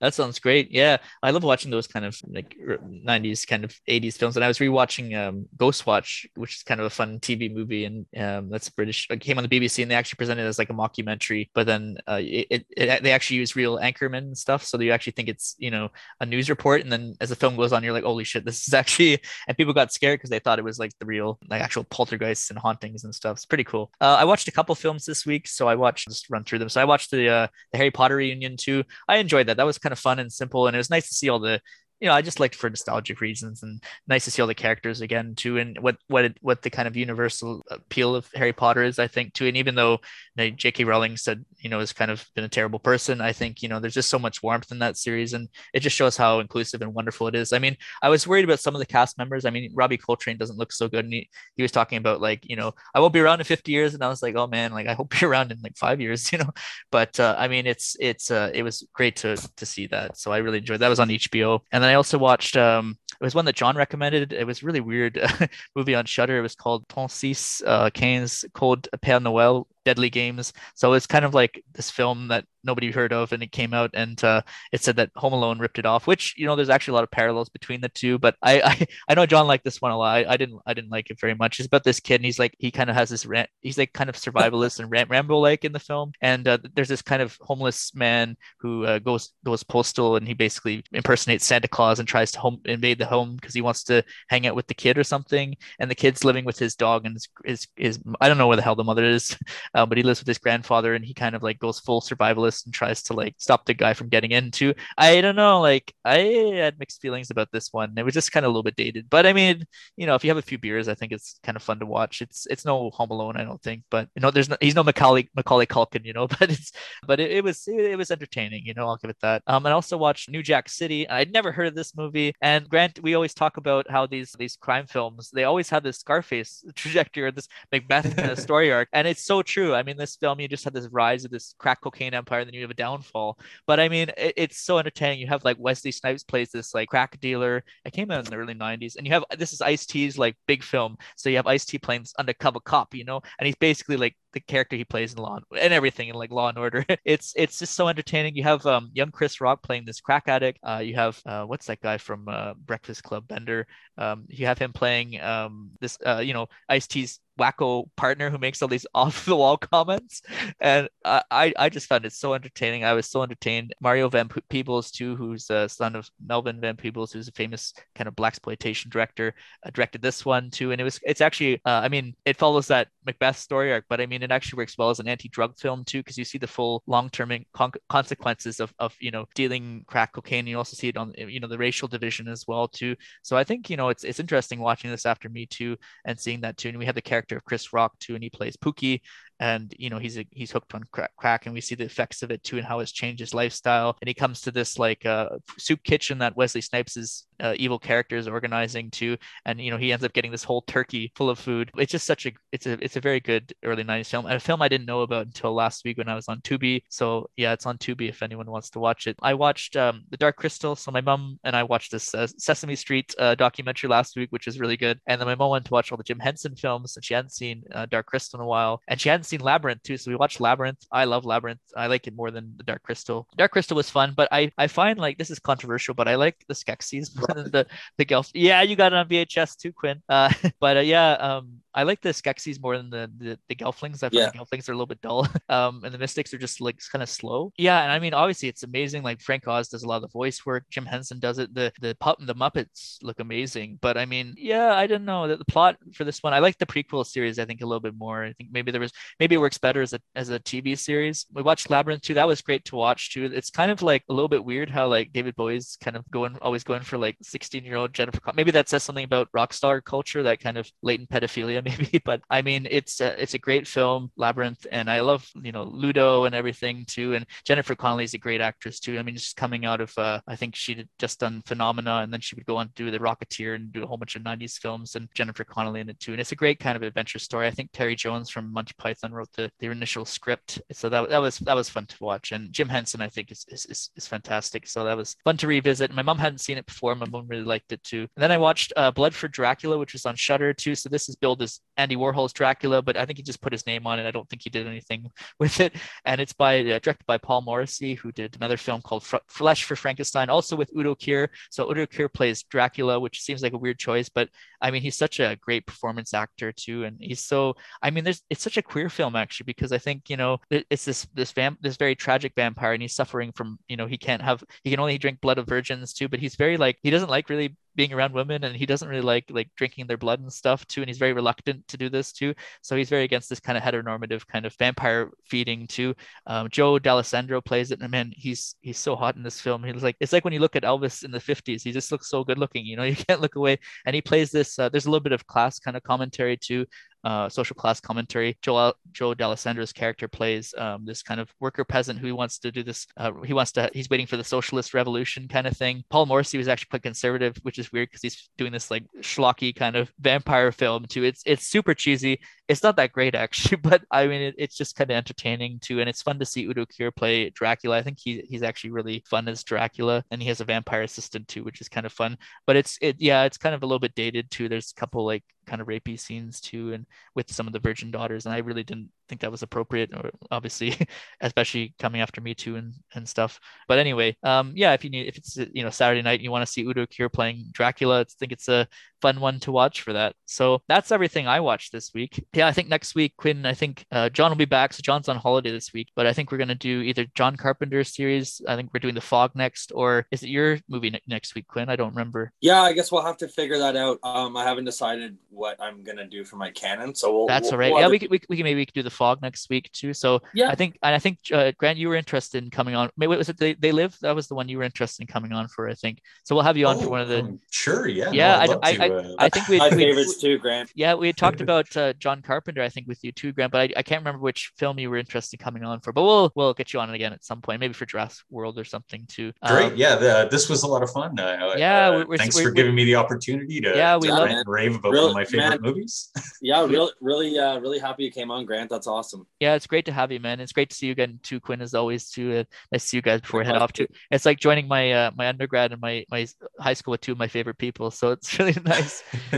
that 0.00 0.14
sounds 0.14 0.38
great. 0.38 0.70
Yeah, 0.70 0.98
I 1.22 1.30
love 1.30 1.42
watching 1.42 1.70
those 1.70 1.86
kind 1.86 2.04
of 2.04 2.16
like 2.28 2.56
90s 2.58 3.46
kind 3.46 3.64
of 3.64 3.74
80s 3.88 4.14
films. 4.14 4.36
And 4.36 4.44
I 4.44 4.48
was 4.48 4.58
rewatching 4.58 5.16
um, 5.16 5.46
Ghostwatch, 5.56 6.26
which 6.36 6.56
is 6.56 6.62
kind 6.62 6.80
of 6.80 6.86
a 6.86 6.90
fun 6.90 7.18
TV 7.18 7.52
movie, 7.52 7.84
and 7.84 8.06
um, 8.16 8.50
that's 8.50 8.68
British. 8.70 9.06
It 9.10 9.20
came 9.20 9.38
on 9.38 9.46
the 9.46 9.60
BBC, 9.60 9.82
and 9.82 9.90
they 9.90 9.94
actually 9.94 10.18
presented 10.18 10.44
it 10.44 10.48
as 10.48 10.58
like 10.58 10.70
a 10.70 10.74
mockumentary. 10.74 11.48
But 11.54 11.66
then 11.66 11.96
uh, 12.08 12.20
it, 12.20 12.66
it, 12.76 13.02
they 13.02 13.12
actually 13.12 13.38
use 13.38 13.56
real 13.56 13.78
anchormen 13.78 14.18
and 14.18 14.38
stuff, 14.38 14.64
so 14.64 14.80
you 14.80 14.92
actually 14.92 15.12
think 15.12 15.28
it's 15.28 15.56
you 15.58 15.70
know 15.70 15.88
a 16.20 16.26
news 16.26 16.48
report. 16.48 16.82
And 16.82 16.92
then 16.92 17.14
as 17.20 17.30
the 17.30 17.36
film 17.36 17.56
goes 17.56 17.72
on, 17.72 17.82
you're 17.82 17.92
like, 17.92 18.04
holy 18.04 18.24
shit, 18.24 18.44
this 18.44 18.66
is 18.66 18.74
actually. 18.82 19.20
And 19.46 19.56
people 19.56 19.72
got 19.72 19.92
scared 19.92 20.18
because 20.18 20.30
they 20.30 20.38
thought 20.38 20.58
it 20.58 20.64
was 20.64 20.78
like 20.78 20.92
the 20.98 21.06
real 21.06 21.38
like 21.48 21.62
actual 21.62 21.84
poltergeists 21.84 22.50
and 22.50 22.58
hauntings 22.58 23.04
and 23.04 23.14
stuff. 23.14 23.38
It's 23.38 23.46
pretty 23.46 23.64
cool. 23.64 23.90
Uh, 24.08 24.16
I 24.16 24.24
watched 24.24 24.48
a 24.48 24.52
couple 24.52 24.74
films 24.74 25.04
this 25.04 25.26
week, 25.26 25.46
so 25.46 25.68
I 25.68 25.74
watched 25.74 26.08
just 26.08 26.30
run 26.30 26.42
through 26.42 26.60
them. 26.60 26.70
So 26.70 26.80
I 26.80 26.86
watched 26.86 27.10
the 27.10 27.28
uh, 27.28 27.46
the 27.72 27.76
Harry 27.76 27.90
Potter 27.90 28.16
reunion 28.16 28.56
too. 28.56 28.84
I 29.06 29.18
enjoyed 29.18 29.48
that. 29.48 29.58
That 29.58 29.66
was 29.66 29.76
kind 29.76 29.92
of 29.92 29.98
fun 29.98 30.18
and 30.18 30.32
simple, 30.32 30.66
and 30.66 30.74
it 30.74 30.78
was 30.78 30.88
nice 30.88 31.08
to 31.08 31.14
see 31.14 31.28
all 31.28 31.38
the 31.38 31.60
you 32.00 32.06
know, 32.06 32.14
I 32.14 32.22
just 32.22 32.38
liked 32.38 32.54
for 32.54 32.70
nostalgic 32.70 33.20
reasons 33.20 33.62
and 33.62 33.82
nice 34.06 34.24
to 34.24 34.30
see 34.30 34.40
all 34.40 34.46
the 34.46 34.54
characters 34.54 35.00
again 35.00 35.34
too, 35.34 35.58
and 35.58 35.78
what 35.80 35.96
what 36.06 36.24
it, 36.24 36.38
what 36.40 36.62
the 36.62 36.70
kind 36.70 36.86
of 36.86 36.96
universal 36.96 37.64
appeal 37.70 38.14
of 38.14 38.28
Harry 38.34 38.52
Potter 38.52 38.84
is, 38.84 38.98
I 38.98 39.08
think 39.08 39.34
too. 39.34 39.46
And 39.46 39.56
even 39.56 39.74
though 39.74 39.98
you 40.36 40.44
know, 40.44 40.50
J.K. 40.50 40.84
Rowling 40.84 41.16
said 41.16 41.44
you 41.58 41.68
know 41.68 41.80
has 41.80 41.92
kind 41.92 42.10
of 42.10 42.24
been 42.34 42.44
a 42.44 42.48
terrible 42.48 42.78
person, 42.78 43.20
I 43.20 43.32
think 43.32 43.62
you 43.62 43.68
know 43.68 43.80
there's 43.80 43.94
just 43.94 44.10
so 44.10 44.18
much 44.18 44.42
warmth 44.42 44.70
in 44.70 44.78
that 44.78 44.96
series, 44.96 45.32
and 45.32 45.48
it 45.74 45.80
just 45.80 45.96
shows 45.96 46.16
how 46.16 46.38
inclusive 46.38 46.82
and 46.82 46.94
wonderful 46.94 47.26
it 47.26 47.34
is. 47.34 47.52
I 47.52 47.58
mean, 47.58 47.76
I 48.00 48.08
was 48.10 48.26
worried 48.26 48.44
about 48.44 48.60
some 48.60 48.76
of 48.76 48.78
the 48.78 48.86
cast 48.86 49.18
members. 49.18 49.44
I 49.44 49.50
mean, 49.50 49.72
Robbie 49.74 49.98
Coltrane 49.98 50.38
doesn't 50.38 50.58
look 50.58 50.72
so 50.72 50.88
good, 50.88 51.04
and 51.04 51.12
he, 51.12 51.28
he 51.56 51.62
was 51.62 51.72
talking 51.72 51.98
about 51.98 52.20
like 52.20 52.48
you 52.48 52.56
know 52.56 52.74
I 52.94 53.00
won't 53.00 53.12
be 53.12 53.20
around 53.20 53.40
in 53.40 53.44
50 53.44 53.72
years, 53.72 53.94
and 53.94 54.04
I 54.04 54.08
was 54.08 54.22
like, 54.22 54.36
oh 54.36 54.46
man, 54.46 54.72
like 54.72 54.86
I 54.86 54.94
hope 54.94 55.20
you're 55.20 55.30
around 55.30 55.50
in 55.50 55.58
like 55.62 55.76
five 55.76 56.00
years, 56.00 56.32
you 56.32 56.38
know. 56.38 56.50
But 56.92 57.18
uh, 57.18 57.34
I 57.36 57.48
mean, 57.48 57.66
it's 57.66 57.96
it's 57.98 58.30
uh, 58.30 58.52
it 58.54 58.62
was 58.62 58.86
great 58.92 59.16
to 59.16 59.36
to 59.56 59.66
see 59.66 59.88
that, 59.88 60.16
so 60.16 60.30
I 60.30 60.38
really 60.38 60.58
enjoyed 60.58 60.78
that. 60.78 60.88
was 60.88 61.00
on 61.00 61.08
HBO, 61.08 61.60
and 61.72 61.82
then 61.82 61.87
I 61.88 61.94
also 61.94 62.18
watched 62.18 62.56
um, 62.56 62.96
it 63.20 63.24
was 63.24 63.34
one 63.34 63.44
that 63.46 63.56
John 63.56 63.76
recommended. 63.76 64.32
It 64.32 64.46
was 64.46 64.62
really 64.62 64.80
weird 64.80 65.20
movie 65.76 65.94
on 65.94 66.04
Shudder. 66.04 66.38
It 66.38 66.42
was 66.42 66.54
called 66.54 66.84
Francis 66.88 67.62
uh, 67.66 67.90
Cain's 67.90 68.44
Code 68.54 68.88
Père 69.02 69.20
Noël 69.22 69.66
Deadly 69.84 70.10
Games. 70.10 70.52
So 70.74 70.92
it's 70.92 71.06
kind 71.06 71.24
of 71.24 71.34
like 71.34 71.64
this 71.72 71.90
film 71.90 72.28
that 72.28 72.44
nobody 72.62 72.90
heard 72.90 73.12
of, 73.12 73.32
and 73.32 73.42
it 73.42 73.50
came 73.50 73.72
out, 73.72 73.90
and 73.94 74.22
uh, 74.22 74.42
it 74.70 74.82
said 74.82 74.96
that 74.96 75.10
Home 75.16 75.32
Alone 75.32 75.58
ripped 75.58 75.78
it 75.78 75.86
off. 75.86 76.06
Which 76.06 76.34
you 76.36 76.46
know, 76.46 76.56
there's 76.56 76.68
actually 76.68 76.92
a 76.92 76.94
lot 76.96 77.04
of 77.04 77.10
parallels 77.10 77.48
between 77.48 77.80
the 77.80 77.88
two. 77.88 78.18
But 78.18 78.36
I 78.42 78.60
I, 78.60 78.86
I 79.08 79.14
know 79.14 79.26
John 79.26 79.46
liked 79.46 79.64
this 79.64 79.80
one 79.80 79.90
a 79.90 79.96
lot. 79.96 80.14
I, 80.14 80.32
I, 80.32 80.36
didn't 80.36 80.60
I 80.66 80.74
didn't 80.74 80.90
like 80.90 81.10
it 81.10 81.18
very 81.18 81.34
much. 81.34 81.58
It's 81.58 81.66
about 81.66 81.84
this 81.84 82.00
kid, 82.00 82.16
and 82.16 82.24
he's 82.26 82.38
like 82.38 82.54
he 82.58 82.70
kind 82.70 82.90
of 82.90 82.96
has 82.96 83.08
this 83.08 83.24
rant. 83.24 83.48
He's 83.62 83.78
like 83.78 83.94
kind 83.94 84.10
of 84.10 84.16
survivalist 84.16 84.78
and 84.78 84.90
Ram- 84.90 85.08
Rambo 85.08 85.38
like 85.38 85.64
in 85.64 85.72
the 85.72 85.80
film. 85.80 86.12
And 86.20 86.46
uh, 86.46 86.58
there's 86.74 86.88
this 86.88 87.02
kind 87.02 87.22
of 87.22 87.36
homeless 87.40 87.94
man 87.94 88.36
who 88.60 88.84
uh, 88.84 88.98
goes 88.98 89.32
goes 89.44 89.62
postal, 89.64 90.16
and 90.16 90.28
he 90.28 90.34
basically 90.34 90.84
impersonates 90.92 91.46
Santa 91.46 91.68
Claus 91.68 91.77
and 91.78 92.08
tries 92.08 92.32
to 92.32 92.38
home 92.38 92.60
invade 92.64 92.98
the 92.98 93.06
home 93.06 93.36
because 93.36 93.54
he 93.54 93.60
wants 93.60 93.84
to 93.84 94.02
hang 94.28 94.46
out 94.46 94.56
with 94.56 94.66
the 94.66 94.74
kid 94.74 94.98
or 94.98 95.04
something. 95.04 95.56
And 95.78 95.90
the 95.90 95.94
kid's 95.94 96.24
living 96.24 96.44
with 96.44 96.58
his 96.58 96.74
dog 96.74 97.06
and 97.06 97.14
his 97.14 97.28
his, 97.44 97.68
his 97.76 97.98
I 98.20 98.28
don't 98.28 98.38
know 98.38 98.46
where 98.46 98.56
the 98.56 98.62
hell 98.62 98.76
the 98.76 98.84
mother 98.84 99.04
is, 99.04 99.36
uh, 99.74 99.86
but 99.86 99.98
he 99.98 100.04
lives 100.04 100.20
with 100.20 100.28
his 100.28 100.38
grandfather, 100.38 100.94
and 100.94 101.04
he 101.04 101.14
kind 101.14 101.34
of 101.34 101.42
like 101.42 101.58
goes 101.58 101.80
full 101.80 102.00
survivalist 102.00 102.66
and 102.66 102.74
tries 102.74 103.02
to 103.04 103.14
like 103.14 103.34
stop 103.38 103.66
the 103.66 103.74
guy 103.74 103.94
from 103.94 104.08
getting 104.08 104.32
into. 104.32 104.74
I 104.96 105.20
don't 105.20 105.36
know, 105.36 105.60
like 105.60 105.92
I 106.04 106.18
had 106.56 106.78
mixed 106.78 107.00
feelings 107.00 107.30
about 107.30 107.48
this 107.52 107.72
one. 107.72 107.94
It 107.96 108.04
was 108.04 108.14
just 108.14 108.32
kind 108.32 108.44
of 108.44 108.50
a 108.50 108.52
little 108.52 108.62
bit 108.62 108.76
dated, 108.76 109.08
but 109.10 109.26
I 109.26 109.32
mean, 109.32 109.64
you 109.96 110.06
know, 110.06 110.14
if 110.14 110.24
you 110.24 110.30
have 110.30 110.38
a 110.38 110.42
few 110.42 110.58
beers, 110.58 110.88
I 110.88 110.94
think 110.94 111.12
it's 111.12 111.38
kind 111.42 111.56
of 111.56 111.62
fun 111.62 111.78
to 111.80 111.86
watch. 111.86 112.22
It's 112.22 112.46
it's 112.50 112.64
no 112.64 112.90
Home 112.90 113.10
Alone, 113.10 113.36
I 113.36 113.44
don't 113.44 113.62
think, 113.62 113.84
but 113.90 114.08
you 114.14 114.22
know, 114.22 114.30
there's 114.30 114.48
no 114.48 114.56
he's 114.60 114.74
no 114.74 114.82
Macaulay 114.82 115.28
Macaulay 115.34 115.66
Culkin, 115.66 116.04
you 116.04 116.12
know, 116.12 116.26
but 116.38 116.50
it's 116.50 116.72
but 117.06 117.20
it, 117.20 117.30
it 117.30 117.44
was 117.44 117.66
it, 117.68 117.92
it, 117.92 117.98
was 117.98 118.10
entertaining, 118.10 118.64
you 118.64 118.74
know. 118.74 118.86
I'll 118.88 118.96
give 118.96 119.10
it 119.10 119.16
that. 119.22 119.42
Um, 119.46 119.64
and 119.66 119.72
I 119.72 119.74
also 119.74 119.96
watched 119.96 120.30
New 120.30 120.42
Jack 120.42 120.68
City. 120.68 121.08
I'd 121.08 121.32
never 121.32 121.52
heard 121.52 121.67
of 121.68 121.74
this 121.74 121.96
movie, 121.96 122.34
and 122.42 122.68
Grant, 122.68 123.00
we 123.02 123.14
always 123.14 123.34
talk 123.34 123.56
about 123.56 123.90
how 123.90 124.06
these 124.06 124.34
these 124.38 124.56
crime 124.56 124.86
films 124.86 125.30
they 125.32 125.44
always 125.44 125.68
have 125.70 125.82
this 125.82 125.98
Scarface 125.98 126.64
trajectory 126.74 127.24
or 127.24 127.32
this 127.32 127.48
Macbeth 127.72 128.16
kind 128.16 128.30
of 128.30 128.38
story 128.48 128.72
arc, 128.72 128.88
and 128.92 129.06
it's 129.06 129.24
so 129.24 129.42
true. 129.42 129.74
I 129.74 129.82
mean, 129.82 129.96
this 129.96 130.16
film 130.16 130.40
you 130.40 130.48
just 130.48 130.64
had 130.64 130.74
this 130.74 130.88
rise 130.90 131.24
of 131.24 131.30
this 131.30 131.54
crack 131.58 131.80
cocaine 131.80 132.14
empire, 132.14 132.40
and 132.40 132.48
then 132.48 132.54
you 132.54 132.62
have 132.62 132.70
a 132.70 132.74
downfall. 132.74 133.38
But 133.66 133.80
I 133.80 133.88
mean, 133.88 134.10
it, 134.16 134.34
it's 134.36 134.58
so 134.58 134.78
entertaining. 134.78 135.20
You 135.20 135.26
have 135.28 135.44
like 135.44 135.56
Wesley 135.58 135.92
Snipes 135.92 136.24
plays 136.24 136.50
this 136.50 136.74
like 136.74 136.88
crack 136.88 137.20
dealer. 137.20 137.64
It 137.84 137.92
came 137.92 138.10
out 138.10 138.24
in 138.24 138.30
the 138.30 138.36
early 138.36 138.54
'90s, 138.54 138.96
and 138.96 139.06
you 139.06 139.12
have 139.12 139.24
this 139.38 139.52
is 139.52 139.60
Ice 139.60 139.86
T's 139.86 140.18
like 140.18 140.36
big 140.46 140.62
film. 140.62 140.96
So 141.16 141.28
you 141.28 141.36
have 141.36 141.46
Ice 141.46 141.64
T 141.64 141.78
playing 141.78 142.02
this 142.02 142.14
undercover 142.18 142.60
cop, 142.60 142.94
you 142.94 143.04
know, 143.04 143.20
and 143.38 143.46
he's 143.46 143.56
basically 143.56 143.96
like 143.96 144.16
the 144.32 144.40
character 144.40 144.76
he 144.76 144.84
plays 144.84 145.12
in 145.14 145.18
Law 145.18 145.38
and 145.58 145.72
everything 145.72 146.08
in 146.08 146.14
like 146.14 146.30
Law 146.30 146.48
and 146.48 146.58
Order. 146.58 146.84
It's 147.04 147.32
it's 147.36 147.58
just 147.58 147.74
so 147.74 147.88
entertaining. 147.88 148.36
You 148.36 148.42
have 148.44 148.66
um, 148.66 148.90
young 148.92 149.10
Chris 149.10 149.40
Rock 149.40 149.62
playing 149.62 149.84
this 149.84 150.00
crack 150.00 150.24
addict. 150.28 150.58
Uh, 150.62 150.78
you 150.84 150.94
have 150.96 151.20
uh, 151.26 151.44
what's 151.44 151.66
that 151.66 151.80
guy 151.80 151.98
from 151.98 152.28
uh, 152.28 152.54
Breakfast 152.54 153.02
Club, 153.02 153.26
Bender. 153.28 153.66
Um, 153.96 154.24
you 154.28 154.46
have 154.46 154.58
him 154.58 154.72
playing 154.72 155.20
um, 155.20 155.70
this, 155.80 155.98
uh, 156.04 156.18
you 156.18 156.34
know, 156.34 156.48
Ice 156.68 156.86
T's 156.86 157.20
wacko 157.38 157.88
partner 157.96 158.30
who 158.30 158.38
makes 158.38 158.62
all 158.62 158.68
these 158.68 158.86
off 158.94 159.24
the 159.24 159.36
wall 159.36 159.56
comments, 159.56 160.22
and 160.60 160.88
I 161.04 161.52
I 161.56 161.68
just 161.68 161.86
found 161.86 162.04
it 162.04 162.12
so 162.12 162.34
entertaining. 162.34 162.84
I 162.84 162.94
was 162.94 163.06
so 163.06 163.22
entertained. 163.22 163.74
Mario 163.80 164.08
Van 164.08 164.28
Peebles 164.48 164.90
too, 164.90 165.16
who's 165.16 165.46
the 165.46 165.68
son 165.68 165.96
of 165.96 166.08
Melvin 166.24 166.60
Van 166.60 166.76
Peebles, 166.76 167.12
who's 167.12 167.28
a 167.28 167.32
famous 167.32 167.72
kind 167.94 168.08
of 168.08 168.16
black 168.16 168.38
exploitation 168.38 168.90
director, 168.90 169.34
uh, 169.64 169.70
directed 169.70 170.00
this 170.00 170.24
one 170.24 170.50
too, 170.50 170.72
and 170.72 170.80
it 170.80 170.84
was 170.84 171.00
it's 171.04 171.20
actually 171.20 171.56
uh, 171.64 171.80
I 171.82 171.88
mean 171.88 172.14
it 172.24 172.36
follows 172.36 172.68
that 172.68 172.88
Macbeth 173.04 173.36
story 173.36 173.72
arc, 173.72 173.84
but 173.88 174.00
I 174.00 174.06
mean 174.06 174.22
it 174.22 174.30
actually 174.30 174.58
works 174.58 174.78
well 174.78 174.90
as 174.90 175.00
an 175.00 175.08
anti-drug 175.08 175.58
film 175.58 175.84
too 175.84 175.98
because 175.98 176.16
you 176.16 176.24
see 176.24 176.38
the 176.38 176.46
full 176.46 176.82
long-term 176.86 177.44
con- 177.52 177.72
consequences 177.88 178.60
of 178.60 178.72
of 178.78 178.94
you 179.00 179.10
know 179.10 179.26
dealing 179.34 179.84
crack 179.86 180.12
cocaine. 180.12 180.46
You 180.46 180.58
also 180.58 180.76
see 180.76 180.88
it 180.88 180.96
on 180.96 181.12
you 181.16 181.40
know 181.40 181.48
the 181.48 181.58
racial 181.58 181.88
division 181.88 182.28
as 182.28 182.46
well 182.46 182.68
too. 182.68 182.94
So 183.22 183.36
I 183.36 183.44
think 183.44 183.70
you 183.70 183.76
know 183.76 183.88
it's 183.88 184.04
it's 184.04 184.20
interesting 184.20 184.60
watching 184.60 184.90
this 184.90 185.06
after 185.06 185.28
Me 185.28 185.46
Too 185.46 185.76
and 186.04 186.18
seeing 186.18 186.40
that 186.42 186.56
too. 186.56 186.68
And 186.68 186.78
we 186.78 186.86
have 186.86 186.94
the 186.94 187.02
character 187.02 187.27
of 187.36 187.44
Chris 187.44 187.72
Rock 187.72 187.98
too, 187.98 188.14
and 188.14 188.22
he 188.22 188.30
plays 188.30 188.56
Pookie, 188.56 189.00
and 189.40 189.74
you 189.78 189.90
know 189.90 189.98
he's 189.98 190.18
a, 190.18 190.26
he's 190.30 190.50
hooked 190.50 190.74
on 190.74 190.84
crack, 190.92 191.10
crack 191.16 191.46
and 191.46 191.54
we 191.54 191.60
see 191.60 191.74
the 191.74 191.84
effects 191.84 192.22
of 192.22 192.30
it 192.30 192.42
too 192.42 192.58
and 192.58 192.66
how 192.66 192.80
it's 192.80 192.92
changed 192.92 193.20
his 193.20 193.34
lifestyle. 193.34 193.96
And 194.00 194.08
he 194.08 194.14
comes 194.14 194.40
to 194.42 194.50
this 194.50 194.78
like 194.78 195.06
uh, 195.06 195.30
soup 195.58 195.82
kitchen 195.84 196.18
that 196.18 196.36
wesley 196.36 196.60
snipes 196.60 196.96
is 196.96 197.26
uh, 197.40 197.54
evil 197.56 197.78
characters 197.78 198.26
organizing 198.26 198.90
too 198.90 199.16
and 199.44 199.60
you 199.60 199.70
know 199.70 199.76
he 199.76 199.92
ends 199.92 200.04
up 200.04 200.12
getting 200.12 200.32
this 200.32 200.44
whole 200.44 200.62
turkey 200.62 201.12
full 201.16 201.30
of 201.30 201.38
food. 201.38 201.70
It's 201.76 201.92
just 201.92 202.06
such 202.06 202.26
a 202.26 202.32
it's 202.52 202.66
a 202.66 202.72
it's 202.84 202.96
a 202.96 203.00
very 203.00 203.20
good 203.20 203.52
early 203.64 203.84
90s 203.84 204.08
film 204.08 204.26
and 204.26 204.34
a 204.34 204.40
film 204.40 204.62
i 204.62 204.68
didn't 204.68 204.86
know 204.86 205.02
about 205.02 205.26
until 205.26 205.54
last 205.54 205.84
week 205.84 205.98
when 205.98 206.08
i 206.08 206.14
was 206.14 206.28
on 206.28 206.40
tubi. 206.40 206.82
So 206.88 207.30
yeah 207.36 207.52
it's 207.52 207.66
on 207.66 207.78
tubi 207.78 208.08
if 208.08 208.22
anyone 208.22 208.50
wants 208.50 208.70
to 208.70 208.78
watch 208.80 209.06
it. 209.06 209.16
I 209.22 209.34
watched 209.34 209.76
um, 209.76 210.02
the 210.10 210.16
dark 210.16 210.36
crystal 210.36 210.74
so 210.76 210.90
my 210.90 211.00
mom 211.00 211.38
and 211.44 211.54
i 211.54 211.62
watched 211.62 211.92
this 211.92 212.14
uh, 212.14 212.26
sesame 212.38 212.76
street 212.76 213.14
uh, 213.18 213.34
documentary 213.34 213.88
last 213.88 214.16
week 214.16 214.30
which 214.32 214.48
is 214.48 214.58
really 214.58 214.76
good. 214.76 215.00
And 215.06 215.20
then 215.20 215.28
my 215.28 215.34
mom 215.34 215.50
went 215.50 215.66
to 215.66 215.72
watch 215.72 215.92
all 215.92 215.98
the 215.98 216.04
jim 216.04 216.18
henson 216.18 216.56
films 216.56 216.96
and 216.96 217.04
she 217.04 217.14
hadn't 217.14 217.32
seen 217.32 217.62
uh, 217.72 217.86
dark 217.86 218.06
crystal 218.06 218.40
in 218.40 218.44
a 218.44 218.48
while. 218.48 218.82
And 218.88 219.00
she 219.00 219.08
hadn't 219.08 219.27
seen 219.28 219.40
Labyrinth 219.40 219.82
too. 219.82 219.96
So 219.96 220.10
we 220.10 220.16
watched 220.16 220.40
Labyrinth. 220.40 220.84
I 220.90 221.04
love 221.04 221.24
Labyrinth. 221.24 221.60
I 221.76 221.86
like 221.86 222.06
it 222.06 222.14
more 222.14 222.30
than 222.30 222.54
the 222.56 222.62
Dark 222.64 222.82
Crystal. 222.82 223.28
Dark 223.36 223.52
Crystal 223.52 223.76
was 223.76 223.90
fun, 223.90 224.14
but 224.16 224.28
I 224.32 224.50
I 224.58 224.66
find 224.66 224.98
like 224.98 225.18
this 225.18 225.30
is 225.30 225.38
controversial, 225.38 225.94
but 225.94 226.08
I 226.08 226.16
like 226.16 226.44
the 226.48 226.54
Skeksis 226.54 227.12
than 227.34 227.50
the 227.50 227.66
the 227.96 228.04
Gelf. 228.04 228.30
Yeah, 228.34 228.62
you 228.62 228.76
got 228.76 228.92
it 228.92 228.96
on 228.96 229.08
VHS 229.08 229.56
too, 229.56 229.72
Quinn. 229.72 230.02
Uh, 230.08 230.32
but 230.60 230.78
uh, 230.78 230.80
yeah, 230.80 231.12
um, 231.12 231.60
I 231.78 231.84
like 231.84 232.00
the 232.00 232.08
Skeksis 232.08 232.60
more 232.60 232.76
than 232.76 232.90
the 232.90 233.08
the, 233.18 233.38
the 233.48 233.54
Gelflings. 233.54 233.98
I 233.98 234.08
find 234.08 234.14
yeah. 234.14 234.30
the 234.30 234.38
Gelflings 234.38 234.68
are 234.68 234.72
a 234.72 234.74
little 234.74 234.86
bit 234.86 235.00
dull. 235.00 235.28
um, 235.48 235.84
and 235.84 235.94
the 235.94 235.98
Mystics 235.98 236.34
are 236.34 236.38
just 236.38 236.60
like 236.60 236.80
kind 236.90 237.04
of 237.04 237.08
slow. 237.08 237.52
Yeah, 237.56 237.80
and 237.80 237.92
I 237.92 238.00
mean 238.00 238.14
obviously 238.14 238.48
it's 238.48 238.64
amazing. 238.64 239.04
Like 239.04 239.20
Frank 239.20 239.46
Oz 239.46 239.68
does 239.68 239.84
a 239.84 239.86
lot 239.86 239.96
of 239.96 240.02
the 240.02 240.08
voice 240.08 240.44
work. 240.44 240.64
Jim 240.70 240.84
Henson 240.84 241.20
does 241.20 241.38
it. 241.38 241.54
The 241.54 241.72
the 241.80 241.96
pup 242.00 242.18
the 242.20 242.34
Muppets 242.34 242.96
look 243.00 243.20
amazing. 243.20 243.78
But 243.80 243.96
I 243.96 244.06
mean, 244.06 244.34
yeah, 244.36 244.74
I 244.74 244.88
don't 244.88 245.04
know 245.04 245.28
that 245.28 245.38
the 245.38 245.44
plot 245.44 245.76
for 245.94 246.02
this 246.02 246.20
one. 246.20 246.34
I 246.34 246.40
like 246.40 246.58
the 246.58 246.66
prequel 246.66 247.06
series. 247.06 247.38
I 247.38 247.44
think 247.44 247.62
a 247.62 247.66
little 247.66 247.78
bit 247.78 247.96
more. 247.96 248.24
I 248.24 248.32
think 248.32 248.50
maybe 248.52 248.72
there 248.72 248.80
was 248.80 248.92
maybe 249.20 249.36
it 249.36 249.40
works 249.40 249.58
better 249.58 249.80
as 249.80 249.92
a 249.92 250.00
as 250.16 250.30
a 250.30 250.40
TV 250.40 250.76
series. 250.76 251.26
We 251.32 251.42
watched 251.42 251.70
Labyrinth 251.70 252.02
too. 252.02 252.14
That 252.14 252.26
was 252.26 252.42
great 252.42 252.64
to 252.64 252.74
watch 252.74 253.12
too. 253.14 253.30
It's 253.32 253.50
kind 253.50 253.70
of 253.70 253.82
like 253.82 254.02
a 254.08 254.12
little 254.12 254.28
bit 254.28 254.44
weird 254.44 254.68
how 254.68 254.88
like 254.88 255.12
David 255.12 255.36
Bowie's 255.36 255.78
kind 255.80 255.96
of 255.96 256.10
going 256.10 256.36
always 256.42 256.64
going 256.64 256.82
for 256.82 256.98
like 256.98 257.16
16 257.22 257.64
year 257.64 257.76
old 257.76 257.94
Jennifer. 257.94 258.18
Maybe 258.34 258.50
that 258.50 258.68
says 258.68 258.82
something 258.82 259.04
about 259.04 259.28
rock 259.32 259.52
star 259.52 259.80
culture, 259.80 260.24
that 260.24 260.40
kind 260.40 260.58
of 260.58 260.68
latent 260.82 261.10
pedophilia 261.10 261.67
maybe. 261.68 262.02
But 262.08 262.22
I 262.30 262.42
mean, 262.42 262.66
it's 262.70 263.00
a, 263.00 263.20
it's 263.20 263.34
a 263.34 263.38
great 263.38 263.66
film, 263.66 264.10
Labyrinth, 264.16 264.66
and 264.72 264.90
I 264.90 265.00
love 265.00 265.28
you 265.42 265.52
know 265.52 265.64
Ludo 265.64 266.24
and 266.24 266.34
everything 266.34 266.84
too. 266.86 267.14
And 267.14 267.26
Jennifer 267.44 267.74
Connelly 267.74 268.04
is 268.04 268.14
a 268.14 268.18
great 268.18 268.40
actress 268.40 268.80
too. 268.80 268.98
I 268.98 269.02
mean, 269.02 269.14
just 269.14 269.36
coming 269.36 269.64
out 269.64 269.80
of 269.80 269.96
uh, 269.98 270.20
I 270.26 270.36
think 270.36 270.54
she'd 270.54 270.88
just 270.98 271.20
done 271.20 271.42
Phenomena, 271.46 271.96
and 272.02 272.12
then 272.12 272.20
she 272.20 272.34
would 272.34 272.46
go 272.46 272.56
on 272.56 272.68
to 272.68 272.74
do 272.74 272.90
The 272.90 272.98
Rocketeer 272.98 273.54
and 273.54 273.72
do 273.72 273.82
a 273.82 273.86
whole 273.86 273.96
bunch 273.96 274.16
of 274.16 274.22
'90s 274.22 274.58
films, 274.58 274.94
and 274.94 275.08
Jennifer 275.14 275.44
Connelly 275.44 275.80
in 275.80 275.90
it 275.90 276.00
too. 276.00 276.12
And 276.12 276.20
it's 276.20 276.32
a 276.32 276.36
great 276.36 276.60
kind 276.60 276.76
of 276.76 276.82
adventure 276.82 277.18
story. 277.18 277.46
I 277.46 277.50
think 277.50 277.70
Terry 277.72 277.96
Jones 277.96 278.30
from 278.30 278.52
Monty 278.52 278.74
Python 278.78 279.12
wrote 279.12 279.32
the, 279.34 279.50
the 279.60 279.66
initial 279.66 280.04
script, 280.04 280.60
so 280.72 280.88
that 280.88 281.10
that 281.10 281.20
was 281.20 281.38
that 281.40 281.56
was 281.56 281.68
fun 281.68 281.86
to 281.86 281.96
watch. 282.00 282.32
And 282.32 282.52
Jim 282.52 282.68
Henson, 282.68 283.00
I 283.00 283.08
think, 283.08 283.30
is 283.30 283.44
is, 283.48 283.66
is, 283.66 283.90
is 283.96 284.06
fantastic. 284.06 284.66
So 284.66 284.84
that 284.84 284.96
was 284.96 285.16
fun 285.24 285.36
to 285.38 285.46
revisit. 285.46 285.92
My 285.92 286.02
mom 286.02 286.18
hadn't 286.18 286.40
seen 286.40 286.58
it 286.58 286.66
before. 286.66 286.94
My 286.94 287.06
mom 287.06 287.26
really 287.28 287.44
liked 287.44 287.72
it 287.72 287.82
too. 287.82 288.06
And 288.16 288.22
then 288.22 288.32
I 288.32 288.38
watched 288.38 288.72
uh, 288.76 288.90
Blood 288.90 289.14
for 289.14 289.28
Dracula, 289.28 289.78
which 289.78 289.92
was 289.92 290.06
on 290.06 290.16
Shudder 290.16 290.52
too. 290.54 290.74
So 290.74 290.88
this 290.88 291.08
is 291.08 291.16
billed 291.16 291.42
as 291.42 291.57
Andy 291.78 291.94
Warhol's 291.96 292.32
Dracula, 292.32 292.82
but 292.82 292.96
I 292.96 293.06
think 293.06 293.18
he 293.18 293.22
just 293.22 293.40
put 293.40 293.52
his 293.52 293.64
name 293.64 293.86
on 293.86 294.00
it. 294.00 294.06
I 294.06 294.10
don't 294.10 294.28
think 294.28 294.42
he 294.42 294.50
did 294.50 294.66
anything 294.66 295.08
with 295.38 295.60
it. 295.60 295.74
And 296.04 296.20
it's 296.20 296.32
by 296.32 296.60
uh, 296.60 296.80
directed 296.80 297.06
by 297.06 297.18
Paul 297.18 297.42
Morrissey, 297.42 297.94
who 297.94 298.10
did 298.12 298.36
another 298.36 298.56
film 298.56 298.82
called 298.82 299.04
Flesh 299.28 299.64
for 299.64 299.76
Frankenstein, 299.76 300.28
also 300.28 300.56
with 300.56 300.72
Udo 300.76 300.96
Kier. 300.96 301.28
So 301.50 301.70
Udo 301.70 301.86
Kier 301.86 302.12
plays 302.12 302.42
Dracula, 302.42 302.98
which 302.98 303.22
seems 303.22 303.42
like 303.42 303.52
a 303.52 303.58
weird 303.58 303.78
choice, 303.78 304.08
but 304.08 304.28
I 304.60 304.70
mean 304.70 304.82
he's 304.82 304.96
such 304.96 305.20
a 305.20 305.36
great 305.40 305.66
performance 305.66 306.14
actor 306.14 306.52
too, 306.52 306.84
and 306.84 306.96
he's 307.00 307.24
so. 307.24 307.54
I 307.82 307.90
mean, 307.90 308.04
there's 308.04 308.22
it's 308.30 308.42
such 308.42 308.56
a 308.56 308.62
queer 308.62 308.88
film 308.88 309.16
actually 309.16 309.44
because 309.44 309.72
I 309.72 309.78
think 309.78 310.10
you 310.10 310.16
know 310.16 310.38
it's 310.50 310.84
this 310.84 311.06
this 311.14 311.32
vamp 311.32 311.58
this 311.62 311.76
very 311.76 311.94
tragic 311.94 312.32
vampire, 312.36 312.72
and 312.72 312.82
he's 312.82 312.94
suffering 312.94 313.32
from 313.32 313.58
you 313.68 313.76
know 313.76 313.86
he 313.86 313.98
can't 313.98 314.22
have 314.22 314.42
he 314.64 314.70
can 314.70 314.80
only 314.80 314.98
drink 314.98 315.20
blood 315.20 315.38
of 315.38 315.46
virgins 315.46 315.92
too, 315.92 316.08
but 316.08 316.20
he's 316.20 316.36
very 316.36 316.56
like 316.56 316.78
he 316.82 316.90
doesn't 316.90 317.10
like 317.10 317.28
really 317.28 317.56
being 317.78 317.92
around 317.92 318.12
women 318.12 318.42
and 318.42 318.56
he 318.56 318.66
doesn't 318.66 318.88
really 318.88 319.00
like 319.00 319.24
like 319.30 319.48
drinking 319.56 319.86
their 319.86 319.96
blood 319.96 320.18
and 320.18 320.32
stuff 320.32 320.66
too 320.66 320.80
and 320.80 320.90
he's 320.90 320.98
very 320.98 321.12
reluctant 321.12 321.66
to 321.68 321.76
do 321.76 321.88
this 321.88 322.12
too. 322.12 322.34
So 322.60 322.74
he's 322.74 322.88
very 322.88 323.04
against 323.04 323.28
this 323.28 323.38
kind 323.38 323.56
of 323.56 323.62
heteronormative 323.62 324.26
kind 324.26 324.44
of 324.46 324.54
vampire 324.56 325.10
feeding 325.24 325.68
too. 325.68 325.94
Um, 326.26 326.48
joe 326.50 326.80
Dallesandro 326.80 327.42
plays 327.42 327.70
it 327.70 327.80
and 327.80 327.88
man 327.88 328.12
he's 328.16 328.56
he's 328.62 328.78
so 328.78 328.96
hot 328.96 329.14
in 329.14 329.22
this 329.22 329.40
film. 329.40 329.62
He's 329.62 329.84
like 329.84 329.94
it's 330.00 330.12
like 330.12 330.24
when 330.24 330.32
you 330.32 330.40
look 330.40 330.56
at 330.56 330.64
elvis 330.64 331.04
in 331.04 331.12
the 331.12 331.20
50s 331.20 331.62
he 331.62 331.70
just 331.70 331.92
looks 331.92 332.10
so 332.10 332.24
good 332.24 332.36
looking 332.36 332.66
you 332.66 332.76
know 332.76 332.82
you 332.92 332.96
can't 332.96 333.20
look 333.20 333.36
away. 333.36 333.58
And 333.86 333.94
he 333.94 334.02
plays 334.02 334.32
this 334.32 334.47
uh, 334.56 334.68
there's 334.68 334.86
a 334.86 334.90
little 334.90 335.02
bit 335.02 335.12
of 335.12 335.26
class 335.26 335.58
kind 335.58 335.76
of 335.76 335.82
commentary 335.82 336.36
too 336.36 336.64
uh, 337.04 337.28
social 337.28 337.54
class 337.54 337.80
commentary. 337.80 338.36
Joe 338.42 338.72
Joe 338.92 339.14
Dallesandro's 339.14 339.72
character 339.72 340.08
plays 340.08 340.54
um, 340.58 340.84
this 340.84 341.02
kind 341.02 341.20
of 341.20 341.32
worker 341.40 341.64
peasant 341.64 341.98
who 341.98 342.14
wants 342.14 342.38
to 342.40 342.50
do 342.50 342.62
this. 342.62 342.86
Uh, 342.96 343.12
he 343.24 343.32
wants 343.32 343.52
to. 343.52 343.70
He's 343.72 343.90
waiting 343.90 344.06
for 344.06 344.16
the 344.16 344.24
socialist 344.24 344.74
revolution 344.74 345.28
kind 345.28 345.46
of 345.46 345.56
thing. 345.56 345.84
Paul 345.90 346.06
Morrissey 346.06 346.38
was 346.38 346.48
actually 346.48 346.68
quite 346.70 346.82
conservative, 346.82 347.36
which 347.42 347.58
is 347.58 347.72
weird 347.72 347.88
because 347.88 348.02
he's 348.02 348.30
doing 348.36 348.52
this 348.52 348.70
like 348.70 348.84
schlocky 349.00 349.54
kind 349.54 349.76
of 349.76 349.92
vampire 350.00 350.52
film 350.52 350.86
too. 350.86 351.04
It's 351.04 351.22
it's 351.24 351.46
super 351.46 351.74
cheesy. 351.74 352.20
It's 352.48 352.62
not 352.62 352.76
that 352.76 352.92
great 352.92 353.14
actually, 353.14 353.56
but 353.56 353.82
I 353.90 354.06
mean 354.06 354.22
it, 354.22 354.34
it's 354.38 354.56
just 354.56 354.76
kind 354.76 354.90
of 354.90 354.96
entertaining 354.96 355.60
too, 355.60 355.80
and 355.80 355.88
it's 355.88 356.02
fun 356.02 356.18
to 356.18 356.26
see 356.26 356.46
Udo 356.46 356.66
Kier 356.66 356.94
play 356.94 357.30
Dracula. 357.30 357.78
I 357.78 357.82
think 357.82 357.98
he 358.00 358.22
he's 358.28 358.42
actually 358.42 358.70
really 358.70 359.04
fun 359.06 359.28
as 359.28 359.44
Dracula, 359.44 360.04
and 360.10 360.20
he 360.20 360.28
has 360.28 360.40
a 360.40 360.44
vampire 360.44 360.82
assistant 360.82 361.28
too, 361.28 361.44
which 361.44 361.60
is 361.60 361.68
kind 361.68 361.86
of 361.86 361.92
fun. 361.92 362.18
But 362.46 362.56
it's 362.56 362.78
it 362.80 362.96
yeah, 362.98 363.24
it's 363.24 363.38
kind 363.38 363.54
of 363.54 363.62
a 363.62 363.66
little 363.66 363.78
bit 363.78 363.94
dated 363.94 364.30
too. 364.30 364.48
There's 364.48 364.72
a 364.76 364.80
couple 364.80 365.04
like 365.04 365.24
kind 365.48 365.60
of 365.60 365.66
rapey 365.66 365.98
scenes 365.98 366.40
too, 366.40 366.72
and 366.72 366.86
with 367.14 367.32
some 367.32 367.46
of 367.46 367.52
the 367.52 367.58
virgin 367.58 367.90
daughters. 367.90 368.26
And 368.26 368.34
I 368.34 368.38
really 368.38 368.62
didn't 368.62 368.90
think 369.08 369.20
that 369.22 369.30
was 369.30 369.42
appropriate, 369.42 369.90
or 369.94 370.10
obviously, 370.30 370.76
especially 371.20 371.74
coming 371.78 372.00
after 372.00 372.20
Me 372.20 372.34
Too 372.34 372.56
and, 372.56 372.74
and 372.94 373.08
stuff. 373.08 373.40
But 373.66 373.78
anyway, 373.78 374.16
um, 374.22 374.52
yeah, 374.54 374.74
if 374.74 374.84
you 374.84 374.90
need, 374.90 375.08
if 375.08 375.16
it's 375.16 375.36
you 375.36 375.62
know 375.62 375.70
Saturday 375.70 376.02
night 376.02 376.20
and 376.20 376.22
you 376.22 376.30
want 376.30 376.46
to 376.46 376.52
see 376.52 376.62
Udo 376.62 376.86
Kier 376.86 377.12
playing 377.12 377.46
Dracula, 377.52 378.00
I 378.00 378.04
think 378.04 378.32
it's 378.32 378.48
a 378.48 378.68
fun 379.00 379.20
one 379.20 379.38
to 379.40 379.52
watch 379.52 379.82
for 379.82 379.92
that. 379.92 380.14
So 380.26 380.62
that's 380.68 380.90
everything 380.92 381.26
I 381.26 381.40
watched 381.40 381.72
this 381.72 381.92
week. 381.94 382.24
Yeah, 382.34 382.46
I 382.46 382.52
think 382.52 382.68
next 382.68 382.94
week, 382.94 383.14
Quinn, 383.16 383.46
I 383.46 383.54
think 383.54 383.84
uh, 383.92 384.08
John 384.08 384.30
will 384.30 384.36
be 384.36 384.44
back. 384.44 384.72
So 384.72 384.80
John's 384.82 385.08
on 385.08 385.16
holiday 385.16 385.50
this 385.50 385.72
week, 385.72 385.88
but 385.96 386.06
I 386.06 386.12
think 386.12 386.30
we're 386.32 386.38
gonna 386.38 386.54
do 386.54 386.80
either 386.82 387.06
John 387.14 387.36
Carpenter's 387.36 387.94
series. 387.94 388.40
I 388.48 388.56
think 388.56 388.70
we're 388.74 388.80
doing 388.80 388.94
The 388.94 389.00
Fog 389.00 389.32
next, 389.34 389.72
or 389.74 390.06
is 390.10 390.22
it 390.22 390.28
your 390.28 390.58
movie 390.68 390.90
ne- 390.90 391.00
next 391.06 391.34
week, 391.34 391.46
Quinn? 391.48 391.68
I 391.68 391.76
don't 391.76 391.90
remember. 391.90 392.32
Yeah, 392.40 392.62
I 392.62 392.72
guess 392.72 392.90
we'll 392.92 393.04
have 393.04 393.16
to 393.18 393.28
figure 393.28 393.58
that 393.58 393.76
out. 393.76 393.98
Um, 394.02 394.36
I 394.36 394.44
haven't 394.44 394.64
decided 394.64 395.16
what 395.30 395.60
I'm 395.60 395.82
gonna 395.84 396.06
do 396.06 396.24
for 396.24 396.36
my 396.36 396.50
canon, 396.50 396.94
so 396.94 397.12
we'll. 397.16 397.26
That's 397.26 397.46
we'll, 397.46 397.52
all 397.54 397.58
right. 397.58 397.70
we'll 397.72 397.78
yeah, 397.80 397.84
have 397.84 397.90
we 397.90 397.98
to- 397.98 398.06
can, 398.06 398.10
we, 398.10 398.18
can- 398.18 398.26
we 398.30 398.36
can 398.36 398.44
maybe 398.44 398.60
we 398.60 398.66
can 398.66 398.74
do 398.74 398.82
The 398.82 398.90
Fog 398.90 399.22
next 399.22 399.48
week 399.50 399.70
too. 399.72 399.94
So 399.94 400.20
Yeah. 400.34 400.50
I 400.50 400.54
think 400.54 400.78
and 400.82 400.94
I 400.94 400.98
think 400.98 401.18
uh, 401.32 401.52
Grant, 401.58 401.78
you 401.78 401.88
were 401.88 401.94
interested 401.96 402.42
in 402.42 402.50
coming 402.50 402.74
on. 402.74 402.90
Maybe 402.96 403.16
was 403.16 403.28
it 403.28 403.38
they, 403.38 403.54
they 403.54 403.72
live? 403.72 403.96
That 404.02 404.14
was 404.14 404.26
the 404.28 404.34
one 404.34 404.48
you 404.48 404.58
were 404.58 404.64
interested 404.64 405.02
in 405.02 405.06
coming 405.06 405.32
on 405.32 405.48
for. 405.48 405.68
I 405.68 405.74
think. 405.74 406.00
So 406.24 406.34
we'll 406.34 406.44
have 406.44 406.56
you 406.56 406.66
on 406.66 406.78
for 406.80 406.88
one 406.88 407.00
of 407.00 407.08
the. 407.08 407.20
um, 407.20 407.40
sure, 407.50 407.88
yeah. 407.88 408.10
Yeah, 408.12 408.36
no, 408.36 408.40
I'd 408.40 408.48
I- 408.50 408.52
love 408.52 408.60
I- 408.62 408.87
to, 408.87 408.87
uh, 408.90 409.14
I 409.18 409.28
think 409.28 409.48
we 409.48 409.58
my 409.58 409.68
we 409.70 409.76
favorites 409.76 410.20
too, 410.20 410.38
Grant. 410.38 410.70
yeah 410.74 410.94
we 410.94 411.06
had 411.08 411.16
talked 411.16 411.40
about 411.40 411.74
uh, 411.76 411.92
John 411.94 412.22
Carpenter 412.22 412.62
I 412.62 412.68
think 412.68 412.86
with 412.86 413.02
you 413.02 413.12
too, 413.12 413.32
Grant. 413.32 413.52
But 413.52 413.60
I, 413.62 413.78
I 413.78 413.82
can't 413.82 414.00
remember 414.00 414.20
which 414.20 414.52
film 414.56 414.78
you 414.78 414.90
were 414.90 414.96
interested 414.98 415.40
in 415.40 415.44
coming 415.44 415.64
on 415.64 415.80
for. 415.80 415.92
But 415.92 416.02
we'll 416.02 416.32
we'll 416.34 416.54
get 416.54 416.72
you 416.72 416.80
on 416.80 416.90
again 416.90 417.12
at 417.12 417.24
some 417.24 417.40
point, 417.40 417.60
maybe 417.60 417.72
for 417.74 417.86
Jurassic 417.86 418.24
World 418.30 418.58
or 418.58 418.64
something 418.64 419.04
too. 419.08 419.32
Great. 419.46 419.72
Um, 419.72 419.76
yeah, 419.76 419.96
the, 419.96 420.28
this 420.30 420.48
was 420.48 420.62
a 420.62 420.66
lot 420.66 420.82
of 420.82 420.90
fun. 420.90 421.18
Uh, 421.18 421.54
Yeah, 421.56 421.88
uh, 421.88 421.92
we're- 421.92 422.04
we're- 422.06 422.18
thanks 422.18 422.34
we're- 422.36 422.46
for 422.46 422.50
giving 422.52 422.74
me 422.74 422.84
the 422.84 422.94
opportunity 422.96 423.60
to, 423.60 423.70
Yeah, 423.76 423.96
we 423.96 424.08
to 424.08 424.14
love 424.14 424.26
rant 424.26 424.38
and 424.38 424.48
rave 424.48 424.76
about 424.76 424.92
Really, 424.92 425.02
one 425.06 425.10
of 425.10 425.14
my 425.16 425.24
favorite 425.24 425.62
man. 425.62 425.72
movies. 425.72 426.10
Yeah, 426.40 426.64
really, 426.64 426.92
really, 427.00 427.38
uh, 427.38 427.58
really 427.58 427.78
happy 427.80 428.04
you 428.04 428.12
came 428.12 428.30
on, 428.30 428.44
Grant. 428.44 428.70
That's 428.70 428.86
awesome. 428.86 429.26
Yeah, 429.40 429.54
it's 429.54 429.66
great 429.66 429.84
to 429.86 429.92
have 429.92 430.12
you, 430.12 430.20
man. 430.20 430.38
It's 430.40 430.52
great 430.52 430.70
to 430.70 430.76
see 430.76 430.86
you 430.86 430.92
again 430.92 431.18
too, 431.22 431.40
Quinn, 431.40 431.60
as 431.60 431.74
always. 431.74 432.10
Too 432.10 432.32
uh, 432.32 432.44
nice 432.70 432.82
to 432.82 432.88
see 432.88 432.96
you 432.98 433.02
guys 433.02 433.20
before 433.20 433.42
I 433.42 433.44
head 433.44 433.56
off. 433.56 433.72
Too. 433.72 433.86
It's 434.12 434.24
like 434.24 434.38
joining 434.38 434.68
my 434.68 434.92
uh, 434.92 435.10
my 435.16 435.28
undergrad 435.28 435.72
and 435.72 435.80
my 435.80 436.04
my 436.10 436.26
high 436.60 436.74
school 436.74 436.92
with 436.92 437.00
two 437.00 437.12
of 437.12 437.18
my 437.18 437.26
favorite 437.28 437.58
people. 437.58 437.90
So 437.90 438.12
it's 438.12 438.28
really 438.38 438.54
nice. 438.64 438.77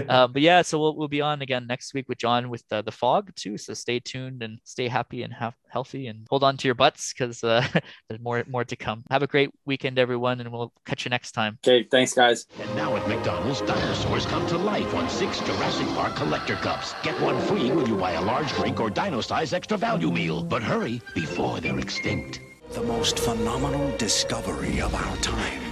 Um, 0.08 0.32
but 0.32 0.42
yeah, 0.42 0.62
so 0.62 0.78
we'll 0.78 0.96
we'll 0.96 1.08
be 1.08 1.20
on 1.20 1.42
again 1.42 1.66
next 1.66 1.94
week 1.94 2.08
with 2.08 2.18
John 2.18 2.48
with 2.50 2.64
uh, 2.70 2.82
the 2.82 2.92
fog 2.92 3.30
too. 3.36 3.58
So 3.58 3.74
stay 3.74 4.00
tuned 4.00 4.42
and 4.42 4.58
stay 4.64 4.88
happy 4.88 5.22
and 5.22 5.32
have 5.32 5.54
healthy 5.68 6.08
and 6.08 6.26
hold 6.28 6.44
on 6.44 6.56
to 6.58 6.68
your 6.68 6.74
butts 6.74 7.12
because 7.12 7.42
uh, 7.44 7.66
there's 8.08 8.20
more 8.20 8.44
more 8.48 8.64
to 8.64 8.76
come. 8.76 9.04
Have 9.10 9.22
a 9.22 9.26
great 9.26 9.50
weekend, 9.64 9.98
everyone, 9.98 10.40
and 10.40 10.52
we'll 10.52 10.72
catch 10.86 11.04
you 11.04 11.10
next 11.10 11.32
time. 11.32 11.58
Okay, 11.66 11.86
thanks, 11.90 12.12
guys. 12.12 12.46
And 12.60 12.74
now 12.76 12.96
at 12.96 13.06
McDonald's, 13.08 13.60
dinosaurs 13.62 14.26
come 14.26 14.46
to 14.48 14.58
life 14.58 14.94
on 14.94 15.08
six 15.08 15.40
Jurassic 15.40 15.86
Park 15.88 16.16
collector 16.16 16.56
cups. 16.56 16.94
Get 17.02 17.20
one 17.20 17.40
free 17.42 17.70
when 17.70 17.86
you 17.86 17.96
buy 17.96 18.12
a 18.12 18.22
large 18.22 18.52
drink 18.54 18.80
or 18.80 18.90
dino 18.90 19.20
size 19.20 19.52
extra 19.52 19.76
value 19.76 20.10
meal. 20.10 20.42
But 20.42 20.62
hurry 20.62 21.00
before 21.14 21.60
they're 21.60 21.78
extinct. 21.78 22.40
The 22.70 22.82
most 22.82 23.18
phenomenal 23.18 23.96
discovery 23.96 24.80
of 24.80 24.94
our 24.94 25.16
time 25.16 25.69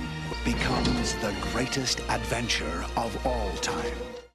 becomes 0.52 1.12
the 1.16 1.34
greatest 1.52 2.00
adventure 2.08 2.86
of 2.96 3.26
all 3.26 3.50
time. 3.56 4.17